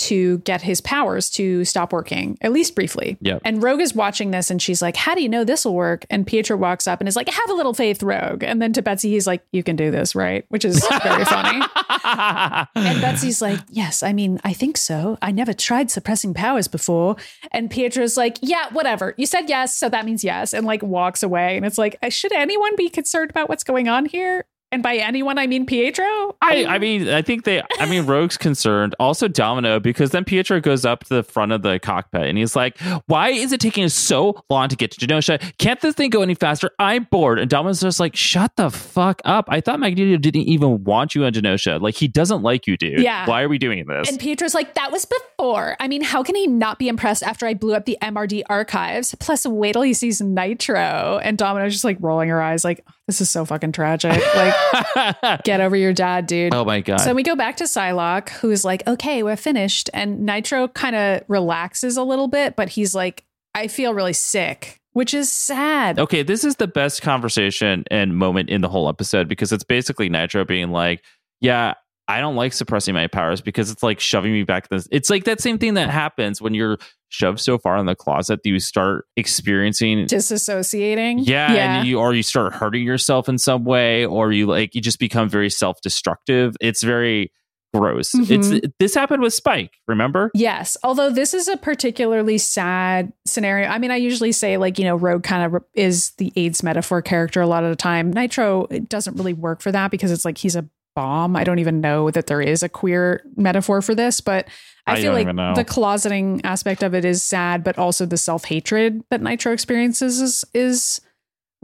to 0.03 0.39
get 0.39 0.63
his 0.63 0.81
powers 0.81 1.31
to 1.31 1.65
stop 1.65 1.93
working, 1.93 2.37
at 2.41 2.53
least 2.53 2.75
briefly. 2.75 3.17
Yep. 3.21 3.43
And 3.45 3.63
Rogue 3.63 3.81
is 3.81 3.95
watching 3.95 4.33
this 4.33 4.51
and 4.51 4.61
she's 4.61 4.83
like, 4.83 4.97
How 4.97 5.15
do 5.15 5.23
you 5.23 5.29
know 5.29 5.45
this 5.45 5.65
will 5.65 5.75
work? 5.75 6.05
And 6.11 6.27
Pietro 6.27 6.57
walks 6.57 6.87
up 6.87 7.01
and 7.01 7.09
is 7.09 7.17
like, 7.17 7.29
Have 7.29 7.51
a 7.51 7.55
little 7.55 7.75
faith, 7.75 8.03
Rogue. 8.03 8.43
And 8.43 8.61
then 8.61 8.73
to 8.73 8.83
Betsy, 8.83 9.11
he's 9.11 9.27
like, 9.27 9.45
You 9.53 9.63
can 9.63 9.77
do 9.77 9.91
this, 9.91 10.15
right? 10.15 10.45
Which 10.49 10.65
is 10.65 10.85
very 11.03 11.25
funny. 11.25 11.65
And 12.05 13.01
Betsy's 13.01 13.41
like, 13.41 13.61
Yes, 13.71 14.03
I 14.03 14.13
mean, 14.13 14.41
I 14.45 14.53
think 14.53 14.77
so. 14.77 15.19
I 15.23 15.31
never 15.31 15.53
tried 15.53 15.91
suppressing 15.91 16.35
powers 16.35 16.69
before. 16.69 17.17
And 17.53 17.71
Pietro's 17.71 18.17
like, 18.17 18.39
Yeah, 18.43 18.69
whatever. 18.73 19.15
You 19.17 19.27
said 19.27 19.49
yes, 19.49 19.77
so 19.77 19.89
that 19.89 20.05
means 20.05 20.25
yes. 20.25 20.53
And 20.53 20.67
like 20.67 20.83
walks 20.83 21.23
away. 21.23 21.57
And 21.57 21.65
it's 21.65 21.79
like, 21.79 21.97
Should 22.11 22.33
anyone 22.33 22.75
be 22.77 22.89
concerned 22.89 23.31
about 23.31 23.49
what's 23.49 23.65
going 23.65 23.89
on 23.89 24.07
here? 24.07 24.45
And 24.73 24.83
by 24.83 24.97
anyone, 24.97 25.39
I 25.39 25.47
mean 25.47 25.67
Pietro. 25.67 26.35
I, 26.41 26.65
I 26.65 26.79
mean, 26.79 27.09
I 27.09 27.21
think 27.21 27.45
they, 27.45 27.63
I 27.79 27.85
mean, 27.85 28.07
Rogue's 28.07 28.39
concerned. 28.39 28.95
Also, 28.99 29.29
Domino, 29.29 29.79
because 29.79 30.11
then 30.11 30.25
Pietro 30.25 30.61
goes 30.61 30.87
up 30.87 31.05
to 31.05 31.15
the 31.15 31.23
front 31.23 31.53
of 31.53 31.61
the 31.61 31.79
cockpit 31.79 32.23
and 32.23 32.39
he's 32.39 32.57
like, 32.57 32.81
Why 33.07 33.29
is 33.29 33.53
it 33.53 33.61
taking 33.61 33.85
us 33.85 33.93
so 33.93 34.43
long 34.49 34.69
to 34.69 34.77
get 34.77 34.91
to 34.93 35.07
Genosha? 35.07 35.39
Can't 35.59 35.79
this 35.81 35.95
thing 35.95 36.09
go 36.09 36.23
any 36.23 36.35
faster? 36.35 36.71
I'm 36.79 37.05
bored. 37.11 37.39
And 37.39 37.51
Domino's 37.51 37.81
just 37.81 38.01
like, 38.01 38.17
Shut 38.17 38.57
the 38.57 38.71
fuck 38.71 39.21
up. 39.27 39.45
I 39.49 39.61
thought 39.61 39.79
Magneto 39.79 40.17
didn't 40.17 40.43
even 40.49 40.83
want 40.85 41.15
you 41.15 41.25
on 41.25 41.33
Genosha. 41.35 41.79
Like, 41.79 41.95
he 41.95 42.09
doesn't 42.09 42.43
like 42.43 42.67
you, 42.67 42.79
dude. 42.79 43.01
Yeah. 43.01 43.27
Why 43.27 43.43
are 43.43 43.49
we 43.51 43.59
doing 43.59 43.85
this? 43.87 44.09
And 44.09 44.19
Pietro's 44.19 44.55
like, 44.55 44.75
that 44.75 44.91
was 44.91 45.05
before. 45.05 45.77
I 45.81 45.89
mean, 45.89 46.03
how 46.03 46.23
can 46.23 46.35
he 46.35 46.47
not 46.47 46.79
be 46.79 46.89
impressed 46.89 47.23
after 47.23 47.47
I 47.47 47.53
blew 47.53 47.75
up 47.75 47.85
the 47.85 47.99
MRD 48.01 48.45
archives? 48.49 49.15
Plus, 49.21 49.45
wait 49.45 49.73
till 49.73 49.83
he 49.83 49.93
sees 49.93 50.23
Nitro. 50.23 51.21
And 51.23 51.37
Domino's 51.37 51.73
just 51.73 51.85
like 51.85 51.99
rolling 52.01 52.31
her 52.31 52.41
eyes, 52.41 52.65
like, 52.65 52.85
this 53.07 53.21
is 53.21 53.31
so 53.31 53.45
fucking 53.45 53.73
tragic. 53.73 54.23
Like, 54.35 55.43
get 55.45 55.61
over 55.61 55.75
your 55.77 55.93
dad, 55.93 56.27
dude. 56.27 56.55
oh 56.55 56.65
my 56.65 56.81
God. 56.81 56.99
So 56.99 57.15
we 57.15 57.23
go 57.23 57.35
back 57.35 57.57
to 57.59 57.65
Psylocke, 57.65 58.29
who's 58.31 58.65
like, 58.65 58.87
okay, 58.87 59.23
we're 59.23 59.37
finished. 59.37 59.91
And 59.93 60.21
Nitro 60.25 60.69
kind 60.69 60.95
of 60.97 61.23
relaxes 61.29 61.97
a 61.97 62.03
little 62.05 62.29
bit, 62.29 62.55
but 62.57 62.69
he's 62.69 62.95
like, 62.95 63.25
I 63.55 63.67
feel 63.69 63.93
really 63.93 64.13
sick, 64.13 64.79
which 64.93 65.13
is 65.15 65.31
sad. 65.31 65.99
Okay, 65.99 66.23
this 66.23 66.45
is 66.45 66.57
the 66.57 66.69
best 66.69 67.03
conversation 67.03 67.85
and 67.91 68.17
moment 68.17 68.49
in 68.51 68.61
the 68.61 68.69
whole 68.69 68.89
episode 68.89 69.29
because 69.29 69.53
it's 69.53 69.65
basically 69.65 70.09
Nitro 70.09 70.45
being 70.45 70.71
like, 70.71 71.03
"Yeah, 71.41 71.75
I 72.13 72.21
don't 72.21 72.37
like 72.37 72.53
suppressing 72.53 72.93
my 72.93 73.07
powers 73.07 73.41
because 73.41 73.71
it's 73.71 73.83
like 73.83 73.99
shoving 73.99 74.33
me 74.33 74.43
back 74.43 74.69
this. 74.69 74.87
It's 74.93 75.09
like 75.09 75.25
that 75.25 75.41
same 75.41 75.57
thing 75.57 75.75
that 75.75 75.89
happens 75.89 76.43
when 76.43 76.53
you're 76.53 76.77
shoved 77.09 77.41
so 77.41 77.57
far 77.57 77.79
in 77.79 77.87
the 77.87 77.95
closet 77.95 78.41
that 78.43 78.49
you 78.49 78.61
start 78.61 79.07
experiencing 79.17 80.07
Disassociating. 80.07 81.27
yeah, 81.27 81.79
and 81.79 81.89
you 81.89 81.99
or 81.99 82.13
you 82.13 82.23
start 82.23 82.53
hurting 82.53 82.85
yourself 82.85 83.31
in 83.31 83.39
some 83.39 83.65
way 83.65 84.05
or 84.05 84.31
you 84.31 84.45
like 84.45 84.75
you 84.75 84.83
just 84.83 84.99
become 84.99 85.31
very 85.31 85.49
self-destructive. 85.49 86.55
It's 86.61 86.83
very 86.83 87.33
gross. 87.73 88.15
It's 88.15 88.49
mm-hmm. 88.49 88.67
this 88.79 88.95
happened 88.95 89.23
with 89.23 89.33
Spike, 89.33 89.73
remember? 89.89 90.31
Yes, 90.35 90.77
although 90.83 91.09
this 91.09 91.33
is 91.33 91.49
a 91.49 91.57
particularly 91.57 92.37
sad 92.37 93.15
scenario. 93.25 93.69
I 93.69 93.79
mean, 93.79 93.91
I 93.91 93.97
usually 93.97 94.33
say 94.33 94.59
like 94.59 94.79
you 94.79 94.85
know, 94.85 94.97
Rogue 94.97 95.23
kind 95.23 95.55
of 95.55 95.65
is 95.73 96.11
the 96.19 96.31
AIDS 96.37 96.63
metaphor 96.63 97.01
character 97.01 97.41
a 97.41 97.47
lot 97.47 97.65
of 97.65 97.71
the 97.71 97.77
time. 97.77 98.13
Nitro 98.13 98.67
it 98.71 98.91
doesn't 98.91 99.17
really 99.17 99.33
work 99.33 99.63
for 99.63 99.73
that 99.73 99.91
because 99.91 100.11
it's 100.11 100.27
like 100.27 100.37
he's 100.37 100.57
a 100.57 100.69
bomb. 100.95 101.37
I 101.37 101.45
don't 101.45 101.59
even 101.59 101.81
know 101.81 102.11
that 102.11 102.27
there 102.27 102.41
is 102.41 102.63
a 102.63 102.69
queer 102.69 103.23
metaphor 103.37 103.83
for 103.83 103.95
this, 103.95 104.21
but 104.21 104.49
I, 104.87 104.93
I 104.95 105.01
feel 105.03 105.13
like 105.13 105.27
the 105.27 105.65
closeting 105.65 106.41
aspect 106.45 106.83
of 106.83 106.95
it 106.95 107.05
is 107.05 107.23
sad, 107.23 107.63
but 107.65 107.79
also 107.79 108.05
the 108.07 108.17
self 108.17 108.45
hatred 108.45 109.03
that 109.11 109.23
Nitro 109.23 109.53
experiences 109.53 110.21
is 110.21 110.45
is 110.55 111.01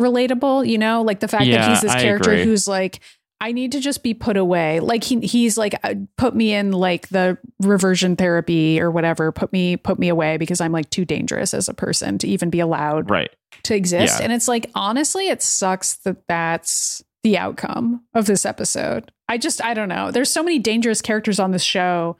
relatable. 0.01 0.67
You 0.69 0.79
know, 0.79 1.03
like 1.03 1.21
the 1.21 1.29
fact 1.29 1.47
that 1.51 1.69
he's 1.69 1.81
this 1.83 1.93
I 1.93 2.01
character 2.03 2.31
agree. 2.33 2.45
who's 2.45 2.67
like. 2.69 3.01
I 3.41 3.53
need 3.53 3.71
to 3.71 3.79
just 3.79 4.03
be 4.03 4.14
put 4.14 4.37
away. 4.37 4.81
Like 4.81 5.05
he 5.05 5.21
he's 5.21 5.57
like 5.57 5.77
uh, 5.85 5.95
put 6.17 6.35
me 6.35 6.53
in 6.53 6.73
like 6.73 7.07
the 7.11 7.38
reversion 7.61 8.17
therapy 8.17 8.81
or 8.81 8.91
whatever. 8.91 9.31
Put 9.31 9.53
me 9.53 9.76
put 9.76 9.97
me 9.97 10.09
away 10.09 10.39
because 10.39 10.61
I'm 10.61 10.72
like 10.72 10.91
too 10.91 11.05
dangerous 11.05 11.55
as 11.55 11.68
a 11.68 11.72
person 11.72 12.18
to 12.18 12.26
even 12.26 12.51
be 12.51 12.59
allowed 12.59 13.09
Right. 13.11 13.31
to 13.62 13.76
exist. 13.76 14.18
Yeah. 14.18 14.24
And 14.24 14.33
it's 14.33 14.49
like 14.49 14.68
honestly, 14.74 15.29
it 15.29 15.41
sucks 15.41 15.99
that 15.99 16.26
that's 16.26 17.01
the 17.22 17.39
outcome 17.39 18.03
of 18.12 18.26
this 18.26 18.45
episode. 18.45 19.12
I 19.29 19.39
just 19.39 19.62
I 19.62 19.74
don't 19.74 19.89
know. 19.89 20.11
There's 20.11 20.31
so 20.31 20.43
many 20.43 20.59
dangerous 20.59 21.03
characters 21.03 21.39
on 21.39 21.51
this 21.51 21.62
show 21.62 22.16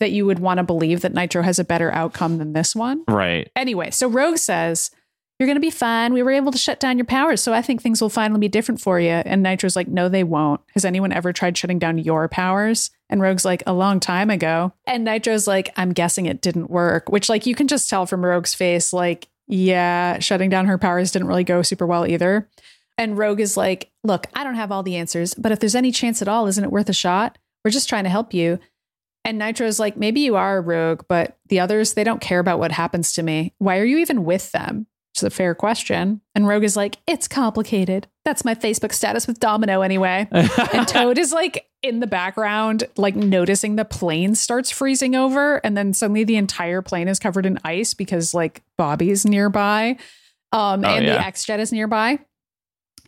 that 0.00 0.12
you 0.12 0.26
would 0.26 0.38
want 0.38 0.58
to 0.58 0.64
believe 0.64 1.00
that 1.00 1.14
Nitro 1.14 1.42
has 1.42 1.58
a 1.58 1.64
better 1.64 1.92
outcome 1.92 2.38
than 2.38 2.52
this 2.52 2.74
one. 2.74 3.04
Right. 3.08 3.50
Anyway, 3.56 3.90
so 3.90 4.08
Rogue 4.08 4.36
says, 4.36 4.90
You're 5.38 5.46
going 5.46 5.56
to 5.56 5.60
be 5.60 5.70
fine. 5.70 6.12
We 6.12 6.22
were 6.22 6.32
able 6.32 6.52
to 6.52 6.58
shut 6.58 6.80
down 6.80 6.98
your 6.98 7.06
powers. 7.06 7.42
So 7.42 7.54
I 7.54 7.62
think 7.62 7.80
things 7.80 8.00
will 8.00 8.10
finally 8.10 8.40
be 8.40 8.48
different 8.48 8.80
for 8.80 9.00
you. 9.00 9.10
And 9.10 9.42
Nitro's 9.42 9.76
like, 9.76 9.88
No, 9.88 10.08
they 10.08 10.24
won't. 10.24 10.60
Has 10.74 10.84
anyone 10.84 11.12
ever 11.12 11.32
tried 11.32 11.56
shutting 11.56 11.78
down 11.78 11.98
your 11.98 12.28
powers? 12.28 12.90
And 13.08 13.20
Rogue's 13.20 13.44
like, 13.44 13.62
A 13.66 13.72
long 13.72 14.00
time 14.00 14.30
ago. 14.30 14.72
And 14.86 15.04
Nitro's 15.04 15.46
like, 15.46 15.72
I'm 15.76 15.92
guessing 15.92 16.26
it 16.26 16.42
didn't 16.42 16.70
work, 16.70 17.08
which, 17.08 17.28
like, 17.28 17.46
you 17.46 17.54
can 17.54 17.68
just 17.68 17.88
tell 17.88 18.06
from 18.06 18.24
Rogue's 18.24 18.54
face, 18.54 18.92
like, 18.92 19.28
yeah, 19.48 20.18
shutting 20.18 20.50
down 20.50 20.66
her 20.66 20.76
powers 20.76 21.12
didn't 21.12 21.28
really 21.28 21.44
go 21.44 21.62
super 21.62 21.86
well 21.86 22.06
either. 22.06 22.48
And 22.98 23.18
Rogue 23.18 23.40
is 23.40 23.56
like, 23.56 23.90
Look, 24.04 24.26
I 24.34 24.44
don't 24.44 24.54
have 24.54 24.70
all 24.72 24.82
the 24.82 24.96
answers, 24.96 25.34
but 25.34 25.52
if 25.52 25.60
there's 25.60 25.74
any 25.74 25.90
chance 25.92 26.22
at 26.22 26.28
all, 26.28 26.46
isn't 26.46 26.62
it 26.62 26.70
worth 26.72 26.88
a 26.88 26.92
shot? 26.94 27.38
We're 27.64 27.70
just 27.72 27.88
trying 27.88 28.04
to 28.04 28.10
help 28.10 28.32
you. 28.32 28.58
And 29.24 29.38
Nitro's 29.38 29.80
like, 29.80 29.96
maybe 29.96 30.20
you 30.20 30.36
are 30.36 30.58
a 30.58 30.60
rogue, 30.60 31.02
but 31.08 31.36
the 31.48 31.58
others, 31.58 31.94
they 31.94 32.04
don't 32.04 32.20
care 32.20 32.38
about 32.38 32.60
what 32.60 32.70
happens 32.70 33.12
to 33.14 33.24
me. 33.24 33.52
Why 33.58 33.78
are 33.78 33.84
you 33.84 33.98
even 33.98 34.24
with 34.24 34.52
them? 34.52 34.86
It's 35.14 35.24
a 35.24 35.30
fair 35.30 35.52
question. 35.54 36.20
And 36.36 36.46
Rogue 36.46 36.62
is 36.62 36.76
like, 36.76 36.98
it's 37.08 37.26
complicated. 37.26 38.06
That's 38.24 38.44
my 38.44 38.54
Facebook 38.54 38.92
status 38.92 39.26
with 39.26 39.40
Domino 39.40 39.80
anyway. 39.80 40.28
and 40.30 40.86
Toad 40.86 41.18
is 41.18 41.32
like 41.32 41.66
in 41.82 41.98
the 41.98 42.06
background, 42.06 42.84
like 42.96 43.16
noticing 43.16 43.74
the 43.74 43.84
plane 43.84 44.36
starts 44.36 44.70
freezing 44.70 45.16
over. 45.16 45.56
And 45.64 45.76
then 45.76 45.92
suddenly 45.92 46.22
the 46.22 46.36
entire 46.36 46.82
plane 46.82 47.08
is 47.08 47.18
covered 47.18 47.46
in 47.46 47.58
ice 47.64 47.94
because 47.94 48.32
like 48.34 48.62
Bobby's 48.78 49.24
nearby. 49.26 49.96
Um, 50.52 50.84
Oh, 50.84 50.88
and 50.88 51.04
yeah. 51.04 51.14
the 51.14 51.26
X 51.26 51.44
Jet 51.44 51.58
is 51.58 51.72
nearby. 51.72 52.20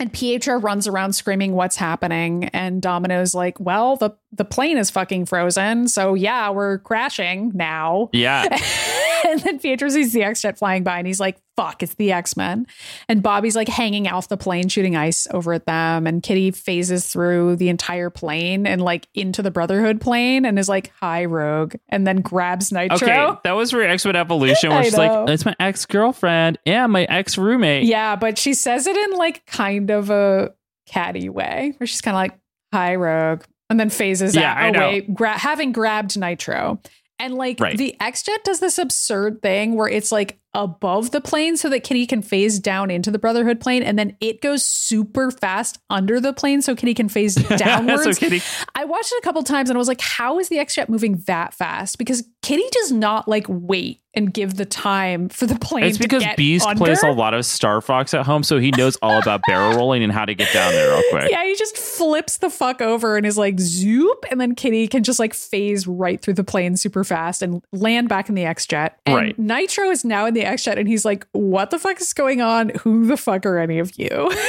And 0.00 0.12
Pietro 0.12 0.58
runs 0.58 0.86
around 0.86 1.14
screaming, 1.14 1.52
What's 1.54 1.76
happening? 1.76 2.44
And 2.46 2.80
Domino's 2.80 3.34
like, 3.34 3.58
Well, 3.58 3.96
the, 3.96 4.10
the 4.32 4.44
plane 4.44 4.76
is 4.76 4.90
fucking 4.90 5.26
frozen. 5.26 5.88
So 5.88 6.14
yeah, 6.14 6.50
we're 6.50 6.78
crashing 6.78 7.52
now. 7.54 8.10
yeah. 8.12 8.44
and 9.28 9.40
then 9.40 9.58
Pietro 9.58 9.88
sees 9.88 10.12
the 10.12 10.22
X 10.22 10.42
Jet 10.42 10.58
flying 10.58 10.84
by 10.84 10.98
and 10.98 11.06
he's 11.06 11.20
like, 11.20 11.38
fuck, 11.56 11.82
it's 11.82 11.94
the 11.94 12.12
X 12.12 12.36
Men. 12.36 12.66
And 13.08 13.22
Bobby's 13.22 13.56
like 13.56 13.68
hanging 13.68 14.06
off 14.06 14.28
the 14.28 14.36
plane, 14.36 14.68
shooting 14.68 14.96
ice 14.96 15.26
over 15.32 15.54
at 15.54 15.66
them. 15.66 16.06
And 16.06 16.22
Kitty 16.22 16.50
phases 16.50 17.06
through 17.08 17.56
the 17.56 17.68
entire 17.68 18.10
plane 18.10 18.66
and 18.66 18.82
like 18.82 19.08
into 19.14 19.42
the 19.42 19.50
Brotherhood 19.50 20.00
plane 20.00 20.44
and 20.44 20.58
is 20.58 20.68
like, 20.68 20.92
hi, 21.00 21.24
Rogue. 21.24 21.74
And 21.88 22.06
then 22.06 22.20
grabs 22.20 22.70
Nitro. 22.70 22.96
Okay, 22.96 23.38
that 23.44 23.52
was 23.52 23.70
for 23.70 23.82
X 23.82 24.04
Men 24.04 24.14
Evolution, 24.14 24.70
where 24.70 24.84
she's 24.84 24.96
know. 24.96 25.24
like, 25.24 25.30
"It's 25.30 25.44
my 25.44 25.56
ex 25.58 25.86
girlfriend 25.86 26.58
and 26.66 26.92
my 26.92 27.04
ex 27.04 27.38
roommate." 27.38 27.84
Yeah, 27.84 28.14
but 28.14 28.38
she 28.38 28.54
says 28.54 28.86
it 28.86 28.96
in 28.96 29.12
like 29.16 29.46
kind 29.46 29.90
of 29.90 30.10
a 30.10 30.52
catty 30.86 31.28
way 31.28 31.74
where 31.78 31.86
she's 31.86 32.00
kind 32.00 32.14
of 32.14 32.18
like, 32.18 32.38
hi, 32.72 32.94
Rogue. 32.94 33.42
And 33.70 33.78
then 33.78 33.90
phases 33.90 34.34
Yeah, 34.34 34.54
out 34.56 34.76
away, 34.76 35.06
oh, 35.08 35.12
gra- 35.12 35.36
having 35.38 35.72
grabbed 35.72 36.18
Nitro. 36.18 36.80
And 37.20 37.34
like 37.34 37.58
Right. 37.58 37.76
the 37.76 37.96
X 38.00 38.22
Jet 38.22 38.44
does 38.44 38.60
this 38.60 38.78
absurd 38.78 39.42
thing 39.42 39.74
where 39.74 39.88
it's 39.88 40.12
like 40.12 40.38
above 40.54 41.10
the 41.10 41.20
plane 41.20 41.56
so 41.56 41.68
that 41.68 41.80
Kitty 41.80 42.06
can 42.06 42.22
phase 42.22 42.60
down 42.60 42.90
into 42.92 43.10
the 43.10 43.18
Brotherhood 43.18 43.60
plane, 43.60 43.82
and 43.82 43.98
then 43.98 44.16
it 44.20 44.40
goes 44.40 44.64
super 44.64 45.32
fast 45.32 45.78
under 45.90 46.20
the 46.20 46.32
plane 46.32 46.62
so 46.62 46.76
Kitty 46.76 46.94
can 46.94 47.08
phase 47.08 47.34
downwards. 47.56 48.18
so 48.20 48.38
I 48.76 48.84
watched 48.84 49.12
it 49.12 49.18
a 49.18 49.22
couple 49.24 49.42
times 49.42 49.68
and 49.68 49.76
I 49.76 49.80
was 49.80 49.88
like, 49.88 50.00
how 50.00 50.38
is 50.38 50.48
the 50.48 50.58
X 50.60 50.76
Jet 50.76 50.88
moving 50.88 51.16
that 51.26 51.54
fast? 51.54 51.98
Because 51.98 52.22
Kitty 52.42 52.64
does 52.70 52.92
not 52.92 53.26
like 53.26 53.46
wait 53.48 54.00
and 54.18 54.34
give 54.34 54.56
the 54.56 54.64
time 54.66 55.28
for 55.28 55.46
the 55.46 55.54
plane. 55.58 55.84
it's 55.84 55.96
to 55.96 56.02
because 56.02 56.24
Beast 56.36 56.66
under. 56.66 56.78
plays 56.84 57.02
a 57.02 57.10
lot 57.10 57.32
of 57.34 57.46
Star 57.46 57.80
Fox 57.80 58.12
at 58.12 58.26
home, 58.26 58.42
so 58.42 58.58
he 58.58 58.70
knows 58.72 58.96
all 59.00 59.18
about 59.18 59.40
barrel 59.46 59.76
rolling 59.76 60.02
and 60.02 60.12
how 60.12 60.24
to 60.24 60.34
get 60.34 60.52
down 60.52 60.72
there 60.72 60.90
real 60.90 61.02
quick. 61.10 61.30
Yeah, 61.30 61.44
he 61.44 61.54
just 61.56 61.76
flips 61.78 62.38
the 62.38 62.50
fuck 62.50 62.82
over 62.82 63.16
and 63.16 63.24
is 63.24 63.38
like 63.38 63.58
zoop, 63.60 64.24
and 64.30 64.40
then 64.40 64.54
Kitty 64.54 64.88
can 64.88 65.02
just 65.04 65.18
like 65.18 65.32
phase 65.32 65.86
right 65.86 66.20
through 66.20 66.34
the 66.34 66.44
plane 66.44 66.76
super 66.76 67.04
fast 67.04 67.40
and 67.42 67.62
land 67.72 68.08
back 68.08 68.28
in 68.28 68.34
the 68.34 68.44
X 68.44 68.66
Jet. 68.66 68.98
And 69.06 69.14
Right. 69.16 69.38
Nitro 69.38 69.90
is 69.90 70.04
now 70.04 70.26
in 70.26 70.34
the 70.34 70.42
X 70.42 70.64
Jet, 70.64 70.78
and 70.78 70.88
he's 70.88 71.04
like, 71.04 71.26
"What 71.32 71.70
the 71.70 71.78
fuck 71.78 72.00
is 72.00 72.12
going 72.12 72.42
on? 72.42 72.70
Who 72.80 73.06
the 73.06 73.16
fuck 73.16 73.46
are 73.46 73.58
any 73.58 73.78
of 73.78 73.96
you?" 73.98 74.08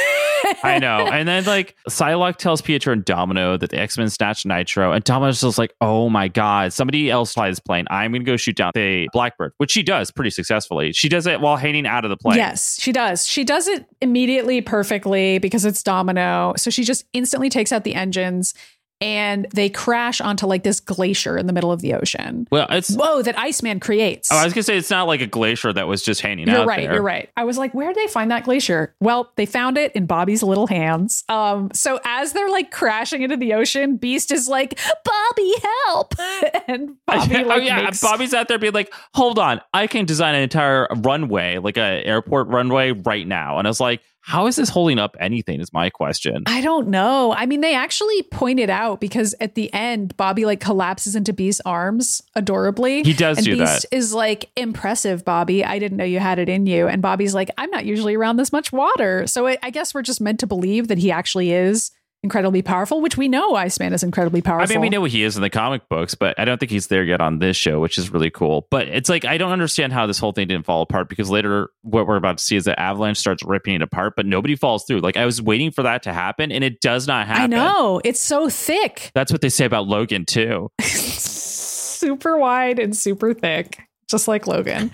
I 0.64 0.80
know. 0.80 1.06
And 1.08 1.28
then 1.28 1.44
like 1.46 1.76
Psylocke 1.90 2.38
tells 2.38 2.62
Pietro 2.62 2.94
and 2.94 3.04
Domino 3.06 3.58
that 3.58 3.70
the 3.70 3.78
X 3.80 3.98
Men 3.98 4.10
snatched 4.10 4.46
Nitro, 4.46 4.92
and 4.94 5.04
Domino's 5.04 5.42
just 5.42 5.58
like, 5.58 5.74
"Oh 5.82 6.10
my 6.10 6.28
god, 6.28 6.74
somebody 6.74 7.10
else 7.12 7.34
flies 7.34 7.60
plane. 7.60 7.86
I'm 7.90 8.12
gonna 8.12 8.24
go 8.24 8.38
shoot 8.38 8.56
down 8.56 8.72
the 8.74 9.10
Blackbird," 9.14 9.54
which 9.60 9.72
she 9.72 9.84
does 9.84 10.10
pretty 10.10 10.30
successfully. 10.30 10.94
She 10.94 11.10
does 11.10 11.28
it 11.28 11.42
while 11.42 11.58
hanging 11.58 11.86
out 11.86 12.06
of 12.06 12.10
the 12.10 12.16
plane. 12.16 12.38
Yes, 12.38 12.80
she 12.80 12.94
does. 12.94 13.28
She 13.28 13.44
does 13.44 13.68
it 13.68 13.86
immediately 14.02 14.62
perfectly 14.62 15.38
because 15.38 15.66
it's 15.66 15.84
Domino. 15.84 16.54
So 16.56 16.70
she 16.70 16.86
just 16.86 17.04
instantly 17.12 17.50
takes 17.50 17.74
out 17.74 17.84
the 17.84 17.94
engines 17.94 18.54
and 19.02 19.48
they 19.54 19.70
crash 19.70 20.20
onto 20.20 20.46
like 20.46 20.64
this 20.64 20.80
glacier 20.80 21.38
in 21.38 21.48
the 21.48 21.54
middle 21.54 21.72
of 21.72 21.82
the 21.82 21.94
ocean. 21.94 22.48
Well, 22.52 22.68
it's. 22.70 22.96
Whoa, 22.96 23.22
that 23.22 23.38
Iceman 23.38 23.80
creates. 23.80 24.32
Oh, 24.32 24.38
I 24.38 24.44
was 24.44 24.54
gonna 24.54 24.64
say 24.64 24.78
it's 24.78 24.90
not 24.90 25.08
like 25.08 25.22
a 25.22 25.28
glacier 25.28 25.72
that 25.72 25.88
was 25.88 26.02
just 26.02 26.22
hanging 26.22 26.48
You're 26.48 26.60
out 26.60 26.68
right. 26.68 26.82
there. 26.82 26.94
You're 26.96 27.02
right. 27.02 27.30
I 27.38 27.44
was 27.46 27.58
like, 27.58 27.74
where 27.74 27.94
did 27.94 27.96
they 27.96 28.12
find 28.12 28.32
that 28.32 28.44
glacier? 28.44 28.96
Well, 29.00 29.32
they 29.36 29.46
found 29.46 29.78
it 29.78 29.94
in 29.94 30.06
Bobby's 30.06 30.44
little 30.44 30.68
hands. 30.68 31.24
Um, 31.30 31.70
so 31.74 32.00
as 32.04 32.34
they're 32.34 32.50
like 32.50 32.72
crashing 32.72 33.22
into 33.22 33.38
the 33.38 33.54
ocean, 33.54 33.98
Beast 33.98 34.32
is 34.32 34.48
like, 34.48 34.78
Bobby, 35.06 35.54
help! 35.86 36.14
and 36.68 36.96
Bobby 37.06 37.36
oh 37.44 37.48
like 37.48 37.64
yeah, 37.64 37.82
makes, 37.84 38.02
Bobby's 38.02 38.34
out 38.34 38.48
there 38.48 38.60
being 38.60 38.74
like, 38.74 38.94
"Hold 39.14 39.40
on, 39.40 39.62
I 39.74 39.88
can 39.88 40.06
design 40.06 40.36
an 40.36 40.42
entire 40.42 40.88
runway, 40.98 41.58
like 41.58 41.78
a 41.78 42.06
airport 42.06 42.48
runway, 42.48 42.92
right 42.92 43.28
now." 43.28 43.60
And 43.60 43.68
I 43.68 43.70
was 43.70 43.80
like, 43.80 44.02
"How 44.22 44.48
is 44.48 44.56
this 44.56 44.70
holding 44.70 45.00
up 45.00 45.16
anything?" 45.20 45.60
Is 45.60 45.74
my 45.74 45.90
question. 45.90 46.44
I 46.46 46.62
don't 46.62 46.90
know. 46.90 47.34
I 47.34 47.46
mean, 47.46 47.62
they 47.62 47.76
actually 47.76 48.24
pointed 48.24 48.70
out 48.70 49.02
because 49.02 49.36
at 49.40 49.56
the 49.56 49.74
end, 49.74 50.16
Bobby 50.18 50.46
like 50.46 50.60
collapses 50.60 51.16
into 51.16 51.34
Beast's 51.34 51.62
arms 51.66 52.22
adorably. 52.36 53.04
He 53.04 53.14
does 53.14 53.38
and 53.38 53.46
do 53.46 53.58
Beast 53.58 53.88
that. 53.90 53.96
is 53.96 54.14
like, 54.14 54.50
impressive, 54.56 55.26
Bobby. 55.26 55.64
I 55.64 55.80
didn't 55.80 55.98
know 55.98 56.04
you 56.04 56.20
had 56.20 56.40
it 56.40 56.50
in 56.50 56.66
you. 56.66 56.88
And 56.88 57.02
Bobby's 57.02 57.34
like, 57.34 57.50
I'm 57.58 57.70
not 57.72 57.86
usually 57.86 58.16
around 58.16 58.38
this 58.38 58.52
much 58.52 58.72
water. 58.72 59.26
So 59.28 59.48
I 59.48 59.58
I 59.64 59.70
guess 59.70 59.94
we're 59.94 60.02
just 60.02 60.22
meant 60.22 60.40
to 60.40 60.48
believe 60.48 60.88
that 60.88 60.98
he 60.98 61.12
actually 61.12 61.52
is 61.52 61.92
incredibly 62.24 62.62
powerful, 62.62 63.02
which 63.02 63.18
we 63.18 63.28
know 63.28 63.56
Iceman 63.56 63.94
is 63.94 64.04
incredibly 64.04 64.42
powerful. 64.42 64.64
I 64.64 64.68
mean, 64.68 64.82
we 64.82 64.90
know 64.90 65.02
what 65.02 65.12
he 65.12 65.24
is 65.24 65.36
in 65.36 65.42
the 65.42 65.50
comic 65.50 65.88
books, 65.90 66.16
but 66.16 66.38
I 66.40 66.46
don't 66.46 66.58
think 66.58 66.72
he's 66.72 66.88
there 66.88 67.04
yet 67.04 67.22
on 67.22 67.40
this 67.40 67.56
show, 67.56 67.80
which 67.80 67.98
is 67.98 68.12
really 68.12 68.30
cool. 68.30 68.68
But 68.70 68.88
it's 68.88 69.10
like 69.10 69.26
I 69.26 69.38
don't 69.38 69.52
understand 69.52 69.94
how 69.94 70.06
this 70.06 70.20
whole 70.20 70.32
thing 70.32 70.48
didn't 70.48 70.66
fall 70.66 70.82
apart 70.82 71.10
because 71.10 71.30
later 71.30 71.70
what 71.82 72.08
we're 72.08 72.18
about 72.18 72.38
to 72.38 72.44
see 72.44 72.56
is 72.56 72.66
that 72.66 72.80
Avalanche 72.80 73.18
starts 73.18 73.44
ripping 73.44 73.76
it 73.76 73.82
apart, 73.82 74.14
but 74.16 74.26
nobody 74.26 74.56
falls 74.56 74.86
through. 74.86 75.00
Like 75.00 75.18
I 75.18 75.26
was 75.26 75.42
waiting 75.42 75.72
for 75.72 75.84
that 75.84 76.04
to 76.04 76.14
happen, 76.14 76.52
and 76.52 76.64
it 76.64 76.82
does 76.82 77.08
not 77.08 77.28
happen. 77.28 77.54
I 77.54 77.58
know. 77.58 78.02
It's 78.04 78.20
so 78.20 78.50
thick. 78.50 79.12
That's 79.14 79.32
what 79.32 79.42
they 79.42 79.50
say 79.50 79.66
about 79.66 79.88
Logan 79.88 80.26
too. 80.26 80.72
super 80.82 82.38
wide 82.38 82.80
and 82.80 82.96
super 82.96 83.34
thick 83.34 83.89
just 84.10 84.28
like 84.28 84.48
logan. 84.48 84.92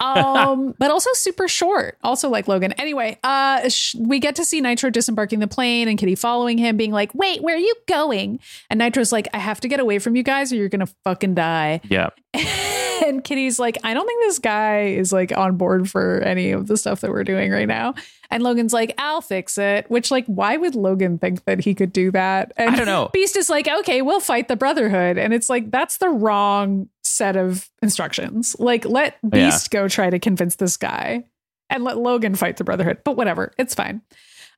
Um 0.00 0.74
but 0.78 0.90
also 0.90 1.10
super 1.14 1.48
short 1.48 1.96
also 2.02 2.28
like 2.28 2.48
logan. 2.48 2.72
Anyway 2.72 3.18
uh 3.24 3.68
sh- 3.68 3.94
we 3.98 4.18
get 4.18 4.36
to 4.36 4.44
see 4.44 4.60
nitro 4.60 4.90
disembarking 4.90 5.38
the 5.38 5.48
plane 5.48 5.88
and 5.88 5.98
kitty 5.98 6.14
following 6.14 6.58
him 6.58 6.76
being 6.76 6.92
like 6.92 7.14
wait 7.14 7.42
where 7.42 7.56
are 7.56 7.58
you 7.58 7.74
going? 7.86 8.40
And 8.70 8.78
nitro's 8.78 9.12
like 9.12 9.28
i 9.32 9.38
have 9.38 9.60
to 9.60 9.68
get 9.68 9.80
away 9.80 9.98
from 9.98 10.16
you 10.16 10.22
guys 10.22 10.52
or 10.52 10.56
you're 10.56 10.68
gonna 10.68 10.88
fucking 11.04 11.34
die. 11.34 11.80
Yeah. 11.84 12.10
and 13.08 13.24
kitty's 13.24 13.58
like 13.58 13.76
i 13.84 13.94
don't 13.94 14.06
think 14.06 14.22
this 14.22 14.38
guy 14.38 14.82
is 14.86 15.12
like 15.12 15.36
on 15.36 15.56
board 15.56 15.88
for 15.90 16.18
any 16.20 16.52
of 16.52 16.66
the 16.66 16.76
stuff 16.76 17.00
that 17.00 17.10
we're 17.10 17.24
doing 17.24 17.50
right 17.50 17.68
now 17.68 17.94
and 18.30 18.42
logan's 18.42 18.72
like 18.72 18.94
i'll 18.98 19.20
fix 19.20 19.58
it 19.58 19.90
which 19.90 20.10
like 20.10 20.24
why 20.26 20.56
would 20.56 20.74
logan 20.74 21.18
think 21.18 21.44
that 21.44 21.60
he 21.60 21.74
could 21.74 21.92
do 21.92 22.10
that 22.10 22.52
and 22.56 22.70
I 22.70 22.76
don't 22.76 22.86
know. 22.86 23.10
beast 23.12 23.36
is 23.36 23.48
like 23.50 23.68
okay 23.68 24.02
we'll 24.02 24.20
fight 24.20 24.48
the 24.48 24.56
brotherhood 24.56 25.18
and 25.18 25.32
it's 25.34 25.48
like 25.48 25.70
that's 25.70 25.98
the 25.98 26.08
wrong 26.08 26.88
set 27.02 27.36
of 27.36 27.68
instructions 27.82 28.54
like 28.58 28.84
let 28.84 29.16
Yeah. 29.22 29.30
beast 29.50 29.70
go 29.70 29.88
try 29.88 30.10
to 30.10 30.18
convince 30.18 30.56
this 30.56 30.76
guy 30.76 31.24
and 31.70 31.84
let 31.84 31.98
logan 31.98 32.34
fight 32.34 32.56
the 32.58 32.64
brotherhood 32.64 32.98
but 33.04 33.16
whatever 33.16 33.52
it's 33.58 33.74
fine 33.74 34.02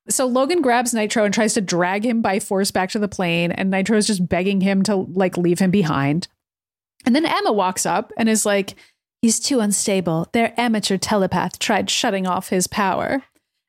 so 0.09 0.26
Logan 0.26 0.61
grabs 0.62 0.92
Nitro 0.94 1.24
and 1.24 1.32
tries 1.32 1.55
to 1.55 1.61
drag 1.61 2.05
him 2.05 2.20
by 2.22 2.40
force 2.40 2.70
back 2.70 2.90
to 2.92 2.98
the 2.98 3.07
plane, 3.07 3.53
and 3.53 3.70
Nitro 3.70 3.96
is 3.98 4.07
just 4.07 4.26
begging 4.28 4.61
him 4.62 4.82
to 4.84 4.96
like 4.96 5.36
leave 5.36 5.59
him 5.61 5.70
behind. 5.70 6.26
And 7.07 7.14
then 7.14 7.26
Emma 7.26 7.53
walks 7.53 7.86
up 7.86 8.12
and 8.16 8.28
is 8.28 8.44
like, 8.46 8.74
He's 9.22 9.38
too 9.38 9.61
unstable. 9.61 10.28
Their 10.32 10.59
amateur 10.59 10.96
telepath 10.96 11.59
tried 11.59 11.90
shutting 11.90 12.26
off 12.26 12.48
his 12.48 12.66
power. 12.66 13.22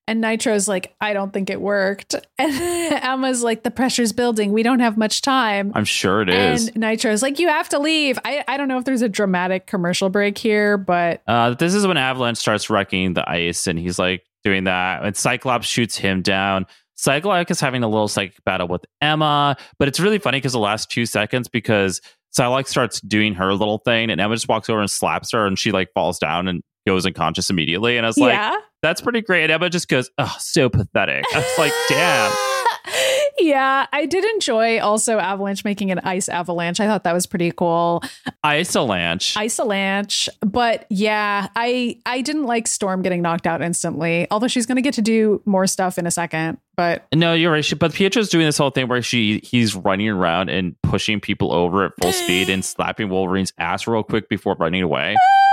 And 0.07 0.19
Nitro's 0.19 0.67
like, 0.67 0.95
I 0.99 1.13
don't 1.13 1.32
think 1.32 1.49
it 1.49 1.61
worked. 1.61 2.15
And 2.39 3.03
Emma's 3.03 3.43
like, 3.43 3.63
The 3.63 3.71
pressure's 3.71 4.13
building. 4.13 4.51
We 4.51 4.63
don't 4.63 4.79
have 4.79 4.97
much 4.97 5.21
time. 5.21 5.71
I'm 5.75 5.86
sure 5.86 6.21
it 6.21 6.29
is. 6.29 6.69
And 6.69 6.77
Nitro's 6.77 7.21
like, 7.21 7.38
You 7.39 7.49
have 7.49 7.69
to 7.69 7.79
leave. 7.79 8.17
I, 8.25 8.43
I 8.47 8.57
don't 8.57 8.67
know 8.67 8.77
if 8.77 8.86
there's 8.86 9.01
a 9.01 9.09
dramatic 9.09 9.67
commercial 9.67 10.09
break 10.09 10.38
here, 10.38 10.77
but 10.77 11.21
Uh, 11.27 11.53
this 11.53 11.73
is 11.73 11.86
when 11.86 11.97
Avalanche 11.97 12.38
starts 12.38 12.69
wrecking 12.69 13.13
the 13.13 13.29
ice, 13.29 13.67
and 13.67 13.77
he's 13.77 13.99
like 13.99 14.23
doing 14.43 14.63
that. 14.65 15.03
And 15.03 15.15
Cyclops 15.15 15.67
shoots 15.67 15.97
him 15.97 16.21
down. 16.21 16.65
Cyclops 16.95 17.51
is 17.51 17.59
having 17.59 17.84
a 17.84 17.88
little 17.88 18.07
psychic 18.07 18.43
battle 18.43 18.67
with 18.67 18.86
Emma, 19.01 19.57
but 19.79 19.88
it's 19.88 19.99
really 19.99 20.19
funny 20.19 20.38
because 20.38 20.53
the 20.53 20.59
last 20.59 20.89
two 20.91 21.05
seconds, 21.05 21.47
because 21.47 21.99
Psylocke 22.38 22.67
starts 22.67 23.01
doing 23.01 23.34
her 23.36 23.53
little 23.53 23.79
thing, 23.79 24.09
and 24.09 24.21
Emma 24.21 24.36
just 24.36 24.47
walks 24.47 24.69
over 24.69 24.79
and 24.79 24.89
slaps 24.89 25.32
her, 25.32 25.45
and 25.45 25.59
she 25.59 25.71
like 25.71 25.89
falls 25.93 26.17
down 26.19 26.47
and 26.47 26.61
goes 26.88 27.05
unconscious 27.05 27.49
immediately. 27.49 27.97
And 27.97 28.05
I 28.05 28.09
was 28.09 28.17
like, 28.17 28.34
yeah. 28.34 28.57
that's 28.82 29.01
pretty 29.01 29.21
great. 29.21 29.43
And 29.43 29.51
Emma 29.51 29.69
just 29.69 29.88
goes, 29.88 30.09
oh, 30.17 30.36
so 30.39 30.69
pathetic. 30.69 31.25
I 31.34 31.38
was 31.39 31.57
like, 31.57 31.73
damn. 31.89 32.32
yeah, 33.39 33.88
I 33.91 34.05
did 34.05 34.23
enjoy 34.23 34.79
also 34.79 35.17
Avalanche 35.17 35.63
making 35.63 35.91
an 35.91 35.99
ice 35.99 36.29
avalanche. 36.29 36.79
I 36.79 36.88
thought 36.88 37.03
that 37.03 37.13
was 37.13 37.25
pretty 37.25 37.51
cool. 37.51 38.03
Isolanche. 38.43 39.36
Isolanche, 39.38 40.29
but 40.41 40.86
yeah, 40.89 41.47
I 41.55 41.97
I 42.05 42.21
didn't 42.21 42.45
like 42.45 42.67
Storm 42.67 43.01
getting 43.01 43.21
knocked 43.21 43.47
out 43.47 43.61
instantly. 43.61 44.27
Although 44.32 44.47
she's 44.47 44.65
going 44.65 44.77
to 44.77 44.82
get 44.82 44.93
to 44.95 45.01
do 45.01 45.41
more 45.45 45.67
stuff 45.67 45.97
in 45.97 46.05
a 46.05 46.11
second, 46.11 46.57
but 46.75 47.05
no, 47.13 47.34
you're 47.34 47.51
right. 47.51 47.65
She, 47.65 47.75
but 47.75 47.93
Pietro's 47.93 48.29
doing 48.29 48.45
this 48.45 48.57
whole 48.57 48.71
thing 48.71 48.88
where 48.88 49.01
she 49.01 49.39
he's 49.43 49.75
running 49.75 50.09
around 50.09 50.49
and 50.49 50.79
pushing 50.82 51.19
people 51.19 51.53
over 51.53 51.86
at 51.86 51.93
full 52.01 52.11
speed 52.11 52.49
and 52.49 52.63
slapping 52.65 53.09
Wolverine's 53.09 53.53
ass 53.57 53.88
real 53.88 54.03
quick 54.03 54.29
before 54.29 54.55
running 54.55 54.82
away. 54.82 55.15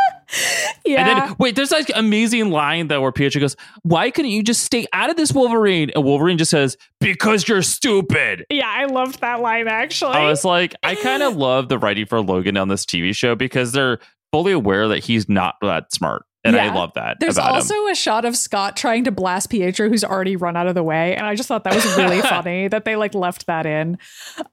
yeah. 0.88 1.00
And 1.00 1.08
then 1.30 1.36
wait, 1.38 1.56
there's 1.56 1.70
like 1.70 1.90
amazing 1.94 2.50
line 2.50 2.88
though 2.88 3.00
where 3.00 3.12
Pietro 3.12 3.40
goes, 3.40 3.56
"Why 3.82 4.10
couldn't 4.10 4.30
you 4.30 4.42
just 4.42 4.64
stay 4.64 4.86
out 4.92 5.10
of 5.10 5.16
this, 5.16 5.32
Wolverine?" 5.32 5.90
And 5.94 6.04
Wolverine 6.04 6.38
just 6.38 6.50
says, 6.50 6.76
"Because 7.00 7.46
you're 7.48 7.62
stupid." 7.62 8.46
yeah, 8.50 8.68
I 8.68 8.86
loved 8.86 9.20
that 9.20 9.40
line 9.40 9.68
actually. 9.68 10.12
I 10.12 10.24
was 10.28 10.44
like, 10.44 10.74
I 10.82 10.94
kind 10.94 11.22
of 11.22 11.36
love 11.36 11.68
the 11.68 11.78
writing 11.78 12.06
for 12.06 12.20
Logan 12.20 12.56
on 12.56 12.68
this 12.68 12.84
TV 12.84 13.14
show 13.14 13.34
because 13.34 13.72
they're 13.72 13.98
fully 14.32 14.52
aware 14.52 14.88
that 14.88 15.04
he's 15.04 15.28
not 15.28 15.56
that 15.62 15.92
smart, 15.92 16.24
and 16.44 16.56
I 16.56 16.72
love 16.74 16.92
that 16.94 17.18
There's 17.20 17.36
also 17.36 17.74
him. 17.74 17.92
a 17.92 17.94
shot 17.94 18.24
of 18.24 18.36
Scott 18.36 18.76
trying 18.76 19.04
to 19.04 19.10
blast 19.10 19.50
Pietro, 19.50 19.88
who's 19.88 20.04
already 20.04 20.36
run 20.36 20.56
out 20.56 20.66
of 20.66 20.74
the 20.74 20.82
way, 20.82 21.16
and 21.16 21.26
I 21.26 21.34
just 21.34 21.48
thought 21.48 21.64
that 21.64 21.74
was 21.74 21.84
really 21.96 22.20
funny 22.22 22.68
that 22.68 22.84
they 22.84 22.96
like 22.96 23.14
left 23.14 23.46
that 23.46 23.66
in. 23.66 23.98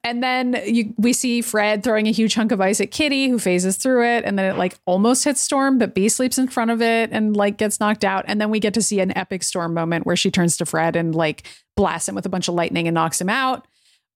And 0.04 0.24
then 0.24 0.60
you, 0.66 0.94
we 0.98 1.14
see 1.14 1.42
Fred 1.42 1.84
throwing 1.84 2.08
a 2.08 2.12
huge 2.12 2.34
hunk 2.34 2.52
of 2.52 2.60
ice 2.60 2.82
at 2.82 2.92
Kitty, 2.92 3.30
who 3.30 3.40
phases 3.40 3.78
through 3.78 4.06
it, 4.06 4.26
and 4.26 4.38
then 4.38 4.52
it 4.52 4.58
like 4.58 4.78
almost 4.86 5.24
hits 5.24 5.42
Storm, 5.42 5.78
but 5.78 5.94
Beast 5.94 6.20
leaps 6.20 6.38
in 6.38 6.48
front 6.48 6.72
of 6.72 6.82
it 6.82 7.12
and 7.12 7.36
like 7.38 7.58
gets 7.58 7.80
knocked 7.80 8.04
out. 8.04 8.26
And 8.28 8.42
then 8.42 8.50
we 8.50 8.60
get 8.60 8.74
to 8.74 8.82
see 8.82 9.00
an 9.00 9.16
epic 9.16 9.44
Storm 9.44 9.74
moment 9.74 10.06
where 10.06 10.16
she 10.16 10.32
turns 10.32 10.58
to 10.58 10.66
Fred 10.66 10.96
and 10.96 11.14
like 11.14 11.48
blasts 11.76 12.10
him 12.10 12.16
with 12.16 12.26
a 12.26 12.30
bunch 12.30 12.48
of 12.48 12.56
lightning 12.56 12.88
and 12.88 12.96
knocks 12.96 13.22
him 13.22 13.30
out. 13.30 13.68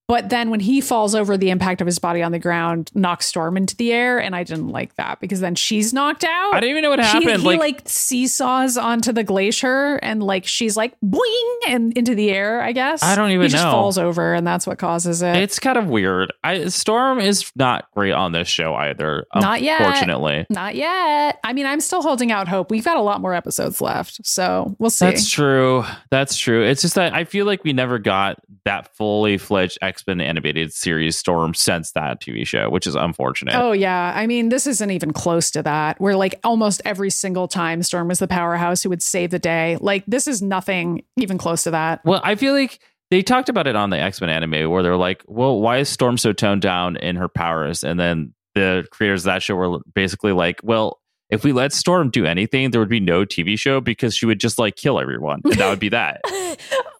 But 0.09 0.29
then 0.29 0.49
when 0.49 0.59
he 0.59 0.81
falls 0.81 1.13
over, 1.13 1.37
the 1.37 1.51
impact 1.51 1.81
of 1.81 1.85
his 1.85 1.99
body 1.99 2.23
on 2.23 2.31
the 2.31 2.39
ground 2.39 2.89
knocks 2.95 3.27
Storm 3.27 3.55
into 3.55 3.75
the 3.75 3.93
air, 3.93 4.19
and 4.19 4.35
I 4.35 4.43
didn't 4.43 4.69
like 4.69 4.95
that 4.95 5.19
because 5.19 5.39
then 5.39 5.53
she's 5.53 5.93
knocked 5.93 6.23
out. 6.23 6.55
I 6.55 6.59
didn't 6.59 6.71
even 6.71 6.81
know 6.81 6.89
what 6.89 6.99
happened. 6.99 7.41
He, 7.41 7.47
like, 7.47 7.59
like, 7.59 7.81
seesaws 7.85 8.75
onto 8.75 9.11
the 9.11 9.23
glacier 9.23 9.97
and 9.97 10.23
like 10.23 10.47
she's 10.47 10.75
like 10.75 10.95
boing 11.05 11.57
and 11.67 11.95
into 11.95 12.15
the 12.15 12.31
air. 12.31 12.59
I 12.59 12.71
guess 12.71 13.03
I 13.03 13.15
don't 13.15 13.29
even 13.29 13.43
he 13.43 13.49
just 13.49 13.63
know. 13.63 13.69
falls 13.71 13.99
over 13.99 14.33
and 14.33 14.47
that's 14.47 14.65
what 14.65 14.79
causes 14.79 15.21
it. 15.21 15.35
it's 15.35 15.59
kind 15.59 15.77
of 15.77 15.87
weird. 15.87 16.33
I 16.43 16.69
Storm 16.69 17.19
is 17.19 17.51
not 17.55 17.87
great 17.93 18.13
on 18.13 18.31
this 18.31 18.47
show 18.47 18.73
either. 18.73 19.27
Not 19.35 19.61
yet. 19.61 19.79
Fortunately, 19.79 20.47
Not 20.49 20.73
yet. 20.73 21.39
I 21.43 21.53
mean, 21.53 21.67
I'm 21.67 21.81
still 21.81 22.01
holding 22.01 22.31
out 22.31 22.47
hope. 22.47 22.71
We've 22.71 22.83
got 22.83 22.97
a 22.97 23.01
lot 23.01 23.21
more 23.21 23.35
episodes 23.35 23.79
left, 23.79 24.25
so 24.25 24.75
we'll 24.79 24.89
see. 24.89 25.05
That's 25.05 25.29
true. 25.29 25.85
That's 26.09 26.35
true. 26.35 26.63
It's 26.63 26.81
just 26.81 26.95
that 26.95 27.13
I 27.13 27.25
feel 27.25 27.45
like 27.45 27.63
we 27.63 27.73
never 27.73 27.99
got 27.99 28.39
that 28.65 28.95
fully 28.95 29.37
fledged 29.37 29.77
X 29.83 29.98
Men 30.07 30.21
animated 30.21 30.73
series 30.73 31.17
Storm 31.17 31.53
since 31.53 31.91
that 31.91 32.21
TV 32.21 32.45
show, 32.45 32.69
which 32.69 32.87
is 32.87 32.95
unfortunate. 32.95 33.55
Oh 33.55 33.71
yeah, 33.71 34.13
I 34.15 34.27
mean 34.27 34.49
this 34.49 34.67
isn't 34.67 34.91
even 34.91 35.13
close 35.13 35.51
to 35.51 35.63
that. 35.63 35.99
Where 35.99 36.15
like 36.15 36.35
almost 36.43 36.81
every 36.85 37.09
single 37.09 37.47
time 37.47 37.83
Storm 37.83 38.07
was 38.07 38.19
the 38.19 38.27
powerhouse 38.27 38.83
who 38.83 38.89
would 38.89 39.01
save 39.01 39.31
the 39.31 39.39
day. 39.39 39.77
Like 39.79 40.03
this 40.07 40.27
is 40.27 40.41
nothing 40.41 41.03
even 41.17 41.37
close 41.37 41.63
to 41.63 41.71
that. 41.71 42.01
Well, 42.05 42.21
I 42.23 42.35
feel 42.35 42.53
like 42.53 42.79
they 43.11 43.23
talked 43.23 43.49
about 43.49 43.67
it 43.67 43.75
on 43.75 43.89
the 43.89 43.97
X 43.97 44.21
Men 44.21 44.29
anime 44.29 44.69
where 44.69 44.83
they're 44.83 44.95
like, 44.95 45.23
well, 45.27 45.59
why 45.59 45.77
is 45.77 45.89
Storm 45.89 46.17
so 46.17 46.33
toned 46.33 46.61
down 46.61 46.97
in 46.97 47.15
her 47.15 47.27
powers? 47.27 47.83
And 47.83 47.99
then 47.99 48.33
the 48.55 48.85
creators 48.91 49.21
of 49.21 49.25
that 49.25 49.43
show 49.43 49.55
were 49.55 49.79
basically 49.93 50.31
like, 50.31 50.59
well, 50.63 50.98
if 51.29 51.43
we 51.43 51.53
let 51.53 51.73
Storm 51.73 52.09
do 52.09 52.25
anything, 52.25 52.71
there 52.71 52.81
would 52.81 52.89
be 52.89 52.99
no 52.99 53.23
TV 53.25 53.57
show 53.57 53.81
because 53.81 54.15
she 54.15 54.25
would 54.25 54.39
just 54.39 54.57
like 54.57 54.75
kill 54.75 54.99
everyone. 54.99 55.41
And 55.43 55.53
that 55.53 55.69
would 55.69 55.79
be 55.79 55.89
that. 55.89 56.21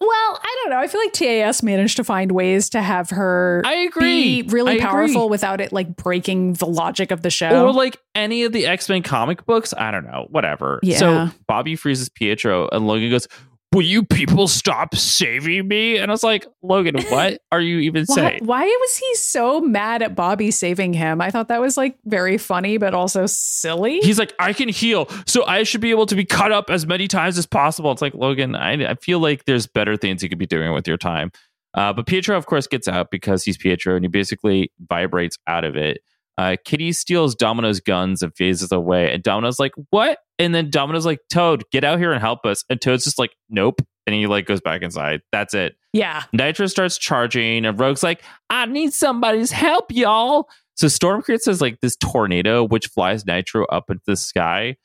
Well, 0.00 0.40
I 0.42 0.56
don't 0.62 0.70
know. 0.70 0.78
I 0.78 0.86
feel 0.88 1.00
like 1.00 1.12
TAS 1.12 1.62
managed 1.62 1.96
to 1.98 2.04
find 2.04 2.32
ways 2.32 2.70
to 2.70 2.80
have 2.80 3.10
her 3.10 3.62
I 3.64 3.74
agree. 3.74 4.42
be 4.42 4.48
really 4.48 4.72
I 4.72 4.74
agree. 4.76 4.86
powerful 4.86 5.28
without 5.28 5.60
it 5.60 5.72
like 5.72 5.94
breaking 5.94 6.54
the 6.54 6.66
logic 6.66 7.10
of 7.10 7.22
the 7.22 7.30
show. 7.30 7.66
Or 7.66 7.72
like 7.72 7.98
any 8.14 8.44
of 8.44 8.52
the 8.52 8.66
X 8.66 8.88
Men 8.88 9.02
comic 9.02 9.44
books. 9.44 9.74
I 9.76 9.90
don't 9.90 10.04
know. 10.04 10.26
Whatever. 10.30 10.80
Yeah. 10.82 10.96
So 10.98 11.28
Bobby 11.46 11.76
freezes 11.76 12.08
Pietro 12.08 12.68
and 12.72 12.86
Logan 12.86 13.10
goes, 13.10 13.28
Will 13.72 13.82
you 13.82 14.02
people 14.02 14.48
stop 14.48 14.96
saving 14.96 15.68
me? 15.68 15.96
And 15.96 16.10
I 16.10 16.12
was 16.12 16.24
like, 16.24 16.44
Logan, 16.60 16.96
what 17.08 17.40
are 17.52 17.60
you 17.60 17.78
even 17.78 18.04
why, 18.06 18.14
saying? 18.14 18.40
why 18.44 18.64
was 18.64 18.96
he 18.96 19.14
so 19.14 19.60
mad 19.60 20.02
at 20.02 20.16
Bobby 20.16 20.50
saving 20.50 20.92
him? 20.92 21.20
I 21.20 21.30
thought 21.30 21.48
that 21.48 21.60
was 21.60 21.76
like 21.76 21.96
very 22.04 22.36
funny, 22.36 22.78
but 22.78 22.94
also 22.94 23.26
silly. 23.26 24.00
He's 24.00 24.18
like, 24.18 24.34
I 24.40 24.52
can 24.52 24.68
heal, 24.68 25.08
so 25.26 25.46
I 25.46 25.62
should 25.62 25.80
be 25.80 25.90
able 25.90 26.06
to 26.06 26.16
be 26.16 26.24
cut 26.24 26.50
up 26.50 26.68
as 26.68 26.84
many 26.84 27.06
times 27.06 27.38
as 27.38 27.46
possible. 27.46 27.92
It's 27.92 28.02
like 28.02 28.14
Logan, 28.14 28.56
I, 28.56 28.90
I 28.90 28.94
feel 28.96 29.20
like 29.20 29.44
there's 29.44 29.68
better 29.68 29.96
things 29.96 30.22
you 30.22 30.28
could 30.28 30.38
be 30.38 30.46
doing 30.46 30.72
with 30.72 30.88
your 30.88 30.96
time. 30.96 31.30
Uh, 31.74 31.92
but 31.92 32.06
Pietro, 32.06 32.36
of 32.36 32.46
course, 32.46 32.66
gets 32.66 32.88
out 32.88 33.12
because 33.12 33.44
he's 33.44 33.56
Pietro, 33.56 33.94
and 33.94 34.04
he 34.04 34.08
basically 34.08 34.72
vibrates 34.88 35.38
out 35.46 35.64
of 35.64 35.76
it. 35.76 36.00
Uh, 36.36 36.56
Kitty 36.64 36.92
steals 36.92 37.34
Domino's 37.34 37.80
guns 37.80 38.22
and 38.22 38.34
phases 38.34 38.72
away, 38.72 39.12
and 39.12 39.22
Domino's 39.22 39.58
like, 39.58 39.72
"What?" 39.90 40.18
And 40.40 40.54
then 40.54 40.70
Domino's 40.70 41.06
like, 41.06 41.20
"Toad, 41.32 41.62
get 41.70 41.84
out 41.84 41.98
here 41.98 42.10
and 42.12 42.20
help 42.20 42.44
us." 42.44 42.64
And 42.68 42.80
Toad's 42.80 43.04
just 43.04 43.18
like, 43.18 43.30
"Nope," 43.48 43.82
and 44.06 44.14
he 44.14 44.26
like 44.26 44.46
goes 44.46 44.60
back 44.60 44.82
inside. 44.82 45.20
That's 45.30 45.54
it. 45.54 45.76
yeah. 45.92 46.24
Nitro 46.32 46.66
starts 46.66 46.98
charging, 46.98 47.64
and 47.66 47.78
Rogue's 47.78 48.02
like, 48.02 48.22
I 48.48 48.66
need 48.66 48.92
somebody's 48.92 49.50
help, 49.52 49.92
y'all. 49.92 50.48
So 50.76 50.88
Storm 50.88 51.20
creates 51.22 51.44
this 51.44 51.60
like 51.60 51.80
this 51.80 51.94
tornado 51.96 52.64
which 52.64 52.86
flies 52.88 53.26
Nitro 53.26 53.66
up 53.66 53.90
into 53.90 54.02
the 54.06 54.16
sky. 54.16 54.76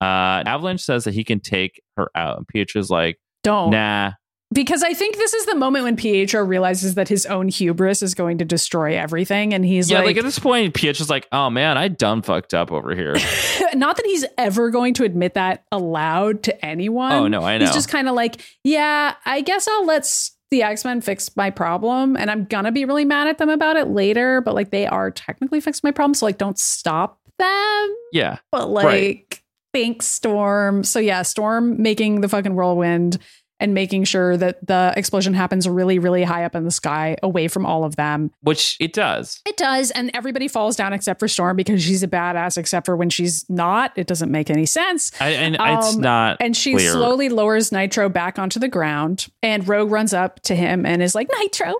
Uh, 0.00 0.42
Avalanche 0.46 0.82
says 0.82 1.04
that 1.04 1.14
he 1.14 1.22
can 1.22 1.38
take 1.40 1.82
her 1.96 2.08
out, 2.14 2.38
and 2.38 2.48
Pietro's 2.48 2.90
like, 2.90 3.18
Don't. 3.42 3.70
Nah, 3.70 4.12
Because 4.52 4.84
I 4.84 4.92
think 4.94 5.16
this 5.16 5.34
is 5.34 5.46
the 5.46 5.56
moment 5.56 5.84
when 5.84 5.96
Pietro 5.96 6.44
realizes 6.44 6.94
that 6.94 7.08
his 7.08 7.26
own 7.26 7.48
hubris 7.48 8.02
is 8.02 8.14
going 8.14 8.38
to 8.38 8.44
destroy 8.44 8.96
everything. 8.96 9.52
And 9.52 9.64
he's 9.64 9.90
yeah. 9.90 9.98
Like, 9.98 10.06
like, 10.08 10.16
at 10.18 10.24
this 10.24 10.38
point, 10.38 10.74
Pietro's 10.74 11.10
like, 11.10 11.26
Oh 11.32 11.50
man, 11.50 11.76
I 11.76 11.88
done 11.88 12.22
fucked 12.22 12.54
up 12.54 12.70
over 12.70 12.94
here. 12.94 13.14
not 13.74 13.96
that 13.96 14.06
he's 14.06 14.24
ever 14.38 14.70
going 14.70 14.94
to 14.94 15.04
admit 15.04 15.34
that 15.34 15.64
aloud 15.72 16.44
to 16.44 16.64
anyone. 16.64 17.12
oh 17.12 17.26
no, 17.26 17.42
I 17.42 17.58
know. 17.58 17.64
He's 17.64 17.74
just 17.74 17.88
kind 17.88 18.08
of 18.08 18.14
like, 18.14 18.40
yeah, 18.62 19.14
I 19.24 19.40
guess 19.40 19.66
I'll 19.66 19.86
let 19.86 20.08
the 20.50 20.62
X 20.62 20.84
Men 20.84 21.00
fix 21.00 21.34
my 21.36 21.50
problem, 21.50 22.16
and 22.16 22.30
I'm 22.30 22.44
gonna 22.44 22.70
be 22.70 22.84
really 22.84 23.04
mad 23.04 23.26
at 23.26 23.38
them 23.38 23.48
about 23.48 23.74
it 23.76 23.88
later. 23.88 24.40
But 24.40 24.54
like, 24.54 24.70
they 24.70 24.86
are 24.86 25.10
technically 25.10 25.60
fixed 25.60 25.82
my 25.82 25.90
problem, 25.90 26.14
so 26.14 26.26
like, 26.26 26.38
don't 26.38 26.58
stop 26.58 27.18
them. 27.40 27.94
yeah, 28.12 28.38
But 28.52 28.70
like, 28.70 28.84
Right. 28.84 29.40
thanks, 29.72 30.06
Storm. 30.06 30.84
So 30.84 31.00
yeah, 31.00 31.22
Storm 31.22 31.82
making 31.82 32.20
the 32.20 32.28
fucking 32.28 32.54
whirlwind 32.54 33.18
and 33.64 33.72
making 33.72 34.04
sure 34.04 34.36
that 34.36 34.64
the 34.66 34.92
explosion 34.94 35.32
happens 35.32 35.66
really, 35.66 35.98
really 35.98 36.22
high 36.22 36.44
up 36.44 36.54
in 36.54 36.64
the 36.64 36.70
sky, 36.70 37.16
away 37.22 37.48
from 37.48 37.64
all 37.64 37.82
of 37.84 37.96
them. 37.96 38.30
which 38.42 38.76
it 38.78 38.92
does. 38.92 39.40
It 39.46 39.56
does, 39.56 39.90
and 39.90 40.10
everybody 40.12 40.48
falls 40.48 40.76
down 40.76 40.92
except 40.92 41.18
for 41.18 41.26
Storm 41.28 41.56
because 41.56 41.82
she's 41.82 42.02
a 42.02 42.08
badass. 42.08 42.58
Except 42.58 42.84
for 42.84 42.94
when 42.94 43.08
she's 43.08 43.48
not, 43.48 43.92
it 43.96 44.06
doesn't 44.06 44.30
make 44.30 44.50
any 44.50 44.66
sense. 44.66 45.10
I, 45.20 45.30
and 45.30 45.56
it's 45.58 45.94
Um, 45.96 46.00
not. 46.02 46.36
And 46.40 46.54
she 46.54 46.74
clear. 46.74 46.92
slowly 46.92 47.28
lowers 47.30 47.72
Nitro 47.72 48.08
back 48.10 48.38
onto 48.38 48.60
the 48.60 48.68
ground. 48.68 49.28
And 49.42 49.66
Rogue 49.66 49.90
runs 49.90 50.12
up 50.12 50.40
to 50.42 50.54
him 50.54 50.84
and 50.84 51.02
is 51.02 51.14
like, 51.14 51.28
Nitro, 51.40 51.72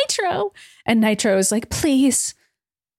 Nitro. 0.00 0.52
And 0.84 1.00
Nitro 1.00 1.38
is 1.38 1.50
like, 1.50 1.70
please, 1.70 2.34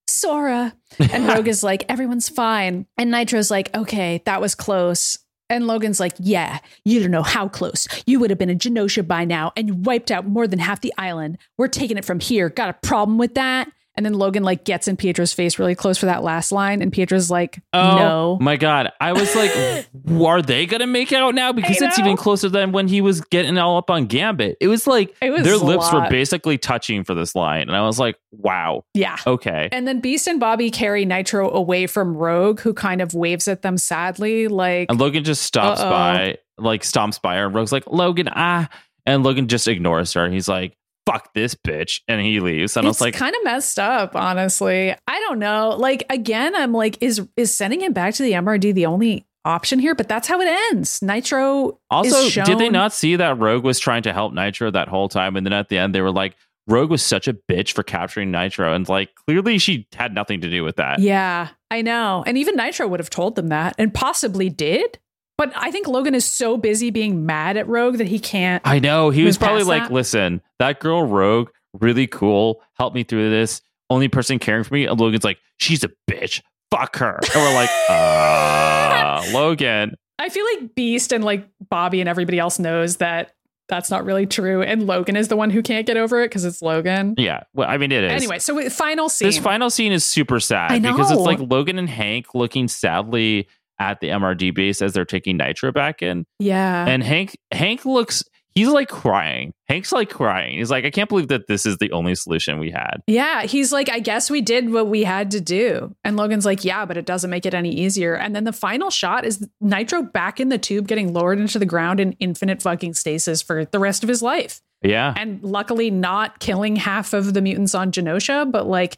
Sora. 0.08 0.74
And 1.00 1.28
Rogue 1.34 1.48
is 1.48 1.64
like, 1.64 1.86
everyone's 1.90 2.30
fine. 2.30 2.86
And 2.98 3.12
Nitro's 3.12 3.52
like, 3.52 3.76
okay, 3.76 4.22
that 4.26 4.42
was 4.42 4.56
close. 4.56 5.18
And 5.52 5.68
Logan's 5.68 6.00
like, 6.00 6.14
yeah, 6.18 6.60
you 6.86 7.02
don't 7.02 7.12
know 7.12 7.24
how 7.24 7.50
close. 7.50 7.86
You 8.06 8.22
would 8.22 8.30
have 8.30 8.40
been 8.40 8.50
in 8.50 8.58
Genosha 8.58 9.06
by 9.06 9.26
now 9.26 9.52
and 9.58 9.68
you 9.68 9.74
wiped 9.76 10.10
out 10.10 10.26
more 10.26 10.48
than 10.48 10.60
half 10.60 10.80
the 10.80 10.94
island. 10.98 11.38
We're 11.58 11.68
taking 11.68 11.98
it 11.98 12.06
from 12.06 12.22
here. 12.22 12.50
Got 12.50 12.70
a 12.70 12.88
problem 12.88 13.18
with 13.18 13.36
that? 13.36 13.70
And 13.96 14.06
then 14.06 14.14
Logan 14.14 14.44
like 14.44 14.64
gets 14.64 14.88
in 14.88 14.96
Pietro's 14.96 15.34
face 15.34 15.60
really 15.60 15.76
close 15.76 15.98
for 15.98 16.06
that 16.06 16.24
last 16.24 16.52
line. 16.54 16.82
And 16.82 16.94
Pietro's 16.94 17.30
like, 17.30 17.62
Oh 17.74 17.98
no. 17.98 18.38
my 18.40 18.56
god! 18.56 18.90
I 19.02 19.12
was 19.12 19.36
like, 19.36 19.52
are 20.26 20.42
they 20.42 20.66
gonna 20.66 20.88
make 20.88 21.12
out 21.12 21.36
now? 21.36 21.52
Because 21.52 21.82
it's 21.82 22.00
even 22.00 22.16
closer 22.16 22.48
than 22.48 22.72
when 22.72 22.88
he 22.88 23.02
was 23.02 23.20
getting 23.22 23.58
all 23.58 23.76
up 23.78 23.90
on 23.90 24.06
Gambit. 24.06 24.58
It 24.62 24.70
was 24.70 24.88
like 24.88 25.14
It 25.22 25.32
was 25.32 25.44
their 25.44 25.58
lips 25.58 25.92
were 25.92 26.08
basically 26.10 26.58
touching 26.58 27.04
for 27.04 27.14
this 27.14 27.36
line, 27.36 27.64
and 27.64 27.76
I 27.76 27.82
was 27.82 28.00
like, 28.00 28.16
wow, 28.32 28.86
Yeah. 28.94 29.18
okay. 29.28 29.68
And 29.74 29.86
then 29.88 30.00
Beast 30.00 30.26
and 30.28 30.40
Bobby 30.40 30.72
carry 30.72 31.04
Nitro 31.04 31.52
away 31.52 31.86
from 31.86 32.16
Rogue, 32.16 32.62
who 32.62 32.74
kind 32.74 33.02
of 33.02 33.14
waves 33.14 33.48
at 33.50 33.62
them 33.62 33.78
sadly, 33.78 34.48
like, 34.48 34.90
And 34.90 35.00
Logan 35.00 35.24
just 35.26 35.44
stops 35.44 35.82
Uh-oh. 35.82 35.90
by, 35.90 36.38
like 36.58 36.84
stomps 36.84 37.22
by 37.22 37.36
her, 37.38 37.46
and 37.48 37.54
Rogue's 37.56 37.74
like, 37.74 37.88
Logan, 37.88 38.30
ah, 38.32 38.70
and 39.06 39.24
Logan 39.24 39.48
just 39.50 39.68
ignores 39.68 40.14
her. 40.14 40.30
He's 40.30 40.48
like, 40.48 40.78
fuck 41.12 41.34
this 41.34 41.56
bitch, 41.56 42.02
and 42.08 42.22
he 42.22 42.40
leaves. 42.40 42.78
And 42.78 42.86
I 42.86 42.90
was 42.90 42.98
it's 42.98 43.02
like, 43.02 43.14
kind 43.14 43.36
of 43.36 43.44
messed 43.44 43.80
up, 43.80 44.16
honestly. 44.16 44.96
I 45.08 45.20
don't 45.20 45.40
know. 45.40 45.76
Like, 45.78 46.04
again, 46.10 46.56
I'm 46.56 46.74
like, 46.74 46.98
is 47.02 47.28
is 47.36 47.54
sending 47.54 47.82
him 47.82 47.94
back 47.94 48.14
to 48.16 48.24
the 48.24 48.32
MRD 48.34 48.74
the 48.74 48.86
only 48.86 49.26
option 49.44 49.80
here? 49.80 49.96
But 49.96 50.08
that's 50.08 50.28
how 50.28 50.40
it 50.42 50.48
ends. 50.72 51.02
Nitro 51.02 51.80
also, 51.90 52.18
is 52.18 52.34
did 52.34 52.58
they 52.58 52.70
not 52.70 52.94
see 52.94 53.16
that 53.16 53.40
Rogue 53.40 53.64
was 53.64 53.80
trying 53.80 54.04
to 54.04 54.14
help 54.14 54.34
Nitro 54.34 54.72
that 54.72 54.88
whole 54.88 55.10
time? 55.10 55.36
And 55.36 55.46
then 55.46 55.54
at 55.54 55.70
the 55.70 55.78
end, 55.78 55.96
they 55.96 56.02
were 56.02 56.12
like. 56.12 56.36
Rogue 56.68 56.92
was 56.92 57.02
such 57.04 57.28
a 57.28 57.34
bitch 57.34 57.74
for 57.74 57.82
capturing 57.82 58.30
Nitro, 58.30 58.72
and 58.72 58.88
like 58.88 59.10
clearly 59.26 59.58
she 59.58 59.88
had 59.94 60.14
nothing 60.14 60.42
to 60.42 60.50
do 60.50 60.64
with 60.64 60.76
that. 60.76 61.00
Yeah, 61.00 61.50
I 61.72 61.82
know. 61.82 62.24
And 62.26 62.38
even 62.38 62.56
Nitro 62.56 62.88
would 62.88 63.00
have 63.00 63.10
told 63.10 63.36
them 63.36 63.48
that 63.48 63.74
and 63.80 63.92
possibly 63.92 64.48
did. 64.48 65.00
But 65.42 65.54
I 65.56 65.72
think 65.72 65.88
Logan 65.88 66.14
is 66.14 66.24
so 66.24 66.56
busy 66.56 66.92
being 66.92 67.26
mad 67.26 67.58
at 67.58 67.68
Rogue 67.68 67.98
that 67.98 68.08
he 68.08 68.20
can't. 68.20 68.62
I 68.64 68.78
know. 68.78 69.10
He 69.10 69.24
was 69.24 69.40
probably 69.40 69.64
like, 69.64 69.86
that? 69.86 69.92
listen, 69.92 70.40
that 70.60 70.80
girl 70.80 71.04
Rogue, 71.04 71.50
really 71.74 72.06
cool. 72.06 72.62
Help 72.76 72.94
me 72.94 73.02
through 73.02 73.32
this. 73.32 73.64
Only 73.90 74.08
person 74.08 74.38
caring 74.38 74.64
for 74.64 74.76
me. 74.76 74.86
And 74.86 75.00
Logan's 75.00 75.24
like, 75.24 75.40
she's 75.58 75.84
a 75.84 75.90
bitch. 76.08 76.44
Fuck 76.70 76.98
her. 76.98 77.20
And 77.34 77.42
we're 77.42 77.56
like, 77.56 77.72
uh, 77.90 79.26
Logan. 79.34 79.96
I 80.20 80.30
feel 80.30 80.46
like 80.54 80.76
Beast 80.76 81.12
and 81.12 81.24
like 81.24 81.50
Bobby 81.72 82.02
and 82.02 82.08
everybody 82.08 82.38
else 82.38 82.60
knows 82.60 82.98
that 82.98 83.34
that's 83.68 83.90
not 83.90 84.06
really 84.06 84.28
true. 84.28 84.62
And 84.62 84.86
Logan 84.86 85.16
is 85.16 85.30
the 85.30 85.38
one 85.38 85.50
who 85.50 85.64
can't 85.64 85.88
get 85.88 85.98
over 85.98 86.22
it 86.22 86.26
because 86.28 86.46
it's 86.46 86.62
Logan. 86.62 87.16
Yeah. 87.18 87.46
Well, 87.56 87.68
I 87.68 87.78
mean, 87.78 87.92
it 87.92 88.04
is. 88.04 88.12
Anyway, 88.12 88.38
so 88.38 88.70
final 88.70 89.10
scene. 89.10 89.30
this 89.30 89.40
final 89.40 89.72
scene 89.72 89.92
is 89.92 90.06
super 90.06 90.40
sad 90.40 90.84
because 90.84 91.10
it's 91.10 91.22
like 91.22 91.40
Logan 91.40 91.80
and 91.80 91.90
Hank 91.90 92.36
looking 92.36 92.68
sadly 92.68 93.48
at 93.82 94.00
the 94.00 94.10
MRD 94.10 94.54
base 94.54 94.82
as 94.82 94.94
they're 94.94 95.06
taking 95.06 95.38
Nitro 95.38 95.72
back 95.72 96.02
in. 96.04 96.26
yeah. 96.40 96.86
And 96.88 97.04
Hank 97.04 97.38
Hank 97.52 97.84
looks 97.86 98.24
he's 98.54 98.68
like 98.68 98.90
crying. 98.90 99.54
Hank's 99.68 99.92
like 99.92 100.10
crying. 100.10 100.58
He's 100.58 100.70
like, 100.70 100.86
I 100.86 100.92
can't 100.92 101.10
believe 101.10 101.30
that 101.30 101.48
this 101.48 101.66
is 101.66 101.78
the 101.78 101.92
only 101.92 102.16
solution 102.16 102.60
we 102.60 102.70
had. 102.70 102.98
Yeah, 103.08 103.44
he's 103.44 103.72
like, 103.72 103.90
I 103.90 104.00
guess 104.00 104.30
we 104.30 104.42
did 104.42 104.72
what 104.72 104.88
we 104.88 105.04
had 105.04 105.32
to 105.32 105.42
do. 105.42 105.96
And 106.04 106.18
Logan's 106.18 106.46
like, 106.46 106.64
yeah, 106.64 106.86
but 106.86 106.98
it 106.98 107.06
doesn't 107.06 107.30
make 107.30 107.46
it 107.46 107.54
any 107.54 107.72
easier. 107.72 108.16
And 108.16 108.36
then 108.36 108.44
the 108.44 108.54
final 108.54 108.90
shot 108.90 109.26
is 109.26 109.48
Nitro 109.62 110.04
back 110.04 110.40
in 110.40 110.50
the 110.50 110.58
tube, 110.58 110.88
getting 110.88 111.14
lowered 111.14 111.40
into 111.40 111.60
the 111.60 111.66
ground 111.66 112.00
in 112.00 112.12
infinite 112.20 112.62
fucking 112.62 112.94
stasis 112.94 113.42
for 113.42 113.66
the 113.66 113.80
rest 113.80 114.04
of 114.04 114.10
his 114.10 114.22
life. 114.22 114.62
Yeah. 114.84 115.14
And 115.16 115.42
luckily, 115.44 115.90
not 115.90 116.40
killing 116.40 116.76
half 116.76 117.14
of 117.14 117.34
the 117.34 117.42
mutants 117.42 117.74
on 117.74 117.92
Genosha, 117.92 118.52
but 118.52 118.68
like, 118.68 118.98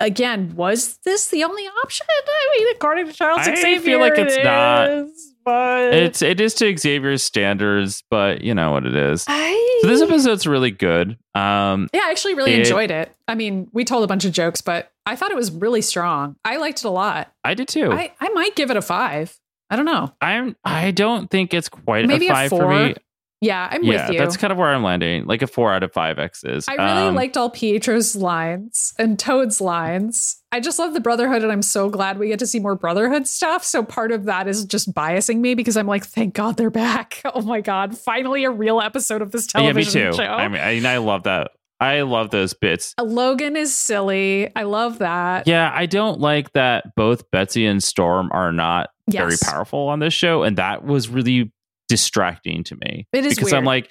again, 0.00 0.54
was 0.56 0.98
this 1.04 1.28
the 1.28 1.44
only 1.44 1.64
option? 1.82 2.06
I 2.10 2.56
mean, 2.58 2.68
according 2.74 3.06
to 3.06 3.12
Charles 3.12 3.46
I 3.46 3.54
Xavier, 3.54 3.80
feel 3.80 4.00
like 4.00 4.18
it's 4.18 4.36
it 4.36 4.44
not. 4.44 4.90
is, 4.90 5.34
but 5.44 5.94
It's 5.94 6.22
it 6.22 6.40
is 6.40 6.54
to 6.54 6.76
Xavier's 6.76 7.22
standards, 7.22 8.02
but 8.10 8.42
you 8.42 8.54
know 8.54 8.72
what 8.72 8.84
it 8.86 8.94
is. 8.96 9.24
I, 9.28 9.78
So 9.82 9.88
this 9.88 10.02
episode's 10.02 10.46
really 10.46 10.70
good. 10.72 11.18
Um 11.34 11.88
Yeah, 11.92 12.02
I 12.04 12.10
actually 12.10 12.34
really 12.34 12.54
It- 12.54 12.60
enjoyed 12.60 12.90
it. 12.90 13.14
I 13.28 13.34
mean, 13.34 13.68
we 13.72 13.84
told 13.84 14.04
a 14.04 14.06
bunch 14.06 14.24
of 14.24 14.32
jokes, 14.32 14.60
but 14.60 14.90
I 15.06 15.14
thought 15.16 15.30
it 15.30 15.36
was 15.36 15.50
really 15.52 15.82
strong. 15.82 16.36
I 16.44 16.56
liked 16.56 16.78
it 16.80 16.84
a 16.84 16.90
lot. 16.90 17.32
I 17.44 17.54
did 17.54 17.68
too. 17.68 17.92
I, 17.92 18.12
I 18.20 18.28
might 18.30 18.56
give 18.56 18.70
it 18.70 18.76
a 18.76 18.82
five. 18.82 19.38
I 19.70 19.76
don't 19.76 19.84
know. 19.84 20.12
I'm 20.20 20.56
I 20.64 20.90
don't 20.90 21.28
think 21.30 21.52
it's 21.54 21.68
quite 21.68 22.06
Maybe 22.06 22.26
a 22.28 22.32
a 22.32 22.34
five 22.34 22.50
for 22.50 22.60
four. 22.62 22.70
me. 22.86 22.94
Yeah, 23.42 23.68
I'm 23.70 23.84
yeah, 23.84 24.06
with 24.06 24.14
you. 24.14 24.18
that's 24.18 24.36
kind 24.38 24.50
of 24.50 24.58
where 24.58 24.68
I'm 24.74 24.82
landing. 24.82 25.26
Like 25.26 25.42
a 25.42 25.46
four 25.46 25.72
out 25.72 25.82
of 25.82 25.92
five 25.92 26.18
X's. 26.18 26.66
I 26.68 26.74
really 26.74 27.08
Um, 27.08 27.14
liked 27.14 27.36
all 27.36 27.50
Pietro's 27.50 28.16
lines 28.16 28.94
and 28.98 29.18
Toad's 29.18 29.60
lines. 29.60 30.42
I 30.52 30.60
just 30.60 30.78
love 30.78 30.94
the 30.94 31.00
Brotherhood, 31.00 31.42
and 31.42 31.52
I'm 31.52 31.60
so 31.60 31.90
glad 31.90 32.18
we 32.18 32.28
get 32.28 32.38
to 32.38 32.46
see 32.46 32.60
more 32.60 32.74
Brotherhood 32.74 33.26
stuff. 33.26 33.62
So 33.62 33.82
part 33.82 34.10
of 34.10 34.24
that 34.24 34.48
is 34.48 34.64
just 34.64 34.94
biasing 34.94 35.40
me 35.40 35.54
because 35.54 35.76
I'm 35.76 35.86
like, 35.86 36.06
thank 36.06 36.32
God 36.34 36.56
they're 36.56 36.70
back. 36.70 37.20
Oh 37.34 37.42
my 37.42 37.60
God, 37.60 37.98
finally 37.98 38.44
a 38.44 38.50
real 38.50 38.80
episode 38.80 39.20
of 39.20 39.32
this 39.32 39.46
television 39.46 40.00
Yeah, 40.00 40.06
me 40.10 40.12
too. 40.12 40.16
show. 40.22 40.24
I 40.24 40.48
mean, 40.48 40.86
I, 40.86 40.96
love 40.96 41.24
that. 41.24 41.50
I 41.78 42.00
love 42.02 42.30
those 42.30 42.54
bits. 42.54 42.94
Logan 42.98 43.56
is 43.56 43.76
silly. 43.76 44.50
I 44.56 44.62
love 44.62 45.00
that. 45.00 45.46
Yeah, 45.46 45.70
I 45.74 45.84
don't 45.84 46.18
like 46.20 46.54
that 46.54 46.94
both 46.94 47.30
Betsy 47.30 47.66
and 47.66 47.82
Storm 47.82 48.30
are 48.32 48.52
not 48.52 48.88
very 49.10 49.36
powerful 49.42 49.88
on 49.88 49.98
this 49.98 50.14
show, 50.14 50.42
and 50.42 50.56
that 50.56 50.84
was 50.84 51.10
really 51.10 51.52
distracting 51.88 52.64
to 52.64 52.76
me. 52.76 53.06
It 53.12 53.24
is 53.24 53.34
because 53.34 53.52
I'm 53.52 53.64
like, 53.64 53.90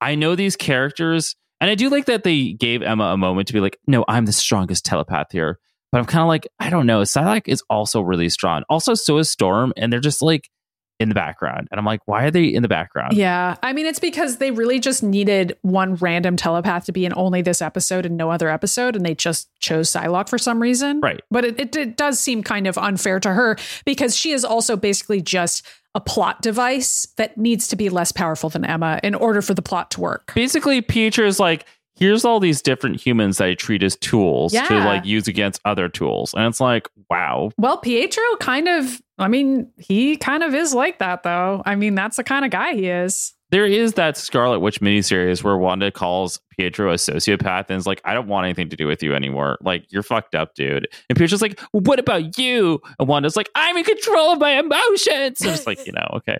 I 0.00 0.14
know 0.14 0.34
these 0.34 0.56
characters, 0.56 1.36
and 1.60 1.70
I 1.70 1.74
do 1.74 1.88
like 1.88 2.06
that 2.06 2.24
they 2.24 2.52
gave 2.52 2.82
Emma 2.82 3.04
a 3.04 3.16
moment 3.16 3.48
to 3.48 3.54
be 3.54 3.60
like, 3.60 3.78
"No, 3.86 4.04
I'm 4.08 4.26
the 4.26 4.32
strongest 4.32 4.84
telepath 4.84 5.28
here." 5.32 5.58
But 5.92 5.98
I'm 5.98 6.04
kind 6.04 6.22
of 6.22 6.28
like, 6.28 6.48
I 6.58 6.68
don't 6.68 6.86
know. 6.86 7.02
Psylocke 7.02 7.48
is 7.48 7.62
also 7.70 8.00
really 8.00 8.28
strong. 8.28 8.64
Also, 8.68 8.94
so 8.94 9.18
is 9.18 9.30
Storm, 9.30 9.72
and 9.76 9.92
they're 9.92 10.00
just 10.00 10.20
like 10.20 10.50
in 10.98 11.08
the 11.08 11.14
background, 11.14 11.68
and 11.70 11.78
I'm 11.78 11.84
like, 11.84 12.00
why 12.06 12.24
are 12.24 12.30
they 12.30 12.44
in 12.44 12.62
the 12.62 12.68
background? 12.68 13.14
Yeah. 13.14 13.56
I 13.62 13.72
mean, 13.72 13.86
it's 13.86 13.98
because 13.98 14.38
they 14.38 14.50
really 14.50 14.80
just 14.80 15.02
needed 15.02 15.56
one 15.62 15.94
random 15.96 16.36
telepath 16.36 16.86
to 16.86 16.92
be 16.92 17.04
in 17.04 17.12
only 17.16 17.42
this 17.42 17.60
episode 17.60 18.06
and 18.06 18.16
no 18.16 18.30
other 18.30 18.48
episode. 18.48 18.96
And 18.96 19.04
they 19.04 19.14
just 19.14 19.48
chose 19.60 19.90
Psylocke 19.90 20.28
for 20.28 20.38
some 20.38 20.60
reason. 20.60 21.00
Right. 21.00 21.20
But 21.30 21.44
it, 21.44 21.60
it, 21.60 21.76
it 21.76 21.96
does 21.96 22.18
seem 22.18 22.42
kind 22.42 22.66
of 22.66 22.78
unfair 22.78 23.20
to 23.20 23.32
her 23.32 23.56
because 23.84 24.16
she 24.16 24.32
is 24.32 24.44
also 24.44 24.76
basically 24.76 25.20
just 25.20 25.66
a 25.94 26.00
plot 26.00 26.42
device 26.42 27.06
that 27.16 27.38
needs 27.38 27.68
to 27.68 27.76
be 27.76 27.88
less 27.88 28.12
powerful 28.12 28.50
than 28.50 28.64
Emma 28.66 29.00
in 29.02 29.14
order 29.14 29.40
for 29.40 29.54
the 29.54 29.62
plot 29.62 29.90
to 29.90 30.00
work. 30.00 30.32
basically 30.34 30.82
Pietro 30.82 31.26
is 31.26 31.40
like 31.40 31.64
here's 31.96 32.24
all 32.24 32.40
these 32.40 32.62
different 32.62 33.00
humans 33.04 33.38
that 33.38 33.48
I 33.48 33.54
treat 33.54 33.82
as 33.82 33.96
tools 33.96 34.52
to 34.52 34.74
like 34.84 35.04
use 35.04 35.26
against 35.28 35.60
other 35.64 35.88
tools. 35.88 36.34
And 36.34 36.44
it's 36.46 36.60
like 36.60 36.88
wow. 37.10 37.50
Well, 37.58 37.78
Pietro 37.78 38.22
kind 38.40 38.68
of, 38.68 39.00
I 39.18 39.28
mean, 39.28 39.70
he 39.78 40.16
kind 40.16 40.42
of 40.42 40.54
is 40.54 40.74
like 40.74 40.98
that, 40.98 41.22
though. 41.22 41.62
I 41.64 41.74
mean, 41.76 41.94
that's 41.94 42.16
the 42.16 42.24
kind 42.24 42.44
of 42.44 42.50
guy 42.50 42.74
he 42.74 42.88
is. 42.88 43.32
there 43.50 43.64
is 43.66 43.94
that 43.94 44.16
Scarlet 44.16 44.58
Witch 44.60 44.80
miniseries 44.80 45.42
where 45.42 45.56
Wanda 45.56 45.90
calls 45.90 46.40
Pietro 46.58 46.90
a 46.90 46.96
sociopath 46.96 47.66
and 47.68 47.78
is 47.78 47.86
like 47.86 48.00
I 48.04 48.12
don't 48.14 48.26
want 48.28 48.44
anything 48.44 48.68
to 48.70 48.76
do 48.76 48.86
with 48.86 49.02
you 49.02 49.14
anymore. 49.14 49.58
Like 49.60 49.90
you're 49.90 50.02
fucked 50.02 50.34
up 50.34 50.54
dude. 50.54 50.88
And 51.08 51.16
Pietro's 51.16 51.42
like 51.42 51.60
well, 51.72 51.82
what 51.82 51.98
about 51.98 52.38
you? 52.38 52.80
And 52.98 53.08
Wanda's 53.08 53.36
like 53.36 53.50
I'm 53.54 53.76
in 53.76 53.84
control 53.84 54.32
of 54.32 54.40
my 54.40 54.58
emotions. 54.58 55.42
It's 55.42 55.66
like 55.66 55.86
you 55.86 55.92
know 55.92 56.06
okay. 56.14 56.38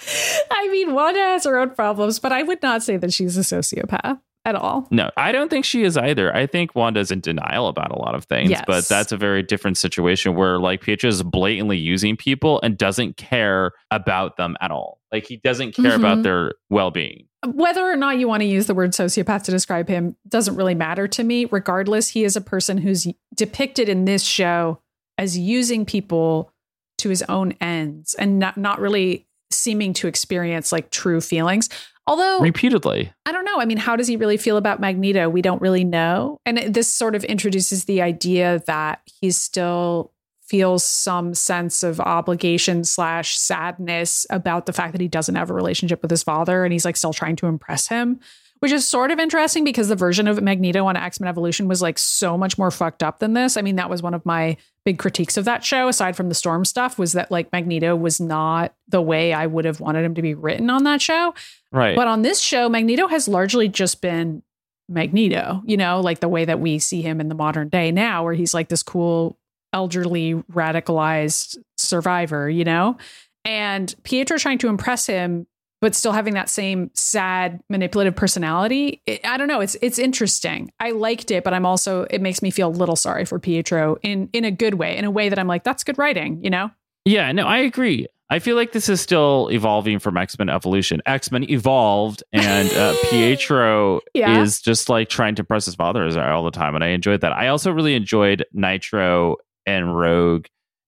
I 0.50 0.68
mean, 0.68 0.94
Wanda 0.94 1.18
has 1.18 1.44
her 1.44 1.58
own 1.58 1.70
problems, 1.70 2.18
but 2.18 2.30
I 2.30 2.42
would 2.42 2.62
not 2.62 2.82
say 2.82 2.96
that 2.98 3.12
she's 3.12 3.36
a 3.36 3.40
sociopath 3.40 4.20
at 4.44 4.54
all. 4.54 4.86
No, 4.90 5.10
I 5.16 5.32
don't 5.32 5.48
think 5.48 5.64
she 5.64 5.84
is 5.84 5.96
either. 5.96 6.34
I 6.34 6.46
think 6.46 6.74
Wanda's 6.74 7.10
in 7.10 7.20
denial 7.20 7.68
about 7.68 7.90
a 7.90 7.98
lot 7.98 8.14
of 8.14 8.24
things, 8.24 8.50
Yes. 8.50 8.64
but 8.66 8.86
that's 8.86 9.10
a 9.12 9.16
very 9.16 9.42
different 9.42 9.78
situation 9.78 10.34
where 10.34 10.58
like 10.58 10.82
Pietro 10.82 11.08
is 11.08 11.22
blatantly 11.22 11.78
using 11.78 12.16
people 12.16 12.60
and 12.62 12.76
doesn't 12.76 13.16
care 13.16 13.72
about 13.90 14.36
them 14.36 14.56
at 14.60 14.70
all. 14.70 15.00
Like 15.10 15.26
he 15.26 15.36
doesn't 15.38 15.72
care 15.74 15.92
Mhm. 15.92 15.98
about 15.98 16.22
their 16.22 16.52
well-being. 16.70 17.26
Whether 17.46 17.82
or 17.82 17.96
not 17.96 18.18
you 18.18 18.26
want 18.28 18.40
to 18.42 18.46
use 18.46 18.66
the 18.66 18.74
word 18.74 18.92
sociopath 18.92 19.44
to 19.44 19.50
describe 19.50 19.88
him 19.88 20.16
doesn't 20.28 20.56
really 20.56 20.74
matter 20.74 21.06
to 21.08 21.24
me. 21.24 21.44
Regardless, 21.46 22.08
he 22.10 22.24
is 22.24 22.36
a 22.36 22.40
person 22.40 22.78
who's 22.78 23.06
depicted 23.34 23.88
in 23.88 24.04
this 24.04 24.24
show 24.24 24.80
as 25.18 25.38
using 25.38 25.84
people 25.86 26.50
to 26.98 27.08
his 27.08 27.22
own 27.28 27.52
ends 27.60 28.14
and 28.14 28.38
not, 28.38 28.56
not 28.56 28.80
really 28.80 29.26
seeming 29.50 29.92
to 29.92 30.08
experience 30.08 30.72
like 30.72 30.90
true 30.90 31.20
feelings. 31.20 31.68
Although 32.06 32.40
Repeatedly. 32.40 33.12
I 33.24 33.32
don't 33.32 33.44
know. 33.44 33.58
I 33.60 33.64
mean, 33.64 33.78
how 33.78 33.96
does 33.96 34.06
he 34.06 34.16
really 34.16 34.36
feel 34.36 34.56
about 34.56 34.80
Magneto? 34.80 35.28
We 35.28 35.40
don't 35.42 35.62
really 35.62 35.84
know. 35.84 36.38
And 36.44 36.58
it- 36.58 36.74
this 36.74 36.92
sort 36.92 37.14
of 37.14 37.24
introduces 37.24 37.84
the 37.86 38.02
idea 38.02 38.62
that 38.66 39.00
he 39.20 39.30
still 39.30 40.12
feels 40.46 40.84
some 40.84 41.32
sense 41.32 41.82
of 41.82 41.98
obligation 42.00 42.84
slash 42.84 43.38
sadness 43.38 44.26
about 44.28 44.66
the 44.66 44.72
fact 44.74 44.92
that 44.92 45.00
he 45.00 45.08
doesn't 45.08 45.36
have 45.36 45.48
a 45.48 45.54
relationship 45.54 46.02
with 46.02 46.10
his 46.10 46.22
father 46.22 46.64
and 46.64 46.72
he's 46.74 46.84
like 46.84 46.98
still 46.98 47.14
trying 47.14 47.34
to 47.36 47.46
impress 47.46 47.88
him, 47.88 48.20
which 48.58 48.70
is 48.70 48.86
sort 48.86 49.10
of 49.10 49.18
interesting 49.18 49.64
because 49.64 49.88
the 49.88 49.96
version 49.96 50.28
of 50.28 50.42
Magneto 50.42 50.84
on 50.84 50.96
X 50.96 51.18
Men 51.18 51.28
Evolution 51.28 51.66
was 51.66 51.80
like 51.80 51.98
so 51.98 52.36
much 52.36 52.58
more 52.58 52.70
fucked 52.70 53.02
up 53.02 53.20
than 53.20 53.32
this. 53.32 53.56
I 53.56 53.62
mean, 53.62 53.76
that 53.76 53.88
was 53.88 54.02
one 54.02 54.12
of 54.12 54.26
my 54.26 54.58
big 54.84 54.98
critiques 54.98 55.36
of 55.36 55.44
that 55.46 55.64
show, 55.64 55.88
aside 55.88 56.16
from 56.16 56.28
the 56.28 56.34
Storm 56.34 56.64
stuff, 56.64 56.98
was 56.98 57.12
that 57.12 57.30
like 57.30 57.50
Magneto 57.52 57.96
was 57.96 58.20
not 58.20 58.74
the 58.88 59.00
way 59.00 59.32
I 59.32 59.46
would 59.46 59.64
have 59.64 59.80
wanted 59.80 60.04
him 60.04 60.14
to 60.14 60.22
be 60.22 60.34
written 60.34 60.68
on 60.70 60.84
that 60.84 61.00
show. 61.00 61.34
Right. 61.72 61.96
But 61.96 62.06
on 62.06 62.22
this 62.22 62.40
show, 62.40 62.68
Magneto 62.68 63.06
has 63.08 63.26
largely 63.26 63.68
just 63.68 64.00
been 64.00 64.42
Magneto, 64.88 65.62
you 65.64 65.76
know, 65.76 66.00
like 66.00 66.20
the 66.20 66.28
way 66.28 66.44
that 66.44 66.60
we 66.60 66.78
see 66.78 67.00
him 67.00 67.20
in 67.20 67.28
the 67.28 67.34
modern 67.34 67.68
day 67.70 67.90
now, 67.90 68.24
where 68.24 68.34
he's 68.34 68.52
like 68.52 68.68
this 68.68 68.82
cool, 68.82 69.38
elderly, 69.72 70.34
radicalized 70.52 71.56
survivor, 71.78 72.50
you 72.50 72.64
know? 72.64 72.98
And 73.44 73.94
Pietro 74.04 74.38
trying 74.38 74.58
to 74.58 74.68
impress 74.68 75.06
him, 75.06 75.46
but 75.84 75.94
still 75.94 76.12
having 76.12 76.32
that 76.32 76.48
same 76.48 76.90
sad, 76.94 77.60
manipulative 77.68 78.16
personality. 78.16 79.02
It, 79.04 79.20
I 79.22 79.36
don't 79.36 79.48
know. 79.48 79.60
It's 79.60 79.76
it's 79.82 79.98
interesting. 79.98 80.72
I 80.80 80.92
liked 80.92 81.30
it, 81.30 81.44
but 81.44 81.52
I'm 81.52 81.66
also 81.66 82.04
it 82.08 82.22
makes 82.22 82.40
me 82.40 82.50
feel 82.50 82.68
a 82.68 82.70
little 82.70 82.96
sorry 82.96 83.26
for 83.26 83.38
Pietro 83.38 83.98
in 84.02 84.30
in 84.32 84.46
a 84.46 84.50
good 84.50 84.74
way, 84.74 84.96
in 84.96 85.04
a 85.04 85.10
way 85.10 85.28
that 85.28 85.38
I'm 85.38 85.46
like, 85.46 85.62
that's 85.62 85.84
good 85.84 85.98
writing, 85.98 86.42
you 86.42 86.48
know? 86.48 86.70
Yeah, 87.04 87.30
no, 87.32 87.46
I 87.46 87.58
agree. 87.58 88.06
I 88.30 88.38
feel 88.38 88.56
like 88.56 88.72
this 88.72 88.88
is 88.88 89.02
still 89.02 89.50
evolving 89.52 89.98
from 89.98 90.16
X 90.16 90.38
Men 90.38 90.48
Evolution. 90.48 91.02
X 91.04 91.30
Men 91.30 91.48
evolved, 91.50 92.22
and 92.32 92.72
uh, 92.72 92.94
Pietro 93.10 94.00
Yeah. 94.14 94.40
is 94.40 94.62
just 94.62 94.88
like 94.88 95.10
trying 95.10 95.34
to 95.34 95.42
impress 95.42 95.66
his 95.66 95.74
father 95.74 96.08
all 96.18 96.44
the 96.44 96.50
time, 96.50 96.74
and 96.74 96.82
I 96.82 96.88
enjoyed 96.88 97.20
that. 97.20 97.32
I 97.32 97.48
also 97.48 97.70
really 97.70 97.94
enjoyed 97.94 98.46
Nitro 98.54 99.36
and 99.66 99.94
Rogue 99.94 100.46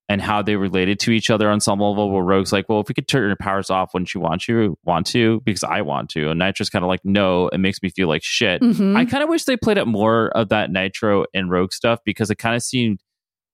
and 0.08 0.22
how 0.22 0.40
they 0.40 0.54
related 0.56 1.00
to 1.00 1.10
each 1.10 1.30
other 1.30 1.50
on 1.50 1.60
some 1.60 1.80
level. 1.80 2.10
Where 2.10 2.22
Rogue's 2.22 2.52
like, 2.52 2.68
"Well, 2.68 2.80
if 2.80 2.88
we 2.88 2.94
could 2.94 3.08
turn 3.08 3.26
your 3.26 3.36
powers 3.36 3.70
off, 3.70 3.92
wouldn't 3.92 4.14
you 4.14 4.20
want 4.20 4.46
you 4.46 4.78
want 4.84 5.06
to? 5.08 5.40
Because 5.44 5.64
I 5.64 5.80
want 5.82 6.10
to." 6.10 6.30
And 6.30 6.38
Nitro's 6.38 6.70
kind 6.70 6.84
of 6.84 6.88
like, 6.88 7.04
"No, 7.04 7.48
it 7.48 7.58
makes 7.58 7.82
me 7.82 7.90
feel 7.90 8.08
like 8.08 8.22
shit." 8.22 8.62
Mhm. 8.62 8.96
I 8.96 9.04
kind 9.04 9.22
of 9.22 9.28
wish 9.28 9.44
they 9.44 9.56
played 9.56 9.78
up 9.78 9.88
more 9.88 10.28
of 10.28 10.48
that 10.50 10.70
Nitro 10.70 11.24
and 11.34 11.50
Rogue 11.50 11.72
stuff 11.72 12.00
because 12.04 12.30
it 12.30 12.36
kind 12.38 12.54
of 12.54 12.62
seemed 12.62 13.00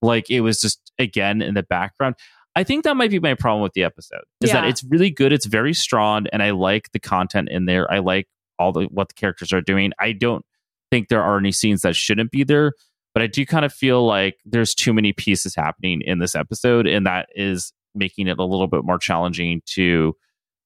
like 0.03 0.31
it 0.31 0.41
was 0.41 0.61
just 0.61 0.93
again 0.99 1.41
in 1.43 1.55
the 1.55 1.63
background. 1.63 2.17
I 2.55 2.65
think 2.65 2.85
that 2.85 2.97
might 2.97 3.11
be 3.11 3.19
my 3.19 3.33
problem 3.35 3.63
with 3.63 3.73
the 3.73 3.83
episode 3.85 4.25
is 4.43 4.51
that 4.61 4.65
it's 4.69 4.85
really 4.85 5.09
good, 5.11 5.33
it's 5.33 5.47
very 5.47 5.73
strong, 5.73 6.27
and 6.35 6.43
I 6.43 6.51
like 6.51 6.91
the 6.93 7.01
content 7.01 7.49
in 7.51 7.65
there. 7.65 7.91
I 7.91 8.01
like 8.01 8.29
all 8.59 8.73
the 8.73 8.83
what 8.91 9.09
the 9.09 9.15
characters 9.15 9.55
are 9.55 9.63
doing. 9.63 9.93
I 9.99 10.13
don't 10.13 10.45
think 10.91 11.09
there 11.09 11.23
are 11.23 11.39
any 11.39 11.53
scenes 11.53 11.81
that 11.81 11.97
shouldn't 11.97 12.31
be 12.31 12.45
there, 12.45 12.73
but 13.15 13.23
I 13.23 13.27
do 13.27 13.45
kind 13.47 13.65
of 13.65 13.73
feel 13.73 14.05
like 14.07 14.37
there's 14.45 14.75
too 14.75 14.93
many 14.93 15.13
pieces 15.13 15.55
happening 15.55 16.01
in 16.03 16.19
this 16.19 16.35
episode, 16.35 16.87
and 16.87 17.07
that 17.07 17.29
is 17.35 17.73
making 17.95 18.27
it 18.29 18.39
a 18.39 18.45
little 18.45 18.67
bit 18.69 18.85
more 18.85 18.99
challenging 18.99 19.61
to 19.67 20.15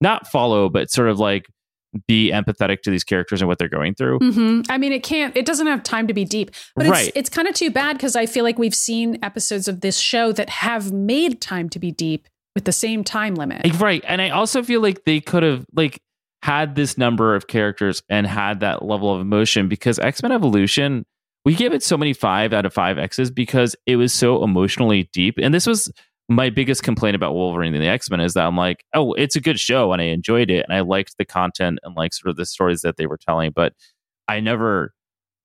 not 0.00 0.26
follow, 0.28 0.68
but 0.68 0.90
sort 0.90 1.08
of 1.08 1.18
like 1.18 1.46
be 2.06 2.30
empathetic 2.30 2.82
to 2.82 2.90
these 2.90 3.04
characters 3.04 3.40
and 3.40 3.48
what 3.48 3.58
they're 3.58 3.68
going 3.68 3.94
through. 3.94 4.18
hmm 4.18 4.60
I 4.68 4.76
mean, 4.76 4.92
it 4.92 5.02
can't. 5.02 5.34
It 5.36 5.46
doesn't 5.46 5.66
have 5.66 5.82
time 5.82 6.06
to 6.08 6.14
be 6.14 6.24
deep, 6.24 6.50
but 6.74 6.86
Right. 6.86 7.08
it's 7.08 7.16
it's 7.16 7.28
kind 7.30 7.48
of 7.48 7.54
too 7.54 7.70
bad 7.70 7.96
because 7.96 8.16
I 8.16 8.26
feel 8.26 8.44
like 8.44 8.58
we've 8.58 8.74
seen 8.74 9.18
episodes 9.22 9.66
of 9.66 9.80
this 9.80 9.98
show 9.98 10.30
that 10.32 10.48
have 10.50 10.92
made 10.92 11.40
time 11.40 11.68
to 11.70 11.78
be 11.78 11.90
deep 11.90 12.26
with 12.54 12.64
the 12.64 12.72
same 12.72 13.02
time 13.02 13.34
limit. 13.34 13.64
Like, 13.64 13.80
Right. 13.80 14.04
And 14.06 14.20
I 14.20 14.28
also 14.30 14.62
feel 14.62 14.80
like 14.82 15.04
they 15.04 15.20
could 15.20 15.42
have 15.42 15.64
like 15.74 15.98
had 16.42 16.74
this 16.74 16.98
number 16.98 17.34
of 17.34 17.46
characters 17.46 18.02
and 18.10 18.26
had 18.26 18.60
that 18.60 18.84
level 18.84 19.14
of 19.14 19.20
emotion 19.20 19.66
because 19.68 19.98
X-Men 19.98 20.32
Evolution, 20.32 21.06
we 21.46 21.54
gave 21.54 21.72
it 21.72 21.82
so 21.82 21.96
many 21.96 22.12
five 22.12 22.52
out 22.52 22.66
of 22.66 22.74
five 22.74 22.98
X's 22.98 23.30
because 23.30 23.76
it 23.86 23.94
was 23.94 24.12
so 24.12 24.42
emotionally 24.42 25.08
deep. 25.12 25.36
And 25.40 25.54
this 25.54 25.64
was 25.64 25.90
my 26.28 26.50
biggest 26.50 26.82
complaint 26.82 27.14
about 27.14 27.34
Wolverine 27.34 27.72
and 27.72 27.82
the 27.82 27.86
X-Men 27.86 28.18
is 28.18 28.34
that 28.34 28.44
I'm 28.44 28.56
like, 28.56 28.84
oh, 28.94 29.12
it's 29.12 29.36
a 29.36 29.40
good 29.40 29.60
show 29.60 29.92
and 29.92 30.02
I 30.02 30.06
enjoyed 30.06 30.50
it 30.50 30.66
and 30.68 30.76
I 30.76 30.80
liked 30.80 31.14
the 31.18 31.24
content 31.24 31.78
and 31.84 31.94
like 31.94 32.12
sort 32.14 32.30
of 32.30 32.36
the 32.36 32.46
stories 32.46 32.80
that 32.80 32.96
they 32.96 33.06
were 33.06 33.16
telling, 33.16 33.52
but 33.54 33.74
I 34.26 34.40
never 34.40 34.92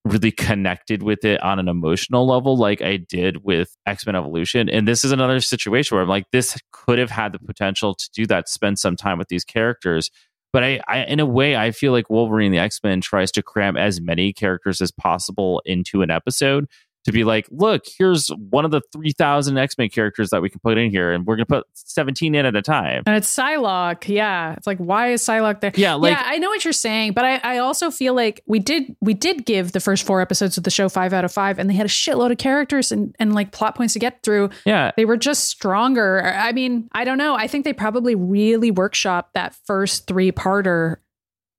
really 0.04 0.32
connected 0.32 1.04
with 1.04 1.24
it 1.24 1.40
on 1.44 1.60
an 1.60 1.68
emotional 1.68 2.26
level 2.26 2.58
like 2.58 2.82
I 2.82 2.98
did 2.98 3.44
with 3.44 3.78
X 3.86 4.04
Men 4.04 4.16
Evolution. 4.16 4.70
And 4.70 4.88
this 4.88 5.06
is 5.06 5.12
another 5.12 5.40
situation 5.40 5.94
where 5.94 6.02
I'm 6.02 6.10
like, 6.10 6.26
this 6.32 6.58
could 6.72 6.98
have 6.98 7.12
had 7.12 7.32
the 7.32 7.38
potential 7.38 7.94
to 7.94 8.10
do 8.12 8.26
that, 8.26 8.50
spend 8.50 8.80
some 8.80 8.96
time 8.96 9.20
with 9.20 9.28
these 9.28 9.46
characters. 9.46 10.10
But 10.54 10.64
I, 10.64 10.82
I 10.88 11.00
in 11.06 11.20
a 11.20 11.26
way, 11.26 11.56
I 11.56 11.72
feel 11.72 11.92
like 11.92 12.10
Wolverine 12.10 12.52
the 12.52 12.60
X 12.60 12.80
Men 12.84 13.02
tries 13.02 13.32
to 13.34 13.44
cram 13.44 13.78
as 13.78 14.02
many 14.02 14.34
characters 14.34 14.82
as 14.82 14.92
possible 14.92 15.62
into 15.66 16.02
an 16.02 16.12
episode 16.12 16.68
to 17.06 17.12
be 17.12 17.24
like, 17.24 17.48
look, 17.50 17.84
here's 17.98 18.28
one 18.50 18.64
of 18.64 18.72
the 18.72 18.82
3,000 18.94 19.58
X 19.58 19.78
Men 19.78 19.90
characters 19.90 20.30
that 20.30 20.42
we 20.42 20.50
can 20.50 20.60
put 20.60 20.78
in 20.78 20.92
here, 20.92 21.12
and 21.12 21.26
we're 21.26 21.36
going 21.36 21.46
to 21.46 21.54
put 21.54 21.66
17 21.74 22.36
in 22.36 22.46
at 22.46 22.56
a 22.56 22.62
time. 22.62 23.04
and 23.08 23.16
it's 23.16 23.36
Psylocke. 23.36 24.08
Yeah, 24.08 24.54
it's 24.54 24.68
like 24.68 24.78
why 24.78 25.12
is 25.12 25.22
Psylocke 25.24 25.62
there? 25.62 25.72
Yeah, 25.76 25.96
like- 25.96 26.12
yeah, 26.14 26.24
I 26.26 26.38
know 26.38 26.50
what 26.50 26.64
you're 26.64 26.74
saying, 26.74 27.14
but 27.14 27.26
I, 27.26 27.38
I 27.44 27.58
also 27.58 27.90
feel 27.90 28.14
like 28.14 28.42
we 28.46 28.60
did 28.60 28.96
we 29.02 29.14
did 29.14 29.46
give 29.46 29.72
the 29.72 29.80
first 29.80 30.06
four 30.06 30.22
episodes 30.22 30.58
of 30.58 30.64
the 30.64 30.70
show 30.72 30.90
five 30.90 31.12
out 31.14 31.26
of 31.26 31.32
five, 31.32 31.58
and 31.58 31.70
they 31.70 31.74
had 31.74 31.86
a 31.86 31.90
shitload 31.90 32.32
of 32.32 32.38
characters 32.38 32.92
and 32.92 33.16
and 33.20 33.34
like 33.34 33.52
plot 33.52 33.76
points 33.76 33.94
to 33.94 34.00
get 34.00 34.22
through. 34.24 34.50
Yeah. 34.66 34.92
They 34.96 35.06
were 35.06 35.18
just 35.18 35.46
stronger. 35.46 36.24
I 36.24 36.52
mean, 36.52 36.88
I 36.92 37.04
don't 37.04 37.18
know. 37.18 37.36
I 37.36 37.48
think 37.48 37.66
they 37.66 37.74
probably 37.74 38.16
really 38.16 38.72
workshopped 38.72 39.34
that 39.34 39.56
first 39.66 40.06
three 40.08 40.32
parter, 40.32 40.98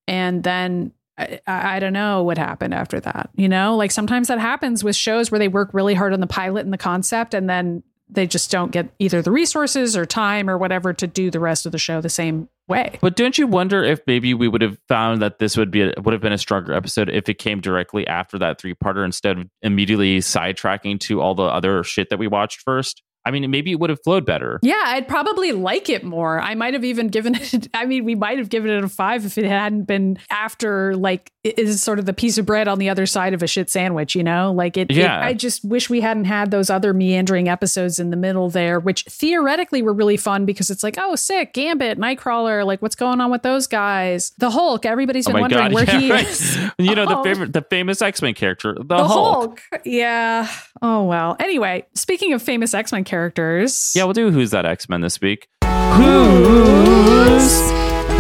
and 0.07 0.43
then 0.45 0.93
I, 1.19 1.41
I 1.47 1.79
don't 1.79 1.93
know 1.93 2.23
what 2.23 2.39
happened 2.39 2.75
after 2.75 3.01
that. 3.01 3.31
You 3.35 3.49
know, 3.49 3.77
like 3.77 3.91
sometimes 3.91 4.29
that 4.29 4.39
happens 4.39 4.83
with 4.83 4.97
shows 4.97 5.31
where 5.31 5.39
they 5.39 5.49
work 5.49 5.71
really 5.73 5.95
hard 5.95 6.13
on 6.13 6.21
the 6.21 6.27
pilot 6.27 6.65
and 6.65 6.73
the 6.73 6.79
concept, 6.79 7.35
and 7.35 7.49
then 7.49 7.83
they 8.09 8.27
just 8.27 8.51
don't 8.51 8.73
get 8.73 8.91
either 8.99 9.23
the 9.23 9.31
resources 9.31 9.97
or 9.97 10.05
time 10.05 10.49
or 10.49 10.59
whatever 10.59 10.93
to 10.93 11.07
do 11.07 11.31
the 11.31 11.41
rest 11.41 11.67
of 11.67 11.73
the 11.73 11.79
show 11.79 12.01
the 12.01 12.09
same 12.09 12.49
way. 12.69 12.99
But 13.01 13.17
don't 13.17 13.37
you 13.39 13.47
wonder 13.47 13.83
if 13.83 14.01
maybe 14.07 14.35
we 14.35 14.49
would 14.49 14.63
have 14.63 14.79
found 14.89 15.23
that 15.23 15.39
this 15.39 15.57
would 15.57 15.71
be 15.71 15.83
a, 15.83 15.95
would 15.99 16.13
have 16.13 16.21
been 16.21 16.33
a 16.33 16.39
stronger 16.39 16.73
episode 16.75 17.09
if 17.09 17.29
it 17.29 17.39
came 17.39 17.61
directly 17.61 18.07
after 18.07 18.39
that 18.39 18.61
three 18.61 18.75
parter 18.75 19.05
instead 19.05 19.39
of 19.39 19.49
immediately 19.63 20.19
sidetracking 20.19 21.01
to 21.01 21.21
all 21.21 21.35
the 21.35 21.45
other 21.45 21.83
shit 21.83 22.11
that 22.11 22.19
we 22.19 22.27
watched 22.27 22.61
first? 22.61 23.03
I 23.25 23.31
mean, 23.31 23.51
maybe 23.51 23.73
it 23.73 23.81
would 23.81 23.91
have 23.91 24.03
flowed 24.03 24.27
better. 24.27 24.59
Yeah, 24.63 24.83
I'd 24.87 25.09
probably 25.09 25.53
like 25.53 25.89
it 25.89 26.05
more. 26.05 26.41
I 26.41 26.55
might 26.55 26.75
have 26.75 26.85
even 26.85 27.09
given 27.09 27.35
it, 27.35 27.69
I 27.75 27.87
mean, 27.87 28.05
we 28.05 28.15
might 28.15 28.39
have 28.39 28.49
given 28.49 28.71
it 28.71 28.85
a 28.85 28.89
five 28.89 29.25
if 29.25 29.39
it 29.39 29.45
hadn't 29.45 29.85
been 29.85 30.19
after, 30.31 30.95
like, 30.97 31.32
is 31.45 31.83
sort 31.83 31.99
of 31.99 32.07
the 32.07 32.13
piece 32.13 32.39
of 32.39 32.47
bread 32.47 32.69
on 32.69 32.79
the 32.79 32.89
other 32.89 33.05
side 33.05 33.35
of 33.35 33.43
a 33.43 33.49
shit 33.49 33.69
sandwich, 33.69 34.15
you 34.15 34.23
know? 34.23 34.53
Like, 34.53 34.77
it, 34.77 34.91
it- 34.91 34.97
Yeah. 34.97 35.21
I 35.21 35.33
just 35.35 35.65
wish 35.65 35.91
we 35.91 36.01
hadn't 36.01 36.27
had 36.27 36.51
those 36.53 36.71
other 36.71 36.95
meandering 36.95 37.49
episodes 37.49 37.99
in 37.99 38.11
the 38.11 38.17
middle 38.17 38.49
there, 38.49 38.79
which 38.79 39.05
theoretically 39.07 39.83
were 39.83 39.93
really 39.93 40.17
fun 40.17 40.47
because 40.47 40.71
it's 40.71 40.85
like, 40.85 40.95
oh, 40.99 41.17
sick, 41.17 41.53
Gambit, 41.53 41.99
Nightcrawler, 41.99 42.65
like, 42.65 42.81
what's 42.81 42.95
going 42.95 43.21
on 43.21 43.31
with 43.33 43.43
those 43.43 43.67
guys? 43.67 44.33
The 44.39 44.51
Hulk, 44.51 44.87
everybody's 44.87 45.27
oh 45.27 45.33
been 45.33 45.41
wondering 45.41 45.73
where 45.73 45.85
yeah, 45.85 45.99
he 45.99 46.11
right. 46.13 46.29
is. 46.29 46.59
You 46.79 46.95
know 46.95 47.07
the 47.07 47.19
Oh. 47.19 47.25
favorite, 47.25 47.53
the 47.53 47.63
famous 47.63 48.01
X 48.03 48.23
Men 48.23 48.35
character, 48.35 48.75
the, 48.75 48.85
The 48.85 49.05
Hulk. 49.05 49.61
Hulk. 49.73 49.81
Yeah. 49.85 50.49
Oh, 50.81 51.05
well. 51.05 51.37
Anyway, 51.41 51.87
speaking 51.95 52.33
of 52.35 52.43
famous 52.43 52.73
X 52.75 52.93
Men 52.93 53.03
characters. 53.05 53.93
Yeah, 53.97 54.05
we'll 54.05 54.13
do 54.15 54.31
who's 54.31 54.51
that 54.53 54.65
X 54.65 54.89
Men 54.89 55.01
this 55.01 55.21
week. 55.21 55.49
Who's 55.63 55.71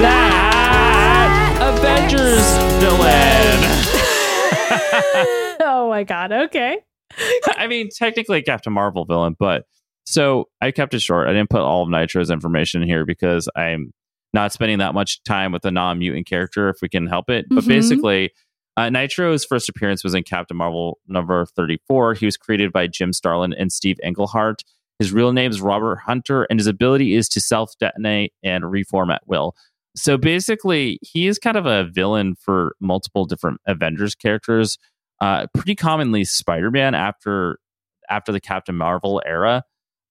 that 0.00 0.41
Avengers 0.41 0.41
villain? 2.82 3.02
oh, 5.62 5.86
my 5.88 6.04
God. 6.04 6.32
Okay. 6.32 6.78
I 7.56 7.66
mean, 7.68 7.88
technically 7.94 8.38
a 8.38 8.42
Captain 8.42 8.72
Marvel 8.72 9.04
villain, 9.04 9.36
but 9.38 9.64
so 10.04 10.48
I 10.60 10.70
kept 10.72 10.94
it 10.94 11.00
short. 11.02 11.28
I 11.28 11.32
didn't 11.32 11.50
put 11.50 11.60
all 11.60 11.82
of 11.84 11.88
Nitro's 11.88 12.30
information 12.30 12.82
here 12.82 13.06
because 13.06 13.48
I'm 13.54 13.92
not 14.34 14.52
spending 14.52 14.78
that 14.78 14.94
much 14.94 15.22
time 15.24 15.52
with 15.52 15.64
a 15.64 15.70
non 15.70 15.98
mutant 15.98 16.26
character 16.26 16.68
if 16.70 16.76
we 16.82 16.88
can 16.88 17.06
help 17.06 17.30
it. 17.30 17.46
But 17.50 17.64
Mhm. 17.64 17.68
basically, 17.68 18.30
uh, 18.76 18.90
Nitro's 18.90 19.44
first 19.44 19.68
appearance 19.68 20.02
was 20.02 20.14
in 20.14 20.22
Captain 20.24 20.56
Marvel 20.56 20.98
number 21.06 21.46
34. 21.46 22.14
He 22.14 22.24
was 22.24 22.36
created 22.36 22.72
by 22.72 22.86
Jim 22.88 23.12
Starlin 23.12 23.52
and 23.52 23.70
Steve 23.70 23.98
Englehart. 24.02 24.62
His 24.98 25.12
real 25.12 25.32
name 25.32 25.50
is 25.50 25.60
Robert 25.60 26.00
Hunter, 26.06 26.44
and 26.44 26.58
his 26.58 26.66
ability 26.66 27.14
is 27.14 27.28
to 27.30 27.40
self 27.40 27.72
detonate 27.78 28.32
and 28.42 28.70
reform 28.70 29.10
at 29.10 29.22
will. 29.26 29.54
So 29.94 30.16
basically, 30.16 30.98
he 31.02 31.26
is 31.26 31.38
kind 31.38 31.56
of 31.56 31.66
a 31.66 31.84
villain 31.84 32.34
for 32.34 32.74
multiple 32.80 33.24
different 33.24 33.60
Avengers 33.66 34.14
characters. 34.14 34.78
Uh, 35.20 35.46
pretty 35.54 35.74
commonly, 35.74 36.24
Spider 36.24 36.70
Man 36.70 36.94
after 36.94 37.58
after 38.08 38.32
the 38.32 38.40
Captain 38.40 38.76
Marvel 38.76 39.22
era. 39.24 39.62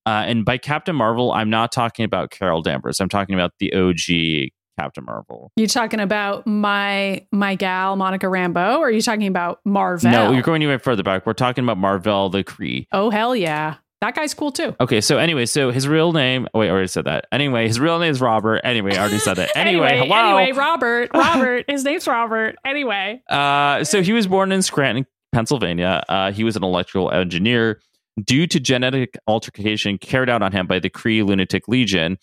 Uh, 0.06 0.24
and 0.26 0.46
by 0.46 0.58
Captain 0.58 0.96
Marvel, 0.96 1.32
I'm 1.32 1.50
not 1.50 1.72
talking 1.72 2.06
about 2.06 2.32
Carol 2.32 2.62
Danvers. 2.62 3.00
I'm 3.00 3.10
talking 3.10 3.36
about 3.36 3.52
the 3.60 3.74
OG 3.74 4.50
Captain 4.80 5.06
Marvel. 5.06 5.52
You 5.56 5.68
talking 5.68 6.00
about 6.00 6.48
my 6.48 7.26
my 7.32 7.56
gal 7.56 7.96
Monica 7.96 8.26
Rambeau, 8.28 8.80
or 8.80 8.88
are 8.88 8.92
you 8.92 9.02
talking 9.02 9.28
about 9.28 9.60
Marvel? 9.66 10.10
No, 10.10 10.32
you're 10.32 10.42
going 10.42 10.62
even 10.62 10.80
further 10.80 11.04
back. 11.04 11.26
We're 11.26 11.34
talking 11.34 11.64
about 11.64 11.78
Marvel 11.78 12.30
the 12.30 12.44
Kree. 12.44 12.88
Oh 12.92 13.10
hell 13.10 13.36
yeah, 13.36 13.76
that 14.02 14.16
guy's 14.16 14.34
cool 14.34 14.52
too. 14.52 14.76
Okay, 14.80 15.00
so 15.00 15.18
anyway, 15.18 15.46
so 15.46 15.72
his 15.72 15.88
real 15.88 16.12
name. 16.12 16.48
Wait, 16.54 16.68
I 16.68 16.72
already 16.72 16.88
said 16.88 17.06
that. 17.06 17.28
Anyway, 17.32 17.68
his 17.68 17.80
real 17.80 18.00
name 18.00 18.12
is 18.12 18.20
Robert. 18.20 18.62
Anyway, 18.64 18.96
I 18.96 19.00
already 19.00 19.20
said 19.20 19.36
that. 19.36 19.52
Anyway, 19.62 19.96
hello. 19.96 20.38
Anyway, 20.38 20.58
Robert. 20.58 21.12
Robert. 21.14 21.66
his 21.68 21.84
name's 21.84 22.08
Robert. 22.08 22.56
Anyway. 22.66 23.22
Uh, 23.30 23.84
so 23.84 24.02
he 24.02 24.12
was 24.12 24.26
born 24.26 24.52
in 24.52 24.64
Scranton, 24.64 25.06
Pennsylvania. 25.34 26.04
Uh, 26.10 26.32
he 26.32 26.44
was 26.44 26.56
an 26.56 26.64
electrical 26.64 27.12
engineer. 27.12 27.80
Due 28.24 28.48
to 28.48 28.60
genetic 28.60 29.18
altercation 29.28 30.00
carried 30.00 30.30
out 30.30 30.42
on 30.42 30.52
him 30.52 30.66
by 30.66 30.80
the 30.80 30.90
Kree 30.90 31.24
Lunatic 31.24 31.68
Legion, 31.68 32.18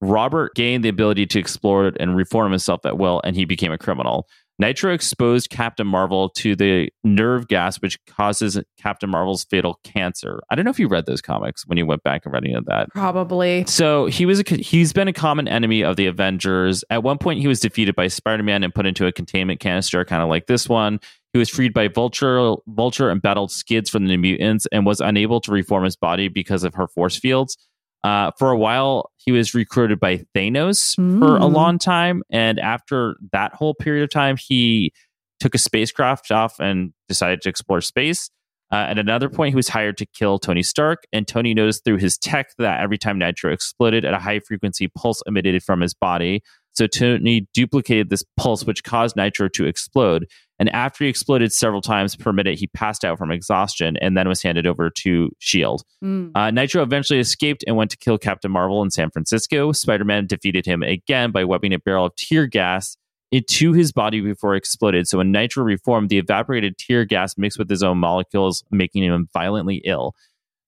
Robert 0.00 0.54
gained 0.54 0.84
the 0.84 0.88
ability 0.88 1.26
to 1.26 1.38
explore 1.38 1.92
and 1.98 2.16
reform 2.16 2.50
himself 2.50 2.84
at 2.84 2.98
will, 2.98 3.20
and 3.24 3.36
he 3.36 3.44
became 3.44 3.72
a 3.72 3.78
criminal. 3.78 4.28
Nitro 4.58 4.92
exposed 4.92 5.50
Captain 5.50 5.86
Marvel 5.86 6.28
to 6.30 6.54
the 6.54 6.88
nerve 7.02 7.48
gas, 7.48 7.76
which 7.82 7.98
causes 8.06 8.60
Captain 8.78 9.10
Marvel's 9.10 9.44
fatal 9.44 9.80
cancer. 9.82 10.40
I 10.48 10.54
don't 10.54 10.64
know 10.64 10.70
if 10.70 10.78
you 10.78 10.86
read 10.86 11.06
those 11.06 11.20
comics 11.20 11.66
when 11.66 11.76
you 11.76 11.86
went 11.86 12.04
back 12.04 12.24
and 12.24 12.32
read 12.32 12.44
any 12.44 12.54
of 12.54 12.64
that. 12.66 12.88
Probably. 12.90 13.64
So 13.66 14.06
he 14.06 14.26
was 14.26 14.40
a, 14.40 14.54
he's 14.54 14.92
been 14.92 15.08
a 15.08 15.12
common 15.12 15.48
enemy 15.48 15.82
of 15.82 15.96
the 15.96 16.06
Avengers. 16.06 16.84
At 16.88 17.02
one 17.02 17.18
point, 17.18 17.40
he 17.40 17.48
was 17.48 17.58
defeated 17.58 17.96
by 17.96 18.06
Spider-Man 18.06 18.62
and 18.62 18.72
put 18.72 18.86
into 18.86 19.06
a 19.06 19.12
containment 19.12 19.58
canister, 19.58 20.04
kind 20.04 20.22
of 20.22 20.28
like 20.28 20.46
this 20.46 20.68
one. 20.68 21.00
He 21.32 21.38
was 21.38 21.50
freed 21.50 21.74
by 21.74 21.88
Vulture, 21.88 22.54
Vulture, 22.68 23.10
and 23.10 23.20
battled 23.20 23.50
Skids 23.50 23.90
from 23.90 24.04
the 24.04 24.10
New 24.10 24.18
Mutants, 24.18 24.66
and 24.70 24.86
was 24.86 25.00
unable 25.00 25.40
to 25.40 25.50
reform 25.50 25.82
his 25.82 25.96
body 25.96 26.28
because 26.28 26.62
of 26.62 26.74
her 26.74 26.86
force 26.86 27.18
fields. 27.18 27.58
Uh, 28.04 28.30
for 28.38 28.50
a 28.50 28.56
while, 28.58 29.10
he 29.24 29.32
was 29.32 29.54
recruited 29.54 29.98
by 30.00 30.24
Thanos 30.34 30.94
for 31.18 31.36
a 31.36 31.40
Mm. 31.40 31.52
long 31.52 31.78
time, 31.78 32.22
and 32.30 32.58
after 32.58 33.16
that 33.32 33.54
whole 33.54 33.74
period 33.74 34.04
of 34.04 34.10
time, 34.10 34.36
he 34.36 34.92
took 35.40 35.54
a 35.54 35.58
spacecraft 35.58 36.30
off 36.30 36.58
and 36.60 36.92
decided 37.08 37.42
to 37.42 37.48
explore 37.48 37.80
space. 37.80 38.30
Uh, 38.72 38.76
at 38.88 38.98
another 38.98 39.28
point, 39.28 39.50
he 39.50 39.56
was 39.56 39.68
hired 39.68 39.96
to 39.98 40.06
kill 40.06 40.38
Tony 40.38 40.62
Stark, 40.62 41.04
and 41.12 41.28
Tony 41.28 41.54
noticed 41.54 41.84
through 41.84 41.98
his 41.98 42.16
tech 42.18 42.48
that 42.58 42.80
every 42.80 42.98
time 42.98 43.18
Nitro 43.18 43.52
exploded, 43.52 44.04
at 44.04 44.14
a 44.14 44.18
high 44.18 44.40
frequency 44.40 44.88
pulse 44.88 45.22
emitted 45.26 45.62
from 45.62 45.80
his 45.80 45.94
body. 45.94 46.42
So 46.74 46.86
Tony 46.86 47.46
duplicated 47.54 48.10
this 48.10 48.24
pulse, 48.36 48.64
which 48.64 48.84
caused 48.84 49.16
Nitro 49.16 49.48
to 49.50 49.64
explode. 49.64 50.26
And 50.58 50.68
after 50.70 51.04
he 51.04 51.10
exploded 51.10 51.52
several 51.52 51.80
times 51.80 52.14
per 52.14 52.32
minute, 52.32 52.58
he 52.58 52.68
passed 52.68 53.04
out 53.04 53.18
from 53.18 53.30
exhaustion 53.30 53.96
and 53.96 54.16
then 54.16 54.28
was 54.28 54.42
handed 54.42 54.66
over 54.66 54.90
to 54.90 55.30
Shield. 55.38 55.82
Mm. 56.02 56.30
Uh, 56.34 56.50
Nitro 56.50 56.82
eventually 56.82 57.18
escaped 57.18 57.64
and 57.66 57.76
went 57.76 57.90
to 57.90 57.96
kill 57.96 58.18
Captain 58.18 58.50
Marvel 58.50 58.82
in 58.82 58.90
San 58.90 59.10
Francisco. 59.10 59.72
Spider 59.72 60.04
Man 60.04 60.26
defeated 60.26 60.66
him 60.66 60.82
again 60.82 61.32
by 61.32 61.44
webbing 61.44 61.72
a 61.72 61.78
barrel 61.78 62.06
of 62.06 62.16
tear 62.16 62.46
gas 62.46 62.96
into 63.32 63.72
his 63.72 63.90
body 63.90 64.20
before 64.20 64.54
it 64.54 64.58
exploded. 64.58 65.08
So 65.08 65.18
when 65.18 65.32
Nitro 65.32 65.64
reformed, 65.64 66.08
the 66.08 66.18
evaporated 66.18 66.78
tear 66.78 67.04
gas 67.04 67.36
mixed 67.36 67.58
with 67.58 67.68
his 67.68 67.82
own 67.82 67.98
molecules, 67.98 68.62
making 68.70 69.02
him 69.02 69.28
violently 69.32 69.82
ill. 69.84 70.14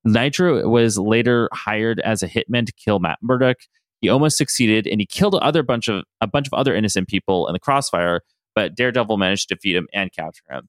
Nitro 0.05 0.69
was 0.69 0.99
later 0.99 1.49
hired 1.53 2.01
as 2.01 2.23
a 2.23 2.29
hitman 2.29 2.67
to 2.67 2.73
kill 2.73 2.99
Matt 2.99 3.19
Murdock. 3.23 3.59
He 4.01 4.09
almost 4.09 4.37
succeeded, 4.37 4.87
and 4.87 5.01
he 5.01 5.07
killed 5.07 5.35
a 5.35 5.39
other 5.39 5.63
bunch 5.63 5.89
of 5.89 6.05
a 6.21 6.27
bunch 6.27 6.47
of 6.47 6.55
other 6.55 6.75
innocent 6.75 7.09
people 7.09 7.47
in 7.49 7.53
the 7.53 7.59
crossfire. 7.59 8.21
But 8.55 8.75
Daredevil 8.75 9.17
managed 9.17 9.49
to 9.49 9.55
defeat 9.55 9.77
him 9.77 9.87
and 9.93 10.11
capture 10.13 10.45
him. 10.51 10.69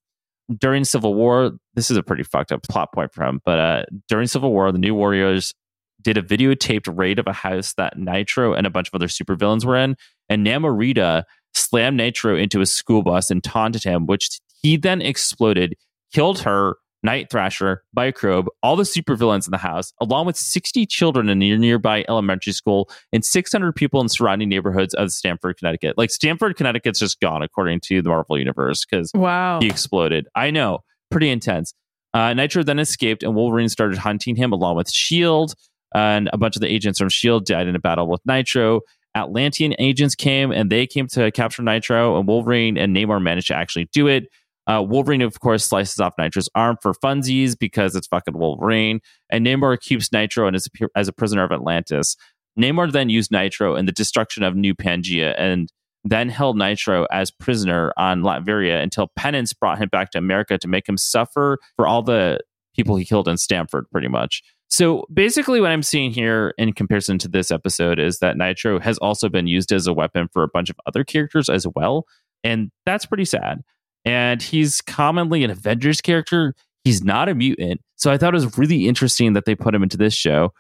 During 0.58 0.84
Civil 0.84 1.14
War, 1.14 1.52
this 1.74 1.90
is 1.92 1.98
a 1.98 2.04
pretty 2.04 2.24
fucked 2.24 2.52
up 2.52 2.64
plot 2.64 2.94
point 2.94 3.14
for 3.14 3.24
him. 3.24 3.42
But 3.46 3.60
uh, 3.60 3.84
during 4.08 4.28
Civil 4.28 4.52
War, 4.52 4.72
the 4.72 4.78
New 4.78 4.96
Warriors 4.96 5.54
did 6.02 6.18
a 6.18 6.22
videotaped 6.22 6.96
raid 6.98 7.20
of 7.20 7.28
a 7.28 7.34
house 7.34 7.74
that 7.74 7.98
Nitro 7.98 8.54
and 8.54 8.68
a 8.68 8.70
bunch 8.70 8.88
of 8.88 8.94
other 8.94 9.08
supervillains 9.08 9.66
were 9.66 9.76
in, 9.76 9.96
and 10.30 10.46
Namorita 10.46 11.24
slammed 11.54 11.98
Nitro 11.98 12.36
into 12.36 12.62
a 12.62 12.66
school 12.66 13.04
bus 13.04 13.32
and 13.32 13.44
taunted 13.44 13.84
him, 13.84 14.06
which 14.06 14.40
he 14.62 14.78
then 14.78 15.02
exploded, 15.02 15.76
killed 16.14 16.40
her, 16.40 16.76
Night 17.08 17.30
Thrasher, 17.32 17.84
Microbe, 17.96 18.48
all 18.62 18.76
the 18.76 18.84
supervillains 18.84 19.48
in 19.48 19.52
the 19.52 19.58
house, 19.58 19.94
along 20.02 20.26
with 20.26 20.36
60 20.36 20.86
children 20.88 21.30
in 21.30 21.42
a 21.42 21.58
nearby 21.58 22.04
elementary 22.10 22.52
school 22.52 22.90
and 23.14 23.24
600 23.24 23.72
people 23.74 24.02
in 24.02 24.10
surrounding 24.10 24.50
neighborhoods 24.50 24.94
of 24.96 25.12
Stamford, 25.12 25.56
Connecticut. 25.58 25.98
Like 25.98 26.12
Stamford, 26.12 26.58
Connecticut's 26.58 27.00
just 27.00 27.22
gone, 27.22 27.44
according 27.44 27.80
to 27.86 28.02
the 28.02 28.10
Marvel 28.10 28.38
Universe, 28.38 28.84
because 28.86 29.10
Wow. 29.16 29.60
he 29.62 29.68
exploded. 29.68 30.28
I 30.36 30.52
know, 30.52 30.80
pretty 31.10 31.30
intense. 31.30 31.74
Uh, 32.14 32.34
Nitro 32.34 32.62
then 32.62 32.78
escaped, 32.78 33.24
and 33.24 33.36
Wolverine 33.36 33.70
started 33.70 33.98
hunting 34.00 34.36
him 34.36 34.52
along 34.52 34.76
with 34.76 34.92
Shield. 34.92 35.54
And 35.96 36.30
a 36.34 36.38
bunch 36.38 36.58
of 36.58 36.62
the 36.62 36.68
agents 36.68 37.00
from 37.00 37.08
Shield 37.08 37.46
died 37.46 37.68
in 37.68 37.76
a 37.76 37.80
battle 37.80 38.10
with 38.10 38.20
Nitro. 38.26 38.82
Atlantean 39.16 39.76
agents 39.80 40.14
came, 40.14 40.52
and 40.52 40.70
they 40.70 40.86
came 40.86 41.08
to 41.08 41.32
capture 41.32 41.64
Nitro. 41.64 42.18
And 42.20 42.28
Wolverine 42.28 42.78
and 42.78 42.94
Namor 42.94 43.22
managed 43.22 43.48
to 43.48 43.56
actually 43.56 43.88
do 43.94 44.08
it. 44.08 44.26
Uh, 44.68 44.84
Wolverine, 44.86 45.22
of 45.22 45.40
course, 45.40 45.66
slices 45.66 46.00
off 46.00 46.14
Nitro's 46.18 46.50
arm 46.54 46.78
for 46.82 46.94
funsies 46.94 47.58
because 47.58 47.96
it's 47.96 48.08
fucking 48.08 48.38
Wolverine. 48.38 49.00
And 49.30 49.46
Namor 49.46 49.80
keeps 49.80 50.12
Nitro 50.12 50.46
and 50.46 50.56
as 50.56 50.68
a, 50.68 50.88
as 50.96 51.08
a 51.08 51.14
prisoner 51.14 51.44
of 51.44 51.52
Atlantis. 51.52 52.18
Namor 52.60 52.92
then 52.92 53.10
used 53.10 53.32
Nitro 53.32 53.76
in 53.76 53.86
the 53.86 53.92
destruction 53.92 54.44
of 54.44 54.56
New 54.56 54.76
Pangea 54.76 55.34
and 55.38 55.72
then 56.04 56.30
held 56.30 56.58
Nitro 56.58 57.06
as 57.12 57.32
prisoner 57.32 57.94
on 57.98 58.22
Latveria 58.22 58.82
until 58.82 59.12
Penance 59.16 59.54
brought 59.54 59.78
him 59.78 59.90
back 59.90 60.12
to 60.12 60.18
America 60.18 60.58
to 60.58 60.68
make 60.68 60.88
him 60.88 60.98
suffer 60.98 61.60
for 61.76 61.88
all 61.88 62.02
the 62.02 62.40
people 62.76 62.96
he 62.96 63.06
killed 63.06 63.28
in 63.28 63.38
Stamford, 63.38 63.86
pretty 63.92 64.08
much. 64.08 64.42
So 64.70 65.06
basically, 65.14 65.62
what 65.62 65.72
I'm 65.72 65.84
seeing 65.84 66.12
here 66.12 66.54
in 66.58 66.74
comparison 66.74 67.18
to 67.20 67.28
this 67.28 67.52
episode 67.52 68.00
is 68.00 68.20
that 68.20 68.38
Nitro 68.38 68.80
has 68.80 68.98
also 68.98 69.30
been 69.30 69.48
used 69.48 69.72
as 69.72 69.88
a 69.88 69.94
weapon 69.94 70.28
for 70.32 70.44
a 70.44 70.48
bunch 70.48 70.70
of 70.70 70.76
other 70.86 71.04
characters 71.04 71.50
as 71.50 71.66
well. 71.76 72.06
And 72.44 72.70
that's 72.86 73.06
pretty 73.06 73.26
sad. 73.26 73.62
And 74.06 74.42
he's 74.42 74.82
commonly 74.82 75.44
an 75.44 75.52
Avengers 75.52 76.02
character. 76.02 76.54
He's 76.84 77.04
not 77.04 77.30
a 77.30 77.36
mutant. 77.36 77.82
So 77.96 78.12
I 78.12 78.18
thought 78.18 78.34
it 78.34 78.42
was 78.42 78.58
really 78.58 78.88
interesting 78.88 79.34
that 79.34 79.46
they 79.46 79.56
put 79.56 79.76
him 79.76 79.84
into 79.84 79.98
this 79.98 80.14
show. 80.14 80.54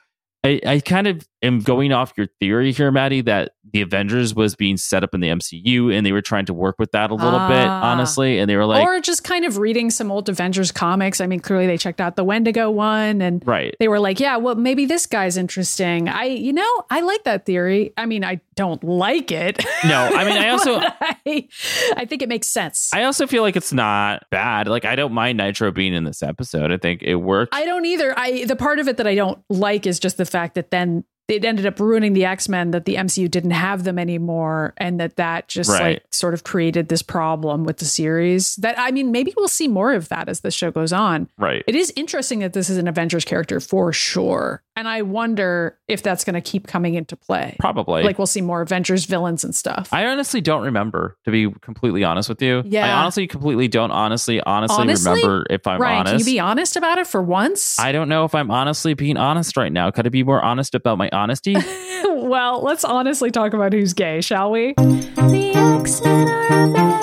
I, 0.43 0.59
I 0.65 0.79
kind 0.79 1.07
of 1.07 1.27
am 1.41 1.59
going 1.59 1.91
off 1.91 2.13
your 2.17 2.27
theory 2.39 2.71
here, 2.71 2.91
Maddie, 2.91 3.21
that 3.21 3.51
the 3.73 3.81
Avengers 3.81 4.33
was 4.33 4.55
being 4.55 4.77
set 4.77 5.03
up 5.03 5.13
in 5.13 5.19
the 5.19 5.27
MCU 5.27 5.93
and 5.93 6.05
they 6.05 6.11
were 6.11 6.21
trying 6.21 6.45
to 6.45 6.53
work 6.53 6.75
with 6.79 6.91
that 6.93 7.11
a 7.11 7.13
little 7.15 7.47
bit, 7.47 7.67
Ah. 7.67 7.91
honestly. 7.91 8.39
And 8.39 8.49
they 8.49 8.55
were 8.55 8.65
like, 8.65 8.81
or 8.87 8.99
just 9.01 9.23
kind 9.23 9.43
of 9.45 9.57
reading 9.57 9.89
some 9.89 10.09
old 10.09 10.29
Avengers 10.29 10.71
comics. 10.71 11.19
I 11.19 11.27
mean, 11.27 11.41
clearly 11.41 11.67
they 11.67 11.77
checked 11.77 11.99
out 11.99 12.15
the 12.15 12.23
Wendigo 12.23 12.71
one 12.71 13.21
and 13.21 13.45
right. 13.45 13.75
they 13.79 13.87
were 13.89 13.99
like, 13.99 14.19
yeah, 14.19 14.37
well, 14.37 14.55
maybe 14.55 14.85
this 14.85 15.05
guy's 15.05 15.35
interesting. 15.37 16.07
I, 16.07 16.23
you 16.25 16.53
know, 16.53 16.85
I 16.89 17.01
like 17.01 17.23
that 17.25 17.45
theory. 17.45 17.93
I 17.97 18.05
mean, 18.05 18.23
I 18.23 18.39
don't 18.55 18.83
like 18.83 19.31
it. 19.31 19.63
No, 19.83 20.09
I 20.13 20.23
mean, 20.23 20.37
I 20.37 20.49
also. 20.51 20.79
I, 20.79 21.47
I 21.95 22.05
think 22.05 22.21
it 22.21 22.29
makes 22.29 22.47
sense. 22.47 22.89
I, 22.93 23.01
I 23.01 23.03
also 23.03 23.27
feel 23.27 23.43
like 23.43 23.55
it's 23.55 23.73
not 23.73 24.23
bad. 24.31 24.67
Like 24.67 24.85
I 24.85 24.95
don't 24.95 25.13
mind 25.13 25.37
Nitro 25.37 25.71
being 25.71 25.93
in 25.93 26.03
this 26.05 26.23
episode. 26.23 26.71
I 26.71 26.77
think 26.77 27.03
it 27.03 27.15
works. 27.15 27.49
I 27.55 27.65
don't 27.65 27.85
either. 27.85 28.17
I 28.17 28.45
the 28.45 28.55
part 28.55 28.79
of 28.79 28.87
it 28.87 28.97
that 28.97 29.07
I 29.07 29.15
don't 29.15 29.39
like 29.49 29.85
is 29.85 29.99
just 29.99 30.17
the 30.17 30.25
fact 30.25 30.55
that 30.55 30.71
then 30.71 31.03
it 31.27 31.43
ended 31.43 31.65
up 31.65 31.79
ruining 31.79 32.13
the 32.13 32.23
X-Men 32.25 32.71
that 32.71 32.85
the 32.85 32.95
MCU 32.95 33.29
didn't 33.29 33.51
have 33.51 33.83
them 33.83 33.99
anymore 33.99 34.73
and 34.77 34.99
that 34.99 35.17
that 35.17 35.47
just 35.49 35.69
Right. 35.69 35.95
like 35.95 36.03
sort 36.09 36.33
of 36.33 36.43
created 36.43 36.87
this 36.87 37.01
problem 37.01 37.63
with 37.65 37.77
the 37.77 37.85
series. 37.85 38.55
That 38.57 38.79
I 38.79 38.91
mean, 38.91 39.11
maybe 39.11 39.33
we'll 39.35 39.47
see 39.49 39.67
more 39.67 39.93
of 39.93 40.07
that 40.09 40.29
as 40.29 40.39
the 40.39 40.51
show 40.51 40.71
goes 40.71 40.93
on. 40.93 41.29
right. 41.37 41.63
It 41.67 41.75
is 41.75 41.91
interesting 41.95 42.39
that 42.39 42.53
this 42.53 42.69
is 42.69 42.77
an 42.77 42.87
Avengers 42.87 43.25
character 43.25 43.59
for 43.59 43.91
sure. 43.91 44.61
And 44.77 44.87
I 44.87 45.01
wonder 45.01 45.75
if 45.87 46.03
that's 46.03 46.23
going 46.23 46.35
to 46.35 46.41
keep 46.41 46.67
coming 46.67 46.93
into 46.93 47.15
play. 47.17 47.55
Probably. 47.59 48.03
Like 48.03 48.19
we'll 48.19 48.27
see 48.27 48.41
more 48.41 48.61
Avengers 48.61 49.05
villains 49.05 49.43
and 49.43 49.55
stuff. 49.55 49.89
I 49.91 50.05
honestly 50.05 50.39
don't 50.39 50.61
remember, 50.61 51.17
to 51.25 51.31
be 51.31 51.51
completely 51.61 52.03
honest 52.03 52.29
with 52.29 52.43
you. 52.43 52.61
Yeah. 52.63 52.85
I 52.85 53.01
honestly 53.01 53.25
completely 53.25 53.67
don't 53.67 53.89
honestly, 53.89 54.39
honestly, 54.39 54.77
Honestly? 54.77 55.09
remember 55.09 55.47
if 55.49 55.65
I'm 55.65 55.81
Ryan, 55.81 56.03
can 56.05 56.13
honest. 56.13 56.27
you 56.27 56.33
be 56.35 56.39
honest 56.39 56.75
about 56.75 56.99
it 56.99 57.07
for 57.07 57.23
once? 57.23 57.79
I 57.79 57.91
don't 57.91 58.07
know 58.07 58.23
if 58.23 58.35
I'm 58.35 58.51
honestly 58.51 58.93
being 58.93 59.17
honest 59.17 59.57
right 59.57 59.71
now. 59.71 59.89
Could 59.89 60.05
I 60.05 60.09
be 60.09 60.23
more 60.23 60.43
honest 60.43 60.75
about 60.75 60.99
my 60.99 61.09
honesty? 61.11 61.55
well, 62.05 62.61
let's 62.61 62.85
honestly 62.85 63.31
talk 63.31 63.53
about 63.53 63.73
who's 63.73 63.93
gay, 63.93 64.21
shall 64.21 64.51
we? 64.51 64.73
The 64.75 65.53
X-Men 65.55 66.29
are 66.29 66.93
a 66.93 66.96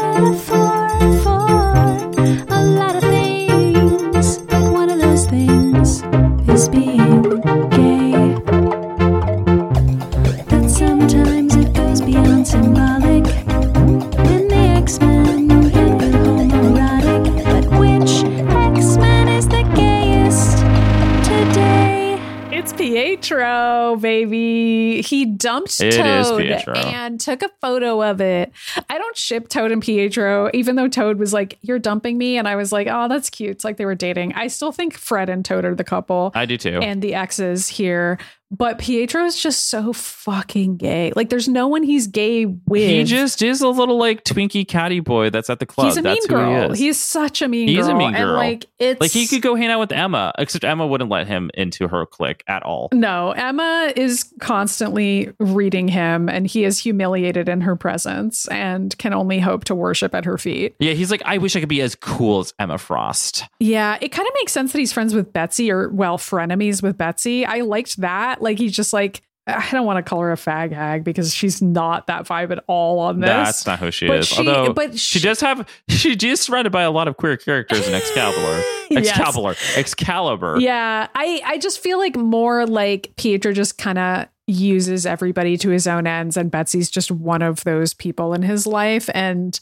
baby. 24.24 25.02
He 25.02 25.24
dumped 25.24 25.80
It 25.80 25.92
Toad 25.92 26.40
and 26.86 27.20
took 27.20 27.42
a 27.42 27.50
photo 27.60 28.02
of 28.02 28.20
it. 28.20 28.52
I 28.88 28.98
don't 28.98 29.16
ship 29.16 29.48
Toad 29.48 29.72
and 29.72 29.82
Pietro, 29.82 30.50
even 30.54 30.76
though 30.76 30.88
Toad 30.88 31.18
was 31.18 31.32
like, 31.32 31.58
You're 31.62 31.78
dumping 31.78 32.18
me. 32.18 32.36
And 32.38 32.46
I 32.46 32.56
was 32.56 32.72
like, 32.72 32.86
Oh, 32.90 33.08
that's 33.08 33.30
cute. 33.30 33.50
It's 33.50 33.64
like 33.64 33.76
they 33.76 33.84
were 33.84 33.94
dating. 33.94 34.32
I 34.34 34.46
still 34.48 34.72
think 34.72 34.94
Fred 34.96 35.28
and 35.28 35.44
Toad 35.44 35.64
are 35.64 35.74
the 35.74 35.84
couple 35.84 36.32
I 36.34 36.46
do 36.46 36.56
too. 36.56 36.78
and 36.80 37.02
the 37.02 37.14
exes 37.14 37.68
here. 37.68 38.18
But 38.50 38.78
Pietro 38.78 39.24
is 39.24 39.40
just 39.40 39.68
so 39.68 39.92
fucking 39.92 40.76
gay. 40.76 41.12
Like, 41.16 41.28
there's 41.28 41.48
no 41.48 41.66
one 41.66 41.82
he's 41.82 42.06
gay 42.06 42.44
with. 42.46 42.88
he 42.88 43.02
just 43.04 43.42
is 43.42 43.60
a 43.62 43.68
little 43.68 43.98
like 43.98 44.22
Twinkie 44.24 44.66
catty 44.68 45.00
boy 45.00 45.30
that's 45.30 45.50
at 45.50 45.58
the 45.58 45.66
club. 45.66 45.88
He's 45.88 45.96
a 45.96 46.02
that's 46.02 46.28
mean 46.28 46.38
who 46.38 46.44
girl. 46.44 46.66
he 46.68 46.72
is. 46.72 46.78
He's 46.78 47.00
such 47.00 47.42
a 47.42 47.48
mean 47.48 47.66
He's 47.68 47.86
a 47.86 47.90
girl. 47.90 47.98
mean 47.98 48.14
And 48.14 48.24
girl. 48.24 48.34
like 48.36 48.66
it's 48.78 49.00
like 49.00 49.10
he 49.10 49.26
could 49.26 49.42
go 49.42 49.54
hang 49.56 49.68
out 49.70 49.80
with 49.80 49.90
Emma, 49.92 50.32
except 50.38 50.64
Emma 50.64 50.86
wouldn't 50.86 51.10
let 51.10 51.26
him 51.26 51.50
into 51.54 51.88
her 51.88 52.06
clique 52.06 52.44
at 52.46 52.62
all. 52.62 52.88
No, 52.92 53.32
Emma 53.32 53.92
is 53.96 54.32
constantly 54.40 55.32
reading 55.40 55.88
him 55.88 56.28
and 56.28 56.46
he 56.46 56.64
is 56.64 56.78
humiliated 56.78 57.48
in 57.48 57.60
her 57.62 57.74
presence 57.76 58.46
and 58.48 58.96
can 58.98 59.12
only 59.12 59.40
hope 59.40 59.64
to 59.64 59.74
worship 59.74 60.14
at 60.14 60.24
her 60.24 60.38
feet. 60.38 60.76
Yeah, 60.78 60.92
he's 60.92 61.10
like, 61.10 61.22
I 61.24 61.38
wish 61.38 61.56
I 61.56 61.60
could 61.60 61.68
be 61.68 61.80
as 61.80 61.94
cool 61.96 62.40
as 62.40 62.54
Emma 62.58 62.78
Frost. 62.78 63.44
Yeah, 63.58 63.98
it 64.00 64.08
kind 64.10 64.26
of 64.28 64.34
makes 64.34 64.52
sense 64.52 64.72
that 64.72 64.78
he's 64.78 64.92
friends 64.92 65.14
with 65.14 65.32
Betsy 65.32 65.70
or, 65.72 65.88
well, 65.88 66.18
frenemies 66.18 66.82
with 66.82 66.96
Betsy. 66.96 67.44
I 67.44 67.60
liked 67.62 67.96
that. 68.00 68.33
Like, 68.42 68.58
he's 68.58 68.72
just 68.74 68.92
like, 68.92 69.22
I 69.46 69.68
don't 69.72 69.84
want 69.84 69.98
to 69.98 70.02
call 70.08 70.20
her 70.20 70.32
a 70.32 70.36
fag 70.36 70.72
hag 70.72 71.04
because 71.04 71.34
she's 71.34 71.60
not 71.60 72.06
that 72.06 72.26
vibe 72.26 72.50
at 72.50 72.64
all 72.66 72.98
on 72.98 73.20
this. 73.20 73.28
That's 73.28 73.66
not 73.66 73.78
who 73.78 73.90
she 73.90 74.06
But 74.06 74.20
is. 74.20 74.28
she- 74.28 74.38
Although 74.38 74.72
but 74.72 74.98
she, 74.98 75.18
she- 75.18 75.24
does 75.26 75.40
have, 75.40 75.68
she 75.88 76.12
is 76.14 76.40
surrounded 76.40 76.70
by 76.70 76.82
a 76.82 76.90
lot 76.90 77.08
of 77.08 77.18
queer 77.18 77.36
characters 77.36 77.86
in 77.86 77.92
Excalibur. 77.94 78.62
Yes. 78.88 79.08
Excalibur. 79.08 79.54
Excalibur. 79.76 80.56
Yeah, 80.60 81.08
I 81.14 81.42
I 81.44 81.58
just 81.58 81.80
feel 81.80 81.98
like 81.98 82.16
more 82.16 82.66
like 82.66 83.12
Pietro 83.16 83.52
just 83.52 83.76
kind 83.76 83.98
of 83.98 84.28
uses 84.46 85.04
everybody 85.06 85.56
to 85.58 85.68
his 85.70 85.86
own 85.86 86.06
ends, 86.06 86.36
and 86.38 86.50
Betsy's 86.50 86.90
just 86.90 87.10
one 87.10 87.42
of 87.42 87.64
those 87.64 87.92
people 87.92 88.32
in 88.34 88.40
his 88.42 88.66
life, 88.66 89.10
and 89.14 89.58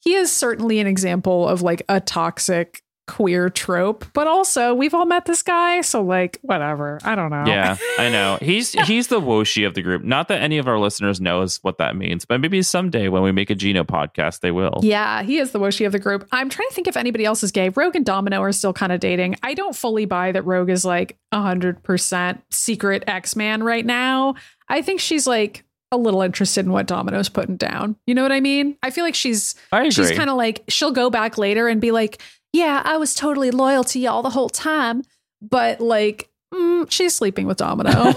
he 0.00 0.14
is 0.14 0.30
certainly 0.30 0.78
an 0.80 0.86
example 0.86 1.48
of 1.48 1.60
like 1.62 1.82
a 1.88 2.00
toxic 2.00 2.82
queer 3.06 3.50
trope. 3.50 4.04
But 4.12 4.26
also, 4.26 4.74
we've 4.74 4.94
all 4.94 5.06
met 5.06 5.26
this 5.26 5.42
guy, 5.42 5.80
so 5.80 6.02
like 6.02 6.38
whatever. 6.42 6.98
I 7.04 7.14
don't 7.14 7.30
know. 7.30 7.44
Yeah, 7.46 7.76
I 7.98 8.08
know. 8.08 8.38
He's 8.44 8.72
he's 8.72 9.08
the 9.08 9.20
Woshi 9.20 9.66
of 9.66 9.74
the 9.74 9.82
group. 9.82 10.02
Not 10.04 10.28
that 10.28 10.42
any 10.42 10.58
of 10.58 10.68
our 10.68 10.78
listeners 10.78 11.20
knows 11.20 11.58
what 11.62 11.78
that 11.78 11.96
means, 11.96 12.24
but 12.24 12.40
maybe 12.40 12.62
someday 12.62 13.08
when 13.08 13.22
we 13.22 13.32
make 13.32 13.50
a 13.50 13.54
Geno 13.54 13.84
podcast, 13.84 14.40
they 14.40 14.50
will. 14.50 14.80
Yeah, 14.82 15.22
he 15.22 15.38
is 15.38 15.52
the 15.52 15.58
Woshi 15.58 15.86
of 15.86 15.92
the 15.92 15.98
group. 15.98 16.26
I'm 16.32 16.48
trying 16.48 16.68
to 16.68 16.74
think 16.74 16.88
if 16.88 16.96
anybody 16.96 17.24
else 17.24 17.42
is 17.42 17.52
gay. 17.52 17.68
Rogue 17.70 17.96
and 17.96 18.04
Domino 18.04 18.40
are 18.40 18.52
still 18.52 18.72
kind 18.72 18.92
of 18.92 19.00
dating. 19.00 19.36
I 19.42 19.54
don't 19.54 19.74
fully 19.74 20.04
buy 20.04 20.32
that 20.32 20.44
Rogue 20.44 20.70
is 20.70 20.84
like 20.84 21.16
100% 21.32 22.42
secret 22.50 23.04
X 23.06 23.36
Man 23.36 23.62
right 23.62 23.84
now. 23.84 24.34
I 24.68 24.82
think 24.82 25.00
she's 25.00 25.26
like 25.26 25.64
a 25.92 25.96
little 25.96 26.22
interested 26.22 26.64
in 26.66 26.72
what 26.72 26.86
Domino's 26.86 27.28
putting 27.28 27.56
down. 27.56 27.96
You 28.06 28.14
know 28.14 28.22
what 28.22 28.32
I 28.32 28.40
mean? 28.40 28.76
I 28.82 28.90
feel 28.90 29.04
like 29.04 29.14
she's 29.14 29.54
I 29.72 29.80
agree. 29.80 29.90
she's 29.90 30.10
kind 30.12 30.28
of 30.30 30.36
like 30.36 30.64
she'll 30.68 30.90
go 30.90 31.08
back 31.10 31.38
later 31.38 31.68
and 31.68 31.80
be 31.80 31.92
like, 31.92 32.20
"Yeah, 32.54 32.82
I 32.84 32.98
was 32.98 33.14
totally 33.14 33.50
loyal 33.50 33.82
to 33.82 33.98
y'all 33.98 34.22
the 34.22 34.30
whole 34.30 34.48
time," 34.48 35.02
but 35.42 35.80
like 35.80 36.30
mm, 36.54 36.90
she's 36.90 37.14
sleeping 37.14 37.46
with 37.46 37.56
Domino. 37.58 37.90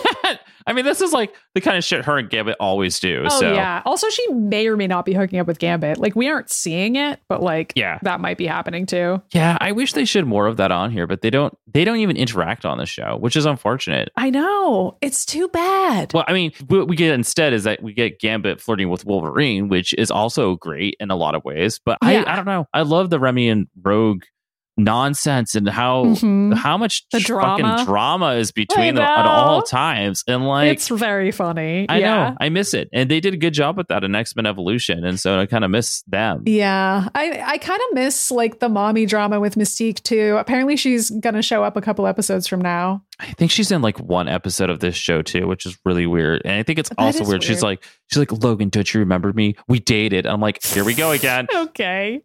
I 0.67 0.73
mean, 0.73 0.83
this 0.83 0.99
is 0.99 1.13
like 1.13 1.33
the 1.55 1.61
kind 1.61 1.77
of 1.77 1.83
shit 1.85 2.03
her 2.03 2.17
and 2.17 2.29
Gambit 2.29 2.57
always 2.59 2.99
do. 2.99 3.23
Oh 3.25 3.39
so 3.39 3.53
yeah. 3.53 3.81
Also, 3.85 4.09
she 4.09 4.27
may 4.33 4.67
or 4.67 4.75
may 4.75 4.85
not 4.88 5.05
be 5.05 5.13
hooking 5.13 5.39
up 5.39 5.47
with 5.47 5.59
Gambit. 5.59 5.97
Like 5.97 6.13
we 6.13 6.27
aren't 6.27 6.49
seeing 6.49 6.97
it, 6.97 7.21
but 7.29 7.41
like 7.41 7.71
Yeah. 7.77 7.99
that 8.01 8.19
might 8.19 8.38
be 8.38 8.45
happening 8.45 8.85
too. 8.85 9.21
Yeah, 9.31 9.57
I 9.61 9.71
wish 9.71 9.93
they 9.93 10.03
should 10.03 10.25
more 10.27 10.45
of 10.45 10.57
that 10.57 10.71
on 10.73 10.91
here, 10.91 11.07
but 11.07 11.21
they 11.21 11.29
don't. 11.29 11.57
They 11.73 11.85
don't 11.85 11.97
even 11.99 12.17
interact 12.17 12.65
on 12.65 12.79
the 12.79 12.85
show, 12.85 13.15
which 13.17 13.38
is 13.38 13.45
unfortunate. 13.45 14.09
I 14.17 14.29
know. 14.29 14.97
It's 15.01 15.25
too 15.25 15.47
bad. 15.47 16.13
Well, 16.13 16.25
I 16.27 16.33
mean, 16.33 16.51
what 16.67 16.89
we 16.89 16.97
get 16.97 17.13
instead 17.13 17.53
is 17.53 17.63
that 17.63 17.81
we 17.81 17.93
get 17.93 18.19
Gambit 18.19 18.59
flirting 18.59 18.89
with 18.89 19.05
Wolverine, 19.05 19.69
which 19.69 19.93
is 19.93 20.11
also 20.11 20.55
great 20.55 20.97
in 20.99 21.11
a 21.11 21.15
lot 21.15 21.33
of 21.33 21.45
ways. 21.45 21.79
But 21.83 21.97
Yeah. 22.03 22.25
I, 22.27 22.33
I 22.33 22.35
don't 22.35 22.45
know. 22.45 22.67
I 22.73 22.81
love 22.81 23.09
the 23.09 23.19
Remy 23.19 23.47
and 23.47 23.67
Rogue 23.81 24.23
nonsense 24.78 25.55
and 25.55 25.67
how 25.67 26.05
Mhm. 26.05 26.53
how 26.55 26.78
much 26.78 27.03
The 27.11 27.19
drama. 27.19 27.57
fucking 27.63 27.86
drama 27.86 28.34
is 28.34 28.51
between 28.51 28.95
them 28.95 29.03
at 29.03 29.25
all 29.25 29.61
times. 29.63 30.23
And 30.28 30.47
like 30.47 30.71
it's 30.73 30.88
very 30.88 31.32
funny. 31.32 31.86
I 31.89 31.97
yeah. 31.99 32.30
know, 32.30 32.36
I 32.39 32.49
miss 32.49 32.73
it. 32.73 32.89
And 32.93 33.09
they 33.09 33.19
did 33.19 33.34
a 33.34 33.38
good 33.38 33.53
job 33.53 33.78
with 33.78 33.88
that 33.88 34.03
in 34.03 34.13
X 34.15 34.36
Men 34.36 34.45
Evolution. 34.45 35.03
And 35.03 35.19
so 35.19 35.39
I 35.39 35.45
kind 35.45 35.63
of 35.65 35.71
miss 35.71 36.03
them. 36.03 36.43
Yeah, 36.45 37.09
I 37.15 37.43
I 37.45 37.57
kind 37.57 37.80
of 37.89 37.95
miss 37.95 38.32
like 38.32 38.59
the 38.59 38.69
mommy 38.69 39.05
drama 39.05 39.39
with 39.39 39.55
Mystique 39.55 40.03
too. 40.03 40.38
Apparently, 40.39 40.75
she's 40.78 41.09
gonna 41.09 41.41
show 41.41 41.63
up 41.63 41.75
a 41.78 41.82
couple 41.82 42.05
episodes 42.07 42.47
from 42.47 42.61
now. 42.61 43.01
I 43.20 43.32
think 43.34 43.49
she's 43.49 43.72
in 43.72 43.82
like 43.82 43.97
one 43.99 44.28
episode 44.28 44.70
of 44.70 44.80
this 44.80 44.95
show 44.95 45.22
too, 45.24 45.47
which 45.47 45.65
is 45.65 45.78
really 45.86 46.05
weird. 46.05 46.43
And 46.45 46.53
I 46.53 46.63
think 46.63 46.78
it's 46.78 46.89
That 46.89 46.99
also 46.99 47.24
is 47.24 47.28
weird. 47.28 47.43
She's 47.43 47.63
like, 47.63 47.84
she's 48.11 48.20
like, 48.20 48.32
Logan, 48.32 48.70
don't 48.70 48.93
you 48.93 48.99
remember 48.99 49.34
me? 49.34 49.55
We 49.68 49.80
dated. 49.80 50.28
I'm 50.28 50.39
like, 50.39 50.63
here 50.63 50.84
we 50.84 50.93
go 50.93 51.11
again. 51.11 51.47
Okay. 51.57 52.22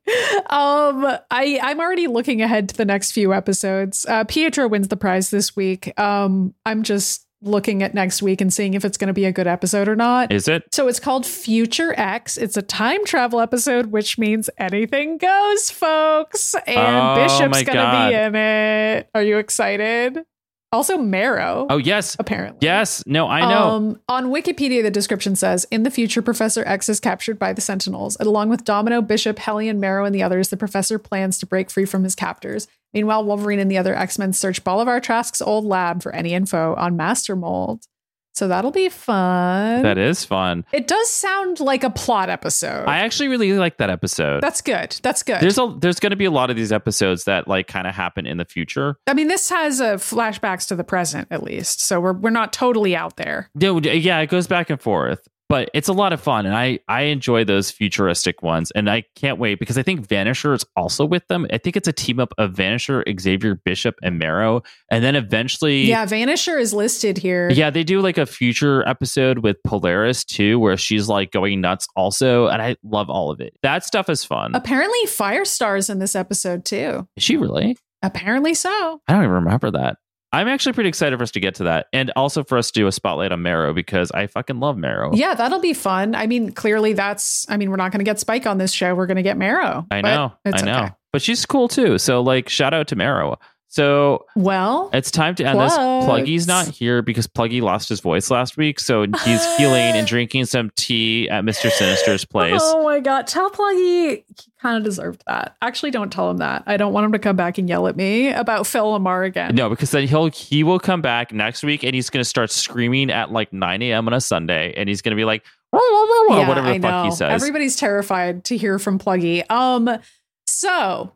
Um, 0.50 1.06
I 1.30 1.58
I'm 1.62 1.80
already 1.80 2.06
looking 2.06 2.42
ahead 2.42 2.68
to 2.70 2.76
the 2.76 2.84
next 2.84 3.12
few 3.12 3.32
episodes. 3.32 4.04
Uh, 4.08 4.24
Pietro 4.24 4.68
wins 4.68 4.88
the 4.88 4.96
prize 4.96 5.30
this 5.30 5.56
week. 5.56 5.98
Um, 5.98 6.54
I'm 6.66 6.82
just 6.82 7.26
looking 7.40 7.82
at 7.82 7.92
next 7.94 8.22
week 8.22 8.40
and 8.40 8.52
seeing 8.52 8.74
if 8.74 8.84
it's 8.84 8.96
going 8.96 9.08
to 9.08 9.12
be 9.14 9.24
a 9.24 9.32
good 9.32 9.46
episode 9.46 9.88
or 9.88 9.96
not. 9.96 10.30
Is 10.30 10.46
it? 10.48 10.62
So 10.72 10.88
it's 10.88 11.00
called 11.00 11.26
Future 11.26 11.94
X. 11.98 12.36
It's 12.36 12.56
a 12.56 12.62
time 12.62 13.04
travel 13.04 13.40
episode, 13.40 13.86
which 13.86 14.16
means 14.18 14.48
anything 14.58 15.18
goes, 15.18 15.70
folks. 15.70 16.54
And 16.66 16.76
Oh 16.76 17.14
Bishop's 17.16 17.62
going 17.64 17.78
to 17.78 18.08
be 18.08 18.14
in 18.14 18.34
it. 18.36 19.10
Are 19.14 19.22
you 19.22 19.38
excited? 19.38 20.24
Also, 20.72 20.96
Marrow. 20.96 21.66
Oh 21.68 21.76
yes. 21.76 22.16
apparently. 22.18 22.58
Yes. 22.62 23.02
No, 23.06 23.28
I 23.28 23.40
know. 23.40 23.68
Um, 23.68 24.00
on 24.08 24.26
Wikipedia, 24.26 24.82
the 24.82 24.90
description 24.90 25.36
says 25.36 25.66
In 25.70 25.82
the 25.82 25.90
future, 25.90 26.22
Professor 26.22 26.64
X 26.66 26.88
is 26.88 26.98
captured 26.98 27.38
by 27.38 27.52
the 27.52 27.60
Sentinels. 27.60 28.16
And 28.16 28.26
along 28.26 28.48
with 28.48 28.64
Domino, 28.64 29.02
Bishop, 29.02 29.38
Hellion, 29.38 29.78
Marrow, 29.78 30.06
and 30.06 30.14
the 30.14 30.22
others, 30.22 30.48
the 30.48 30.56
professor 30.56 30.98
plans 30.98 31.38
to 31.38 31.46
break 31.46 31.70
free 31.70 31.84
from 31.84 32.04
his 32.04 32.14
captors. 32.14 32.68
Meanwhile, 32.94 33.24
Wolverine 33.24 33.58
and 33.58 33.70
the 33.70 33.78
other 33.78 33.94
X 33.94 34.18
Men 34.18 34.32
search 34.32 34.64
Bolivar 34.64 34.98
Trask's 34.98 35.42
old 35.42 35.64
lab 35.64 36.02
for 36.02 36.14
any 36.14 36.32
info 36.32 36.74
on 36.76 36.96
Master 36.96 37.36
Mold. 37.36 37.86
So 38.34 38.48
that'll 38.48 38.70
be 38.70 38.88
fun. 38.88 39.82
that 39.82 39.98
is 39.98 40.24
fun. 40.24 40.64
it 40.72 40.88
does 40.88 41.10
sound 41.10 41.60
like 41.60 41.84
a 41.84 41.90
plot 41.90 42.30
episode. 42.30 42.86
I 42.86 42.98
actually 43.00 43.28
really 43.28 43.52
like 43.52 43.76
that 43.78 43.90
episode. 43.90 44.42
That's 44.42 44.60
good. 44.62 44.96
That's 45.02 45.22
good. 45.22 45.40
there's 45.40 45.58
a 45.58 45.76
there's 45.78 46.00
going 46.00 46.10
to 46.10 46.16
be 46.16 46.24
a 46.24 46.30
lot 46.30 46.48
of 46.50 46.56
these 46.56 46.72
episodes 46.72 47.24
that 47.24 47.46
like 47.46 47.66
kind 47.66 47.86
of 47.86 47.94
happen 47.94 48.26
in 48.26 48.38
the 48.38 48.44
future. 48.44 48.96
I 49.06 49.14
mean, 49.14 49.28
this 49.28 49.50
has 49.50 49.80
a 49.80 49.94
flashbacks 49.94 50.66
to 50.68 50.76
the 50.76 50.84
present, 50.84 51.28
at 51.30 51.42
least. 51.42 51.80
So 51.82 52.00
we're, 52.00 52.14
we're 52.14 52.30
not 52.30 52.52
totally 52.52 52.96
out 52.96 53.16
there. 53.16 53.50
No, 53.54 53.78
yeah, 53.80 54.18
it 54.20 54.28
goes 54.28 54.46
back 54.46 54.70
and 54.70 54.80
forth, 54.80 55.28
but 55.52 55.68
it's 55.74 55.88
a 55.88 55.92
lot 55.92 56.14
of 56.14 56.20
fun, 56.22 56.46
and 56.46 56.54
I 56.56 56.78
I 56.88 57.02
enjoy 57.02 57.44
those 57.44 57.70
futuristic 57.70 58.42
ones, 58.42 58.70
and 58.70 58.88
I 58.88 59.04
can't 59.16 59.38
wait 59.38 59.58
because 59.58 59.76
I 59.76 59.82
think 59.82 60.08
Vanisher 60.08 60.54
is 60.54 60.64
also 60.76 61.04
with 61.04 61.28
them. 61.28 61.46
I 61.52 61.58
think 61.58 61.76
it's 61.76 61.86
a 61.86 61.92
team 61.92 62.18
up 62.20 62.32
of 62.38 62.52
Vanisher, 62.52 63.02
Xavier 63.20 63.56
Bishop, 63.56 63.96
and 64.02 64.18
Marrow, 64.18 64.62
and 64.90 65.04
then 65.04 65.14
eventually, 65.14 65.82
Yeah, 65.82 66.06
Vanisher 66.06 66.58
is 66.58 66.72
listed 66.72 67.18
here. 67.18 67.50
yeah, 67.50 67.68
they 67.68 67.84
do 67.84 68.00
like 68.00 68.16
a 68.16 68.24
future 68.24 68.82
episode 68.88 69.40
with 69.40 69.58
Polaris 69.66 70.24
too, 70.24 70.58
where 70.58 70.78
she's 70.78 71.06
like 71.10 71.32
going 71.32 71.60
nuts 71.60 71.86
also, 71.96 72.46
and 72.46 72.62
I 72.62 72.76
love 72.82 73.10
all 73.10 73.30
of 73.30 73.42
it. 73.42 73.52
That 73.62 73.84
stuff 73.84 74.08
is 74.08 74.24
fun. 74.24 74.54
Apparently, 74.54 75.00
Firestar's 75.04 75.90
in 75.90 75.98
this 75.98 76.16
episode 76.16 76.64
too. 76.64 77.06
Is 77.18 77.24
she 77.24 77.36
really? 77.36 77.76
Apparently 78.02 78.54
so. 78.54 79.02
I 79.06 79.12
don't 79.12 79.22
even 79.24 79.34
remember 79.34 79.70
that. 79.72 79.98
I'm 80.32 80.48
actually 80.48 80.72
pretty 80.72 80.88
excited 80.88 81.16
for 81.18 81.22
us 81.22 81.30
to 81.32 81.40
get 81.40 81.56
to 81.56 81.64
that, 81.64 81.88
and 81.92 82.10
also 82.16 82.42
for 82.42 82.56
us 82.56 82.70
to 82.70 82.80
do 82.80 82.86
a 82.86 82.92
spotlight 82.92 83.32
on 83.32 83.42
Marrow 83.42 83.74
because 83.74 84.10
I 84.12 84.26
fucking 84.26 84.60
love 84.60 84.78
Marrow. 84.78 85.12
Yeah, 85.12 85.34
that'll 85.34 85.60
be 85.60 85.74
fun. 85.74 86.14
I 86.14 86.26
mean, 86.26 86.52
clearly 86.52 86.94
that's, 86.94 87.46
I 87.50 87.58
mean, 87.58 87.70
we're 87.70 87.76
not 87.76 87.92
going 87.92 87.98
to 88.00 88.04
get 88.04 88.18
Spike 88.18 88.46
on 88.46 88.56
this 88.56 88.72
show. 88.72 88.94
We're 88.94 89.06
going 89.06 89.18
to 89.18 89.22
get 89.22 89.36
Marrow. 89.36 89.86
I 89.90 90.00
know, 90.00 90.32
I 90.46 90.62
know, 90.62 90.84
okay. 90.84 90.92
but 91.12 91.20
she's 91.20 91.44
cool 91.44 91.68
too. 91.68 91.98
So 91.98 92.22
like, 92.22 92.48
shout 92.48 92.72
out 92.72 92.88
to 92.88 92.96
Marrow. 92.96 93.38
So 93.72 94.26
Well, 94.36 94.90
it's 94.92 95.10
time 95.10 95.34
to 95.36 95.44
end 95.46 95.58
this. 95.58 95.72
Pluggy's 95.72 96.46
not 96.46 96.68
here 96.68 97.00
because 97.00 97.26
Pluggy 97.26 97.62
lost 97.62 97.88
his 97.88 98.00
voice 98.00 98.30
last 98.30 98.58
week, 98.58 98.78
so 98.78 99.06
he's 99.24 99.56
healing 99.56 99.80
and 99.96 100.06
drinking 100.06 100.44
some 100.44 100.70
tea 100.76 101.26
at 101.30 101.42
Mister 101.42 101.70
Sinister's 101.70 102.26
place. 102.26 102.60
oh 102.62 102.84
my 102.84 103.00
God. 103.00 103.26
Tell 103.26 103.50
Pluggy 103.50 103.72
he 104.10 104.24
kind 104.60 104.76
of 104.76 104.84
deserved 104.84 105.24
that. 105.26 105.56
Actually, 105.62 105.90
don't 105.90 106.12
tell 106.12 106.28
him 106.30 106.36
that. 106.36 106.64
I 106.66 106.76
don't 106.76 106.92
want 106.92 107.06
him 107.06 107.12
to 107.12 107.18
come 107.18 107.34
back 107.34 107.56
and 107.56 107.66
yell 107.66 107.88
at 107.88 107.96
me 107.96 108.30
about 108.30 108.66
Phil 108.66 108.84
LaMarr 108.84 109.24
again. 109.26 109.54
No, 109.54 109.70
because 109.70 109.90
then 109.90 110.06
he'll 110.06 110.28
he 110.28 110.62
will 110.64 110.78
come 110.78 111.00
back 111.00 111.32
next 111.32 111.62
week 111.62 111.82
and 111.82 111.94
he's 111.94 112.10
going 112.10 112.20
to 112.20 112.28
start 112.28 112.50
screaming 112.50 113.10
at 113.10 113.32
like 113.32 113.54
9 113.54 113.80
a.m. 113.80 114.06
on 114.06 114.12
a 114.12 114.20
Sunday, 114.20 114.74
and 114.76 114.86
he's 114.86 115.00
going 115.00 115.12
to 115.12 115.16
be 115.16 115.24
like, 115.24 115.46
"Wah, 115.72 115.78
wah, 115.80 116.04
wah, 116.04 116.24
wah," 116.28 116.40
Yeah, 116.40 116.48
whatever 116.48 116.68
the 116.68 116.74
I 116.74 116.78
fuck 116.78 117.04
he 117.06 117.10
says. 117.10 117.32
Everybody's 117.32 117.76
terrified 117.76 118.44
to 118.44 118.56
hear 118.58 118.78
from 118.78 118.98
Pluggy. 118.98 119.50
Um, 119.50 119.98
so 120.46 121.14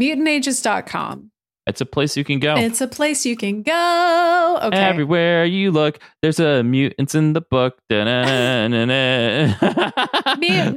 mutantages.com. 0.00 1.31
it's 1.66 1.80
a 1.80 1.86
place 1.86 2.16
you 2.16 2.24
can 2.24 2.40
go. 2.40 2.56
It's 2.56 2.80
a 2.80 2.88
place 2.88 3.24
you 3.24 3.36
can 3.36 3.62
go. 3.62 4.58
Okay. 4.62 4.76
Everywhere 4.76 5.44
you 5.44 5.70
look, 5.70 5.98
there's 6.20 6.40
a 6.40 6.62
mutants 6.62 7.14
in 7.14 7.32
the 7.32 7.40
book. 7.40 7.78
Mutant 7.90 9.58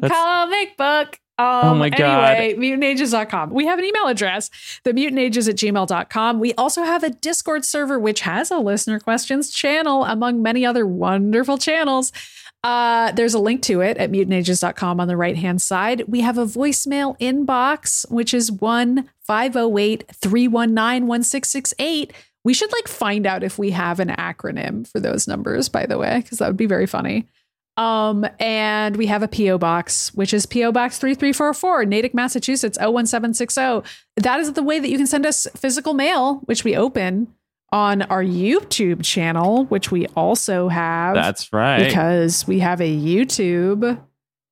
comic 0.03 0.77
book. 0.77 1.19
Um, 1.37 1.47
Oh 1.63 1.75
my 1.75 1.89
God. 1.89 2.37
Anyway, 2.37 2.77
mutantages.com. 2.77 3.49
We 3.49 3.65
have 3.65 3.77
an 3.77 3.85
email 3.85 4.07
address, 4.07 4.49
the 4.83 4.93
mutantages 4.93 5.49
at 5.49 5.55
gmail.com. 5.55 6.39
We 6.39 6.53
also 6.53 6.83
have 6.83 7.03
a 7.03 7.09
Discord 7.09 7.65
server, 7.65 7.99
which 7.99 8.21
has 8.21 8.51
a 8.51 8.57
listener 8.57 8.99
questions 8.99 9.49
channel, 9.49 10.05
among 10.05 10.41
many 10.41 10.65
other 10.65 10.87
wonderful 10.87 11.57
channels. 11.57 12.11
Uh, 12.65 13.11
there's 13.11 13.35
a 13.35 13.39
link 13.39 13.61
to 13.61 13.81
it 13.81 13.95
at 13.97 14.11
mutantages.com 14.11 14.99
on 14.99 15.07
the 15.07 15.15
right 15.15 15.37
hand 15.37 15.61
side. 15.61 16.03
We 16.07 16.21
have 16.21 16.39
a 16.39 16.47
voicemail 16.47 17.15
inbox, 17.19 18.09
which 18.09 18.33
is 18.33 18.51
1 18.51 19.07
508 19.21 20.05
319 20.11 21.05
1668. 21.05 22.11
We 22.43 22.55
should 22.55 22.71
like 22.71 22.87
find 22.87 23.27
out 23.27 23.43
if 23.43 23.59
we 23.59 23.69
have 23.69 23.99
an 23.99 24.07
acronym 24.07 24.91
for 24.91 24.99
those 24.99 25.27
numbers, 25.27 25.69
by 25.69 25.85
the 25.85 25.99
way, 25.99 26.21
because 26.23 26.39
that 26.39 26.47
would 26.47 26.57
be 26.57 26.65
very 26.65 26.87
funny. 26.87 27.27
Um, 27.77 28.25
and 28.39 28.95
we 28.95 29.05
have 29.05 29.21
a 29.21 29.27
P.O. 29.27 29.59
box, 29.59 30.11
which 30.15 30.33
is 30.33 30.47
P.O. 30.47 30.71
Box 30.71 30.97
3344, 30.97 31.85
Natick, 31.85 32.15
Massachusetts, 32.15 32.79
01760. 32.79 33.87
That 34.15 34.39
is 34.39 34.53
the 34.53 34.63
way 34.63 34.79
that 34.79 34.89
you 34.89 34.97
can 34.97 35.05
send 35.05 35.27
us 35.27 35.45
physical 35.55 35.93
mail, 35.93 36.37
which 36.45 36.63
we 36.63 36.75
open 36.75 37.27
on 37.75 38.03
our 38.03 38.23
YouTube 38.23 39.03
channel, 39.03 39.65
which 39.65 39.91
we 39.91 40.07
also 40.15 40.69
have 40.69 41.13
That's 41.13 41.51
right. 41.51 41.83
because 41.83 42.47
we 42.47 42.59
have 42.59 42.79
a 42.79 42.89
YouTube 42.89 44.01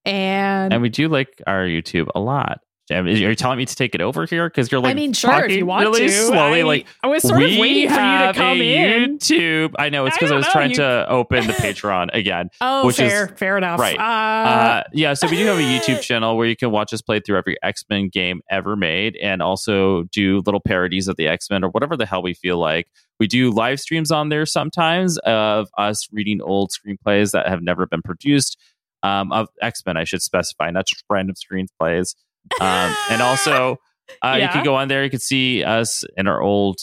and, 0.04 0.74
and 0.74 0.82
we 0.82 0.90
do 0.90 1.08
like 1.08 1.42
our 1.48 1.64
YouTube 1.64 2.10
a 2.14 2.20
lot. 2.20 2.60
Are 2.92 3.08
you 3.08 3.34
telling 3.36 3.58
me 3.58 3.66
to 3.66 3.76
take 3.76 3.96
it 3.96 4.02
over 4.02 4.26
here? 4.26 4.50
Because 4.50 4.70
you're 4.70 4.82
like, 4.82 4.92
I 4.92 4.94
mean, 4.94 5.14
sure, 5.14 5.46
if 5.46 5.54
you 5.56 5.66
want 5.66 5.86
really 5.86 6.02
to. 6.08 6.12
slowly. 6.12 6.60
I, 6.60 6.64
like, 6.64 6.86
I 7.02 7.08
was 7.08 7.24
sort 7.24 7.38
we 7.40 7.54
of 7.54 7.60
waiting 7.62 7.88
for 7.88 7.96
you 7.96 8.18
to 8.28 8.34
come 8.36 8.58
in. 8.62 9.18
YouTube. 9.20 9.74
I 9.80 9.88
know 9.88 10.06
it's 10.06 10.18
because 10.18 10.32
I, 10.32 10.34
don't 10.34 10.38
was 10.40 10.46
know, 10.48 10.52
trying 10.52 10.70
you- 10.72 10.76
to 10.78 11.06
open 11.10 11.48
the 11.48 11.54
Patreon 11.54 12.10
again. 12.14 12.50
Oh, 12.60 12.86
which 12.86 13.00
is- 13.00 13.10
fair, 13.10 13.28
fair 13.38 13.58
enough. 13.58 13.80
right. 13.80 13.98
Uh, 13.98 14.04
Uh, 14.04 14.84
yeah, 14.92 15.14
so 15.14 15.30
we 15.30 15.38
do 15.38 15.46
have 15.46 15.58
a 15.58 15.62
YouTube 15.62 16.02
channel 16.02 16.36
where 16.36 16.46
you 16.46 16.58
can 16.58 16.72
watch 16.72 16.92
us 16.94 17.02
play 17.02 17.22
through 17.22 17.38
every 17.38 17.56
X 17.64 17.86
Men 17.90 18.10
game 18.10 18.42
ever 18.50 18.76
made, 18.76 19.16
and 19.16 19.42
also 19.42 20.04
do 20.12 20.42
little 20.46 20.60
parodies 20.60 21.08
of 21.08 21.16
the 21.16 21.28
X 21.30 21.50
Men 21.50 21.64
or 21.64 21.70
whatever 21.70 21.96
the 21.96 22.06
hell 22.06 22.22
we 22.22 22.34
feel 22.34 22.58
like. 22.58 22.88
We 23.18 23.28
do 23.28 23.52
live 23.52 23.80
streams 23.80 24.12
on 24.12 24.28
there 24.28 24.46
sometimes 24.46 25.18
of 25.20 25.70
us 25.78 26.10
reading 26.12 26.42
old 26.42 26.72
screenplays 26.72 27.32
that 27.32 27.48
have 27.48 27.62
never 27.62 27.86
been 27.86 28.02
produced 28.02 28.58
um, 29.04 29.32
of 29.32 29.48
X 29.62 29.82
Men. 29.86 29.96
I 29.96 30.04
should 30.04 30.22
specify, 30.22 30.70
not 30.70 30.86
just 30.88 31.06
random 31.10 31.36
screenplays. 31.36 32.14
Um, 32.62 32.96
and 33.10 33.22
also, 33.22 33.78
uh, 34.24 34.34
you 34.36 34.42
Yeah. 34.42 34.52
can 34.52 34.64
go 34.64 34.76
on 34.76 34.88
there. 34.88 35.04
You 35.04 35.10
can 35.10 35.20
see 35.20 35.64
us 35.64 36.04
in 36.18 36.28
our 36.28 36.42
old 36.42 36.78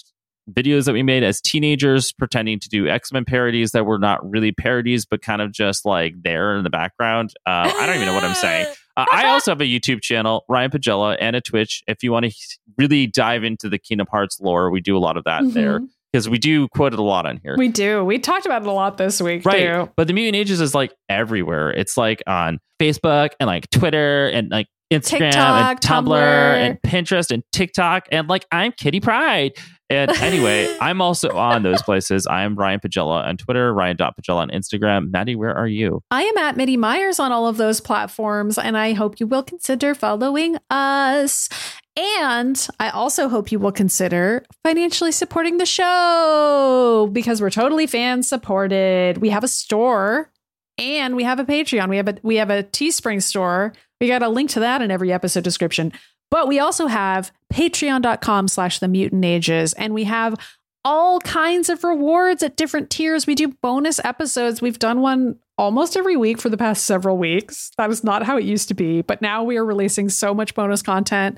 videos 0.51 0.85
that 0.87 0.93
we 0.95 1.03
made 1.03 1.23
as 1.23 1.41
teenagers 1.41 2.13
pretending 2.13 2.59
to 2.59 2.69
do 2.69 2.89
X-Men 2.89 3.25
parodies 3.25 3.71
that 3.73 3.87
were 3.87 3.99
not 3.99 4.19
really 4.29 4.51
parodies, 4.53 5.07
but 5.07 5.23
kind 5.23 5.41
of 5.41 5.53
just 5.53 5.85
like 5.85 6.15
there 6.25 6.57
in 6.57 6.65
the 6.65 6.71
background. 6.71 7.33
Uh, 7.47 7.71
I 7.73 7.87
don't 7.87 7.95
even 7.97 8.07
know 8.07 8.15
what 8.15 8.25
I'm 8.25 8.35
saying. 8.35 8.67
Uh, 8.97 9.07
I 9.13 9.29
also 9.29 9.53
have 9.53 9.61
a 9.63 9.65
YouTube 9.65 10.03
channel, 10.03 10.45
Ryan 10.49 10.71
Pagella, 10.73 11.17
and 11.21 11.35
a 11.35 11.41
Twitch. 11.41 11.81
If 11.87 12.03
you 12.03 12.13
want 12.13 12.27
to 12.27 12.33
really 12.77 13.07
dive 13.07 13.45
into 13.45 13.69
the 13.71 13.79
Kingdom 13.79 14.09
Hearts 14.11 14.39
lore, 14.41 14.71
we 14.71 14.81
do 14.81 14.95
a 14.95 14.99
lot 14.99 15.17
of 15.17 15.25
that 15.25 15.43
there 15.55 15.79
Mhm. 15.79 15.87
because 16.13 16.29
we 16.29 16.37
do 16.39 16.69
quote 16.69 16.93
it 16.93 16.99
a 16.99 17.03
lot 17.03 17.25
on 17.25 17.39
here. 17.43 17.55
We 17.57 17.69
do. 17.69 18.05
We 18.05 18.19
talked 18.19 18.45
about 18.45 18.63
it 18.63 18.69
a 18.69 18.73
lot 18.73 18.99
this 18.99 19.23
week, 19.23 19.47
Right. 19.47 19.69
too. 19.69 19.91
But 19.97 20.07
the 20.09 20.13
Mutant 20.13 20.37
Ages 20.37 20.61
is 20.61 20.75
like 20.75 20.93
everywhere. 21.09 21.71
It's 21.71 21.97
like 21.97 22.21
on 22.27 22.59
Facebook 22.81 23.31
and 23.39 23.47
like 23.47 23.71
Twitter 23.71 24.27
and 24.27 24.51
like 24.51 24.67
Instagram 24.91 25.31
TikTok, 25.31 25.71
and 25.71 25.81
Tumblr, 25.81 26.09
Tumblr. 26.09 26.55
and 26.57 26.83
Pinterest 26.83 27.31
and 27.31 27.43
TikTok. 27.53 28.09
And 28.11 28.29
like 28.29 28.45
I'm 28.51 28.73
Kitty 28.73 29.01
Pryde. 29.01 29.53
And 29.89 30.11
anyway, 30.19 30.75
I'm 30.81 31.01
also 31.01 31.37
on 31.37 31.63
those 31.63 31.83
places. 31.83 32.27
I'm 32.29 32.55
Ryan 32.55 32.81
Pagella 32.81 33.25
on 33.25 33.37
Twitter, 33.37 33.75
Ryan.Pagella 33.75 34.37
on 34.37 34.51
Instagram. 34.51 35.11
Maddie, 35.11 35.37
where 35.37 35.55
are 35.55 35.67
you? 35.67 36.03
I 36.11 36.23
am 36.23 36.39
at 36.39 36.57
MIDI 36.57 36.77
Myers 36.77 37.19
on 37.19 37.33
all 37.33 37.49
of 37.49 37.57
those 37.57 37.81
platforms, 37.81 38.57
and 38.57 38.79
I 38.79 38.93
hope 38.93 39.19
you 39.19 39.27
will 39.27 39.43
consider 39.43 39.95
following 39.95 40.57
us. 40.71 41.49
And 41.97 42.67
I 42.79 42.91
also 42.91 43.29
hope 43.29 43.51
you 43.51 43.59
will 43.59 43.73
consider 43.73 44.45
financially 44.65 45.13
supporting 45.13 45.59
the 45.59 45.67
show 45.67 47.11
because 47.13 47.43
we're 47.43 47.51
totally 47.51 47.87
fan 47.89 48.23
supported. 48.23 49.19
We 49.19 49.31
have 49.31 49.45
a 49.45 49.49
store 49.49 50.31
and 50.79 51.17
we 51.17 51.25
have 51.25 51.41
a 51.41 51.45
Patreon. 51.45 51.89
We 51.91 51.97
have 51.97 52.09
a 52.09 52.17
we 52.23 52.37
have 52.37 52.49
a 52.49 52.63
Teespring 52.63 53.23
store. 53.23 53.75
We 54.01 54.09
got 54.09 54.23
a 54.23 54.29
link 54.29 54.51
to 54.51 54.61
that 54.61 54.83
in 54.83 54.91
every 54.91 55.13
episode 55.13 55.45
description. 55.45 55.93
But 56.31 56.49
we 56.49 56.59
also 56.59 56.87
have 56.87 57.33
patreon.com 57.53 58.49
slash 58.49 58.79
the 58.79 58.89
mutant 58.89 59.25
ages, 59.25 59.73
and 59.73 59.93
we 59.93 60.05
have 60.05 60.37
all 60.85 61.21
kinds 61.21 61.69
of 61.69 61.85
rewards 61.85 62.43
at 62.43 62.57
different 62.57 62.89
tiers. 62.89 63.27
We 63.27 63.35
do 63.35 63.49
bonus 63.63 64.01
episodes. 64.05 64.63
We've 64.63 64.79
done 64.79 65.01
one 65.01 65.39
almost 65.59 65.97
every 65.97 66.17
week 66.17 66.39
for 66.39 66.49
the 66.49 66.57
past 66.57 66.85
several 66.85 67.19
weeks. 67.19 67.73
That 67.77 67.91
is 67.91 68.03
not 68.03 68.23
how 68.23 68.39
it 68.39 68.45
used 68.45 68.69
to 68.69 68.75
be, 68.75 69.03
but 69.03 69.21
now 69.21 69.43
we 69.43 69.59
are 69.59 69.65
releasing 69.65 70.09
so 70.09 70.33
much 70.33 70.55
bonus 70.55 70.83
content. 70.83 71.37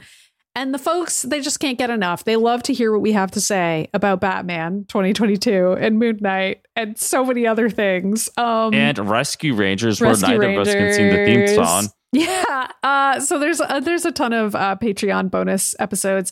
And 0.55 0.75
the 0.75 0.79
folks, 0.79 1.23
they 1.23 1.41
just 1.41 1.61
can't 1.61 1.79
get 1.79 1.89
enough. 1.89 2.25
They 2.25 2.37
love 2.37 2.63
to 2.65 2.75
hear 2.75 2.93
what 2.93 3.01
we 3.01 3.13
have 3.13 3.31
to 3.33 3.41
say 3.41 3.89
about 3.95 4.21
Batman 4.21 4.85
2022 4.87 5.73
and 5.73 5.99
Moon 5.99 6.19
Knight 6.21 6.67
and 6.77 6.97
so 6.99 7.25
many 7.25 7.47
other 7.47 7.71
things. 7.71 8.29
Um, 8.37 8.75
and 8.75 8.99
Rescue 8.99 9.55
Rangers, 9.55 10.01
Rescue 10.01 10.29
where 10.29 10.39
neither 10.39 10.61
of 10.61 10.69
us 10.69 10.75
can 10.75 10.93
sing 10.93 11.09
the 11.09 11.25
theme 11.25 11.49
song. 11.57 11.89
Yeah. 12.13 12.69
Uh, 12.83 13.21
so 13.21 13.39
there's 13.39 13.61
uh, 13.61 13.81
there's 13.81 14.05
a 14.05 14.13
ton 14.13 14.33
of 14.33 14.55
uh, 14.55 14.77
Patreon 14.81 15.31
bonus 15.31 15.75
episodes, 15.79 16.31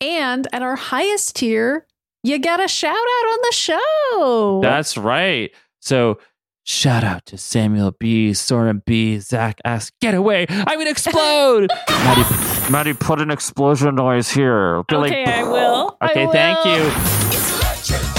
and 0.00 0.46
at 0.52 0.62
our 0.62 0.76
highest 0.76 1.36
tier, 1.36 1.86
you 2.22 2.38
get 2.38 2.60
a 2.62 2.68
shout 2.68 2.94
out 2.94 3.26
on 3.32 3.38
the 3.42 3.52
show. 3.52 4.60
That's 4.62 4.96
right. 4.98 5.50
So 5.80 6.18
shout 6.64 7.02
out 7.02 7.24
to 7.26 7.38
Samuel 7.38 7.92
B, 7.98 8.34
Soren 8.34 8.82
B, 8.84 9.18
Zach 9.20 9.60
S. 9.64 9.90
Get 10.02 10.14
away! 10.14 10.46
I'm 10.48 10.78
gonna 10.78 10.90
explode. 10.90 11.70
Maddie, 11.88 12.70
Maddie, 12.72 12.92
put 12.94 13.20
an 13.20 13.30
explosion 13.30 13.94
noise 13.94 14.30
here. 14.30 14.82
Be 14.84 14.96
okay, 14.96 15.24
I 15.24 15.42
will. 15.44 15.96
I 16.00 16.10
Okay, 16.10 16.26
thank 16.30 16.64
will. 16.64 16.76
you. 16.86 18.11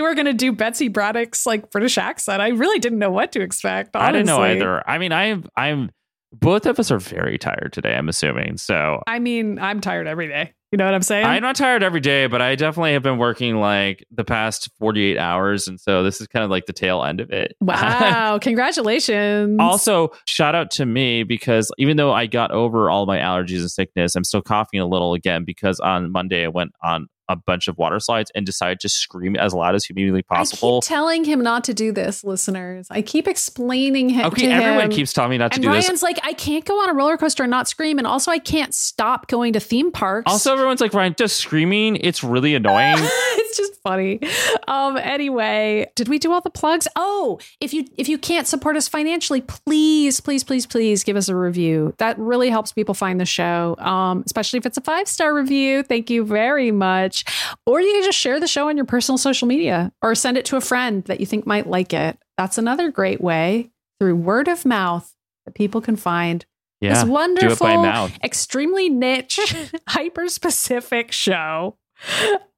You 0.00 0.04
were 0.04 0.14
gonna 0.14 0.32
do 0.32 0.50
Betsy 0.50 0.88
Braddock's 0.88 1.44
like 1.44 1.70
British 1.70 1.98
accent. 1.98 2.40
I 2.40 2.48
really 2.48 2.78
didn't 2.78 2.98
know 2.98 3.10
what 3.10 3.32
to 3.32 3.42
expect. 3.42 3.94
I 3.94 4.10
didn't 4.10 4.28
know 4.28 4.40
either. 4.40 4.88
I 4.88 4.96
mean, 4.96 5.12
I'm, 5.12 5.44
I'm. 5.56 5.90
Both 6.32 6.64
of 6.64 6.78
us 6.78 6.90
are 6.90 6.98
very 6.98 7.36
tired 7.36 7.72
today. 7.74 7.94
I'm 7.94 8.08
assuming. 8.08 8.56
So 8.56 9.02
I 9.06 9.18
mean, 9.18 9.58
I'm 9.58 9.82
tired 9.82 10.06
every 10.06 10.28
day. 10.28 10.54
You 10.72 10.78
know 10.78 10.86
what 10.86 10.94
I'm 10.94 11.02
saying? 11.02 11.26
I'm 11.26 11.42
not 11.42 11.56
tired 11.56 11.82
every 11.82 12.00
day, 12.00 12.28
but 12.28 12.40
I 12.40 12.54
definitely 12.54 12.94
have 12.94 13.02
been 13.02 13.18
working 13.18 13.56
like 13.56 14.06
the 14.10 14.24
past 14.24 14.70
48 14.78 15.18
hours, 15.18 15.68
and 15.68 15.78
so 15.78 16.02
this 16.02 16.20
is 16.22 16.28
kind 16.28 16.44
of 16.44 16.50
like 16.50 16.64
the 16.64 16.72
tail 16.72 17.04
end 17.04 17.20
of 17.20 17.30
it. 17.30 17.56
wow! 17.60 18.38
Congratulations. 18.40 19.58
Also, 19.60 20.12
shout 20.24 20.54
out 20.54 20.70
to 20.72 20.86
me 20.86 21.24
because 21.24 21.70
even 21.76 21.98
though 21.98 22.12
I 22.12 22.26
got 22.26 22.52
over 22.52 22.88
all 22.88 23.04
my 23.04 23.18
allergies 23.18 23.60
and 23.60 23.70
sickness, 23.70 24.14
I'm 24.16 24.24
still 24.24 24.40
coughing 24.40 24.80
a 24.80 24.86
little 24.86 25.12
again 25.12 25.44
because 25.44 25.78
on 25.80 26.10
Monday 26.10 26.44
I 26.44 26.48
went 26.48 26.70
on 26.82 27.08
a 27.30 27.36
bunch 27.36 27.68
of 27.68 27.78
water 27.78 28.00
slides 28.00 28.30
and 28.34 28.44
decided 28.44 28.80
to 28.80 28.88
scream 28.88 29.36
as 29.36 29.54
loud 29.54 29.74
as 29.74 29.84
humanly 29.84 30.22
possible. 30.22 30.78
I 30.78 30.80
keep 30.80 30.88
telling 30.88 31.24
him 31.24 31.40
not 31.40 31.64
to 31.64 31.74
do 31.74 31.92
this, 31.92 32.24
listeners. 32.24 32.88
I 32.90 33.02
keep 33.02 33.28
explaining 33.28 34.08
him. 34.08 34.26
Okay, 34.26 34.50
everyone 34.50 34.86
him. 34.86 34.90
keeps 34.90 35.12
telling 35.12 35.30
me 35.30 35.38
not 35.38 35.52
to 35.52 35.56
and 35.56 35.62
do 35.62 35.68
Ryan's 35.68 35.86
this. 35.86 36.02
Ryan's 36.02 36.02
like, 36.02 36.20
I 36.24 36.32
can't 36.32 36.64
go 36.64 36.74
on 36.82 36.90
a 36.90 36.94
roller 36.94 37.16
coaster 37.16 37.44
and 37.44 37.50
not 37.50 37.68
scream, 37.68 37.98
and 37.98 38.06
also 38.06 38.30
I 38.30 38.38
can't 38.38 38.74
stop 38.74 39.28
going 39.28 39.52
to 39.52 39.60
theme 39.60 39.92
parks. 39.92 40.30
Also, 40.30 40.52
everyone's 40.52 40.80
like, 40.80 40.92
Ryan, 40.92 41.14
just 41.16 41.36
screaming. 41.36 41.96
It's 41.96 42.24
really 42.24 42.54
annoying. 42.54 42.96
it's 42.98 43.56
just 43.56 43.80
funny. 43.82 44.20
Um, 44.66 44.96
anyway, 44.96 45.90
did 45.94 46.08
we 46.08 46.18
do 46.18 46.32
all 46.32 46.40
the 46.40 46.50
plugs? 46.50 46.88
Oh, 46.96 47.38
if 47.60 47.72
you 47.72 47.84
if 47.96 48.08
you 48.08 48.18
can't 48.18 48.46
support 48.46 48.76
us 48.76 48.88
financially, 48.88 49.40
please, 49.40 50.20
please, 50.20 50.44
please, 50.44 50.66
please 50.66 51.04
give 51.04 51.16
us 51.16 51.28
a 51.28 51.36
review. 51.36 51.94
That 51.98 52.18
really 52.18 52.50
helps 52.50 52.72
people 52.72 52.94
find 52.94 53.20
the 53.20 53.26
show. 53.26 53.76
Um, 53.78 54.22
especially 54.26 54.58
if 54.58 54.66
it's 54.66 54.76
a 54.76 54.82
five 54.82 55.08
star 55.08 55.34
review. 55.34 55.82
Thank 55.82 56.10
you 56.10 56.24
very 56.24 56.70
much. 56.70 57.19
Or 57.66 57.80
you 57.80 57.92
can 57.92 58.04
just 58.04 58.18
share 58.18 58.40
the 58.40 58.46
show 58.46 58.68
on 58.68 58.76
your 58.76 58.86
personal 58.86 59.18
social 59.18 59.48
media 59.48 59.92
or 60.02 60.14
send 60.14 60.36
it 60.36 60.44
to 60.46 60.56
a 60.56 60.60
friend 60.60 61.04
that 61.04 61.20
you 61.20 61.26
think 61.26 61.46
might 61.46 61.66
like 61.68 61.92
it. 61.92 62.18
That's 62.36 62.58
another 62.58 62.90
great 62.90 63.20
way 63.20 63.70
through 63.98 64.16
word 64.16 64.48
of 64.48 64.64
mouth 64.64 65.14
that 65.46 65.54
people 65.54 65.80
can 65.80 65.96
find 65.96 66.44
Yeah, 66.80 66.90
this 66.94 67.02
do 67.04 67.08
it 67.08 67.12
wonderful, 67.12 68.10
extremely 68.24 68.88
niche, 68.88 69.38
hyper 69.88 70.28
specific 70.28 71.12
show. 71.12 71.76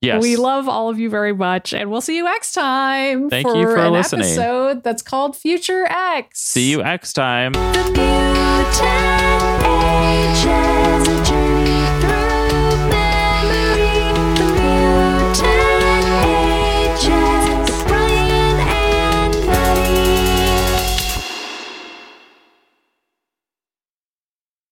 Yes, 0.00 0.22
We 0.22 0.36
love 0.36 0.68
all 0.68 0.88
of 0.88 1.00
you 1.00 1.10
very 1.10 1.32
much, 1.32 1.72
and 1.74 1.90
we'll 1.90 2.00
see 2.00 2.16
you 2.16 2.22
next 2.24 2.52
time 2.52 3.28
Thank 3.28 3.46
for 3.48 3.56
you 3.56 3.64
for 3.64 3.76
an 3.76 3.92
listening. 3.92 4.24
episode 4.26 4.84
that's 4.84 5.02
called 5.02 5.36
Future 5.36 5.84
X. 5.88 6.40
See 6.40 6.70
you 6.70 6.78
next 6.82 7.14
time. 7.14 7.52